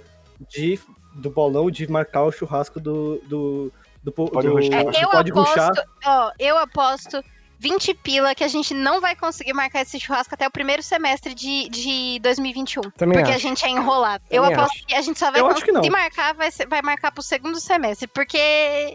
de, 0.50 0.80
do 1.16 1.30
bolão 1.30 1.70
de 1.70 1.90
marcar 1.90 2.24
o 2.24 2.32
churrasco 2.32 2.80
do. 2.80 3.20
do, 3.28 3.72
do, 4.04 4.14
do, 4.14 4.54
ruxar. 4.54 4.84
do 4.86 4.96
É, 4.96 5.04
eu 5.04 5.10
Pode 5.10 5.32
Ruxar. 5.32 5.72
aposto, 5.72 5.90
ó, 6.06 6.32
eu 6.40 6.58
aposto 6.58 7.24
20 7.66 7.96
pila 7.96 8.36
que 8.36 8.44
a 8.44 8.48
gente 8.48 8.76
não 8.76 9.02
vai 9.02 9.16
conseguir 9.16 9.52
marcar 9.54 9.82
esse 9.82 10.00
churrasco 10.00 10.36
até 10.36 10.46
o 10.48 10.52
primeiro 10.52 10.84
semestre 10.84 11.34
de, 11.34 11.68
de 11.70 12.20
2021. 12.22 12.84
Também 12.92 13.18
porque 13.18 13.32
a 13.32 13.36
acho. 13.36 13.42
gente 13.48 13.66
é 13.66 13.70
enrolado. 13.70 14.24
Eu 14.30 14.44
Também 14.44 14.58
aposto 14.60 14.86
que 14.86 14.94
a 14.94 15.02
gente 15.02 15.18
só 15.18 15.32
vai 15.32 15.42
Eu 15.42 15.48
acho 15.48 15.66
que 15.66 15.72
conseguir 15.72 15.90
marcar, 15.90 16.36
vai, 16.36 16.52
ser- 16.52 16.68
vai 16.68 16.82
marcar 16.84 17.12
pro 17.12 17.24
segundo 17.24 17.60
semestre. 17.60 18.06
Porque 18.08 18.38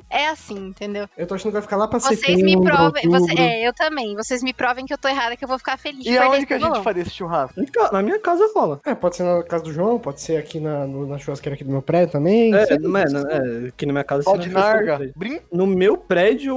é 0.09 0.29
assim, 0.29 0.69
entendeu? 0.69 1.09
Eu 1.19 1.27
tô 1.27 1.35
achando 1.35 1.47
que 1.49 1.55
vai 1.55 1.63
ficar 1.63 1.77
lá 1.77 1.89
pra 1.89 1.99
Vocês 1.99 2.21
setembro, 2.21 2.45
me 2.45 2.63
provem. 2.63 3.09
você- 3.09 3.35
é, 3.41 3.67
eu 3.67 3.73
também. 3.75 4.15
Vocês 4.15 4.41
me 4.41 4.53
provem 4.53 4.87
que 4.87 4.95
eu 4.95 4.99
tô 4.99 5.09
errada, 5.09 5.37
que 5.37 5.43
eu 5.45 5.49
vou 5.49 5.59
ficar 5.59 5.77
feliz. 5.77 6.05
de 6.05 6.11
E 6.13 6.19
aonde 6.19 6.47
que 6.47 6.55
a 6.55 6.59
gente 6.61 6.81
faria 6.85 7.03
esse 7.03 7.11
churrasco? 7.11 7.61
Na 7.93 8.03
minha 8.03 8.21
casa 8.21 8.49
rola. 8.55 8.79
É, 8.87 8.95
pode 8.95 9.17
ser 9.17 9.25
na 9.25 9.43
casa 9.43 9.65
do 9.65 9.73
João, 9.73 9.99
pode 9.99 10.21
ser 10.21 10.37
aqui 10.37 10.61
na, 10.61 10.87
no- 10.87 11.07
na 11.09 11.19
churrasqueira 11.19 11.55
aqui 11.55 11.65
do 11.65 11.71
meu 11.73 11.83
prédio 11.83 12.13
também. 12.13 12.55
É, 12.55 12.79
mano, 12.79 13.19
é, 13.29 13.69
aqui 13.69 13.85
na 13.85 13.93
minha 13.93 14.05
casa. 14.05 14.23
Pode 14.23 14.49
narga. 14.49 15.13
No 15.53 15.67
meu 15.67 15.97
prédio, 15.97 16.55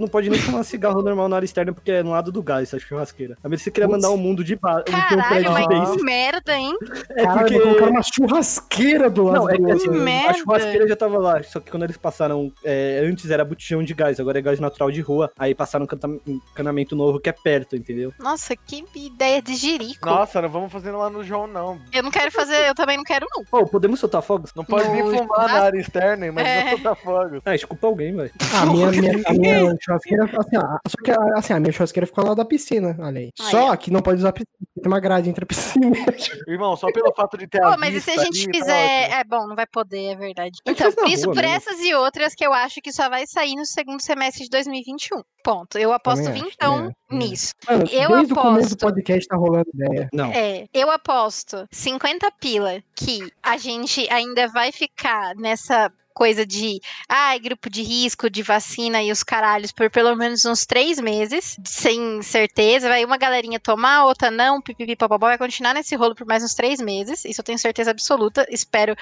não 0.00 0.06
pode 0.06 0.30
nem 0.30 0.38
fumar 0.38 0.62
cigarro 0.64 1.02
normal 1.02 1.28
na 1.28 1.36
área 1.36 1.46
externa, 1.56 1.72
porque 1.72 1.90
é 1.90 2.02
no 2.02 2.10
lado 2.10 2.30
do 2.30 2.42
gás, 2.42 2.68
essa 2.68 2.78
churrasqueira. 2.78 3.36
A 3.42 3.48
menos 3.48 3.60
que 3.62 3.64
você 3.64 3.70
queria 3.70 3.88
mandar 3.88 4.10
o 4.10 4.16
mundo 4.16 4.44
de 4.44 4.56
base. 4.56 4.84
um 4.88 4.92
Caralho, 4.92 5.52
mas 5.52 5.96
que 5.96 6.02
merda, 6.02 6.54
hein? 6.56 6.76
É 7.10 7.22
Caralho, 7.24 7.40
porque. 7.40 7.58
vou 7.58 7.62
colocar 7.74 7.90
uma 7.90 8.02
churrasqueira 8.02 9.08
do 9.10 9.24
lado 9.24 9.36
Não, 9.44 9.50
é 9.50 9.56
que 9.56 9.70
assim, 9.72 9.88
a 9.88 9.92
merda. 9.92 10.34
churrasqueira 10.34 10.88
já 10.88 10.96
tava 10.96 11.18
lá, 11.18 11.42
só 11.42 11.60
que 11.60 11.70
quando 11.70 11.84
eles 11.84 11.96
passaram, 11.96 12.52
é, 12.64 13.00
antes 13.08 13.30
era 13.30 13.44
botijão 13.44 13.82
de 13.82 13.94
gás, 13.94 14.20
agora 14.20 14.38
é 14.38 14.42
gás 14.42 14.60
natural 14.60 14.90
de 14.90 15.00
rua, 15.00 15.30
aí 15.38 15.54
passaram 15.54 15.86
um 15.86 15.96
um 16.26 16.40
encanamento 16.52 16.94
novo 16.94 17.18
que 17.18 17.28
é 17.28 17.32
perto, 17.32 17.74
entendeu? 17.74 18.12
Nossa, 18.18 18.54
que 18.54 18.84
ideia 18.94 19.40
de 19.40 19.54
jirico. 19.54 20.06
Nossa, 20.06 20.42
não 20.42 20.48
vamos 20.48 20.70
fazendo 20.70 20.98
lá 20.98 21.08
no 21.08 21.24
João, 21.24 21.46
não. 21.46 21.78
Eu 21.92 22.02
não 22.02 22.10
quero 22.10 22.30
fazer, 22.30 22.68
eu 22.68 22.74
também 22.74 22.96
não 22.96 23.04
quero, 23.04 23.26
não. 23.34 23.44
Pô, 23.44 23.66
podemos 23.66 23.98
soltar 23.98 24.22
fogos? 24.22 24.52
Não 24.54 24.64
pode 24.64 24.88
nem 24.90 25.02
No 25.02 25.16
fumar 25.16 25.46
na 25.48 25.60
área 25.62 25.78
externa, 25.80 26.30
mas 26.32 26.46
É. 26.46 26.64
não 26.64 26.70
soltar 26.72 26.96
fogo. 26.96 27.40
Ah, 27.44 27.52
desculpa 27.52 27.86
alguém, 27.86 28.14
velho. 28.14 28.30
Ah, 28.54 28.62
a 28.62 28.66
minha, 28.66 28.90
minha, 28.90 29.22
a 29.26 29.32
minha 29.32 29.76
churrasqueira, 29.80 30.24
assim, 30.24 30.56
ó, 30.56 30.78
só 30.88 30.96
que 31.02 31.10
assim, 31.38 31.52
a 31.52 31.60
minha 31.60 31.72
churrasqueira 31.72 32.06
ficou 32.06 32.24
lá 32.24 32.34
da 32.34 32.44
piscina, 32.44 32.96
olha 32.98 33.20
aí. 33.20 33.30
Só 33.36 33.74
que 33.76 33.90
não 33.90 34.00
pode 34.00 34.18
usar 34.18 34.30
a 34.30 34.32
piscina, 34.32 34.48
tem 34.74 34.86
uma 34.86 35.00
grade 35.00 35.28
entre 35.30 35.44
a 35.44 35.46
piscina 35.46 35.86
Irmão, 36.48 36.76
só 36.76 36.90
pelo 36.92 37.12
fato 37.14 37.36
de 37.36 37.46
ter 37.46 37.60
Pô, 37.60 37.68
a 37.68 37.76
mas 37.76 37.94
e 37.94 38.00
se 38.00 38.10
a 38.10 38.16
gente 38.24 38.42
ali, 38.44 38.52
tá 38.52 38.58
fizer. 38.58 39.02
ótimo. 39.04 39.14
É 39.16 39.24
bom, 39.24 39.46
não 39.46 39.56
vai 39.56 39.66
poder, 39.66 40.12
é 40.12 40.16
verdade. 40.16 40.58
Então, 40.66 40.92
por 40.92 41.08
isso, 41.08 41.26
rua 41.26 41.34
por 41.34 41.42
mesmo. 41.42 41.56
essas 41.56 41.80
e 41.80 41.94
outras 41.94 42.34
que 42.34 42.44
eu 42.46 42.52
acho 42.52 42.80
que 42.80 42.92
só 42.92 43.08
vai 43.08 43.26
sair 43.26 43.54
no 43.54 43.66
segundo 43.66 44.00
semestre 44.00 44.44
de 44.44 44.50
2021. 44.50 45.22
Ponto. 45.42 45.78
Eu 45.78 45.92
aposto 45.92 46.24
Também 46.24 46.40
acho, 46.42 46.50
vintão 46.50 46.86
acho. 46.86 47.18
nisso. 47.18 47.52
Mano, 47.68 47.84
Eu 47.90 48.08
desde 48.10 48.32
o 48.32 48.36
começo 48.36 48.70
do 48.70 48.72
aposto. 48.74 48.78
podcast 48.78 49.28
tá 49.28 49.36
rolando 49.36 49.66
ideia. 49.74 50.08
Não. 50.12 50.32
É, 50.32 50.66
eu 50.74 50.90
aposto 50.90 51.66
50 51.70 52.28
pila 52.40 52.80
que 52.96 53.30
a 53.42 53.56
gente 53.56 54.08
ainda 54.10 54.48
vai 54.48 54.72
ficar 54.72 55.34
nessa 55.36 55.90
coisa 56.16 56.46
de, 56.46 56.80
ai, 57.06 57.38
grupo 57.38 57.68
de 57.68 57.82
risco, 57.82 58.30
de 58.30 58.42
vacina 58.42 59.02
e 59.02 59.12
os 59.12 59.22
caralhos 59.22 59.70
por 59.70 59.90
pelo 59.90 60.16
menos 60.16 60.46
uns 60.46 60.64
três 60.64 60.98
meses, 60.98 61.58
sem 61.62 62.22
certeza. 62.22 62.88
Vai 62.88 63.04
uma 63.04 63.18
galerinha 63.18 63.60
tomar, 63.60 64.06
outra 64.06 64.30
não, 64.30 64.62
pipipi, 64.62 64.96
papapá, 64.96 65.26
vai 65.26 65.38
continuar 65.38 65.74
nesse 65.74 65.94
rolo 65.94 66.14
por 66.14 66.26
mais 66.26 66.42
uns 66.42 66.54
três 66.54 66.80
meses. 66.80 67.22
Isso 67.26 67.42
eu 67.42 67.44
tenho 67.44 67.58
certeza 67.58 67.90
absoluta. 67.90 68.46
Espero 68.48 68.96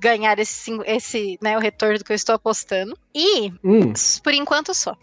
ganhar 0.00 0.36
esse, 0.40 0.76
esse 0.84 1.38
né, 1.40 1.56
o 1.56 1.60
retorno 1.60 1.98
do 1.98 2.04
que 2.04 2.10
eu 2.10 2.16
estou 2.16 2.34
apostando. 2.34 2.98
E, 3.14 3.52
Hum, 3.64 3.92
por 4.22 4.34
enquanto, 4.34 4.74
só. 4.74 4.96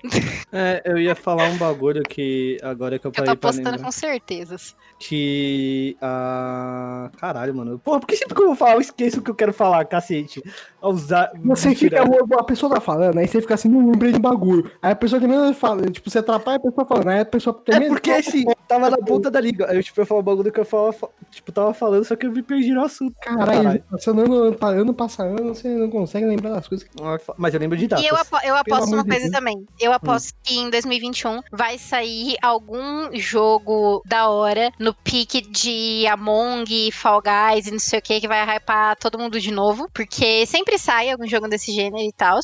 É, 0.51 0.81
eu 0.85 0.97
ia 0.97 1.15
falar 1.15 1.49
um 1.49 1.57
bagulho 1.57 2.01
que 2.03 2.57
agora 2.63 2.97
que 2.97 3.05
eu 3.05 3.09
Eu 3.09 3.13
tô 3.13 3.21
parei 3.21 3.33
apostando 3.33 3.81
com 3.81 3.91
certezas. 3.91 4.75
Que. 4.99 5.97
a 6.01 7.09
Caralho, 7.17 7.53
mano. 7.53 7.79
Porra, 7.79 7.99
por 7.99 8.07
que 8.07 8.15
sempre 8.15 8.35
que 8.35 8.41
eu 8.41 8.47
vou 8.47 8.55
falar, 8.55 8.75
eu 8.75 8.81
esqueço 8.81 9.19
o 9.19 9.21
que 9.21 9.29
eu 9.29 9.35
quero 9.35 9.53
falar, 9.53 9.83
cacete? 9.85 10.41
Usar. 10.81 11.31
Você 11.45 11.75
fica, 11.75 12.03
a 12.39 12.43
pessoa 12.43 12.73
tá 12.75 12.81
falando, 12.81 13.17
aí 13.17 13.27
você 13.27 13.41
fica 13.41 13.53
assim, 13.53 13.69
não 13.69 13.91
lembrei 13.91 14.11
de 14.11 14.19
bagulho. 14.19 14.69
Aí 14.81 14.91
a 14.91 14.95
pessoa 14.95 15.19
termina 15.19 15.53
falando, 15.53 15.91
tipo, 15.91 16.09
você 16.09 16.19
atrapalha 16.19 16.57
a 16.57 16.59
pessoa 16.59 16.85
falando, 16.85 17.07
aí 17.09 17.19
a 17.21 17.25
pessoa 17.25 17.61
É 17.67 17.71
termina. 17.71 17.91
porque 17.93 18.11
assim, 18.11 18.43
tava 18.67 18.89
na 18.89 18.97
ponta 18.97 19.29
da 19.29 19.39
liga. 19.39 19.65
Eu, 19.73 19.81
tipo, 19.83 19.99
eu 20.01 20.05
falo 20.05 20.21
um 20.21 20.23
bagulho 20.23 20.51
que 20.51 20.59
eu 20.59 20.65
falava, 20.65 20.95
tipo, 21.31 21.51
tava 21.51 21.73
falando, 21.73 22.03
só 22.05 22.15
que 22.15 22.25
eu 22.25 22.31
me 22.31 22.41
perdi 22.41 22.71
no 22.71 22.83
assunto. 22.83 23.15
Caralho, 23.21 23.61
Caralho. 23.63 23.83
passando 23.91 24.21
ano, 24.21 24.57
ano 24.61 24.93
passa 24.93 25.23
ano, 25.23 25.53
você 25.55 25.67
não 25.69 25.89
consegue 25.89 26.25
lembrar 26.25 26.51
das 26.51 26.67
coisas. 26.67 26.87
Mas 27.37 27.53
eu 27.53 27.59
lembro 27.59 27.77
de 27.77 27.87
datas. 27.87 28.05
E 28.05 28.07
eu, 28.07 28.15
apo- 28.15 28.39
eu 28.43 28.55
aposto 28.55 28.93
uma 28.93 29.03
coisa 29.03 29.19
Deus. 29.21 29.31
também. 29.31 29.65
Eu 29.79 29.91
aposto 29.93 30.33
que 30.43 30.57
em 30.57 30.69
2021 30.69 31.41
vai 31.51 31.77
sair 31.77 32.35
algum 32.41 33.09
jogo 33.13 34.01
da 34.05 34.29
hora 34.29 34.71
no 34.79 34.93
pique 34.93 35.41
de 35.41 36.05
Among, 36.07 36.91
Fall 36.91 37.21
Guys 37.21 37.67
e 37.67 37.71
não 37.71 37.79
sei 37.79 37.99
o 37.99 38.01
que, 38.01 38.21
que 38.21 38.27
vai 38.27 38.43
hypar 38.57 38.95
todo 38.97 39.19
mundo 39.19 39.39
de 39.39 39.51
novo. 39.51 39.87
Porque 39.93 40.45
sempre 40.45 40.77
sai 40.77 41.09
algum 41.11 41.27
jogo 41.27 41.34
desse 41.49 41.71
gênero 41.71 42.03
e 42.03 42.11
tal. 42.11 42.39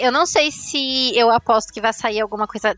eu 0.00 0.10
não 0.10 0.26
sei 0.26 0.50
se 0.50 1.16
eu 1.16 1.30
aposto 1.30 1.72
que 1.72 1.80
vai 1.80 1.92
sair 1.92 2.20
alguma 2.20 2.46
coisa. 2.46 2.76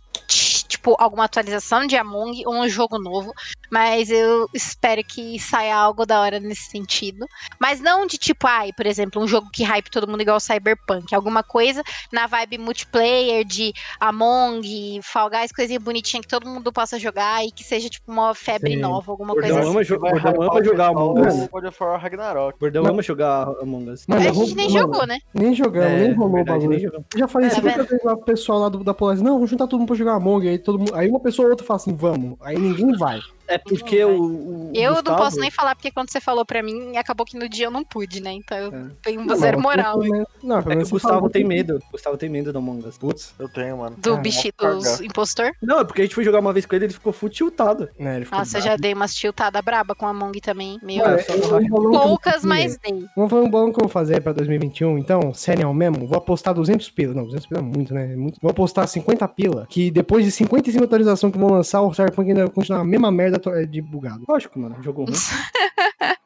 Tipo, 0.68 0.94
alguma 0.98 1.24
atualização 1.24 1.86
de 1.86 1.96
Among 1.96 2.42
ou 2.46 2.54
um 2.54 2.68
jogo 2.68 2.98
novo. 2.98 3.32
Mas 3.70 4.10
eu 4.10 4.46
espero 4.54 5.02
que 5.02 5.38
saia 5.40 5.74
algo 5.76 6.04
da 6.06 6.20
hora 6.20 6.38
nesse 6.38 6.70
sentido. 6.70 7.26
Mas 7.58 7.80
não 7.80 8.06
de 8.06 8.16
tipo, 8.18 8.46
ai, 8.46 8.70
por 8.72 8.86
exemplo, 8.86 9.22
um 9.22 9.26
jogo 9.26 9.48
que 9.52 9.64
hype 9.64 9.90
todo 9.90 10.06
mundo 10.06 10.20
igual 10.22 10.38
Cyberpunk. 10.40 11.14
Alguma 11.14 11.42
coisa 11.42 11.82
na 12.12 12.26
vibe 12.26 12.58
multiplayer 12.58 13.44
de 13.44 13.72
Among, 14.00 15.00
Fall 15.02 15.30
Guys, 15.30 15.52
coisinha 15.52 15.78
bonitinha 15.80 16.20
que 16.22 16.28
todo 16.28 16.48
mundo 16.48 16.72
possa 16.72 16.98
jogar 16.98 17.44
e 17.44 17.50
que 17.50 17.62
seja 17.64 17.88
tipo 17.88 18.10
uma 18.10 18.34
febre 18.34 18.72
Sim. 18.74 18.80
nova, 18.80 19.10
alguma 19.12 19.32
Gordão 19.34 19.50
coisa 19.50 19.60
assim. 19.60 19.70
ama, 19.70 19.84
jo 19.84 19.98
Gordão 19.98 20.32
hypar 20.32 20.48
ama 20.50 20.64
jogar 20.64 20.86
Among 20.88 21.20
Us. 21.26 21.34
do 21.36 21.48
God 21.48 21.64
of 21.64 21.82
War 21.82 22.00
Ragnarok. 22.00 22.58
Gordão 22.58 22.82
Não. 22.82 22.90
ama 22.92 23.02
jogar 23.02 23.48
Among 23.62 23.90
Us. 23.90 24.06
Mano, 24.06 24.28
A 24.28 24.32
gente 24.32 24.54
nem 24.54 24.68
mano, 24.70 24.78
jogou, 24.80 25.06
né? 25.06 25.18
Nem 25.32 25.54
jogamos, 25.54 25.88
É, 25.90 25.98
nem 26.08 26.12
rolou 26.14 26.40
o 26.40 26.44
bagulho. 26.44 27.04
já 27.16 27.28
falei 27.28 27.48
Tá 27.48 27.54
50 27.56 27.82
vezes 27.84 28.04
lá 28.04 28.16
pro 28.16 28.24
pessoal 28.24 28.58
lá 28.60 28.68
do, 28.68 28.82
da 28.84 28.92
Polaz, 28.94 29.20
não, 29.22 29.34
vamos 29.34 29.50
juntar 29.50 29.66
todo 29.66 29.78
mundo 29.78 29.88
pra 29.88 29.96
jogar 29.96 30.14
Among, 30.14 30.48
aí 30.48 30.57
todo 30.58 30.78
mundo, 30.78 30.94
aí 30.94 31.08
uma 31.08 31.20
pessoa 31.20 31.46
ou 31.46 31.50
outra 31.50 31.66
fala 31.66 31.76
assim, 31.76 31.94
vamos, 31.94 32.36
aí 32.40 32.58
ninguém 32.58 32.92
vai. 32.96 33.20
É 33.48 33.56
porque 33.58 34.04
o. 34.04 34.10
o 34.10 34.72
Eu 34.74 34.94
Gustavo- 34.94 35.10
não 35.10 35.16
posso 35.24 35.40
nem 35.40 35.50
falar, 35.50 35.74
porque 35.74 35.90
quando 35.90 36.10
você 36.10 36.20
falou 36.20 36.44
pra 36.44 36.62
mim, 36.62 36.96
acabou 36.96 37.24
que 37.26 37.38
no 37.38 37.48
dia 37.48 37.66
eu 37.66 37.70
não 37.70 37.82
pude, 37.82 38.20
né? 38.22 38.32
Então 38.32 38.56
eu 38.58 38.74
É. 38.74 38.84
tenho 39.02 39.24
Não, 39.24 39.34
zero 39.36 39.60
moral 39.60 39.98
menos- 39.98 40.26
Não, 40.42 40.56
pelo 40.56 40.58
É 40.58 40.62
que 40.62 40.68
menos 40.70 40.88
o 40.88 40.92
Gustavo 40.92 41.14
falou 41.14 41.30
tem 41.30 41.44
medo. 41.44 41.76
O 41.88 41.92
Gustavo 41.92 42.16
tem 42.16 42.28
medo 42.28 42.52
do 42.52 42.58
Among 42.58 42.86
Us. 42.86 42.98
Putz, 42.98 43.34
Eu 43.38 43.48
tenho, 43.48 43.78
mano. 43.78 43.96
do 43.98 44.14
Ah, 44.14 44.16
bicho 44.18 44.48
dos 44.58 45.00
impostor. 45.00 45.50
Não, 45.62 45.80
é 45.80 45.84
porque 45.84 46.02
a 46.02 46.04
gente 46.04 46.14
foi 46.14 46.24
jogar 46.24 46.40
uma 46.40 46.52
vez 46.52 46.66
com 46.66 46.76
ele 46.76 46.84
ele 46.86 46.92
ficou 46.92 47.12
full 47.12 47.28
tiltado. 47.28 47.88
né, 47.98 48.16
ele 48.16 48.24
ficou 48.26 48.38
Nossa, 48.38 48.58
eu 48.58 48.62
já 48.62 48.76
dei 48.76 48.92
umas 48.94 49.14
tiltadas 49.14 49.62
braba 49.64 49.94
com 49.94 50.06
a 50.06 50.10
Among 50.10 50.38
também. 50.40 50.78
Meu, 50.82 51.04
eu- 51.04 51.18
eu- 51.18 51.90
poucas, 51.90 52.44
mas 52.44 52.76
dei. 52.78 53.04
Vamos 53.16 53.30
fazer 53.30 53.42
um 53.46 53.50
bolão 53.50 53.72
que 53.72 53.78
eu 53.78 53.84
vou 53.84 53.88
fazer 53.88 54.20
pra 54.22 54.32
2021, 54.32 54.98
então, 54.98 55.32
sério 55.34 55.72
mesmo, 55.72 56.06
vou 56.06 56.18
apostar 56.18 56.52
200 56.54 56.90
pila, 56.90 57.14
não, 57.14 57.24
200 57.24 57.46
pila 57.46 57.60
é 57.60 57.62
muito, 57.62 57.94
né, 57.94 58.12
é 58.12 58.16
muito. 58.16 58.38
vou 58.40 58.50
apostar 58.50 58.86
50 58.86 59.26
pila, 59.28 59.66
que 59.68 59.90
depois 59.90 60.24
de 60.24 60.30
55 60.30 60.84
atualizações 60.84 61.32
que 61.32 61.38
vão 61.38 61.50
lançar, 61.50 61.80
o 61.82 61.92
Cyberpunk 61.94 62.28
ainda 62.28 62.44
vai 62.46 62.54
continuar 62.54 62.80
a 62.80 62.84
mesma 62.84 63.10
merda 63.10 63.37
to- 63.40 63.50
de 63.66 63.80
bugado. 63.80 64.24
Lógico, 64.28 64.58
mano. 64.58 64.76
Jogo 64.82 65.04
ruim. 65.06 65.14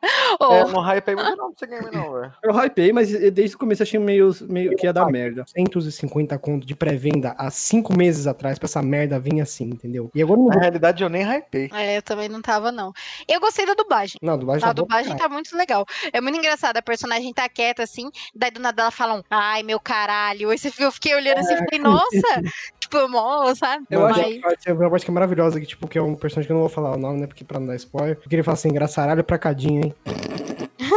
Ô, 0.48 0.54
É, 0.54 0.64
não 0.66 0.80
hype 0.80 1.08
aí 1.10 1.14
muito 1.16 1.36
não 1.36 1.52
pra 1.52 1.66
esse 1.68 1.80
game 1.82 1.94
não, 1.96 2.12
velho. 2.12 2.32
Eu 2.42 2.52
hypei, 2.52 2.92
mas 2.92 3.10
desde 3.32 3.54
o 3.56 3.58
começo 3.58 3.82
eu 3.82 3.84
achei 3.84 4.00
meio, 4.00 4.30
meio 4.48 4.76
que 4.76 4.86
ia 4.86 4.92
dar 4.92 5.06
merda. 5.06 5.44
150 5.46 6.38
conto 6.38 6.66
de 6.66 6.74
pré-venda 6.74 7.34
há 7.38 7.50
5 7.50 7.96
meses 7.96 8.26
atrás 8.26 8.58
pra 8.58 8.66
essa 8.66 8.82
merda 8.82 9.18
vir 9.18 9.40
assim, 9.40 9.64
entendeu? 9.64 10.10
E 10.14 10.22
agora 10.22 10.38
eu 10.40 10.44
não 10.44 10.52
Na 10.52 10.60
realidade 10.60 11.02
eu 11.02 11.08
nem 11.08 11.22
hypei. 11.22 11.70
É, 11.72 11.96
eu 11.98 12.02
também 12.02 12.28
não 12.28 12.42
tava, 12.42 12.70
não. 12.72 12.92
Eu 13.28 13.40
gostei 13.40 13.64
da 13.66 13.74
dublagem. 13.74 14.18
Não, 14.22 14.34
a 14.34 14.36
dublagem 14.36 14.64
A 14.64 14.66
tá 14.68 14.72
dublagem 14.72 15.16
tá 15.16 15.28
muito 15.28 15.56
legal. 15.56 15.86
É 16.12 16.20
muito 16.20 16.38
engraçado. 16.38 16.76
A 16.76 16.82
personagem 16.82 17.32
tá 17.32 17.48
quieta 17.48 17.82
assim, 17.82 18.10
daí 18.34 18.50
do 18.50 18.60
nada 18.60 18.82
ela 18.82 18.90
fala 18.90 19.14
um, 19.14 19.22
ai, 19.30 19.62
meu 19.62 19.78
caralho. 19.80 20.50
Aí 20.50 20.58
eu 20.78 20.92
fiquei 20.92 21.14
olhando 21.14 21.38
assim 21.38 21.54
e 21.54 21.58
falei, 21.58 21.78
nossa, 21.78 22.02
tipo, 22.80 23.08
mó, 23.08 23.54
sabe? 23.54 23.84
Eu 23.90 24.00
Mas- 24.00 24.18
acho 24.18 24.56
que 24.62 24.70
é 24.70 24.72
uma 24.72 24.90
parte 24.90 25.04
que 25.04 25.10
é 25.10 25.14
maravilhosa, 25.14 25.60
que, 25.60 25.66
tipo, 25.66 25.88
que 25.88 25.98
é 25.98 26.02
um 26.02 26.14
personagem 26.14 26.46
que 26.46 26.52
eu 26.52 26.56
não 26.56 26.62
vou 26.62 26.68
falar 26.70 26.94
o 26.94 26.98
nome, 26.98 27.20
né? 27.20 27.26
Porque 27.26 27.44
pra 27.44 27.58
não 27.60 27.66
dar 27.68 27.76
spoiler. 27.76 28.18
Eu 28.22 28.28
queria 28.28 28.44
falar 28.44 28.54
assim, 28.54 28.68
engraçaralho 28.68 29.24
pra 29.24 29.38
cadinho, 29.38 29.84
hein? 29.84 29.94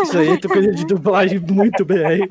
Isso 0.03 0.17
aí 0.17 0.39
tem 0.39 0.49
coisa 0.51 0.71
de 0.71 0.85
dublagem 0.85 1.39
muito 1.39 1.83
bem. 1.85 2.27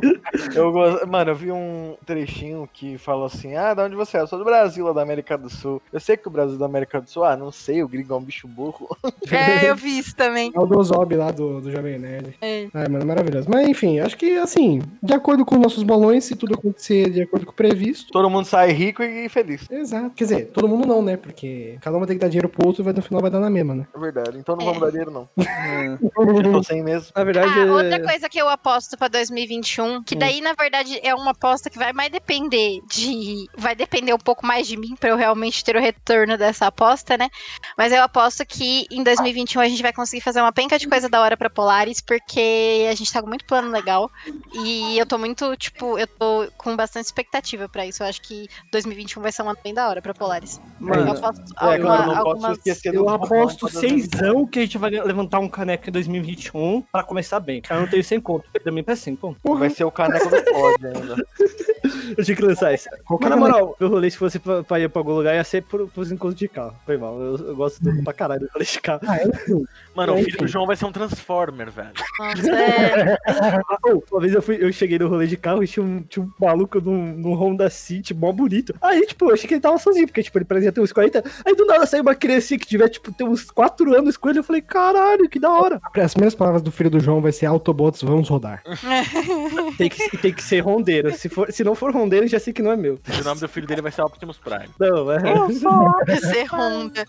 Eu 0.55 0.73
gosto... 0.73 1.07
Mano, 1.07 1.31
eu 1.31 1.35
vi 1.35 1.51
um 1.53 1.97
trechinho 2.07 2.69
que 2.73 2.99
fala 2.99 3.27
assim: 3.27 3.57
Ah, 3.57 3.75
da 3.75 3.85
onde 3.85 3.97
você 3.97 4.17
é? 4.17 4.21
Eu 4.21 4.27
sou 4.27 4.39
do 4.39 4.45
Brasil, 4.45 4.85
lá 4.87 4.93
da 4.93 5.03
América 5.03 5.37
do 5.37 5.49
Sul. 5.51 5.81
Eu 5.93 6.01
sei 6.01 6.17
que 6.17 6.29
o 6.29 6.31
Brasil 6.31 6.57
é 6.57 6.59
da 6.59 6.67
América 6.67 7.01
do 7.01 7.09
Sul. 7.09 7.25
Ah, 7.25 7.37
não 7.37 7.51
sei, 7.51 7.83
o 7.83 7.89
gringo 7.89 8.15
é 8.15 8.17
um 8.17 8.23
bicho 8.23 8.47
burro. 8.49 8.97
É, 9.31 9.69
eu 9.71 9.77
vi 9.77 9.99
isso 9.99 10.15
também. 10.15 10.53
É 10.55 10.61
o 10.61 10.67
do 10.67 10.83
Zob 10.83 11.15
lá 11.17 11.31
do, 11.31 11.61
do 11.61 11.71
Jovem 11.71 11.99
Nerd. 11.99 12.37
É. 12.41 12.67
Ai, 12.75 12.89
mano, 12.89 13.07
maravilhoso. 13.07 13.49
Mas 13.51 13.69
enfim, 13.69 13.99
acho 14.01 14.17
que 14.17 14.37
assim, 14.39 14.83
de 15.03 15.13
acordo 15.15 15.45
com 15.45 15.57
nossos 15.57 15.83
bolões, 15.83 16.25
se 16.25 16.37
tudo 16.37 16.55
acontecer 16.55 17.11
de 17.11 17.23
acordo 17.23 17.47
com 17.47 17.53
o 17.53 17.55
previsto. 17.55 18.13
Todo 18.13 18.29
mundo 18.31 18.45
sai 18.47 18.71
rico 18.73 19.03
e 19.03 19.29
feliz. 19.29 19.69
Exato. 19.71 20.11
Quer 20.11 20.25
dizer, 20.25 20.47
todo 20.53 20.69
mundo 20.69 20.87
não, 20.87 21.03
né? 21.03 21.17
Porque 21.17 21.77
cada 21.81 21.97
um 21.97 22.01
vai 22.01 22.07
ter 22.09 22.15
que 22.15 22.21
dar 22.21 22.29
dinheiro 22.29 22.49
pro 22.49 22.67
outro 22.67 22.83
e 22.83 22.85
vai, 22.85 22.93
no 22.93 23.03
final 23.03 23.21
vai 23.21 23.31
dar 23.31 23.41
na 23.41 23.51
mesma, 23.51 23.75
né? 23.75 23.87
É 23.95 23.99
verdade. 23.99 24.39
Então 24.39 24.57
não 24.57 24.63
É. 24.63 24.67
vamos 24.67 24.81
dar 24.81 24.91
dinheiro, 24.91 25.11
não. 25.11 25.29
É. 25.39 25.99
Eu 26.45 26.53
tô 26.53 26.63
sem 26.63 26.83
mesmo. 26.83 27.09
Na 27.15 27.25
verdade, 27.25 27.54
Ah, 27.61 27.63
Ah, 27.69 27.73
outra 27.73 28.03
coisa 28.03 28.29
que 28.29 28.39
eu 28.39 28.49
aposto 28.49 28.97
pra 28.97 29.09
2021, 29.09 30.03
que 30.03 30.15
daí, 30.15 30.41
na 30.41 30.53
verdade, 30.55 30.99
é 31.03 31.15
uma 31.15 31.31
aposta 31.33 31.69
que 31.71 31.79
vai 31.79 31.93
mais 31.93 32.11
depender 32.11 32.81
de. 32.89 33.47
Vai 33.57 33.75
depender 33.75 34.13
um 34.15 34.19
pouco 34.19 34.47
mais 34.47 34.67
de 34.67 34.77
mim 34.77 34.95
pra 34.99 35.11
eu 35.11 35.17
realmente 35.17 35.65
ter 35.65 35.77
o 35.77 35.81
retorno 35.81 36.37
dessa 36.37 36.67
aposta, 36.67 37.17
né? 37.17 37.29
Mas 37.77 37.93
eu 37.93 38.03
aposto 38.03 38.45
que 38.47 38.87
em 38.91 39.03
2021 39.03 39.61
a 39.61 39.69
gente 39.69 39.83
vai 39.83 39.93
conseguir 39.93 40.23
fazer 40.23 40.41
uma 40.41 40.53
penca 40.53 40.79
de 40.79 40.89
coisa 40.89 41.09
da 41.09 41.21
hora 41.21 41.37
pra 41.37 41.51
Polaris, 41.51 42.01
porque 42.01 42.87
a 42.91 42.95
gente 42.95 43.13
tá 43.13 43.21
com 43.23 43.29
muito 43.29 43.45
plano 43.45 43.71
legal. 43.71 44.11
E 44.55 44.99
eu 44.99 45.07
tô 45.07 45.19
muito, 45.19 45.57
tipo, 45.57 45.99
eu 45.99 46.07
tô 46.07 46.49
com 46.57 46.77
bastante 46.77 47.07
expectativa 47.07 47.69
pra 47.69 47.87
isso. 47.87 48.03
Eu 48.03 48.07
acho 48.09 48.21
que 48.23 48.49
2021 48.73 49.23
vai 49.23 49.33
ser 49.33 49.43
um 49.43 49.49
ano 49.49 49.59
bem 49.63 49.75
da 49.75 49.89
hora 49.89 50.01
pra 50.03 50.15
Polaris. 50.15 50.61
Mano, 50.79 51.03
eu 51.09 51.13
aposto 51.13 51.43
É, 51.61 51.65
alguma- 51.75 52.19
algumas. 52.19 52.59
Eu 52.85 53.09
aposto 53.09 53.69
seisão 53.69 54.47
que 54.47 54.59
a 54.59 54.63
gente 54.63 54.79
vai 54.79 54.91
levantar 54.91 55.39
um 55.39 55.49
caneco 55.49 55.89
em 55.89 55.93
2021 55.93 56.83
pra 56.93 57.03
começar 57.03 57.41
bem. 57.45 57.61
Cara, 57.61 57.81
eu 57.81 57.83
não 57.85 57.91
tenho 57.91 58.03
100 58.03 58.21
conto. 58.21 58.49
Pra 58.63 58.73
mim, 58.73 58.83
pra 58.83 58.97
100 58.97 59.17
conto. 59.17 59.39
Vai 59.57 59.71
ser 59.71 59.85
o 59.85 59.91
caneco 59.91 60.29
do 60.29 60.43
pod 60.45 60.87
ainda. 60.87 61.17
Eu 62.17 62.25
tinha 62.25 62.37
que 62.37 62.43
lançar 62.43 62.73
isso. 62.73 62.89
Qualquer 63.05 63.31
Mas 63.31 63.31
na 63.31 63.37
moral, 63.37 63.77
meu 63.79 63.89
rolê, 63.89 64.11
se 64.11 64.17
fosse 64.17 64.39
pra, 64.39 64.63
pra 64.63 64.81
ir 64.81 64.89
pra 64.89 65.01
algum 65.01 65.13
lugar, 65.13 65.35
ia 65.35 65.45
ser 65.45 65.63
por, 65.63 65.89
pros 65.89 66.11
encontros 66.13 66.39
de 66.39 66.49
carro. 66.49 66.75
Foi 66.85 66.97
mal. 66.97 67.21
Eu, 67.21 67.37
eu 67.49 67.57
gosto 67.57 67.83
do, 67.83 68.03
pra 68.03 68.13
caralho 68.13 68.41
do 68.41 68.49
rolê 68.53 68.65
de 68.65 68.81
carro. 68.81 69.01
Ah, 69.07 69.19
enfim. 69.23 69.65
Mano, 69.95 70.15
o 70.15 70.19
Enfim. 70.19 70.25
filho 70.25 70.39
do 70.39 70.49
João 70.49 70.67
vai 70.67 70.77
ser 70.77 70.87
um 70.87 70.93
Transformer, 70.93 71.71
velho. 71.71 71.93
Nossa, 72.19 72.51
é... 72.51 73.19
Uma 74.11 74.21
vez 74.21 74.35
eu, 74.35 74.43
fui, 74.43 74.59
eu 74.61 74.73
cheguei 74.73 74.99
no 74.99 75.09
rolê 75.09 75.27
de 75.27 75.37
carro 75.37 75.63
e 75.63 75.69
tinha 75.69 75.85
um, 75.85 76.03
tinha 76.03 76.25
um 76.25 76.31
maluco 76.41 76.81
num, 76.81 77.15
num 77.15 77.35
Honda 77.35 77.71
City, 77.71 78.13
mó 78.13 78.33
bonito. 78.33 78.75
Aí, 78.83 79.07
tipo, 79.07 79.27
eu 79.27 79.35
achei 79.35 79.47
que 79.47 79.55
ele 79.55 79.61
tava 79.61 79.79
sozinho, 79.79 80.07
porque, 80.07 80.23
tipo, 80.23 80.37
ele 80.39 80.45
parecia 80.45 80.73
ter 80.73 80.81
uns 80.81 80.93
40. 80.93 81.23
Aí 81.47 81.55
do 81.55 81.65
nada 81.67 81.87
saiu 81.87 82.03
uma 82.03 82.15
criança 82.15 82.59
que 82.59 82.67
tiver, 82.67 82.89
tipo, 82.89 83.13
ter 83.13 83.25
uns 83.25 83.51
4 83.51 83.97
anos 83.97 84.17
com 84.17 84.29
ele. 84.29 84.41
Eu 84.41 84.45
falei, 84.45 84.63
caralho, 84.63 85.29
que 85.29 85.39
da 85.39 85.51
hora. 85.51 85.81
As 85.95 86.13
primeiras 86.13 86.35
palavras 86.35 86.63
do 86.63 86.73
filho 86.73 86.91
do 86.91 87.01
João 87.01 87.21
vai 87.21 87.33
ser 87.35 87.47
Autobots, 87.47 88.03
vamos 88.03 88.29
rodar. 88.29 88.63
Tem 89.77 89.89
que, 89.89 90.17
tem 90.19 90.33
que 90.33 90.43
ser 90.43 90.61
rondeiro. 90.61 91.13
Se, 91.17 91.29
for, 91.29 91.51
se 91.51 91.65
não 91.65 91.75
for 91.75 91.93
rondeiro, 91.93 92.27
já 92.29 92.39
sei 92.39 92.53
que 92.53 92.63
não 92.63 92.71
é 92.71 92.77
meu. 92.77 92.99
O 93.21 93.25
nome 93.25 93.41
do 93.41 93.49
filho 93.49 93.67
dele 93.67 93.83
vai 93.83 93.91
ser 93.91 94.03
Optimus 94.03 94.39
Prime. 94.39 94.69
Não, 94.79 95.11
é. 95.11 95.19
Vai 95.19 96.17
ser 96.21 96.47
Honda. 96.53 97.05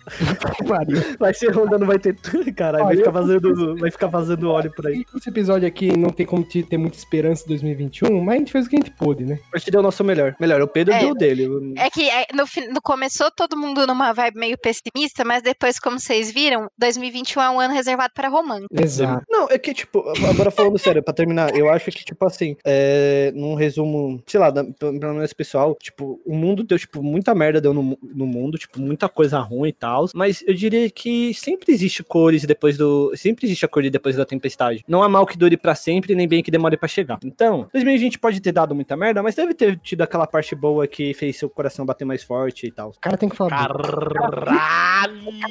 Vai 1.19 1.33
ser 1.33 1.51
Honda, 1.55 1.77
não 1.77 1.87
vai 1.87 1.99
ter. 1.99 2.15
Caralho, 2.55 2.85
vai 2.85 2.97
ficar 2.97 3.11
vazando, 3.11 3.75
vai 3.77 3.91
ficar 3.91 4.07
vazando 4.07 4.49
óleo 4.49 4.71
por 4.75 4.87
aí. 4.87 5.05
Esse 5.15 5.29
episódio 5.29 5.67
aqui 5.67 5.95
não 5.95 6.09
tem 6.09 6.25
como 6.25 6.43
te 6.43 6.63
ter 6.63 6.77
muita 6.77 6.97
esperança 6.97 7.43
em 7.45 7.49
2021, 7.49 8.21
mas 8.21 8.35
a 8.35 8.37
gente 8.39 8.51
fez 8.51 8.65
o 8.65 8.69
que 8.69 8.75
a 8.75 8.79
gente 8.79 8.91
pôde, 8.91 9.23
né? 9.23 9.39
A 9.53 9.57
gente 9.57 9.71
deu 9.71 9.79
o 9.79 9.83
nosso 9.83 10.03
melhor. 10.03 10.35
Melhor, 10.39 10.61
o 10.61 10.67
Pedro 10.67 10.93
É. 10.93 10.99
deu 10.99 11.09
o 11.11 11.15
dele. 11.15 11.47
É 11.77 11.89
que 11.89 12.09
é, 12.09 12.25
no, 12.33 12.45
no 12.73 12.81
começou 12.81 13.29
todo 13.31 13.57
mundo 13.57 13.85
numa 13.85 14.13
vibe 14.13 14.39
meio 14.39 14.57
pessimista, 14.57 15.23
mas 15.23 15.43
depois, 15.43 15.79
como 15.79 15.99
vocês 15.99 16.31
viram, 16.31 16.67
2021 16.77 17.41
é 17.41 17.49
um 17.49 17.59
ano 17.59 17.73
reservado 17.73 18.13
para 18.13 18.27
romance. 18.29 18.65
Exato. 18.71 19.23
Não, 19.29 19.47
é 19.49 19.57
que, 19.57 19.73
tipo, 19.73 20.03
agora 20.29 20.51
falando 20.51 20.77
sério, 20.77 21.03
pra 21.03 21.13
terminar, 21.13 21.55
eu 21.55 21.69
acho 21.69 21.91
que, 21.91 22.03
tipo 22.05 22.25
assim, 22.25 22.55
é, 22.65 23.31
num 23.35 23.55
resumo, 23.55 24.21
sei 24.25 24.39
lá, 24.39 24.49
da- 24.49 24.63
pelo 24.63 24.93
menos 24.93 25.33
pessoal, 25.33 25.75
tipo, 25.81 26.19
o 26.25 26.35
mundo 26.35 26.63
deu, 26.63 26.77
tipo, 26.79 27.01
muita 27.03 27.33
merda 27.35 27.59
deu 27.61 27.73
no, 27.73 27.97
no 28.01 28.25
mundo, 28.25 28.57
tipo, 28.57 28.79
muita 28.79 29.09
coisa 29.09 29.39
ruim 29.39 29.69
e 29.69 29.73
tal, 29.73 30.05
mas 30.13 30.43
eu 30.47 30.53
diria 30.53 30.89
que 30.89 31.33
sempre 31.33 31.71
existe 31.73 32.03
cores 32.03 32.43
depois 32.45 32.77
do, 32.77 33.11
sempre 33.15 33.45
existe 33.45 33.65
a 33.65 33.67
cor 33.67 33.83
depois 33.89 34.15
da 34.15 34.25
tempestade. 34.25 34.83
Não 34.87 35.03
há 35.03 35.09
mal 35.09 35.25
que 35.25 35.37
dure 35.37 35.57
pra 35.57 35.75
sempre, 35.75 36.15
nem 36.15 36.27
bem 36.27 36.41
que 36.41 36.49
demore 36.51 36.77
pra 36.77 36.87
chegar. 36.87 37.19
Então, 37.23 37.67
2020 37.73 38.17
pode 38.19 38.39
ter 38.41 38.51
dado 38.51 38.73
muita 38.73 38.95
merda, 38.95 39.21
mas 39.21 39.35
deve 39.35 39.53
ter 39.53 39.77
tido 39.79 40.01
aquela 40.01 40.25
parte 40.25 40.55
boa 40.55 40.87
que 40.87 41.13
fez 41.13 41.37
seu 41.37 41.49
coração 41.49 41.85
bater 41.85 42.05
mais 42.05 42.23
forte 42.23 42.67
e 42.67 42.71
tal. 42.71 42.89
O 42.89 42.99
cara 42.99 43.17
tem 43.17 43.29
que 43.29 43.35
falar 43.35 43.49
Caralho, 43.49 43.79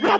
pra 0.00 0.18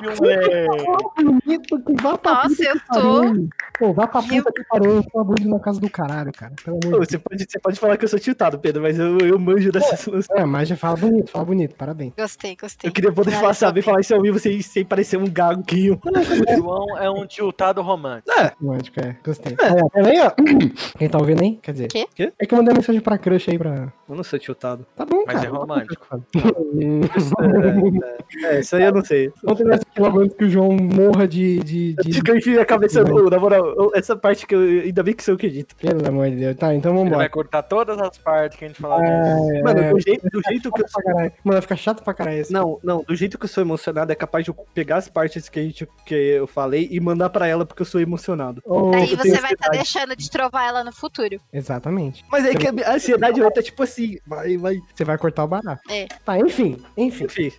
Nossa, 2.35 2.63
eu 2.65 2.81
tô. 2.93 3.49
Pô, 3.79 3.93
vá 3.93 4.07
pra 4.07 4.23
puta 4.43 4.53
que 4.53 4.65
pariu, 4.69 4.97
eu 4.97 5.03
tô 5.03 5.25
bonito 5.25 5.49
na 5.49 5.61
casa 5.61 5.81
do 5.81 5.91
caralho, 5.91 6.33
cara. 6.33 6.53
Pelo 6.65 6.79
amor 6.83 7.01
Ô, 7.01 7.01
de 7.01 7.11
Você 7.11 7.19
pode, 7.19 7.47
você 7.49 7.59
pode 7.59 7.79
falar 7.79 7.97
que 7.97 8.05
eu 8.05 8.09
sou 8.09 8.19
tiltado, 8.19 8.59
Pedro, 8.59 8.83
mas 8.83 8.99
eu, 8.99 9.19
eu 9.19 9.39
manjo 9.39 9.71
dessas 9.71 10.05
Deus. 10.07 10.27
É, 10.31 10.45
mas 10.45 10.69
já 10.69 10.77
fala 10.77 10.97
bonito, 10.97 11.31
fala 11.31 11.45
bonito, 11.45 11.75
parabéns. 11.75 12.13
Gostei, 12.17 12.57
gostei. 12.57 12.89
Eu 12.89 12.93
queria 12.93 13.13
poder 13.13 13.33
falar, 13.33 13.55
saber 13.55 13.83
falar 13.83 14.01
isso 14.01 14.15
ao 14.15 14.23
vivo 14.23 14.39
sem, 14.39 14.61
sem 14.63 14.85
parecer 14.85 15.17
um 15.17 15.27
gaguinho. 15.27 16.01
O 16.05 16.57
João 16.57 16.99
é 16.99 17.11
um 17.11 17.27
tiltado 17.27 17.83
romântico. 17.83 18.33
Romântico, 18.61 19.01
é, 19.01 19.17
gostei. 19.25 19.57
É. 19.61 20.01
Aí, 20.01 20.21
ó? 20.21 20.31
Quem 20.99 21.09
tá 21.09 21.19
ouvindo 21.19 21.43
aí? 21.43 21.59
Quer 21.63 21.73
dizer, 21.73 21.89
Quê? 21.89 22.07
Quê? 22.15 22.33
é 22.39 22.47
que 22.47 22.55
eu 22.55 22.59
mandei 22.59 22.75
mensagem 22.75 23.01
pra 23.01 23.19
crush 23.19 23.51
aí 23.51 23.59
pra. 23.59 23.93
Eu 24.09 24.15
não 24.15 24.25
sou 24.25 24.39
tiltado. 24.39 24.87
Tá 24.95 25.05
bom, 25.05 25.25
Mas 25.27 25.37
cara. 25.37 25.47
é 25.47 25.51
romântico. 25.51 26.07
É, 28.45 28.61
isso 28.61 28.77
aí 28.77 28.83
eu 28.83 28.93
não 28.93 29.05
sei. 29.05 29.31
Terminar 29.31 29.77
isso 29.77 29.87
aqui 29.91 30.01
logo 30.01 30.21
antes 30.21 30.37
que 30.37 30.45
o 30.45 30.51
João 30.51 30.77
morra 30.77 31.27
de. 31.27 31.61
de, 31.61 31.95
de... 31.95 32.33
Enfim 32.37 32.59
a 32.59 32.65
cabeça, 32.65 33.03
na 33.03 33.39
moral, 33.39 33.75
ô, 33.77 33.93
essa 34.15 34.17
parte 34.17 34.47
que 34.47 34.55
eu 34.55 34.61
ainda 34.61 35.03
bem 35.03 35.15
que 35.15 35.23
você 35.23 35.33
acredita. 35.33 35.75
Pelo 35.75 36.07
amor 36.07 36.31
de 36.31 36.37
Deus. 36.37 36.57
Tá, 36.57 36.75
então 36.75 36.93
Ele 36.93 37.01
vai 37.01 37.11
vambora. 37.11 37.29
cortar 37.31 37.63
todas 37.63 37.99
as 38.01 38.17
partes 38.19 38.57
que 38.59 38.65
a 38.65 38.69
gente 38.69 38.81
falou. 38.81 39.03
É, 39.03 39.63
Mano, 39.63 39.81
é, 39.81 39.91
do 39.91 40.01
jeito, 40.01 40.29
do 40.31 40.41
jeito 40.49 40.73
que 40.73 40.83
eu 40.83 40.87
caralho. 40.89 41.33
Mano, 41.43 41.53
vai 41.55 41.61
ficar 41.63 41.77
chato 41.77 42.03
pra 42.03 42.15
caralho 42.15 42.39
esse. 42.39 42.53
Não, 42.53 42.79
não, 42.83 43.03
do 43.03 43.15
jeito 43.15 43.39
que 43.39 43.45
eu 43.45 43.49
sou 43.49 43.63
emocionado, 43.63 44.13
é 44.13 44.15
capaz 44.15 44.45
de 44.45 44.51
eu 44.51 44.55
pegar 44.73 44.97
as 44.97 45.09
partes 45.09 45.49
que, 45.49 45.59
a 45.59 45.63
gente, 45.63 45.89
que 46.07 46.15
eu 46.15 46.47
falei 46.47 46.89
e 46.91 47.01
mandar 47.01 47.31
pra 47.31 47.47
ela 47.47 47.67
porque 47.67 47.83
eu 47.83 47.87
sou 47.87 48.01
emocionado. 48.01 48.63
Ô, 48.65 48.91
Daí 48.91 49.11
eu 49.13 49.17
você 49.17 49.31
vai 49.41 49.53
estar 49.53 49.69
ansiedade. 49.69 49.77
deixando 49.79 50.17
de 50.17 50.31
trovar 50.31 50.69
ela 50.69 50.85
no 50.85 50.93
futuro. 50.93 51.41
Exatamente. 51.53 52.25
Mas 52.31 52.45
é 52.47 52.55
que 52.55 52.67
a 52.69 52.75
a 52.85 52.95
ansiedade 52.95 53.41
vai 53.41 53.49
estar 53.49 53.63
tipo 53.63 53.83
assim, 53.83 54.19
vai, 54.27 54.57
vai. 54.57 54.79
Você 54.95 55.05
vai 55.05 55.17
cortar 55.19 55.45
o 55.45 55.49
barato. 55.49 55.81
É. 55.91 56.07
Tá, 56.25 56.39
enfim, 56.39 56.77
enfim. 56.97 57.25
Enfim. 57.25 57.53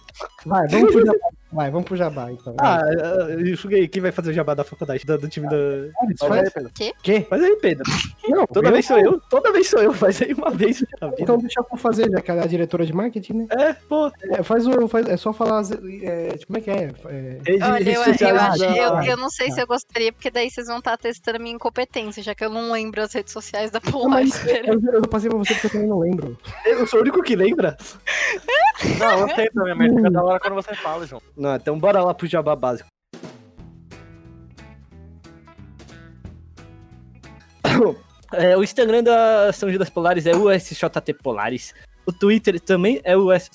Vai, 0.45 0.67
vamos 0.67 0.91
pro 0.91 1.05
jabá. 1.05 1.17
Vai, 1.55 1.71
vamos 1.71 1.87
pro 1.87 1.95
jabá, 1.95 2.29
então. 2.29 2.53
Ah, 2.59 2.81
eu 3.29 3.55
joguei. 3.55 3.87
Quem 3.87 4.01
vai 4.01 4.11
fazer 4.11 4.31
o 4.31 4.33
jabá 4.33 4.53
da 4.53 4.65
faculdade? 4.65 5.05
Do, 5.05 5.17
do 5.17 5.29
time 5.29 5.47
da. 5.47 5.55
Isso 6.11 6.27
Faz 6.27 6.51
aí, 6.55 6.91
Quê? 7.01 7.25
Faz 7.29 7.41
aí, 7.41 7.55
Pedro. 7.61 7.89
Não, 8.27 8.45
Toda 8.45 8.71
vez 8.71 8.85
sou 8.85 8.99
eu. 8.99 9.21
Toda 9.29 9.51
vez 9.53 9.69
sou 9.69 9.81
eu. 9.81 9.93
Faz 9.93 10.21
aí 10.21 10.33
uma 10.33 10.51
vez. 10.51 10.83
Então 11.17 11.37
deixa 11.37 11.61
eu 11.61 11.77
fazer, 11.77 12.11
já 12.11 12.19
que 12.19 12.29
ela 12.29 12.41
é 12.41 12.43
a 12.43 12.47
diretora 12.47 12.85
de 12.85 12.91
marketing, 12.91 13.33
né? 13.33 13.47
É, 13.51 13.73
pô. 13.73 14.11
É, 14.23 14.43
faz 14.43 14.67
o, 14.67 14.87
faz, 14.89 15.07
é 15.07 15.15
só 15.15 15.31
falar. 15.31 15.61
É, 16.03 16.37
como 16.45 16.57
é 16.57 16.61
que 16.61 16.69
é? 16.69 16.91
É, 17.05 17.63
Olha, 17.63 17.89
eu, 17.89 18.03
eu, 18.03 18.37
acho, 18.37 18.63
eu, 18.65 19.03
eu 19.11 19.17
não 19.17 19.29
sei 19.29 19.49
se 19.49 19.61
eu 19.61 19.65
gostaria, 19.67 20.11
porque 20.11 20.29
daí 20.29 20.49
vocês 20.49 20.67
vão 20.67 20.79
estar 20.79 20.97
testando 20.97 21.37
a 21.37 21.39
minha 21.39 21.55
incompetência, 21.55 22.21
já 22.21 22.35
que 22.35 22.43
eu 22.43 22.49
não 22.49 22.73
lembro 22.73 23.01
as 23.01 23.13
redes 23.13 23.31
sociais 23.31 23.71
da 23.71 23.79
mas 24.09 24.45
eu, 24.45 24.93
eu 24.93 25.01
passei 25.07 25.29
pra 25.29 25.37
você 25.37 25.53
porque 25.53 25.67
eu 25.67 25.71
também 25.71 25.87
não 25.87 25.99
lembro. 25.99 26.37
Eu 26.65 26.85
sou 26.85 26.99
o 26.99 27.01
único 27.03 27.21
que 27.23 27.35
lembra. 27.35 27.77
Não, 28.99 29.19
eu 29.21 29.35
sei 29.35 29.49
também, 29.49 29.73
mas 29.73 29.93
fica 29.93 30.11
da 30.11 30.21
hora 30.21 30.39
quando 30.39 30.55
você 30.55 30.75
fala, 30.75 31.07
João. 31.07 31.21
Não, 31.45 31.55
então 31.55 31.77
bora 31.77 32.01
lá 32.01 32.11
pro 32.11 32.25
jabá 32.25 32.55
básico. 32.55 32.89
É, 38.33 38.57
o 38.57 38.63
Instagram 38.63 39.03
da 39.03 39.53
São 39.53 39.71
Judas 39.71 39.89
Polares 39.89 40.25
é 40.25 40.35
USJT 40.35 41.13
Polares. 41.23 41.73
O 42.05 42.11
Twitter 42.11 42.59
também 42.59 42.99
é 43.03 43.15
US, 43.15 43.49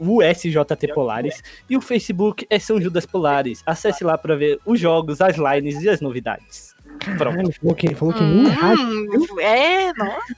USJT 0.00 0.92
Polares. 0.92 1.40
E 1.68 1.76
o 1.76 1.80
Facebook 1.80 2.44
é 2.50 2.58
São 2.58 2.80
Judas 2.80 3.06
Polares. 3.06 3.62
Acesse 3.64 4.02
lá 4.02 4.16
pra 4.18 4.34
ver 4.34 4.58
os 4.64 4.80
jogos, 4.80 5.20
as 5.20 5.36
lines 5.36 5.82
e 5.82 5.88
as 5.90 6.00
novidades. 6.00 6.74
Pronto. 7.18 7.52
Falou 7.60 7.74
que, 7.76 7.94
falou 7.94 8.14
que 8.14 8.22
nem 8.24 8.48
rádio. 8.48 8.82
Hum, 8.82 9.40
é, 9.40 9.92
nossa. 9.92 10.34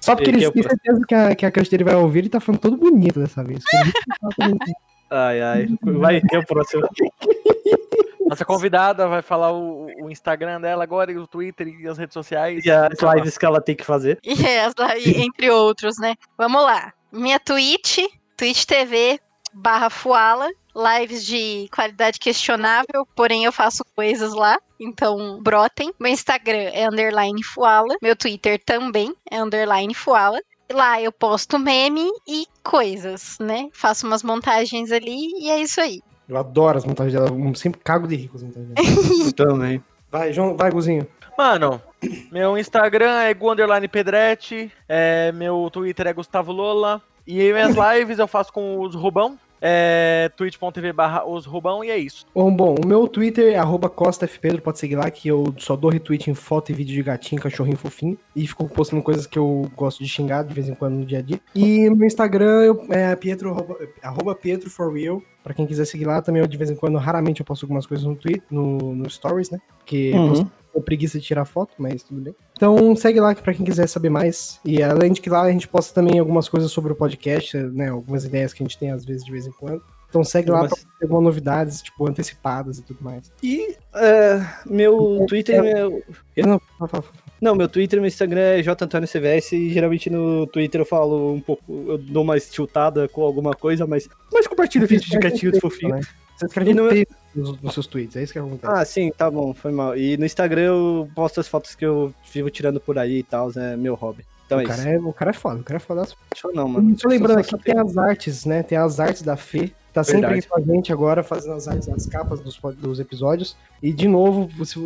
Só 0.00 0.16
porque 0.16 0.32
que 0.32 0.36
ele 0.38 0.50
tem 0.50 0.62
certeza 0.62 1.00
que 1.06 1.14
a, 1.14 1.34
que 1.36 1.46
a 1.46 1.50
crush 1.52 1.68
dele 1.68 1.84
vai 1.84 1.94
ouvir, 1.94 2.20
ele 2.20 2.30
tá 2.30 2.40
falando 2.40 2.62
todo 2.62 2.76
bonito 2.76 3.20
dessa 3.20 3.44
vez. 3.44 3.62
Ai, 5.10 5.40
ai. 5.40 5.66
Vai, 5.82 6.22
é 6.32 6.38
o 6.38 6.46
próximo. 6.46 6.86
Nossa 8.26 8.44
convidada 8.44 9.06
vai 9.06 9.20
falar 9.20 9.52
o, 9.52 9.86
o 10.02 10.10
Instagram 10.10 10.60
dela 10.60 10.82
agora, 10.82 11.12
e 11.12 11.18
o 11.18 11.26
Twitter 11.26 11.68
e 11.68 11.86
as 11.86 11.98
redes 11.98 12.14
sociais. 12.14 12.64
E 12.64 12.70
as 12.70 12.98
lives 13.14 13.36
que 13.36 13.44
ela 13.44 13.60
tem 13.60 13.76
que 13.76 13.84
fazer. 13.84 14.18
E 14.24 14.46
essa, 14.46 14.96
e 14.98 15.22
entre 15.22 15.50
outros, 15.50 15.98
né? 15.98 16.14
Vamos 16.36 16.62
lá. 16.62 16.92
Minha 17.12 17.38
Twitch, 17.38 17.98
Twitch 18.36 18.64
TV 18.64 19.20
barra 19.54 19.88
Fuala, 19.88 20.50
lives 20.74 21.24
de 21.24 21.68
qualidade 21.72 22.18
questionável, 22.18 23.06
porém 23.14 23.44
eu 23.44 23.52
faço 23.52 23.84
coisas 23.94 24.34
lá, 24.34 24.58
então 24.80 25.40
brotem. 25.40 25.92
Meu 26.00 26.10
Instagram 26.10 26.70
é 26.72 26.88
underline 26.88 27.42
Fuala, 27.44 27.94
meu 28.02 28.16
Twitter 28.16 28.60
também 28.64 29.14
é 29.30 29.40
underline 29.40 29.94
Fuala. 29.94 30.40
Lá 30.72 31.00
eu 31.00 31.12
posto 31.12 31.58
meme 31.58 32.08
e 32.26 32.46
coisas, 32.62 33.36
né? 33.38 33.68
Faço 33.72 34.06
umas 34.06 34.22
montagens 34.22 34.90
ali 34.90 35.30
e 35.40 35.50
é 35.50 35.60
isso 35.60 35.80
aí. 35.80 36.00
Eu 36.28 36.36
adoro 36.38 36.78
as 36.78 36.84
montagens 36.84 37.12
dela, 37.12 37.28
eu 37.28 37.54
sempre 37.54 37.80
cago 37.84 38.08
de 38.08 38.16
rico 38.16 38.36
as 38.36 38.42
montagens 38.42 38.72
dela. 38.72 39.32
Também. 39.36 39.82
Vai, 40.10 40.32
João, 40.32 40.56
vai, 40.56 40.70
Guzinho. 40.70 41.06
Mano, 41.36 41.82
meu 42.30 42.56
Instagram 42.56 43.20
é 43.20 43.34
Gu 43.34 43.50
Underline 43.50 43.88
Pedretti, 43.88 44.70
é, 44.88 45.32
meu 45.32 45.68
Twitter 45.72 46.06
é 46.06 46.12
Gustavo 46.12 46.52
Lola, 46.52 47.02
e 47.26 47.52
minhas 47.52 47.74
lives 47.98 48.18
eu 48.18 48.28
faço 48.28 48.52
com 48.52 48.80
os 48.80 48.94
Rubão, 48.94 49.36
é 49.66 50.30
twitch.tv 50.36 50.92
barra 50.92 51.26
os 51.26 51.46
Rubão, 51.46 51.82
e 51.82 51.90
é 51.90 51.96
isso. 51.96 52.26
Bom, 52.34 52.54
bom, 52.54 52.74
o 52.84 52.86
meu 52.86 53.08
Twitter 53.08 53.54
é 53.54 53.56
arroba 53.56 53.88
CostaFPedro, 53.88 54.60
pode 54.60 54.78
seguir 54.78 54.96
lá, 54.96 55.10
que 55.10 55.26
eu 55.26 55.54
só 55.56 55.74
dou 55.74 55.90
retweet 55.90 56.30
em 56.30 56.34
foto 56.34 56.70
e 56.70 56.74
vídeo 56.74 56.94
de 56.94 57.02
gatinho, 57.02 57.40
cachorrinho 57.40 57.78
fofinho, 57.78 58.18
e 58.36 58.46
fico 58.46 58.68
postando 58.68 59.02
coisas 59.02 59.26
que 59.26 59.38
eu 59.38 59.70
gosto 59.74 60.04
de 60.04 60.08
xingar 60.08 60.42
de 60.44 60.52
vez 60.52 60.68
em 60.68 60.74
quando 60.74 60.94
no 60.96 61.06
dia 61.06 61.20
a 61.20 61.22
dia. 61.22 61.40
E 61.54 61.88
no 61.88 62.04
Instagram 62.04 62.62
eu, 62.62 62.86
é 62.90 63.16
Pietro, 63.16 63.50
arroba, 63.50 63.78
arroba 64.02 64.34
Pietro 64.34 64.68
for 64.68 64.92
real, 64.92 65.22
pra 65.42 65.54
quem 65.54 65.66
quiser 65.66 65.86
seguir 65.86 66.04
lá, 66.04 66.20
também 66.20 66.42
eu 66.42 66.46
de 66.46 66.58
vez 66.58 66.70
em 66.70 66.76
quando, 66.76 66.98
raramente 66.98 67.40
eu 67.40 67.46
posto 67.46 67.64
algumas 67.64 67.86
coisas 67.86 68.04
no 68.04 68.14
Twitter, 68.14 68.42
no, 68.50 68.94
no 68.94 69.08
Stories, 69.08 69.50
né, 69.50 69.58
porque 69.78 70.12
Uhum. 70.12 70.50
Eu 70.74 70.82
preguiça 70.82 71.18
de 71.18 71.24
tirar 71.24 71.44
foto, 71.44 71.74
mas 71.78 72.02
tudo 72.02 72.20
bem. 72.20 72.34
Então 72.56 72.94
segue 72.96 73.20
lá 73.20 73.34
pra 73.34 73.54
quem 73.54 73.64
quiser 73.64 73.88
saber 73.88 74.10
mais. 74.10 74.60
E 74.64 74.82
além 74.82 75.12
de 75.12 75.20
que 75.20 75.30
lá 75.30 75.42
a 75.42 75.50
gente 75.52 75.68
posta 75.68 75.94
também 75.94 76.18
algumas 76.18 76.48
coisas 76.48 76.70
sobre 76.70 76.92
o 76.92 76.96
podcast, 76.96 77.56
né? 77.56 77.88
Algumas 77.88 78.24
ideias 78.24 78.52
que 78.52 78.62
a 78.62 78.66
gente 78.66 78.78
tem 78.78 78.90
às 78.90 79.04
vezes 79.04 79.24
de 79.24 79.30
vez 79.30 79.46
em 79.46 79.52
quando. 79.52 79.82
Então 80.08 80.22
segue 80.22 80.48
lá 80.48 80.60
pra 80.60 80.76
ter 80.76 80.86
algumas 81.02 81.24
novidades, 81.24 81.82
tipo, 81.82 82.08
antecipadas 82.08 82.78
e 82.78 82.82
tudo 82.82 83.02
mais. 83.02 83.32
E 83.42 83.76
é, 83.94 84.46
meu 84.64 85.24
Twitter. 85.28 85.60
Meu... 85.60 86.02
Não, 86.36 86.60
fala, 86.78 86.88
fala, 86.88 87.02
fala. 87.02 87.24
Não, 87.40 87.54
meu 87.54 87.68
Twitter 87.68 87.98
e 87.98 88.00
meu 88.00 88.08
Instagram 88.08 88.40
é 88.40 88.62
JAntônioCVS 88.62 89.52
e 89.52 89.70
geralmente 89.70 90.08
no 90.08 90.46
Twitter 90.46 90.80
eu 90.80 90.86
falo 90.86 91.34
um 91.34 91.40
pouco, 91.40 91.62
eu 91.88 91.98
dou 91.98 92.24
mais 92.24 92.48
tiltada 92.48 93.08
com 93.08 93.22
alguma 93.22 93.52
coisa, 93.54 93.86
mas, 93.86 94.08
mas 94.32 94.46
compartilho 94.46 94.86
vídeos 94.86 95.10
de 95.10 95.18
gatinhos 95.18 95.58
fofinhos. 95.58 95.96
Né? 95.96 96.02
Você 96.36 96.46
escreve 96.46 96.72
no- 96.74 96.88
texto 96.88 97.23
nos, 97.34 97.60
nos 97.60 97.74
seus 97.74 97.86
tweets, 97.86 98.16
é 98.16 98.22
isso 98.22 98.32
que 98.32 98.38
acontece. 98.38 98.72
Ah, 98.72 98.84
sim, 98.84 99.10
tá 99.10 99.30
bom, 99.30 99.54
foi 99.54 99.72
mal. 99.72 99.96
E 99.96 100.16
no 100.16 100.24
Instagram 100.24 100.62
eu 100.62 101.08
posto 101.14 101.40
as 101.40 101.48
fotos 101.48 101.74
que 101.74 101.84
eu 101.84 102.14
vivo 102.32 102.50
tirando 102.50 102.80
por 102.80 102.98
aí 102.98 103.18
e 103.18 103.22
tal, 103.22 103.50
é 103.56 103.76
meu 103.76 103.94
hobby. 103.94 104.24
Então 104.46 104.60
é 104.60 104.62
o, 104.62 104.66
isso. 104.66 104.76
cara 104.76 104.90
é, 104.90 104.98
o 104.98 105.12
cara 105.12 105.30
é 105.30 105.34
foda, 105.34 105.60
o 105.60 105.64
cara 105.64 105.76
é 105.76 105.80
foda. 105.80 106.02
Deixa 106.02 106.48
eu 106.48 106.52
não, 106.52 106.68
mano. 106.68 106.98
Só 106.98 107.08
lembrando 107.08 107.38
aqui, 107.38 107.56
tem 107.58 107.78
as 107.78 107.96
artes, 107.96 108.44
né? 108.44 108.62
Tem 108.62 108.76
as 108.78 109.00
artes 109.00 109.22
da 109.22 109.36
Fê. 109.36 109.72
Tá 109.92 110.02
sempre 110.02 110.22
Verdade. 110.22 110.40
aqui 110.40 110.48
com 110.48 110.58
a 110.58 110.74
gente 110.74 110.92
agora, 110.92 111.22
fazendo 111.22 111.54
as 111.54 111.68
artes, 111.68 111.88
as 111.88 112.06
capas 112.06 112.40
dos, 112.40 112.58
dos 112.78 112.98
episódios. 112.98 113.56
E 113.80 113.92
de 113.92 114.08
novo, 114.08 114.50
você, 114.58 114.80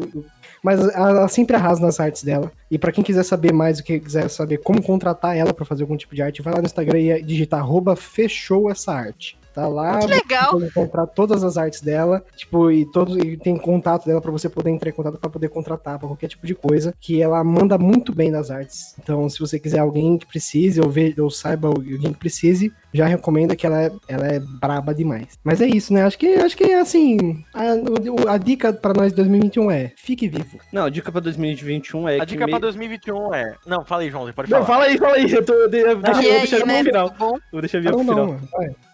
mas 0.63 0.81
ela 0.95 1.27
sempre 1.29 1.57
arrasa 1.57 1.81
nas 1.81 1.99
artes 1.99 2.23
dela. 2.23 2.53
E 2.71 2.79
pra 2.79 2.93
quem 2.93 3.03
quiser 3.03 3.23
saber 3.23 3.51
mais, 3.51 3.79
o 3.79 3.83
que 3.83 3.99
quiser 3.99 4.29
saber 4.29 4.59
como 4.59 4.83
contratar 4.83 5.35
ela 5.35 5.55
pra 5.55 5.65
fazer 5.65 5.83
algum 5.83 5.97
tipo 5.97 6.15
de 6.15 6.21
arte, 6.21 6.43
vai 6.43 6.53
lá 6.53 6.61
no 6.61 6.67
Instagram 6.67 6.99
e 6.99 7.23
digita 7.23 7.57
arroba 7.57 7.97
fechou 7.97 8.71
essa 8.71 8.93
arte. 8.93 9.38
Tá 9.59 9.67
lá, 9.67 9.99
Que 9.99 10.07
legal. 10.07 10.53
pode 10.53 10.67
encontrar 10.67 11.05
todas 11.09 11.43
as 11.43 11.57
artes 11.59 11.81
dela, 11.81 12.25
tipo, 12.37 12.71
e 12.71 12.85
todos 12.93 13.17
e 13.17 13.37
tem 13.37 13.57
contato 13.57 14.07
dela 14.07 14.21
pra 14.21 14.31
você 14.31 14.49
poder 14.49 14.71
entrar 14.71 14.89
em 14.91 14.93
contato 14.93 15.19
pra 15.19 15.29
poder 15.29 15.49
contratar 15.49 15.99
pra 15.99 16.07
qualquer 16.07 16.29
tipo 16.29 16.47
de 16.47 16.55
coisa, 16.55 16.95
que 17.01 17.21
ela 17.21 17.43
manda 17.43 17.77
muito 17.77 18.15
bem 18.15 18.31
nas 18.31 18.53
artes. 18.53 18.95
Então, 19.03 19.29
se 19.29 19.41
você 19.41 19.59
quiser 19.59 19.81
alguém 19.81 20.17
que 20.17 20.27
precise 20.27 20.81
ou 20.81 20.89
ver 20.89 21.19
ou 21.21 21.29
saiba 21.29 21.67
alguém 21.67 22.13
que 22.13 22.19
precise, 22.21 22.73
já 22.93 23.07
recomenda 23.07 23.55
que 23.57 23.67
ela 23.67 23.83
é, 23.83 23.91
ela 24.09 24.27
é 24.27 24.41
braba 24.41 24.95
demais. 24.95 25.39
Mas 25.45 25.61
é 25.61 25.67
isso, 25.67 25.93
né? 25.93 26.05
Acho 26.05 26.19
que 26.19 26.27
acho 26.35 26.57
que 26.57 26.65
assim, 26.73 27.45
a, 27.55 28.33
a 28.33 28.39
dica 28.39 28.73
pra 28.73 28.95
nós 28.95 29.11
de 29.13 29.17
2021 29.17 29.71
é: 29.71 29.93
fique 29.97 30.29
vivo. 30.29 30.59
Não, 30.73 30.85
a 30.85 30.91
dica 30.91 31.11
pra 31.13 31.21
2021 31.21 32.09
é 32.09 32.21
A 32.21 32.25
dica 32.25 32.45
me- 32.47 32.51
pra 32.53 32.61
2021 32.61 33.35
é. 33.35 33.55
Não, 33.67 33.85
fala 33.85 34.03
aí, 34.03 34.11
João, 34.11 34.25
você 34.25 34.33
pode 34.33 34.49
falar. 34.51 34.61
Não, 34.61 34.67
fala 34.67 34.85
aí, 34.85 34.99
fala 34.99 35.15
aí. 35.17 35.31
Eu 35.31 35.45
tô, 35.45 35.53
eu, 35.53 35.69
deixa, 35.69 35.89
eu 35.89 36.01
vou 36.01 36.11
E 36.23 36.39
deixar 36.39 36.67
né? 36.67 36.85
final. 36.85 37.09
Tudo 37.11 37.19
bom? 37.19 37.39
Vou 37.53 37.61
deixar 37.61 37.81
vir 37.81 37.91
Não, 37.91 38.05
pro 38.05 38.15
final. 38.15 38.37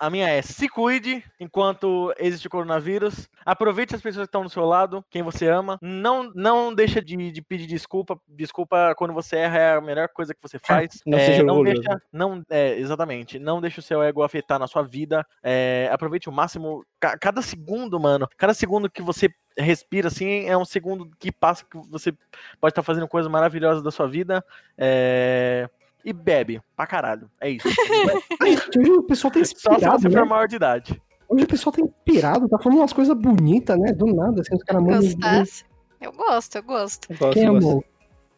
A 0.00 0.10
minha 0.10 0.28
é 0.28 0.42
se 0.42 0.68
cuide 0.68 1.22
enquanto 1.40 2.12
existe 2.18 2.46
o 2.46 2.50
coronavírus. 2.50 3.28
Aproveite 3.46 3.94
as 3.94 4.00
pessoas 4.02 4.24
que 4.24 4.28
estão 4.28 4.42
do 4.42 4.50
seu 4.50 4.64
lado, 4.64 5.04
quem 5.10 5.22
você 5.22 5.46
ama. 5.48 5.78
Não, 5.80 6.30
não 6.34 6.74
deixa 6.74 7.00
de, 7.00 7.30
de 7.30 7.42
pedir 7.42 7.66
desculpa. 7.66 8.18
Desculpa 8.28 8.94
quando 8.96 9.14
você 9.14 9.36
erra 9.36 9.58
é 9.58 9.76
a 9.76 9.80
melhor 9.80 10.08
coisa 10.08 10.34
que 10.34 10.40
você 10.42 10.58
faz. 10.58 11.00
Não 11.06 11.18
É, 11.18 11.26
seja 11.26 11.42
não 11.42 11.54
orgulhoso. 11.58 11.82
deixa, 11.82 12.02
não, 12.12 12.42
é, 12.50 12.78
exatamente. 12.78 13.38
Não 13.38 13.60
deixa 13.60 13.80
o 13.80 13.82
seu 13.84 14.02
ego 14.02 14.22
afetar 14.22 14.58
na 14.58 14.66
sua 14.66 14.82
vida. 14.82 15.24
É, 15.42 15.88
aproveite 15.92 16.28
o 16.28 16.32
máximo. 16.32 16.84
ca- 16.98 17.16
cada 17.18 17.40
segundo, 17.42 17.98
mano. 18.00 18.28
Cada 18.36 18.54
segundo 18.54 18.90
que 18.90 19.02
você 19.02 19.28
respira 19.56 20.08
assim 20.08 20.46
é 20.46 20.56
um 20.56 20.64
segundo 20.64 21.08
que 21.18 21.30
passa 21.30 21.64
que 21.64 21.78
você 21.88 22.12
pode 22.60 22.72
estar 22.72 22.82
fazendo 22.82 23.06
coisas 23.06 23.30
maravilhosas 23.30 23.82
da 23.82 23.90
sua 23.90 24.08
vida. 24.08 24.44
É, 24.76 25.68
E 26.04 26.12
bebe 26.12 26.60
pra 26.76 26.86
caralho. 26.86 27.30
É 27.40 27.48
isso. 27.50 27.66
Hoje 28.42 28.90
o 28.90 29.02
pessoal 29.04 29.30
tá 29.32 29.38
Só 29.40 29.44
se 29.44 29.54
inspirado, 29.54 30.02
você 30.02 30.08
né? 30.08 30.18
for 30.18 30.26
maior 30.26 30.46
de 30.48 30.56
idade. 30.56 31.02
Hoje 31.28 31.44
o 31.44 31.48
pessoal 31.48 31.72
tá 31.72 31.80
inspirado, 31.80 32.48
tá 32.48 32.58
falando 32.58 32.78
umas 32.78 32.92
coisas 32.92 33.16
bonitas, 33.16 33.78
né? 33.78 33.92
Do 33.92 34.06
nada, 34.06 34.40
assim, 34.40 34.54
os 34.54 34.62
caras 34.62 34.82
mandam. 34.82 35.44
Eu 36.00 36.12
gosto, 36.12 36.56
eu 36.56 36.62
gosto. 36.62 37.10
Eu 37.10 37.16
gosto, 37.16 37.32
Quem 37.34 37.44
eu 37.44 37.54
gosto. 37.58 37.84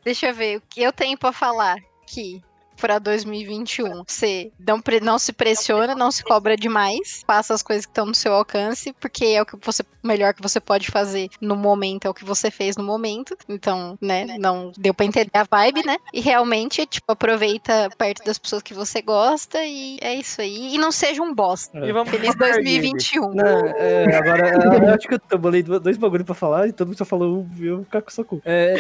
Deixa 0.04 0.28
eu 0.28 0.34
ver 0.34 0.58
o 0.58 0.62
que 0.68 0.80
eu 0.82 0.92
tenho 0.92 1.18
pra 1.18 1.32
falar 1.32 1.76
que 2.06 2.40
pra 2.76 2.98
2021 2.98 4.04
você 4.06 4.50
não, 4.58 4.80
não 5.02 5.18
se 5.18 5.32
pressiona, 5.32 5.94
não 5.94 6.10
se 6.10 6.22
cobra 6.22 6.56
demais, 6.56 7.22
faça 7.26 7.54
as 7.54 7.62
coisas 7.62 7.84
que 7.86 7.90
estão 7.90 8.06
no 8.06 8.14
seu 8.14 8.32
alcance, 8.32 8.92
porque 9.00 9.24
é 9.26 9.42
o 9.42 9.46
que 9.46 9.56
você 9.64 9.82
o 9.82 10.06
melhor 10.06 10.32
que 10.32 10.40
você 10.42 10.60
pode 10.60 10.88
fazer 10.88 11.28
no 11.40 11.56
momento, 11.56 12.06
é 12.06 12.08
o 12.08 12.14
que 12.14 12.24
você 12.24 12.48
fez 12.48 12.76
no 12.76 12.84
momento. 12.84 13.36
Então, 13.48 13.98
né, 14.00 14.36
não 14.38 14.70
deu 14.78 14.94
pra 14.94 15.04
entender 15.04 15.30
a 15.34 15.42
vibe, 15.50 15.84
né? 15.84 15.96
E 16.14 16.20
realmente, 16.20 16.86
tipo, 16.86 17.10
aproveita 17.10 17.88
perto 17.98 18.24
das 18.24 18.38
pessoas 18.38 18.62
que 18.62 18.72
você 18.72 19.02
gosta 19.02 19.64
e 19.64 19.98
é 20.00 20.14
isso 20.14 20.40
aí. 20.40 20.74
E 20.74 20.78
não 20.78 20.92
seja 20.92 21.20
um 21.20 21.34
bosta. 21.34 21.76
É. 21.80 21.88
E 21.88 21.92
vamos 21.92 22.10
Feliz 22.10 22.34
pro 22.36 22.46
Narguile. 22.46 22.80
2021. 22.80 23.34
Não, 23.34 23.66
é, 23.66 24.16
agora, 24.16 24.86
eu 24.86 24.94
acho 24.94 25.08
que 25.08 25.14
eu 25.14 25.18
tomei 25.18 25.62
dois 25.64 25.96
bagulho 25.96 26.24
pra 26.24 26.34
falar 26.36 26.68
e 26.68 26.72
todo 26.72 26.86
mundo 26.86 26.98
só 26.98 27.04
falou 27.04 27.44
e 27.58 27.66
eu 27.66 27.76
vou 27.76 27.84
ficar 27.84 28.00
com 28.02 28.08
o 28.10 28.12
soco. 28.12 28.40
É. 28.44 28.76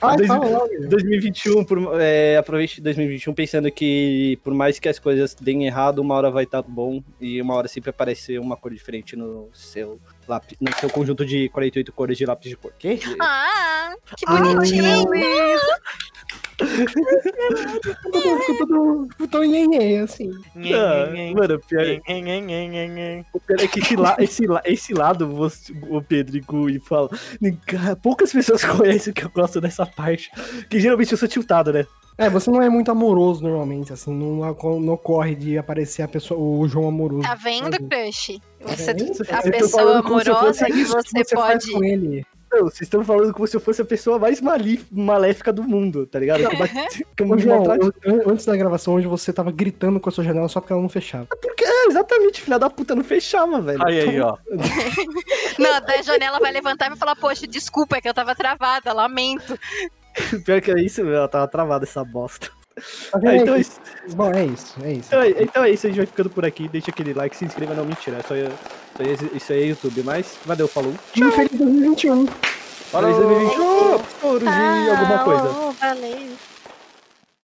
Ah, 0.00 0.16
Dois- 0.16 0.28
fala 0.28 0.46
logo. 0.46 0.68
2021, 0.88 1.64
por, 1.64 2.00
é, 2.00 2.36
aproveite 2.66 2.80
2021 2.80 3.32
pensando 3.34 3.70
que 3.70 4.38
por 4.42 4.52
mais 4.52 4.78
que 4.78 4.88
as 4.88 4.98
coisas 4.98 5.34
deem 5.34 5.66
errado, 5.66 6.00
uma 6.00 6.14
hora 6.14 6.30
vai 6.30 6.44
estar 6.44 6.62
bom 6.62 7.02
e 7.20 7.40
uma 7.40 7.54
hora 7.54 7.68
sempre 7.68 7.90
aparecer 7.90 8.38
uma 8.40 8.56
cor 8.56 8.72
diferente 8.72 9.16
no 9.16 9.48
seu 9.52 10.00
lápis, 10.28 10.56
no 10.60 10.72
seu 10.74 10.90
conjunto 10.90 11.24
de 11.24 11.48
48 11.50 11.92
cores 11.92 12.18
de 12.18 12.26
lápis 12.26 12.50
de 12.50 12.56
cor. 12.56 12.72
Que? 12.78 12.98
Ah, 13.20 13.94
que 14.16 14.26
bonitinho! 14.26 15.04
Todo, 16.56 18.40
ficou 18.40 18.66
todo, 18.66 19.08
ficou 19.10 19.28
todo 19.28 19.44
assim. 20.02 20.30
Ah, 20.74 21.34
mano, 21.34 21.60
pior, 21.60 22.00
o 23.34 23.40
pior 23.40 23.60
é 23.60 23.68
que 23.68 23.80
esse, 23.80 23.96
la, 23.96 24.16
esse, 24.18 24.46
la- 24.46 24.62
esse 24.64 24.94
lado, 24.94 25.28
você, 25.28 25.72
o 25.90 26.00
Pedro 26.00 26.36
e 26.36 26.40
Gu, 26.40 26.70
e 26.70 26.80
fala. 26.80 27.10
"Cara, 27.66 27.94
Poucas 27.96 28.32
pessoas 28.32 28.64
conhecem 28.64 29.12
que 29.12 29.24
eu 29.24 29.30
gosto 29.30 29.60
dessa 29.60 29.84
parte. 29.84 30.30
Que 30.70 30.80
geralmente 30.80 31.12
eu 31.12 31.18
sou 31.18 31.28
tiltado, 31.28 31.72
né? 31.72 31.86
É, 32.18 32.30
você 32.30 32.50
não 32.50 32.62
é 32.62 32.68
muito 32.70 32.90
amoroso 32.90 33.42
normalmente, 33.42 33.92
assim, 33.92 34.10
não, 34.14 34.36
não 34.80 34.92
ocorre 34.94 35.34
de 35.34 35.58
aparecer 35.58 36.02
a 36.02 36.08
pessoa, 36.08 36.40
o 36.40 36.66
João 36.66 36.88
amoroso. 36.88 37.22
Tá 37.22 37.34
vendo, 37.34 37.76
crush? 37.88 38.40
Você, 38.60 38.94
vendo? 38.94 39.12
a 39.30 39.42
pessoa 39.42 39.98
amorosa 39.98 40.64
que 40.64 40.84
você 40.84 41.24
faz 41.36 41.64
pode. 41.64 41.72
com 41.72 41.84
ele. 41.84 42.24
Não, 42.50 42.60
vocês 42.62 42.82
estão 42.82 43.04
falando 43.04 43.34
como 43.34 43.46
se 43.46 43.54
eu 43.56 43.60
fosse 43.60 43.82
a 43.82 43.84
pessoa 43.84 44.18
mais 44.18 44.40
maléfica 44.90 45.52
do 45.52 45.62
mundo, 45.64 46.06
tá 46.06 46.18
ligado? 46.18 46.48
Que, 46.48 46.56
bate- 46.56 47.06
que 47.16 47.22
Ô, 47.22 47.26
me 47.26 47.38
João, 47.42 47.64
eu- 48.02 48.30
antes 48.30 48.46
da 48.46 48.56
gravação 48.56 48.94
hoje 48.94 49.06
você 49.06 49.30
tava 49.32 49.50
gritando 49.50 50.00
com 50.00 50.08
a 50.08 50.12
sua 50.12 50.24
janela 50.24 50.48
só 50.48 50.60
porque 50.60 50.72
ela 50.72 50.80
não 50.80 50.88
fechava. 50.88 51.26
Porque, 51.42 51.64
é, 51.64 51.86
exatamente, 51.88 52.40
filha 52.40 52.58
da 52.58 52.70
puta, 52.70 52.94
não 52.94 53.04
fechava, 53.04 53.60
velho. 53.60 53.84
Aí, 53.84 54.00
aí, 54.00 54.20
ó. 54.20 54.36
Não, 55.58 55.80
da 55.80 56.00
janela 56.02 56.38
vai 56.38 56.52
levantar 56.52 56.86
e 56.86 56.90
vai 56.90 56.98
falar, 56.98 57.16
poxa, 57.16 57.46
desculpa, 57.46 57.96
é 57.96 58.00
que 58.00 58.08
eu 58.08 58.14
tava 58.14 58.34
travada, 58.34 58.92
lamento. 58.92 59.58
Pior 60.44 60.60
que 60.60 60.70
é 60.70 60.80
isso, 60.80 61.04
meu, 61.04 61.14
ela 61.14 61.28
tava 61.28 61.46
travada 61.48 61.84
essa 61.84 62.04
bosta. 62.04 62.50
É, 63.22 63.28
aí? 63.28 63.38
então, 63.38 63.54
é 63.54 63.60
isso, 63.60 63.80
Bom, 64.14 64.32
é 64.32 64.44
isso, 64.44 64.76
é 64.84 64.92
isso. 64.92 65.08
então, 65.08 65.22
é, 65.22 65.30
então 65.42 65.64
é 65.64 65.70
isso, 65.70 65.86
a 65.86 65.90
gente 65.90 65.96
vai 65.98 66.06
ficando 66.06 66.28
por 66.28 66.44
aqui. 66.44 66.68
Deixa 66.68 66.90
aquele 66.90 67.14
like, 67.14 67.36
se 67.36 67.44
inscreva, 67.44 67.74
não, 67.74 67.86
mentira. 67.86 68.18
É 68.18 68.22
só, 68.22 68.34
isso 68.34 69.24
aí, 69.24 69.30
isso 69.34 69.52
aí 69.52 69.62
é 69.62 69.66
YouTube, 69.68 70.02
mas 70.02 70.36
valeu, 70.44 70.68
falou. 70.68 70.94
Time 71.12 71.32
Feliz 71.32 71.52
2021. 71.52 72.26
Feliz 72.26 73.16
2021, 73.16 73.98
Coruja, 74.20 74.50
alguma 74.90 75.24
coisa. 75.24 75.48
Valeu. 75.80 76.55